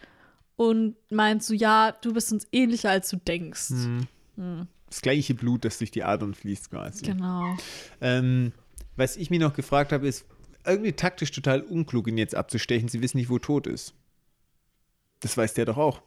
und 0.57 0.97
meinst 1.11 1.47
so, 1.47 1.53
ja, 1.55 1.93
du 1.93 2.15
bist 2.15 2.33
uns 2.33 2.49
ähnlicher, 2.53 2.89
als 2.91 3.11
du 3.11 3.17
denkst. 3.19 3.71
Mhm. 4.37 4.67
Das 4.89 5.03
gleiche 5.03 5.35
Blut, 5.35 5.67
das 5.67 5.77
durch 5.77 5.91
die 5.91 6.03
Adern 6.05 6.33
fließt 6.35 6.71
quasi. 6.71 7.05
Genau. 7.05 7.55
Ähm, 8.01 8.53
was 8.97 9.19
ich 9.19 9.29
mich 9.29 9.41
noch 9.41 9.53
gefragt 9.53 9.93
habe, 9.93 10.09
ist 10.09 10.25
irgendwie 10.69 10.93
taktisch 10.93 11.31
total 11.31 11.61
unklug, 11.63 12.09
ihn 12.09 12.19
jetzt 12.19 12.35
abzustechen. 12.35 12.89
Sie 12.89 13.03
wissen 13.03 13.17
nicht, 13.19 13.31
wo 13.31 13.39
tot 13.39 13.67
ist. 13.67 13.95
Das 15.21 15.37
weiß 15.37 15.55
der 15.55 15.65
doch 15.65 15.77
auch. 15.79 16.01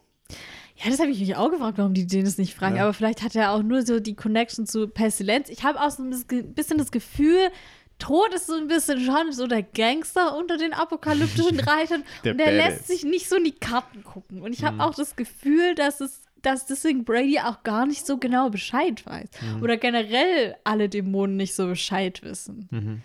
Ja, 0.76 0.90
das 0.90 0.98
habe 1.00 1.10
ich 1.10 1.20
mich 1.20 1.36
auch 1.36 1.50
gefragt, 1.50 1.76
warum 1.78 1.92
die 1.94 2.06
den 2.06 2.24
das 2.24 2.38
nicht 2.38 2.54
fragen. 2.54 2.76
Ja. 2.76 2.84
Aber 2.84 2.94
vielleicht 2.94 3.22
hat 3.22 3.34
er 3.36 3.52
auch 3.52 3.62
nur 3.62 3.82
so 3.84 4.00
die 4.00 4.14
Connection 4.14 4.66
zu 4.66 4.88
Pestilenz. 4.88 5.48
Ich 5.50 5.64
habe 5.64 5.80
auch 5.80 5.90
so 5.90 6.02
ein 6.02 6.54
bisschen- 6.54 6.78
das 6.78 6.90
Gefühl, 6.90 7.50
Tod 7.98 8.32
ist 8.34 8.46
so 8.46 8.54
ein 8.56 8.66
bisschen 8.68 8.98
schon 9.04 9.32
so 9.32 9.46
der 9.46 9.62
Gangster 9.62 10.36
unter 10.36 10.56
den 10.56 10.72
apokalyptischen 10.72 11.60
Reitern. 11.60 12.02
Der 12.24 12.32
und 12.32 12.38
der 12.38 12.46
Badass. 12.46 12.68
lässt 12.70 12.86
sich 12.88 13.04
nicht 13.04 13.28
so 13.28 13.36
in 13.36 13.44
die 13.44 13.52
Karten 13.52 14.02
gucken. 14.02 14.40
Und 14.42 14.52
ich 14.54 14.64
habe 14.64 14.76
Mhm. 14.76 14.80
auch 14.80 14.94
das 14.94 15.14
Gefühl, 15.14 15.74
dass 15.74 16.00
es 16.00 16.22
dass 16.40 16.66
deswegen 16.66 17.04
Brady 17.04 17.38
auch 17.38 17.62
gar 17.62 17.86
nicht 17.86 18.04
so 18.04 18.16
genau 18.18 18.50
Bescheid 18.50 19.06
weiß. 19.06 19.28
Mhm. 19.40 19.62
Oder 19.62 19.76
generell 19.76 20.56
alle 20.64 20.88
Dämonen 20.88 21.36
nicht 21.36 21.54
so 21.54 21.68
Bescheid 21.68 22.20
wissen. 22.24 22.66
Mhm. 22.72 23.02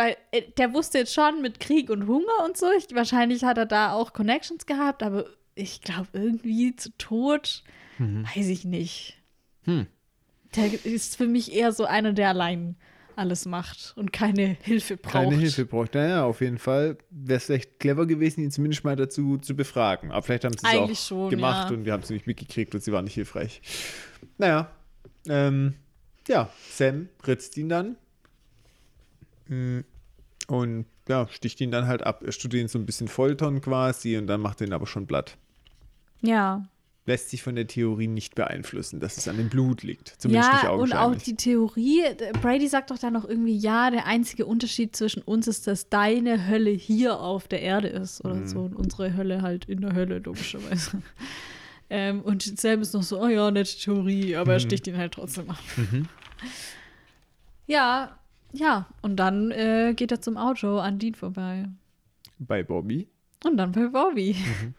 Weil 0.00 0.16
äh, 0.30 0.42
der 0.56 0.72
wusste 0.72 0.96
jetzt 0.96 1.12
schon 1.12 1.42
mit 1.42 1.60
Krieg 1.60 1.90
und 1.90 2.06
Hunger 2.06 2.42
und 2.46 2.56
so. 2.56 2.66
Ich, 2.78 2.86
wahrscheinlich 2.94 3.44
hat 3.44 3.58
er 3.58 3.66
da 3.66 3.92
auch 3.92 4.14
Connections 4.14 4.64
gehabt, 4.64 5.02
aber 5.02 5.26
ich 5.54 5.82
glaube, 5.82 6.08
irgendwie 6.14 6.74
zu 6.74 6.96
Tod, 6.96 7.62
weiß 7.98 8.48
ich 8.48 8.64
nicht. 8.64 9.18
Hm. 9.64 9.86
Der 10.56 10.86
ist 10.86 11.18
für 11.18 11.26
mich 11.26 11.52
eher 11.52 11.72
so 11.72 11.84
einer, 11.84 12.14
der 12.14 12.30
allein 12.30 12.76
alles 13.14 13.44
macht 13.44 13.92
und 13.94 14.10
keine 14.10 14.56
Hilfe 14.62 14.96
braucht. 14.96 15.12
Keine 15.12 15.36
Hilfe 15.36 15.66
braucht. 15.66 15.92
Naja, 15.92 16.24
auf 16.24 16.40
jeden 16.40 16.56
Fall 16.56 16.96
wäre 17.10 17.36
es 17.36 17.44
vielleicht 17.44 17.78
clever 17.78 18.06
gewesen, 18.06 18.42
ihn 18.42 18.50
zumindest 18.50 18.84
mal 18.84 18.96
dazu 18.96 19.36
zu 19.36 19.54
befragen. 19.54 20.12
Aber 20.12 20.22
vielleicht 20.22 20.46
haben 20.46 20.56
sie 20.56 20.66
es 20.66 20.74
auch 20.74 20.96
schon, 20.96 21.28
gemacht 21.28 21.68
ja. 21.68 21.76
und 21.76 21.84
wir 21.84 21.92
haben 21.92 22.02
es 22.02 22.08
nicht 22.08 22.26
mitgekriegt 22.26 22.74
und 22.74 22.82
sie 22.82 22.90
waren 22.90 23.04
nicht 23.04 23.14
hilfreich. 23.14 23.60
Naja, 24.38 24.70
ähm, 25.28 25.74
ja, 26.26 26.48
Sam 26.70 27.10
ritzt 27.26 27.58
ihn 27.58 27.68
dann 27.68 27.96
und 30.48 30.86
ja, 31.08 31.26
sticht 31.28 31.60
ihn 31.60 31.70
dann 31.70 31.86
halt 31.86 32.02
ab. 32.04 32.22
Er 32.24 32.32
studiert 32.32 32.62
ihn 32.62 32.68
so 32.68 32.78
ein 32.78 32.86
bisschen 32.86 33.08
foltern 33.08 33.60
quasi 33.60 34.16
und 34.16 34.26
dann 34.26 34.40
macht 34.40 34.60
er 34.60 34.66
ihn 34.68 34.72
aber 34.72 34.86
schon 34.86 35.06
platt. 35.06 35.36
Ja. 36.22 36.66
Lässt 37.06 37.30
sich 37.30 37.42
von 37.42 37.56
der 37.56 37.66
Theorie 37.66 38.06
nicht 38.06 38.34
beeinflussen, 38.34 39.00
dass 39.00 39.16
es 39.16 39.26
an 39.26 39.36
dem 39.38 39.48
Blut 39.48 39.82
liegt. 39.82 40.08
Zumindest 40.18 40.52
nicht 40.52 40.62
Ja, 40.64 40.70
und 40.70 40.94
auch 40.94 41.16
die 41.16 41.34
Theorie, 41.34 42.02
Brady 42.42 42.68
sagt 42.68 42.90
doch 42.90 42.98
dann 42.98 43.14
noch 43.14 43.24
irgendwie, 43.26 43.56
ja, 43.56 43.90
der 43.90 44.06
einzige 44.06 44.44
Unterschied 44.46 44.94
zwischen 44.94 45.22
uns 45.22 45.48
ist, 45.48 45.66
dass 45.66 45.88
deine 45.88 46.46
Hölle 46.46 46.70
hier 46.70 47.18
auf 47.18 47.48
der 47.48 47.62
Erde 47.62 47.88
ist 47.88 48.24
oder 48.24 48.34
Mhm. 48.34 48.46
so 48.46 48.60
und 48.60 48.74
unsere 48.76 49.16
Hölle 49.16 49.42
halt 49.42 49.64
in 49.64 49.80
der 49.80 49.94
Hölle, 49.94 50.18
logischerweise. 50.18 51.02
ähm, 51.90 52.20
und 52.20 52.42
Sam 52.60 52.82
ist 52.82 52.92
noch 52.94 53.02
so, 53.02 53.20
oh 53.20 53.28
ja, 53.28 53.50
nette 53.50 53.76
Theorie, 53.76 54.36
aber 54.36 54.52
Mhm. 54.52 54.56
er 54.56 54.60
sticht 54.60 54.86
ihn 54.86 54.96
halt 54.98 55.12
trotzdem 55.14 55.50
ab. 55.50 55.58
Ja, 57.66 58.18
ja, 58.52 58.86
und 59.02 59.16
dann 59.16 59.50
äh, 59.50 59.94
geht 59.94 60.10
er 60.12 60.20
zum 60.20 60.36
Auto 60.36 60.78
an 60.78 60.98
Dean 60.98 61.14
vorbei. 61.14 61.68
Bei 62.38 62.62
Bobby. 62.62 63.08
Und 63.44 63.56
dann 63.56 63.72
bei 63.72 63.86
Bobby. 63.88 64.36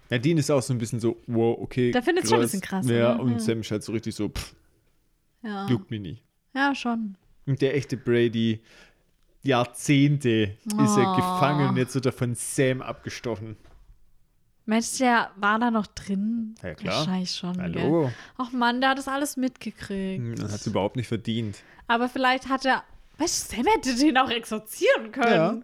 Ja, 0.10 0.18
Dean 0.20 0.38
ist 0.38 0.52
auch 0.52 0.62
so 0.62 0.74
ein 0.74 0.78
bisschen 0.78 1.00
so, 1.00 1.18
wow, 1.28 1.58
okay. 1.60 1.92
Der 1.92 2.04
findet's 2.04 2.30
schon 2.30 2.40
ein 2.40 2.44
bisschen 2.44 2.62
krass, 2.62 2.88
Ja, 2.88 3.16
oder? 3.16 3.24
und 3.24 3.32
Ja. 3.34 3.40
Sam 3.40 3.62
ist 3.62 3.72
halt 3.72 3.84
so 3.84 3.92
richtig 3.92 4.14
so, 4.16 4.30
pff, 4.30 4.54
Ja, 5.44 5.68
juckt 5.68 5.90
mich 5.90 6.02
nicht. 6.02 6.24
ja 6.54 6.76
schon. 6.76 7.16
Und 7.48 7.62
der 7.62 7.76
echte 7.76 7.98
Brady, 7.98 8.62
Jahrzehnte 9.44 10.56
ist 10.66 10.98
er 10.98 11.12
Oh. 11.14 11.16
gefangen 11.16 11.70
und 11.70 11.78
jetzt 11.78 11.96
wird 11.96 12.06
er 12.06 12.12
von 12.12 12.36
Sam 12.36 12.82
abgestochen. 12.82 13.58
Meinst 14.66 15.00
du, 15.00 15.06
der 15.06 15.32
war 15.38 15.58
da 15.58 15.72
noch 15.72 15.88
drin? 15.88 16.54
Ja, 16.62 16.76
klar. 16.76 16.98
Wahrscheinlich 17.00 17.32
schon. 17.32 17.54
Gell? 17.54 17.82
Hallo. 17.82 18.12
Ach 18.38 18.52
Mann, 18.52 18.80
der 18.80 18.92
hat 18.92 19.00
das 19.00 19.08
alles 19.08 19.36
mitgekriegt. 19.38 20.24
Hm, 20.24 20.36
Das 20.36 20.54
hat 20.54 20.60
es 20.62 20.68
überhaupt 20.68 20.96
nicht 20.96 21.08
verdient. 21.08 21.58
Aber 21.88 22.08
vielleicht 22.08 22.48
hat 22.48 22.64
er. 22.66 22.84
Weißt 23.22 23.52
du, 23.52 23.56
Sam 23.58 23.66
hätte 23.68 23.96
den 23.96 24.18
auch 24.18 24.30
exorzieren 24.30 25.12
können. 25.12 25.34
Ja. 25.34 25.62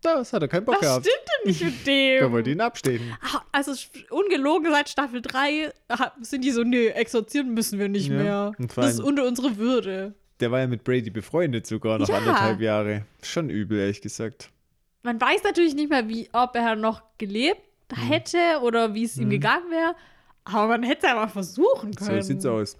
Das 0.00 0.32
hat 0.32 0.42
er 0.42 0.48
keinen 0.48 0.64
Bock 0.64 0.76
Was 0.76 0.80
gehabt. 0.82 1.06
stimmt 1.06 1.28
denn 1.28 1.48
nicht 1.50 1.64
mit 1.64 1.74
Da 2.20 2.24
dem? 2.26 2.32
wollte 2.32 2.50
ihn 2.50 2.60
abstechen. 2.60 3.16
Ah, 3.20 3.42
Also 3.50 3.72
ungelogen 4.10 4.70
seit 4.70 4.88
Staffel 4.88 5.20
3 5.22 5.72
ha- 5.90 6.12
sind 6.20 6.44
die 6.44 6.52
so, 6.52 6.62
nee, 6.62 6.86
exorzieren 6.88 7.52
müssen 7.52 7.78
wir 7.80 7.88
nicht 7.88 8.08
Ja. 8.08 8.14
mehr. 8.16 8.52
Das 8.76 8.94
ist 8.94 9.00
unter 9.00 9.26
unsere 9.26 9.56
Würde. 9.56 10.14
Der 10.38 10.52
war 10.52 10.60
ja 10.60 10.68
mit 10.68 10.84
Brady 10.84 11.10
befreundet 11.10 11.66
sogar 11.66 11.98
noch 11.98 12.08
Ja. 12.08 12.18
anderthalb 12.18 12.60
Jahre. 12.60 13.06
Schon 13.24 13.50
übel, 13.50 13.78
ehrlich 13.80 14.00
gesagt. 14.00 14.50
Man 15.02 15.20
weiß 15.20 15.42
natürlich 15.42 15.74
nicht 15.74 15.90
mehr, 15.90 16.08
wie, 16.08 16.28
ob 16.32 16.54
er 16.54 16.76
noch 16.76 17.02
gelebt 17.18 17.60
Mhm. 17.90 17.96
hätte 18.02 18.38
oder 18.62 18.94
wie 18.94 19.02
es 19.04 19.16
ihm 19.16 19.30
gegangen 19.30 19.68
wäre. 19.70 19.96
Aber 20.44 20.68
man 20.68 20.82
hätte 20.84 21.06
es 21.08 21.12
aber 21.12 21.26
versuchen 21.28 21.92
können. 21.94 22.22
So 22.22 22.28
sieht's 22.28 22.46
aus. 22.46 22.76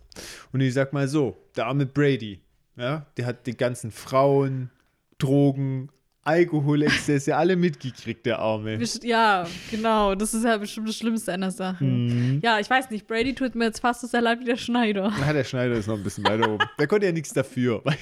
Und 0.53 0.61
ich 0.61 0.73
sag 0.73 0.93
mal 0.93 1.09
so, 1.09 1.37
der 1.57 1.67
arme 1.67 1.85
Brady, 1.87 2.41
ja, 2.79 3.07
der 3.17 3.27
hat 3.27 3.47
die 3.47 3.57
ganzen 3.57 3.91
Frauen, 3.91 4.71
Drogen, 5.19 5.91
Alkoholexzesse 6.25 7.35
alle 7.37 7.57
mitgekriegt, 7.57 8.27
der 8.27 8.39
Arme. 8.39 8.79
Ja, 9.03 9.47
genau. 9.71 10.15
Das 10.15 10.35
ist 10.35 10.45
ja 10.45 10.59
bestimmt 10.59 10.89
das 10.89 10.97
Schlimmste 10.97 11.33
an 11.33 11.41
der 11.41 11.51
Sache. 11.51 11.85
Mhm. 11.85 12.41
Ja, 12.43 12.59
ich 12.61 12.69
weiß 12.69 12.91
nicht. 12.91 13.07
Brady 13.07 13.35
tut 13.35 13.55
mir 13.55 13.65
jetzt 13.65 13.81
fast 13.81 14.03
so 14.03 14.07
sehr 14.07 14.21
leid 14.21 14.41
wie 14.41 14.45
der 14.45 14.57
Schneider. 14.59 15.11
Na, 15.21 15.33
der 15.33 15.45
Schneider 15.45 15.75
ist 15.77 15.87
noch 15.87 15.97
ein 15.97 16.03
bisschen 16.05 16.25
weiter 16.25 16.51
oben. 16.53 16.65
Der 16.79 16.87
konnte 16.87 17.07
ja 17.07 17.13
nichts 17.13 17.33
dafür. 17.33 17.83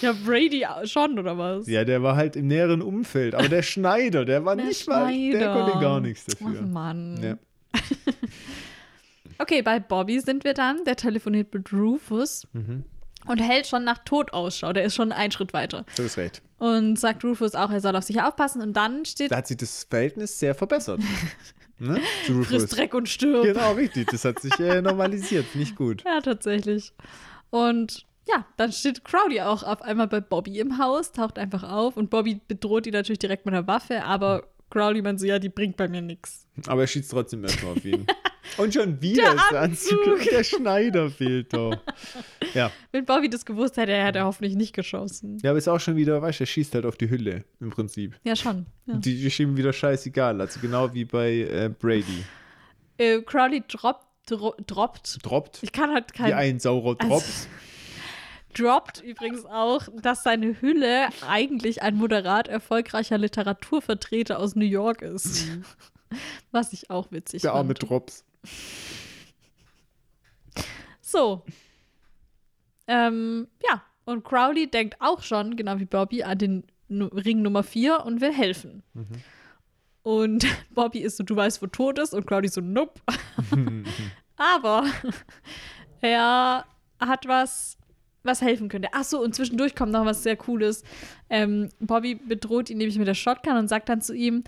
Ja, 0.00 0.12
Brady 0.24 0.64
schon, 0.84 1.18
oder 1.18 1.36
was? 1.36 1.66
Ja, 1.66 1.84
der 1.84 2.02
war 2.04 2.14
halt 2.14 2.36
im 2.36 2.46
näheren 2.46 2.82
Umfeld. 2.82 3.34
Aber 3.34 3.48
der 3.48 3.62
Schneider, 3.62 4.24
der 4.24 4.44
war 4.44 4.54
Der 4.54 4.66
nicht 4.66 4.88
mal, 4.88 5.06
der 5.12 5.12
Schneider. 5.38 5.52
konnte 5.54 5.78
gar 5.80 6.00
nichts 6.00 6.26
Ach 6.28 6.38
dafür. 6.38 6.62
Mann. 6.62 7.20
Ja. 7.22 7.38
Okay, 9.42 9.62
bei 9.62 9.80
Bobby 9.80 10.20
sind 10.20 10.44
wir 10.44 10.54
dann. 10.54 10.84
Der 10.84 10.96
telefoniert 10.96 11.52
mit 11.52 11.72
Rufus 11.72 12.46
Mhm. 12.52 12.84
und 13.26 13.38
hält 13.38 13.66
schon 13.66 13.82
nach 13.84 13.98
Tod 13.98 14.32
Ausschau. 14.32 14.72
Der 14.72 14.84
ist 14.84 14.94
schon 14.94 15.10
einen 15.12 15.32
Schritt 15.32 15.52
weiter. 15.52 15.84
Du 15.96 16.04
hast 16.04 16.16
recht. 16.16 16.42
Und 16.58 16.96
sagt 16.98 17.24
Rufus 17.24 17.54
auch, 17.56 17.70
er 17.70 17.80
soll 17.80 17.96
auf 17.96 18.04
sich 18.04 18.20
aufpassen. 18.22 18.62
Und 18.62 18.74
dann 18.76 19.04
steht 19.04 19.32
Da 19.32 19.38
hat 19.38 19.48
sich 19.48 19.56
das 19.56 19.84
Verhältnis 19.90 20.38
sehr 20.38 20.54
verbessert. 20.54 21.00
ne? 21.78 22.00
Zu 22.24 22.34
Rufus. 22.34 22.46
Friss 22.48 22.66
Dreck 22.70 22.94
und 22.94 23.08
stirb. 23.08 23.42
Genau, 23.44 23.72
richtig. 23.72 24.08
Das 24.12 24.24
hat 24.24 24.38
sich 24.40 24.56
äh, 24.60 24.80
normalisiert. 24.80 25.54
Nicht 25.56 25.74
gut. 25.74 26.04
Ja, 26.04 26.20
tatsächlich. 26.20 26.92
Und 27.50 28.06
ja, 28.28 28.46
dann 28.56 28.70
steht 28.70 29.04
Crowley 29.04 29.40
auch 29.40 29.64
auf 29.64 29.82
einmal 29.82 30.06
bei 30.06 30.20
Bobby 30.20 30.60
im 30.60 30.78
Haus, 30.78 31.10
taucht 31.10 31.38
einfach 31.40 31.64
auf 31.64 31.96
und 31.96 32.08
Bobby 32.10 32.40
bedroht 32.46 32.86
ihn 32.86 32.92
natürlich 32.92 33.18
direkt 33.18 33.44
mit 33.44 33.54
der 33.54 33.66
Waffe, 33.66 34.04
aber 34.04 34.44
Crowley 34.72 35.02
meint 35.02 35.20
so, 35.20 35.26
ja, 35.26 35.38
die 35.38 35.48
bringt 35.50 35.76
bei 35.76 35.86
mir 35.88 36.00
nichts. 36.02 36.46
Aber 36.66 36.80
er 36.82 36.86
schießt 36.86 37.10
trotzdem 37.10 37.44
erstmal 37.44 37.72
auf 37.72 37.84
ihn. 37.84 38.06
Und 38.58 38.74
schon 38.74 39.00
wieder 39.00 39.22
Der 39.22 39.34
ist 39.34 39.50
der 39.52 39.60
Anzug. 39.60 40.06
Anzug. 40.06 40.30
Der 40.30 40.44
Schneider 40.44 41.10
fehlt 41.10 41.52
doch. 41.54 41.76
Ja. 42.54 42.70
Wenn 42.90 43.06
Bobby 43.06 43.30
das 43.30 43.46
gewusst 43.46 43.78
hätte, 43.78 43.92
er 43.92 44.04
hätte 44.04 44.24
hoffentlich 44.24 44.56
nicht 44.56 44.74
geschossen. 44.74 45.38
ja, 45.42 45.50
aber 45.50 45.58
ist 45.58 45.68
auch 45.68 45.80
schon 45.80 45.96
wieder, 45.96 46.20
weißt 46.20 46.40
du, 46.40 46.42
er 46.44 46.46
schießt 46.46 46.74
halt 46.74 46.84
auf 46.84 46.96
die 46.98 47.08
Hülle 47.08 47.44
im 47.60 47.70
Prinzip. 47.70 48.14
Ja, 48.24 48.36
schon. 48.36 48.66
Ja. 48.84 48.96
Die, 48.96 49.16
die 49.22 49.30
schieben 49.30 49.56
wieder 49.56 49.72
scheißegal. 49.72 50.38
Also 50.38 50.60
genau 50.60 50.92
wie 50.92 51.06
bei 51.06 51.30
äh, 51.32 51.70
Brady. 51.70 52.24
Äh, 52.98 53.22
Crowley 53.22 53.62
droppt, 53.66 54.04
dro 54.26 54.54
droppt. 54.66 55.18
Droppt. 55.24 55.58
Ich 55.62 55.72
kann 55.72 55.92
halt 55.94 56.12
Wie 56.12 56.18
kein. 56.18 56.32
ein 56.34 56.60
saurer 56.60 56.96
Also- 56.98 57.08
Drops. 57.14 57.48
Droppt 58.52 59.02
übrigens 59.02 59.44
auch, 59.46 59.88
dass 60.02 60.22
seine 60.22 60.60
Hülle 60.60 61.08
eigentlich 61.28 61.82
ein 61.82 61.96
moderat 61.96 62.48
erfolgreicher 62.48 63.18
Literaturvertreter 63.18 64.38
aus 64.38 64.54
New 64.54 64.64
York 64.64 65.02
ist. 65.02 65.46
Was 66.50 66.72
ich 66.72 66.90
auch 66.90 67.10
witzig 67.10 67.42
Der 67.42 67.52
arme 67.52 67.74
fand. 67.74 67.88
Drops. 67.88 68.24
So. 71.00 71.44
Ähm, 72.86 73.48
ja, 73.68 73.82
und 74.04 74.24
Crowley 74.24 74.70
denkt 74.70 74.96
auch 75.00 75.22
schon, 75.22 75.56
genau 75.56 75.78
wie 75.78 75.84
Bobby, 75.84 76.22
an 76.22 76.38
den 76.38 76.64
Ring 76.90 77.42
Nummer 77.42 77.62
4 77.62 78.04
und 78.04 78.20
will 78.20 78.32
helfen. 78.32 78.82
Und 80.02 80.46
Bobby 80.74 81.00
ist 81.00 81.16
so, 81.16 81.24
du 81.24 81.36
weißt, 81.36 81.62
wo 81.62 81.66
tot 81.66 81.98
ist, 81.98 82.12
und 82.14 82.26
Crowley 82.26 82.48
so, 82.48 82.60
nope. 82.60 83.00
Aber 84.36 84.86
er 86.00 86.66
hat 87.00 87.28
was, 87.28 87.78
was 88.22 88.40
helfen 88.42 88.68
könnte. 88.68 88.88
Ach 88.92 89.04
so, 89.04 89.20
und 89.22 89.34
zwischendurch 89.34 89.74
kommt 89.74 89.92
noch 89.92 90.04
was 90.04 90.22
sehr 90.22 90.36
Cooles. 90.36 90.82
Ähm, 91.30 91.68
Bobby 91.80 92.14
bedroht 92.14 92.70
ihn 92.70 92.78
nämlich 92.78 92.98
mit 92.98 93.08
der 93.08 93.14
Shotgun 93.14 93.56
und 93.56 93.68
sagt 93.68 93.88
dann 93.88 94.00
zu 94.00 94.14
ihm, 94.14 94.44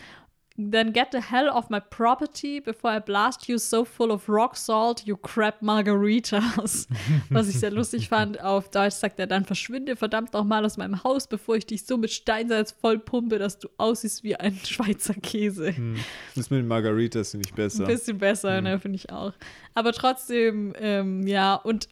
Then 0.57 0.93
get 0.93 1.09
the 1.11 1.19
hell 1.21 1.49
off 1.49 1.69
my 1.69 1.81
property 1.81 2.61
before 2.61 2.97
I 2.97 3.01
blast 3.01 3.49
you 3.49 3.59
so 3.59 3.85
full 3.85 4.13
of 4.13 4.29
rock 4.29 4.57
salt, 4.57 5.01
you 5.05 5.17
crap 5.17 5.61
margaritas. 5.63 6.87
Was 7.31 7.49
ich 7.49 7.59
sehr 7.59 7.73
lustig 7.73 8.09
fand. 8.09 8.41
Auf 8.41 8.71
Deutsch 8.71 8.95
sagt 8.95 9.19
er 9.19 9.27
dann, 9.27 9.45
verschwinde 9.45 9.97
verdammt 9.97 10.33
nochmal 10.33 10.65
aus 10.65 10.77
meinem 10.77 11.03
Haus, 11.03 11.27
bevor 11.27 11.57
ich 11.57 11.67
dich 11.67 11.85
so 11.85 11.97
mit 11.97 12.13
Steinsalz 12.13 12.71
vollpumpe, 12.71 13.41
dass 13.41 13.59
du 13.59 13.69
aussiehst 13.79 14.23
wie 14.23 14.37
ein 14.37 14.55
Schweizer 14.65 15.15
Käse. 15.15 15.77
Hm. 15.77 15.97
Das 16.37 16.51
mit 16.51 16.61
den 16.61 16.69
Margaritas 16.69 17.33
finde 17.33 17.49
ich 17.49 17.55
besser. 17.55 17.85
Ein 17.89 17.93
bisschen 17.93 18.19
besser, 18.19 18.59
Hm. 18.59 18.63
ne, 18.65 18.79
finde 18.79 18.95
ich 18.95 19.11
auch. 19.11 19.33
Aber 19.75 19.93
trotzdem, 19.93 20.73
ähm, 20.79 21.27
ja, 21.27 21.57
und 21.57 21.89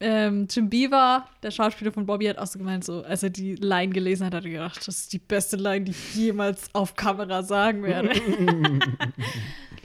ähm, 0.00 0.46
Jim 0.50 0.68
Beaver, 0.68 1.26
der 1.42 1.50
Schauspieler 1.50 1.92
von 1.92 2.04
Bobby, 2.04 2.26
hat 2.26 2.38
auch 2.38 2.46
so 2.46 2.58
gemeint, 2.58 2.84
so, 2.84 3.02
als 3.02 3.22
er 3.22 3.30
die 3.30 3.54
Line 3.54 3.92
gelesen 3.92 4.26
hat, 4.26 4.34
hat 4.34 4.44
er 4.44 4.50
gedacht, 4.50 4.86
das 4.86 4.98
ist 4.98 5.12
die 5.12 5.18
beste 5.18 5.56
Line, 5.56 5.86
die 5.86 5.92
ich 5.92 6.14
jemals 6.14 6.68
auf 6.74 6.94
Kamera 6.94 7.42
sagen 7.42 7.82
werde. 7.82 8.10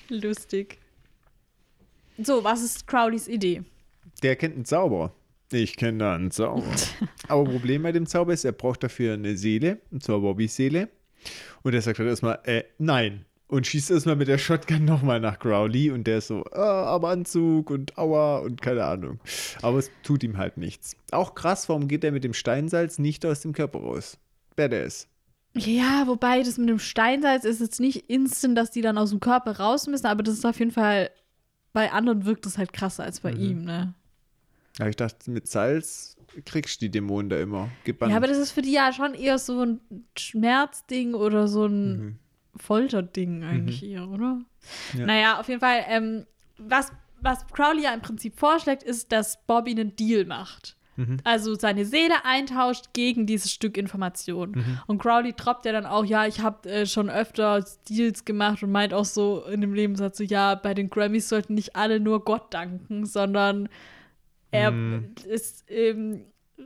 Lustig. 0.09 0.79
So, 2.17 2.43
was 2.43 2.61
ist 2.61 2.85
Crowleys 2.87 3.27
Idee? 3.27 3.63
Der 4.21 4.35
kennt 4.35 4.55
einen 4.55 4.65
Zauber. 4.65 5.13
Ich 5.51 5.75
kenne 5.75 5.97
da 5.99 6.15
einen 6.15 6.31
Zauber. 6.31 6.73
Aber 7.27 7.45
Problem 7.45 7.83
bei 7.83 7.91
dem 7.91 8.05
Zauber 8.05 8.33
ist, 8.33 8.45
er 8.45 8.51
braucht 8.51 8.83
dafür 8.83 9.13
eine 9.13 9.37
Seele, 9.37 9.79
und 9.91 10.03
zwar 10.03 10.19
Bobbys 10.19 10.55
Seele. 10.55 10.89
Und 11.63 11.73
er 11.73 11.81
sagt 11.81 11.99
dann 11.99 12.07
erstmal, 12.07 12.39
äh, 12.43 12.63
nein. 12.77 13.25
Und 13.51 13.67
schießt 13.67 13.91
erstmal 13.91 14.15
mit 14.15 14.29
der 14.29 14.37
Shotgun 14.37 14.85
nochmal 14.85 15.19
nach 15.19 15.37
Crowley 15.37 15.91
und 15.91 16.07
der 16.07 16.19
ist 16.19 16.27
so, 16.27 16.45
ah, 16.53 16.95
am 16.95 17.03
Anzug 17.03 17.69
und 17.69 17.97
aua 17.97 18.37
und 18.39 18.61
keine 18.61 18.85
Ahnung. 18.85 19.19
Aber 19.61 19.77
es 19.77 19.91
tut 20.03 20.23
ihm 20.23 20.37
halt 20.37 20.55
nichts. 20.55 20.95
Auch 21.11 21.35
krass, 21.35 21.67
warum 21.67 21.89
geht 21.89 22.05
er 22.05 22.13
mit 22.13 22.23
dem 22.23 22.33
Steinsalz 22.33 22.97
nicht 22.97 23.25
aus 23.25 23.41
dem 23.41 23.51
Körper 23.51 23.79
raus? 23.79 24.17
Badass. 24.55 25.09
Ja, 25.53 26.03
wobei 26.07 26.43
das 26.43 26.57
mit 26.57 26.69
dem 26.69 26.79
Steinsalz 26.79 27.43
ist 27.43 27.59
jetzt 27.59 27.81
nicht 27.81 28.09
instant, 28.09 28.57
dass 28.57 28.71
die 28.71 28.81
dann 28.81 28.97
aus 28.97 29.09
dem 29.09 29.19
Körper 29.19 29.57
raus 29.57 29.85
müssen, 29.87 30.05
aber 30.05 30.23
das 30.23 30.35
ist 30.35 30.45
auf 30.45 30.57
jeden 30.57 30.71
Fall, 30.71 31.09
bei 31.73 31.91
anderen 31.91 32.23
wirkt 32.23 32.45
das 32.45 32.57
halt 32.57 32.71
krasser 32.71 33.03
als 33.03 33.19
bei 33.19 33.33
ihm, 33.33 33.65
ne? 33.65 33.93
Aber 34.79 34.87
ich 34.87 34.95
dachte, 34.95 35.29
mit 35.29 35.49
Salz 35.49 36.15
kriegst 36.45 36.81
du 36.81 36.85
die 36.85 36.91
Dämonen 36.91 37.29
da 37.29 37.37
immer 37.37 37.67
gebannt. 37.83 38.11
Ja, 38.11 38.17
aber 38.17 38.27
das 38.27 38.37
ist 38.37 38.51
für 38.51 38.61
die 38.61 38.71
ja 38.71 38.93
schon 38.93 39.13
eher 39.13 39.37
so 39.37 39.61
ein 39.61 39.81
Schmerzding 40.17 41.15
oder 41.15 41.49
so 41.49 41.65
ein 41.65 41.97
Mhm. 41.97 42.15
Folterding 42.55 43.43
eigentlich 43.43 43.83
eher, 43.83 44.07
oder? 44.09 44.41
Ja. 44.97 45.05
Naja, 45.05 45.39
auf 45.39 45.47
jeden 45.47 45.59
Fall, 45.61 45.83
ähm, 45.87 46.25
was, 46.57 46.91
was 47.21 47.45
Crowley 47.47 47.83
ja 47.83 47.93
im 47.93 48.01
Prinzip 48.01 48.37
vorschlägt, 48.37 48.83
ist, 48.83 49.11
dass 49.11 49.45
Bobby 49.45 49.71
einen 49.71 49.95
Deal 49.95 50.25
macht. 50.25 50.75
Mhm. 50.97 51.17
Also 51.23 51.55
seine 51.55 51.85
Seele 51.85 52.25
eintauscht 52.25 52.87
gegen 52.93 53.25
dieses 53.25 53.51
Stück 53.51 53.77
Information. 53.77 54.51
Mhm. 54.51 54.79
Und 54.87 55.01
Crowley 55.01 55.33
troppt 55.33 55.65
ja 55.65 55.71
dann 55.71 55.85
auch, 55.85 56.03
ja, 56.03 56.27
ich 56.27 56.41
habe 56.41 56.69
äh, 56.69 56.85
schon 56.85 57.09
öfter 57.09 57.63
Deals 57.89 58.25
gemacht 58.25 58.61
und 58.61 58.71
meint 58.71 58.93
auch 58.93 59.05
so 59.05 59.45
in 59.45 59.61
dem 59.61 59.71
Nebensatz 59.71 60.17
so, 60.17 60.23
ja, 60.23 60.55
bei 60.55 60.73
den 60.73 60.89
Grammys 60.89 61.29
sollten 61.29 61.53
nicht 61.53 61.75
alle 61.75 61.99
nur 61.99 62.23
Gott 62.25 62.53
danken, 62.53 63.05
sondern 63.05 63.69
er 64.51 64.71
Mhm. 64.71 65.15
ist, 65.25 65.63
ähm, 65.69 66.25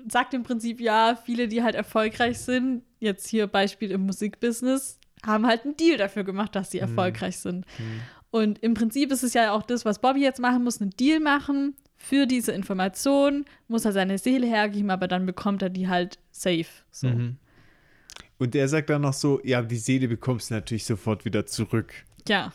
sagt 0.10 0.34
im 0.34 0.42
Prinzip, 0.44 0.82
ja, 0.82 1.16
viele, 1.24 1.48
die 1.48 1.62
halt 1.62 1.76
erfolgreich 1.76 2.40
sind, 2.40 2.82
jetzt 3.00 3.28
hier 3.28 3.46
Beispiel 3.48 3.92
im 3.92 4.02
Musikbusiness, 4.08 5.00
haben 5.26 5.46
halt 5.46 5.66
einen 5.66 5.78
Deal 5.78 5.98
dafür 5.98 6.24
gemacht, 6.24 6.56
dass 6.56 6.72
sie 6.72 6.80
erfolgreich 6.80 7.38
sind. 7.38 7.66
Und 8.32 8.60
im 8.60 8.74
Prinzip 8.74 9.12
ist 9.12 9.24
es 9.24 9.34
ja 9.34 9.54
auch 9.54 9.64
das, 9.64 9.86
was 9.86 10.00
Bobby 10.00 10.22
jetzt 10.22 10.40
machen 10.40 10.64
muss, 10.64 10.82
einen 10.82 10.92
Deal 10.92 11.20
machen 11.20 11.76
für 11.96 12.26
diese 12.26 12.52
Information, 12.52 13.46
muss 13.68 13.86
er 13.86 13.94
seine 13.94 14.18
Seele 14.18 14.46
hergeben, 14.46 14.90
aber 14.90 15.08
dann 15.08 15.26
bekommt 15.26 15.62
er 15.62 15.70
die 15.70 15.88
halt 15.88 16.20
safe. 16.32 16.66
So. 16.92 17.08
Mhm. 17.08 17.38
Und 18.38 18.54
der 18.54 18.68
sagt 18.68 18.90
dann 18.90 19.04
noch 19.04 19.14
so, 19.14 19.40
ja, 19.44 19.62
die 19.62 19.78
Seele 19.78 20.08
bekommst 20.08 20.50
du 20.50 20.56
natürlich 20.56 20.86
sofort 20.86 21.24
wieder 21.24 21.46
zurück. 21.46 21.94
Ja. 22.28 22.52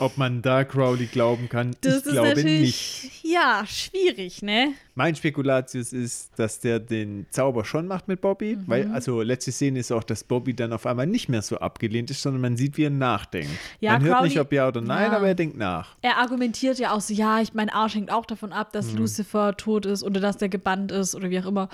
Ob 0.00 0.16
man 0.16 0.42
da 0.42 0.64
Crowley 0.64 1.06
glauben 1.06 1.48
kann, 1.48 1.76
Das 1.82 1.98
ich 2.06 2.12
glaube 2.12 2.42
nicht. 2.42 3.22
ja, 3.22 3.64
schwierig, 3.66 4.42
ne? 4.42 4.72
Mein 4.94 5.14
Spekulatius 5.14 5.92
ist, 5.92 6.30
dass 6.36 6.58
der 6.60 6.80
den 6.80 7.26
Zauber 7.30 7.64
schon 7.64 7.86
macht 7.86 8.08
mit 8.08 8.20
Bobby, 8.20 8.56
Mhm. 8.56 8.62
weil, 8.66 8.90
also 8.92 9.22
letzte 9.22 9.52
Szene 9.52 9.78
ist 9.78 9.92
auch, 9.92 10.02
dass 10.02 10.24
Bobby 10.24 10.54
dann 10.54 10.72
auf 10.72 10.86
einmal 10.86 11.06
nicht 11.06 11.28
mehr 11.28 11.42
so 11.42 11.58
abgelehnt 11.58 12.10
ist, 12.10 12.22
sondern 12.22 12.40
man 12.40 12.56
sieht, 12.56 12.76
wie 12.76 12.84
er 12.84 12.90
nachdenkt. 12.90 13.50
Ja, 13.80 13.92
man 13.92 14.02
hört 14.04 14.14
Crowley- 14.18 14.28
nicht, 14.30 14.40
ob 14.40 14.52
ja 14.52 14.68
oder 14.68 14.80
nein, 14.80 15.10
Ja. 15.12 15.16
aber 15.16 15.28
er 15.28 15.34
denkt 15.34 15.56
nach. 15.56 15.96
Er 16.02 16.16
argumentiert 16.18 16.78
ja 16.78 16.92
auch 16.92 17.00
so, 17.00 17.12
ja, 17.14 17.40
ich, 17.40 17.54
mein 17.54 17.68
Arsch 17.70 17.94
hängt 17.94 18.10
auch 18.10 18.26
davon 18.26 18.52
ab, 18.52 18.72
dass 18.72 18.92
Lucifer 18.92 19.56
tot 19.56 19.86
ist 19.86 20.02
oder 20.02 20.20
dass 20.20 20.38
der 20.38 20.48
gebannt 20.48 20.92
ist 20.92 21.14
oder 21.14 21.30
wie 21.30 21.38
auch 21.40 21.46
immer. 21.46 21.68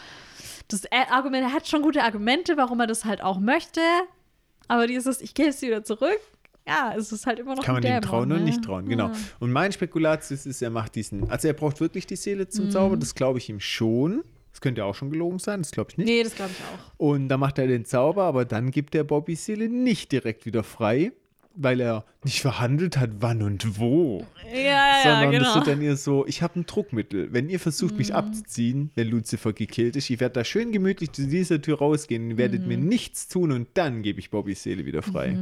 Das 0.69 0.83
Argument, 1.11 1.45
er 1.45 1.53
hat 1.53 1.69
schon 1.69 1.81
gute 1.83 2.03
Argumente, 2.03 2.57
warum 2.57 2.81
er 2.81 2.89
das 2.89 3.05
halt 3.05 3.23
auch 3.23 3.39
möchte. 3.39 3.81
Aber 4.69 4.89
dieses, 4.89 5.21
ich 5.21 5.33
gehe 5.35 5.47
jetzt 5.47 5.63
wieder 5.63 5.85
zurück, 5.85 6.19
ja, 6.67 6.95
es 6.97 7.13
ist 7.13 7.27
halt 7.27 7.39
immer 7.39 7.55
noch 7.55 7.63
Kann 7.65 7.75
man 7.77 7.85
ein 7.85 7.89
ihm 7.89 8.01
Dämon, 8.01 8.03
trauen 8.03 8.31
oder 8.33 8.39
ne? 8.41 8.45
nicht 8.47 8.63
trauen, 8.65 8.89
genau. 8.89 9.11
Und 9.41 9.53
mein 9.53 9.73
Spekulatius 9.73 10.47
ist, 10.47 10.63
er 10.63 10.71
macht 10.71 10.95
diesen, 10.95 11.31
also 11.31 11.49
er 11.49 11.55
braucht 11.55 11.81
wirklich 11.81 12.07
die 12.07 12.17
Seele 12.17 12.45
Mhm. 12.45 12.51
zum 12.51 12.71
Zauber, 12.71 12.97
das 12.97 13.15
glaube 13.15 13.39
ich 13.39 13.49
ihm 13.49 13.61
schon. 13.61 14.23
Das 14.53 14.61
könnte 14.63 14.81
ja 14.81 14.85
auch 14.87 14.95
schon 14.95 15.11
gelogen 15.11 15.39
sein, 15.39 15.61
das 15.61 15.71
glaube 15.71 15.91
ich 15.91 15.99
nicht. 15.99 16.07
Nee, 16.07 16.23
das 16.23 16.35
glaube 16.35 16.51
ich 16.53 16.59
auch. 16.65 16.93
Und 16.99 17.29
dann 17.29 17.39
macht 17.41 17.59
er 17.59 17.67
den 17.67 17.85
Zauber, 17.85 18.23
aber 18.25 18.45
dann 18.47 18.71
gibt 18.71 18.95
er 18.95 19.05
Bobbys 19.05 19.45
Seele 19.45 19.69
nicht 19.69 20.11
direkt 20.13 20.47
wieder 20.47 20.63
frei, 20.65 21.13
weil 21.59 21.81
er 21.81 22.05
nicht 22.23 22.41
verhandelt 22.41 22.97
hat, 22.99 23.11
wann 23.21 23.41
und 23.43 23.79
wo. 23.81 24.27
Ja, 24.53 24.59
ja, 24.61 25.01
sondern 25.03 25.31
genau. 25.31 25.45
das 25.45 25.55
wird 25.57 25.67
dann 25.67 25.83
eher 25.83 25.97
so, 25.97 26.27
ich 26.27 26.43
habe 26.43 26.61
ein 26.61 26.67
Druckmittel. 26.67 27.33
Wenn 27.33 27.49
ihr 27.49 27.59
versucht, 27.59 27.97
mich 27.97 28.11
Mhm. 28.11 28.15
abzuziehen, 28.17 28.91
wenn 28.95 29.09
Lucifer 29.09 29.53
gekillt 29.53 29.97
ist, 29.97 30.11
ich 30.11 30.21
werde 30.21 30.35
da 30.35 30.45
schön 30.45 30.71
gemütlich 30.73 31.13
zu 31.13 31.27
dieser 31.27 31.61
Tür 31.63 31.79
rausgehen, 31.79 32.31
ihr 32.31 32.37
werdet 32.39 32.63
Mhm. 32.63 32.69
mir 32.69 32.77
nichts 32.79 33.29
tun 33.29 33.53
und 33.53 33.69
dann 33.75 34.03
gebe 34.03 34.21
ich 34.21 34.31
Bobbys 34.31 34.63
Seele 34.63 34.85
wieder 34.87 35.03
frei. 35.03 35.37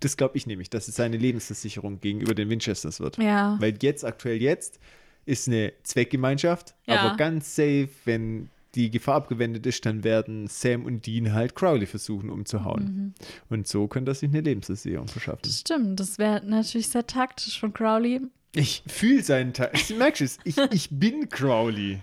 Das 0.00 0.16
glaube 0.16 0.36
ich 0.36 0.46
nämlich, 0.46 0.70
dass 0.70 0.86
es 0.88 0.96
seine 0.96 1.16
Lebensversicherung 1.16 2.00
gegenüber 2.00 2.34
den 2.34 2.50
Winchesters 2.50 3.00
wird. 3.00 3.16
Ja. 3.18 3.56
Weil 3.60 3.74
jetzt, 3.80 4.04
aktuell 4.04 4.40
jetzt, 4.42 4.78
ist 5.26 5.48
eine 5.48 5.72
Zweckgemeinschaft, 5.82 6.74
Ja. 6.86 7.00
aber 7.00 7.16
ganz 7.16 7.56
safe, 7.56 7.88
wenn 8.04 8.50
die 8.74 8.90
Gefahr 8.90 9.16
abgewendet 9.16 9.66
ist, 9.66 9.86
dann 9.86 10.04
werden 10.04 10.46
Sam 10.48 10.84
und 10.84 11.06
Dean 11.06 11.32
halt 11.32 11.54
Crowley 11.54 11.86
versuchen 11.86 12.30
umzuhauen. 12.30 13.14
Und 13.48 13.68
so 13.68 13.86
könnte 13.88 14.10
er 14.12 14.14
sich 14.14 14.30
eine 14.30 14.40
Lebensversicherung 14.40 15.08
verschaffen. 15.08 15.40
Das 15.42 15.60
stimmt, 15.60 16.00
das 16.00 16.18
wäre 16.18 16.44
natürlich 16.44 16.88
sehr 16.88 17.06
taktisch 17.06 17.58
von 17.58 17.72
Crowley. 17.72 18.20
Ich 18.54 18.82
fühle 18.86 19.22
seinen. 19.22 19.52
Du 19.88 19.94
merkst 19.96 20.22
es, 20.22 20.38
ich, 20.44 20.56
ich 20.70 20.88
bin 20.90 21.28
Crowley. 21.28 21.98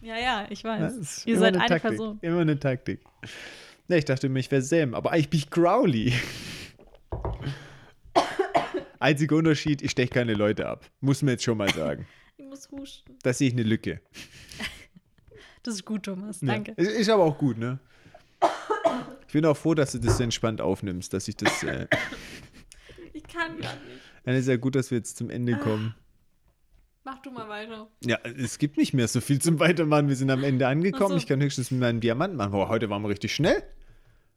Ja, 0.00 0.18
ja, 0.18 0.46
ich 0.50 0.64
weiß. 0.64 0.98
Das 0.98 1.26
Ihr 1.26 1.38
seid 1.38 1.56
eine 1.56 1.66
Taktik, 1.66 1.90
Person. 1.90 2.18
Immer 2.20 2.40
eine 2.40 2.58
Taktik. 2.58 3.00
Ja, 3.88 3.96
ich 3.96 4.04
dachte 4.04 4.26
immer, 4.26 4.38
ich 4.38 4.50
wäre 4.50 4.62
Sam, 4.62 4.94
aber 4.94 5.12
eigentlich 5.12 5.30
bin 5.30 5.38
ich 5.40 5.50
Crowley. 5.50 6.12
Einziger 8.98 9.36
Unterschied, 9.36 9.82
ich 9.82 9.92
steche 9.92 10.10
keine 10.10 10.34
Leute 10.34 10.66
ab. 10.66 10.84
Muss 11.00 11.22
man 11.22 11.32
jetzt 11.32 11.44
schon 11.44 11.58
mal 11.58 11.72
sagen. 11.72 12.06
Ich 12.36 12.46
muss 12.46 12.70
husten. 12.70 13.16
Da 13.22 13.32
sehe 13.32 13.48
ich 13.48 13.54
eine 13.54 13.62
Lücke. 13.62 14.00
Das 15.62 15.74
ist 15.74 15.84
gut, 15.84 16.04
Thomas. 16.04 16.40
Ja. 16.40 16.48
Danke. 16.48 16.72
Ist, 16.76 16.90
ist 16.90 17.08
aber 17.10 17.24
auch 17.24 17.36
gut, 17.38 17.58
ne? 17.58 17.78
Ich 19.26 19.32
bin 19.32 19.44
auch 19.46 19.56
froh, 19.56 19.74
dass 19.74 19.92
du 19.92 19.98
das 19.98 20.16
so 20.18 20.22
entspannt 20.24 20.60
aufnimmst, 20.60 21.12
dass 21.12 21.28
ich 21.28 21.36
das. 21.36 21.62
Äh, 21.62 21.86
Ich 23.12 23.22
kann 23.24 23.58
gar 23.60 23.72
nicht. 23.74 24.00
dann 24.24 24.34
ist 24.34 24.48
ja 24.48 24.56
gut, 24.56 24.74
dass 24.74 24.90
wir 24.90 24.98
jetzt 24.98 25.16
zum 25.16 25.30
Ende 25.30 25.56
kommen. 25.56 25.94
Mach 27.04 27.18
du 27.22 27.30
mal 27.30 27.48
weiter. 27.48 27.88
Ja, 28.04 28.18
es 28.24 28.58
gibt 28.58 28.76
nicht 28.76 28.92
mehr 28.92 29.08
so 29.08 29.20
viel 29.20 29.40
zum 29.40 29.58
Weitermachen. 29.60 30.08
Wir 30.08 30.16
sind 30.16 30.30
am 30.30 30.42
Ende 30.44 30.66
angekommen. 30.68 31.10
So. 31.12 31.16
Ich 31.16 31.26
kann 31.26 31.40
höchstens 31.40 31.70
mit 31.70 31.80
meinem 31.80 32.00
Diamant 32.00 32.34
machen. 32.36 32.52
Boah, 32.52 32.68
heute 32.68 32.90
waren 32.90 33.02
wir 33.02 33.08
richtig 33.08 33.34
schnell. 33.34 33.62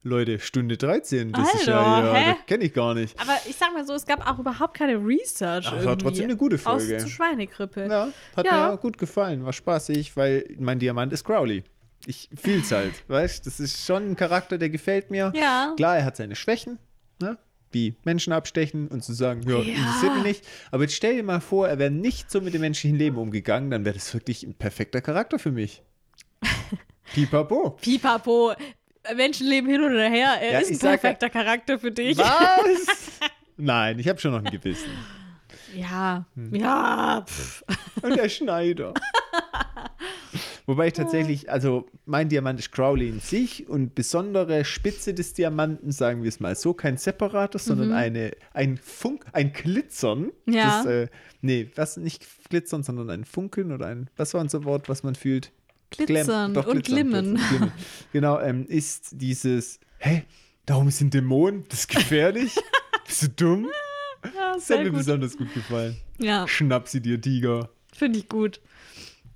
Leute, 0.05 0.37
Stunde 0.39 0.75
13. 0.77 1.31
Das 1.31 1.53
ist 1.53 1.65
ja, 1.67 1.81
Alter, 1.81 2.19
ja 2.19 2.37
kenne 2.45 2.65
ich 2.65 2.73
gar 2.73 2.93
nicht. 2.93 3.17
Aber 3.21 3.37
ich 3.47 3.55
sag 3.55 3.73
mal 3.73 3.85
so, 3.85 3.93
es 3.93 4.05
gab 4.05 4.29
auch 4.29 4.37
überhaupt 4.37 4.73
keine 4.77 4.95
Research. 4.97 5.65
Ach, 5.69 5.85
war 5.85 5.97
trotzdem 5.97 6.25
eine 6.25 6.35
gute 6.35 6.57
Folge. 6.57 6.97
Aus 6.97 7.03
zu 7.03 7.09
Schweinegrippe. 7.09 7.87
Ja, 7.87 8.09
hat 8.35 8.45
Ja. 8.45 8.71
mir 8.71 8.77
gut 8.77 8.97
gefallen. 8.97 9.45
War 9.45 9.53
spaßig, 9.53 10.15
weil 10.17 10.45
mein 10.59 10.79
Diamant 10.79 11.13
ist 11.13 11.23
Crowley. 11.23 11.63
Ich 12.05 12.29
fühl's 12.35 12.69
halt, 12.73 12.93
weißt 13.07 13.45
Das 13.47 13.61
ist 13.61 13.85
schon 13.85 14.11
ein 14.11 14.15
Charakter, 14.17 14.57
der 14.57 14.69
gefällt 14.69 15.09
mir. 15.09 15.31
Ja. 15.35 15.73
Klar, 15.77 15.97
er 15.97 16.05
hat 16.05 16.17
seine 16.17 16.35
Schwächen, 16.35 16.79
ne? 17.21 17.37
wie 17.71 17.95
Menschen 18.03 18.33
abstechen 18.33 18.89
und 18.89 19.03
zu 19.03 19.13
sagen, 19.13 19.41
ja, 19.49 19.57
Ja. 19.57 19.73
interessiert 19.75 20.13
mich 20.15 20.23
nicht. 20.23 20.47
Aber 20.69 20.83
jetzt 20.83 20.95
stell 20.95 21.15
dir 21.15 21.23
mal 21.23 21.39
vor, 21.39 21.67
er 21.69 21.79
wäre 21.79 21.89
nicht 21.91 22.29
so 22.29 22.41
mit 22.41 22.53
dem 22.53 22.61
menschlichen 22.61 22.97
Leben 22.99 23.17
umgegangen, 23.17 23.71
dann 23.71 23.83
wäre 23.85 23.95
das 23.95 24.13
wirklich 24.13 24.43
ein 24.43 24.53
perfekter 24.53 25.01
Charakter 25.01 25.39
für 25.39 25.51
mich. 25.51 25.81
Pipapo. 27.13 27.71
Pipapo. 27.81 28.53
Menschenleben 29.15 29.69
hin 29.69 29.83
oder 29.83 30.09
her. 30.09 30.37
Er 30.41 30.53
Ja, 30.53 30.59
ist 30.59 30.67
ein 30.67 30.73
ich 30.73 30.79
sag 30.79 31.01
perfekter 31.01 31.29
Charakter 31.29 31.79
für 31.79 31.91
dich. 31.91 32.17
Was? 32.17 33.19
Nein, 33.57 33.99
ich 33.99 34.07
habe 34.07 34.19
schon 34.19 34.31
noch 34.31 34.43
ein 34.43 34.51
Gewissen. 34.51 34.91
Ja. 35.75 36.25
Hm. 36.35 36.55
Ja. 36.55 37.25
Pff. 37.27 37.63
Und 38.01 38.15
der 38.15 38.29
Schneider. 38.29 38.93
Wobei 40.65 40.87
ich 40.87 40.93
tatsächlich, 40.93 41.51
also 41.51 41.87
mein 42.05 42.29
Diamant 42.29 42.57
ist 42.57 42.71
Crowley 42.71 43.09
in 43.09 43.19
sich 43.19 43.67
und 43.67 43.95
besondere 43.95 44.63
Spitze 44.63 45.13
des 45.13 45.33
Diamanten, 45.33 45.91
sagen 45.91 46.23
wir 46.23 46.29
es 46.29 46.39
mal 46.39 46.55
so, 46.55 46.73
kein 46.73 46.95
separates, 46.95 47.65
sondern 47.65 47.91
eine, 47.91 48.31
ein 48.53 48.77
Funk, 48.77 49.25
ein 49.33 49.51
Glitzern. 49.51 50.31
Mhm. 50.45 50.53
Ja. 50.53 50.83
Das, 50.83 50.85
äh, 50.85 51.07
nee, 51.41 51.69
was 51.75 51.97
nicht 51.97 52.25
glitzern, 52.49 52.83
sondern 52.83 53.09
ein 53.09 53.25
Funkeln 53.25 53.73
oder 53.73 53.87
ein, 53.87 54.09
was 54.15 54.33
war 54.33 54.39
unser 54.41 54.63
Wort, 54.63 54.87
was 54.87 55.03
man 55.03 55.15
fühlt? 55.15 55.51
Glitzern 55.97 56.53
Glam- 56.53 56.65
und 56.65 56.83
glimmen. 56.83 57.35
glimmen. 57.35 57.71
Genau, 58.11 58.39
ähm, 58.39 58.65
ist 58.67 59.09
dieses, 59.13 59.79
hä, 59.99 60.23
da 60.65 60.75
oben 60.77 60.91
sind 60.91 61.13
Dämonen, 61.13 61.65
das 61.69 61.79
ist 61.81 61.89
gefährlich. 61.89 62.55
Bist 63.05 63.23
du 63.23 63.27
dumm? 63.29 63.67
Ja, 64.35 64.53
Das 64.53 64.69
hat 64.69 64.79
mir 64.79 64.89
gut. 64.89 64.99
besonders 64.99 65.35
gut 65.37 65.53
gefallen. 65.53 65.97
Ja, 66.19 66.47
Schnapp 66.47 66.87
sie 66.87 67.01
dir, 67.01 67.19
Tiger. 67.19 67.69
finde 67.93 68.19
ich 68.19 68.29
gut. 68.29 68.61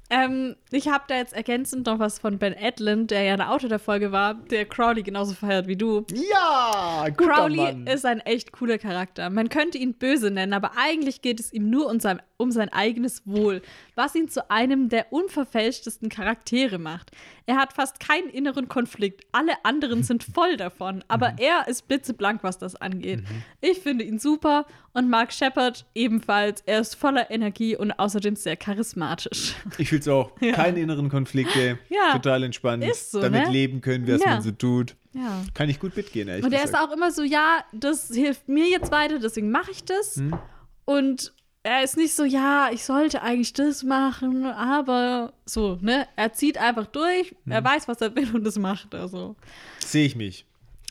Ähm, 0.09 0.55
ich 0.71 0.87
habe 0.87 1.03
da 1.07 1.15
jetzt 1.15 1.33
ergänzend 1.33 1.85
noch 1.85 1.99
was 1.99 2.19
von 2.19 2.37
Ben 2.37 2.53
Edlund, 2.53 3.11
der 3.11 3.23
ja 3.23 3.35
der 3.35 3.51
Autor 3.51 3.67
der 3.67 3.79
Folge 3.79 4.13
war, 4.13 4.35
der 4.35 4.65
Crowley 4.65 5.03
genauso 5.03 5.33
feiert 5.33 5.67
wie 5.67 5.75
du. 5.75 6.05
Ja, 6.31 7.07
guter 7.09 7.33
Crowley 7.33 7.57
Mann. 7.57 7.87
ist 7.87 8.05
ein 8.05 8.21
echt 8.21 8.53
cooler 8.53 8.77
Charakter. 8.77 9.29
Man 9.29 9.49
könnte 9.49 9.77
ihn 9.77 9.93
böse 9.95 10.31
nennen, 10.31 10.53
aber 10.53 10.71
eigentlich 10.77 11.21
geht 11.21 11.41
es 11.41 11.51
ihm 11.51 11.69
nur 11.69 11.89
um 11.89 11.99
sein, 11.99 12.21
um 12.37 12.51
sein 12.51 12.69
eigenes 12.69 13.27
Wohl, 13.27 13.61
was 13.95 14.15
ihn 14.15 14.29
zu 14.29 14.49
einem 14.49 14.87
der 14.87 15.11
unverfälschtesten 15.11 16.07
Charaktere 16.07 16.77
macht. 16.77 17.11
Er 17.47 17.55
hat 17.55 17.73
fast 17.73 17.99
keinen 17.99 18.29
inneren 18.29 18.67
Konflikt. 18.67 19.25
Alle 19.31 19.53
anderen 19.63 20.03
sind 20.03 20.23
voll 20.23 20.57
davon, 20.57 21.03
aber 21.07 21.31
Mhm. 21.31 21.37
er 21.39 21.67
ist 21.67 21.87
blitzeblank, 21.87 22.43
was 22.43 22.57
das 22.57 22.75
angeht. 22.75 23.23
Ich 23.61 23.79
finde 23.79 24.03
ihn 24.03 24.19
super 24.19 24.65
und 24.93 25.09
Mark 25.09 25.31
Shepard 25.33 25.85
ebenfalls. 25.95 26.61
Er 26.65 26.81
ist 26.81 26.95
voller 26.95 27.31
Energie 27.31 27.75
und 27.75 27.91
außerdem 27.93 28.35
sehr 28.35 28.57
charismatisch. 28.57 29.55
Ich 29.77 29.89
fühle 29.89 30.01
es 30.01 30.07
auch. 30.07 30.31
Ja. 30.41 30.53
Keine 30.53 30.79
inneren 30.81 31.09
Konflikte. 31.09 31.79
Ja. 31.89 32.11
Total 32.13 32.43
entspannt. 32.43 32.83
Ist 32.83 33.11
so, 33.11 33.21
Damit 33.21 33.45
ne? 33.45 33.51
leben 33.51 33.81
können, 33.81 34.07
was 34.07 34.21
Ja. 34.21 34.31
man 34.31 34.41
so 34.41 34.51
tut. 34.51 34.95
Ja. 35.13 35.41
Kann 35.53 35.69
ich 35.69 35.79
gut 35.79 35.95
mitgehen, 35.97 36.27
ehrlich 36.27 36.45
Und 36.45 36.51
er 36.51 36.59
ist 36.59 36.71
gesagt. 36.73 36.89
auch 36.89 36.93
immer 36.93 37.11
so, 37.11 37.23
ja, 37.23 37.63
das 37.73 38.09
hilft 38.13 38.47
mir 38.49 38.67
jetzt 38.69 38.91
weiter, 38.91 39.19
deswegen 39.19 39.49
mache 39.51 39.71
ich 39.71 39.83
das. 39.85 40.17
Hm. 40.17 40.37
Und 40.85 41.33
er 41.67 41.83
ist 41.83 41.97
nicht 41.97 42.15
so, 42.15 42.23
ja, 42.23 42.69
ich 42.71 42.83
sollte 42.83 43.21
eigentlich 43.21 43.53
das 43.53 43.83
machen, 43.83 44.45
aber 44.45 45.33
so, 45.45 45.77
ne? 45.81 46.07
Er 46.15 46.33
zieht 46.33 46.57
einfach 46.57 46.87
durch, 46.87 47.31
Hm. 47.45 47.51
er 47.51 47.63
weiß, 47.63 47.87
was 47.87 48.01
er 48.01 48.15
will 48.15 48.33
und 48.35 48.43
das 48.43 48.57
macht 48.57 48.93
er 48.93 49.07
so. 49.07 49.35
Sehe 49.79 50.05
ich 50.05 50.15
mich. 50.15 50.45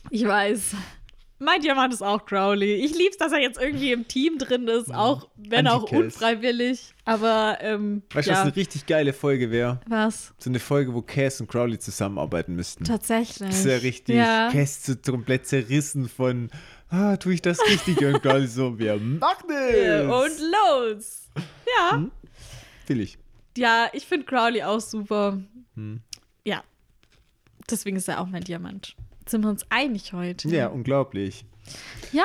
Ich 0.09 0.25
weiß. 0.25 0.75
Mein 1.39 1.61
Diamant 1.61 1.93
ist 1.93 2.01
auch 2.01 2.25
Crowley. 2.25 2.75
Ich 2.83 2.97
lieb's, 2.97 3.17
dass 3.17 3.31
er 3.31 3.39
jetzt 3.39 3.61
irgendwie 3.61 3.91
im 3.91 4.07
Team 4.07 4.39
drin 4.39 4.67
ist, 4.67 4.91
auch 4.91 5.29
wenn 5.35 5.67
auch 5.67 5.83
unfreiwillig. 5.91 6.95
Aber, 7.05 7.59
ähm, 7.61 8.01
Weißt 8.11 8.27
du, 8.27 8.31
ja. 8.31 8.37
was 8.37 8.43
eine 8.45 8.55
richtig 8.55 8.87
geile 8.87 9.13
Folge 9.13 9.51
wäre? 9.51 9.79
was? 9.87 10.33
So 10.39 10.49
eine 10.49 10.59
Folge, 10.59 10.95
wo 10.95 11.03
Cass 11.03 11.39
und 11.39 11.47
Crowley 11.47 11.77
zusammenarbeiten 11.77 12.55
müssten. 12.55 12.85
Tatsächlich. 12.85 13.49
Das 13.49 13.59
ist 13.59 13.65
ja 13.65 13.77
richtig. 13.77 14.15
Ja. 14.15 14.49
Cass 14.51 14.83
so 14.83 14.95
komplett 15.11 15.45
zerrissen 15.45 16.09
von, 16.09 16.49
ah, 16.89 17.17
tue 17.17 17.33
ich 17.35 17.41
das 17.41 17.59
Richtige? 17.67 18.13
und 18.13 18.21
Crowley 18.21 18.47
so, 18.47 18.77
wir 18.77 18.97
machen 18.97 19.49
es. 19.49 20.03
Und 20.03 20.39
los. 20.51 21.29
Ja. 21.77 21.97
Hm? 21.97 22.11
Will 22.87 23.01
ich. 23.01 23.17
Ja, 23.57 23.87
ich 23.93 24.05
finde 24.05 24.25
Crowley 24.25 24.63
auch 24.63 24.79
super. 24.79 25.39
Hm. 25.75 26.01
Ja. 26.45 26.63
Deswegen 27.69 27.97
ist 27.97 28.07
er 28.07 28.21
auch 28.21 28.27
mein 28.27 28.43
Diamant. 28.43 28.95
Sind 29.27 29.43
wir 29.43 29.49
uns 29.49 29.65
einig 29.69 30.13
heute? 30.13 30.47
Ja, 30.47 30.67
unglaublich. 30.67 31.45
Ja. 32.13 32.23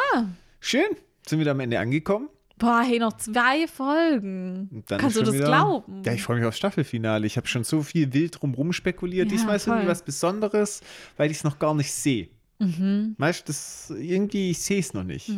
Schön. 0.60 0.84
Sind 1.26 1.38
wir 1.38 1.44
da 1.46 1.50
am 1.52 1.60
Ende 1.60 1.78
angekommen? 1.80 2.28
Boah, 2.58 2.82
hey, 2.86 3.00
noch 3.00 3.16
zwei 3.16 3.66
Folgen. 3.66 4.84
Kannst 4.86 5.16
du 5.16 5.22
das 5.22 5.34
wieder- 5.34 5.46
glauben? 5.46 6.02
Ja, 6.04 6.12
ich 6.12 6.22
freue 6.22 6.36
mich 6.38 6.46
aufs 6.46 6.58
Staffelfinale. 6.58 7.26
Ich 7.26 7.36
habe 7.36 7.48
schon 7.48 7.64
so 7.64 7.82
viel 7.82 8.12
wild 8.12 8.40
drumrum 8.40 8.72
spekuliert. 8.72 9.26
Ja, 9.26 9.36
Diesmal 9.36 9.56
ist 9.56 9.66
irgendwie 9.66 9.88
was 9.88 10.04
Besonderes, 10.04 10.80
weil 11.16 11.30
ich 11.32 11.38
es 11.38 11.44
noch 11.44 11.58
gar 11.58 11.74
nicht 11.74 11.92
sehe. 11.92 12.28
Mhm. 12.62 13.14
Weißt 13.18 13.40
du, 13.42 13.46
das 13.46 13.90
irgendwie, 13.96 14.50
ich 14.50 14.60
sehe 14.60 14.80
es 14.80 14.94
noch 14.94 15.04
nicht. 15.04 15.30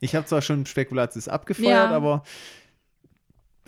Ich 0.00 0.14
habe 0.14 0.26
zwar 0.26 0.42
schon 0.42 0.66
Spekulatius 0.66 1.28
abgefeuert, 1.28 1.90
Ja. 1.90 1.90
aber 1.90 2.22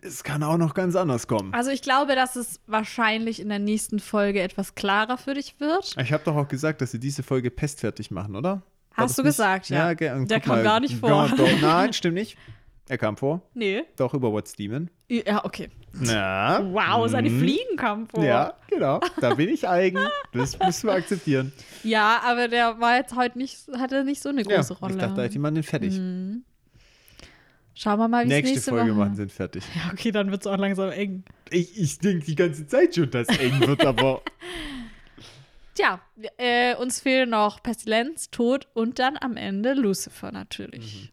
es 0.03 0.25
kann 0.25 0.43
auch 0.43 0.57
noch 0.57 0.75
ganz 0.75 0.97
anders 0.97 1.27
kommen. 1.29 1.55
Also 1.55 1.71
ich 1.71 1.83
glaube, 1.83 2.15
dass 2.15 2.35
es 2.37 2.61
wahrscheinlich 2.67 3.39
in 3.41 3.49
der 3.49 3.59
nächsten 3.61 4.01
Folge 4.01 4.43
etwas 4.43 4.75
klarer 4.75 5.17
für 5.19 5.35
dich 5.35 5.57
wird. 5.61 5.95
Ich 6.01 6.13
habe 6.13 6.25
doch 6.25 6.35
auch 6.37 6.49
gesagt, 6.49 6.81
dass 6.81 6.91
sie 6.91 6.99
diese 6.99 7.23
Folge 7.23 7.51
pestfertig 7.51 8.11
machen, 8.11 8.35
oder? 8.35 8.63
War 8.97 9.05
Hast 9.05 9.17
du 9.19 9.23
nicht? 9.23 9.31
gesagt, 9.31 9.69
ja. 9.71 9.93
ja 9.93 10.17
und 10.17 10.31
Der 10.31 10.41
kam 10.41 10.57
mal, 10.57 10.63
gar 10.65 10.81
nicht 10.81 10.97
vor. 10.97 11.09
Ja, 11.09 11.29
doch, 11.35 11.61
nein, 11.61 11.93
stimmt 11.93 12.15
nicht. 12.15 12.37
Er 12.89 12.99
kam 12.99 13.17
vor. 13.17 13.43
Nee. 13.55 13.85
Doch, 13.97 14.13
über 14.13 14.33
What's 14.33 14.55
Demon. 14.55 14.91
Ja, 15.09 15.45
okay. 15.45 15.71
Na. 15.93 16.61
Wow, 16.73 17.09
seine 17.09 17.31
mhm. 17.31 17.41
Fliegen 17.41 17.77
kamen 17.77 18.07
vor. 18.07 18.25
Ja, 18.25 18.55
genau. 18.69 19.01
Da 19.21 19.35
bin 19.35 19.49
ich 19.49 19.69
eigen. 19.69 19.99
Das 20.33 20.59
müssen 20.65 20.89
wir 20.89 20.95
akzeptieren. 20.95 21.53
Ja, 21.85 22.21
aber 22.25 22.49
der 22.49 22.81
war 22.81 22.97
jetzt 22.97 23.15
heute 23.15 23.39
nicht, 23.39 23.69
hatte 23.79 24.05
nicht 24.05 24.23
so 24.23 24.31
eine 24.31 24.43
Ja, 24.43 24.57
große 24.57 24.75
Rolle. 24.75 24.95
ich 24.95 25.01
dachte, 25.01 25.15
da 25.15 25.23
hat 25.23 25.33
jemand 25.33 25.57
den 25.57 25.63
fertig. 25.63 25.95
Schauen 27.75 27.99
wir 27.99 28.09
mal, 28.09 28.25
wie 28.25 28.29
es 28.29 28.35
Nächste, 28.35 28.55
nächste 28.55 28.71
Folge 28.71 28.91
Woche 28.91 28.99
machen 28.99 29.15
sind 29.15 29.33
fertig. 29.33 29.65
Ja, 29.75 29.93
okay, 29.93 30.11
dann 30.11 30.31
wird 30.31 30.43
es 30.43 30.47
auch 30.47 30.59
langsam 30.59 30.91
eng. 30.91 31.25
Ich, 31.51 31.79
ich 31.81 31.99
denke 31.99 32.27
die 32.27 32.35
ganze 32.35 32.67
Zeit 32.67 32.95
schon, 32.95 33.11
dass 33.11 33.29
eng 33.29 33.61
wird, 33.67 33.85
aber 33.87 34.23
Tja, 35.75 36.01
äh, 36.37 36.77
uns 36.77 37.01
fehlen 37.01 37.31
noch 37.31 37.63
Pestilenz, 37.63 38.31
Tod 38.31 38.69
und 38.75 38.99
dann 38.99 39.17
am 39.19 39.39
Ende 39.39 39.73
Lucifer 39.73 40.31
natürlich. 40.31 41.13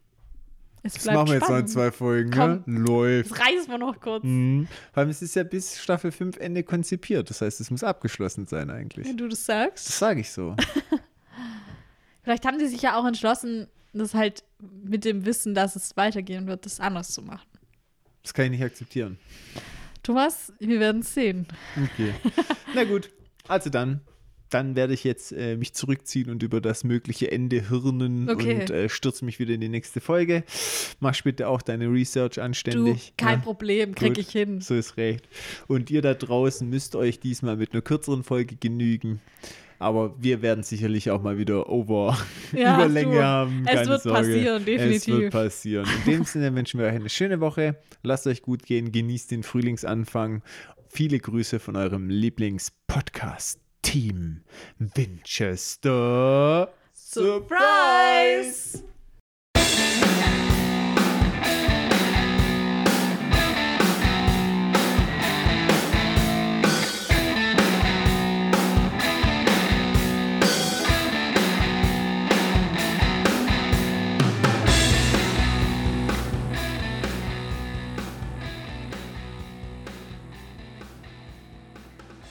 Es 0.82 0.94
das 0.94 1.04
machen 1.06 1.28
wir 1.28 1.34
jetzt 1.34 1.42
noch 1.42 1.48
in 1.50 1.68
spannend. 1.68 1.70
zwei 1.70 1.90
Folgen. 1.90 2.30
Komm. 2.30 2.62
Ne? 2.66 2.78
Läuft. 2.80 3.30
Das 3.30 3.40
reißen 3.40 3.68
wir 3.68 3.78
noch 3.78 4.00
kurz. 4.00 4.24
Mhm. 4.24 4.66
Vor 4.92 5.00
allem, 5.02 5.10
es 5.10 5.20
ist 5.20 5.34
ja 5.34 5.42
bis 5.42 5.78
Staffel 5.78 6.10
5 6.10 6.38
Ende 6.38 6.62
konzipiert. 6.62 7.28
Das 7.28 7.40
heißt, 7.42 7.60
es 7.60 7.70
muss 7.70 7.84
abgeschlossen 7.84 8.46
sein 8.46 8.70
eigentlich. 8.70 9.06
Wenn 9.06 9.16
du 9.16 9.28
das 9.28 9.44
sagst. 9.44 9.88
Das 9.88 9.98
sage 9.98 10.20
ich 10.20 10.30
so. 10.30 10.56
Vielleicht 12.22 12.46
haben 12.46 12.58
sie 12.58 12.68
sich 12.68 12.82
ja 12.82 12.98
auch 12.98 13.06
entschlossen, 13.06 13.66
das 13.92 14.14
halt 14.14 14.44
mit 14.84 15.04
dem 15.04 15.26
Wissen, 15.26 15.54
dass 15.54 15.76
es 15.76 15.96
weitergehen 15.96 16.46
wird, 16.46 16.64
das 16.64 16.80
anders 16.80 17.10
zu 17.10 17.22
machen. 17.22 17.46
Das 18.22 18.34
kann 18.34 18.46
ich 18.46 18.52
nicht 18.52 18.62
akzeptieren. 18.62 19.18
Thomas, 20.02 20.52
wir 20.58 20.80
werden 20.80 21.02
es 21.02 21.12
sehen. 21.14 21.46
Okay. 21.76 22.14
Na 22.74 22.84
gut. 22.84 23.10
Also 23.48 23.68
dann. 23.70 24.00
Dann 24.50 24.76
werde 24.76 24.94
ich 24.94 25.04
jetzt 25.04 25.32
äh, 25.32 25.56
mich 25.56 25.72
zurückziehen 25.74 26.28
und 26.30 26.42
über 26.42 26.60
das 26.60 26.84
mögliche 26.84 27.30
Ende 27.30 27.68
hirnen 27.68 28.28
Okay. 28.28 28.60
und 28.60 28.70
äh, 28.70 28.88
stürze 28.88 29.24
mich 29.24 29.38
wieder 29.38 29.54
in 29.54 29.60
die 29.60 29.68
nächste 29.68 30.00
Folge. 30.00 30.44
Mach 31.00 31.14
bitte 31.22 31.48
auch 31.48 31.62
deine 31.62 31.86
Research 31.86 32.34
Du, 32.34 32.42
anständig. 32.42 33.14
kein 33.16 33.38
Ja? 33.38 33.44
Problem, 33.44 33.94
krieg 33.94 34.08
Gut. 34.14 34.18
ich 34.18 34.30
hin. 34.30 34.60
So 34.60 34.74
ist 34.74 34.96
recht. 34.96 35.28
Und 35.68 35.90
ihr 35.90 36.02
da 36.02 36.14
draußen 36.14 36.68
müsst 36.68 36.96
euch 36.96 37.20
diesmal 37.20 37.56
mit 37.56 37.72
einer 37.72 37.82
kürzeren 37.82 38.22
Folge 38.24 38.56
genügen. 38.56 39.20
Aber 39.78 40.14
wir 40.20 40.42
werden 40.42 40.62
sicherlich 40.62 41.10
auch 41.10 41.22
mal 41.22 41.38
wieder 41.38 41.70
over 41.70 42.18
Ja, 42.52 42.74
Überlänge 42.84 43.14
du, 43.16 43.22
haben. 43.22 43.62
es 43.66 43.74
Keine 43.74 43.88
wird 43.88 44.02
Sorge. 44.02 44.18
passieren, 44.18 44.56
Es 44.58 44.64
definitiv. 44.66 45.14
wird 45.14 45.32
passieren. 45.32 45.86
In 46.04 46.12
dem 46.12 46.24
Sinne 46.24 46.54
wünschen 46.54 46.80
wir 46.80 46.86
euch 46.86 46.94
eine 46.96 47.08
schöne 47.08 47.40
Woche. 47.40 47.76
Lasst 48.02 48.26
euch 48.26 48.42
gut 48.42 48.64
gehen. 48.66 48.92
Genießt 48.92 49.30
den 49.30 49.42
Frühlingsanfang. 49.42 50.42
Viele 50.88 51.18
Grüße 51.18 51.60
von 51.60 51.76
eurem 51.76 52.10
Team 53.82 54.42
Winchester 54.96 56.68
Surprise! 56.92 58.82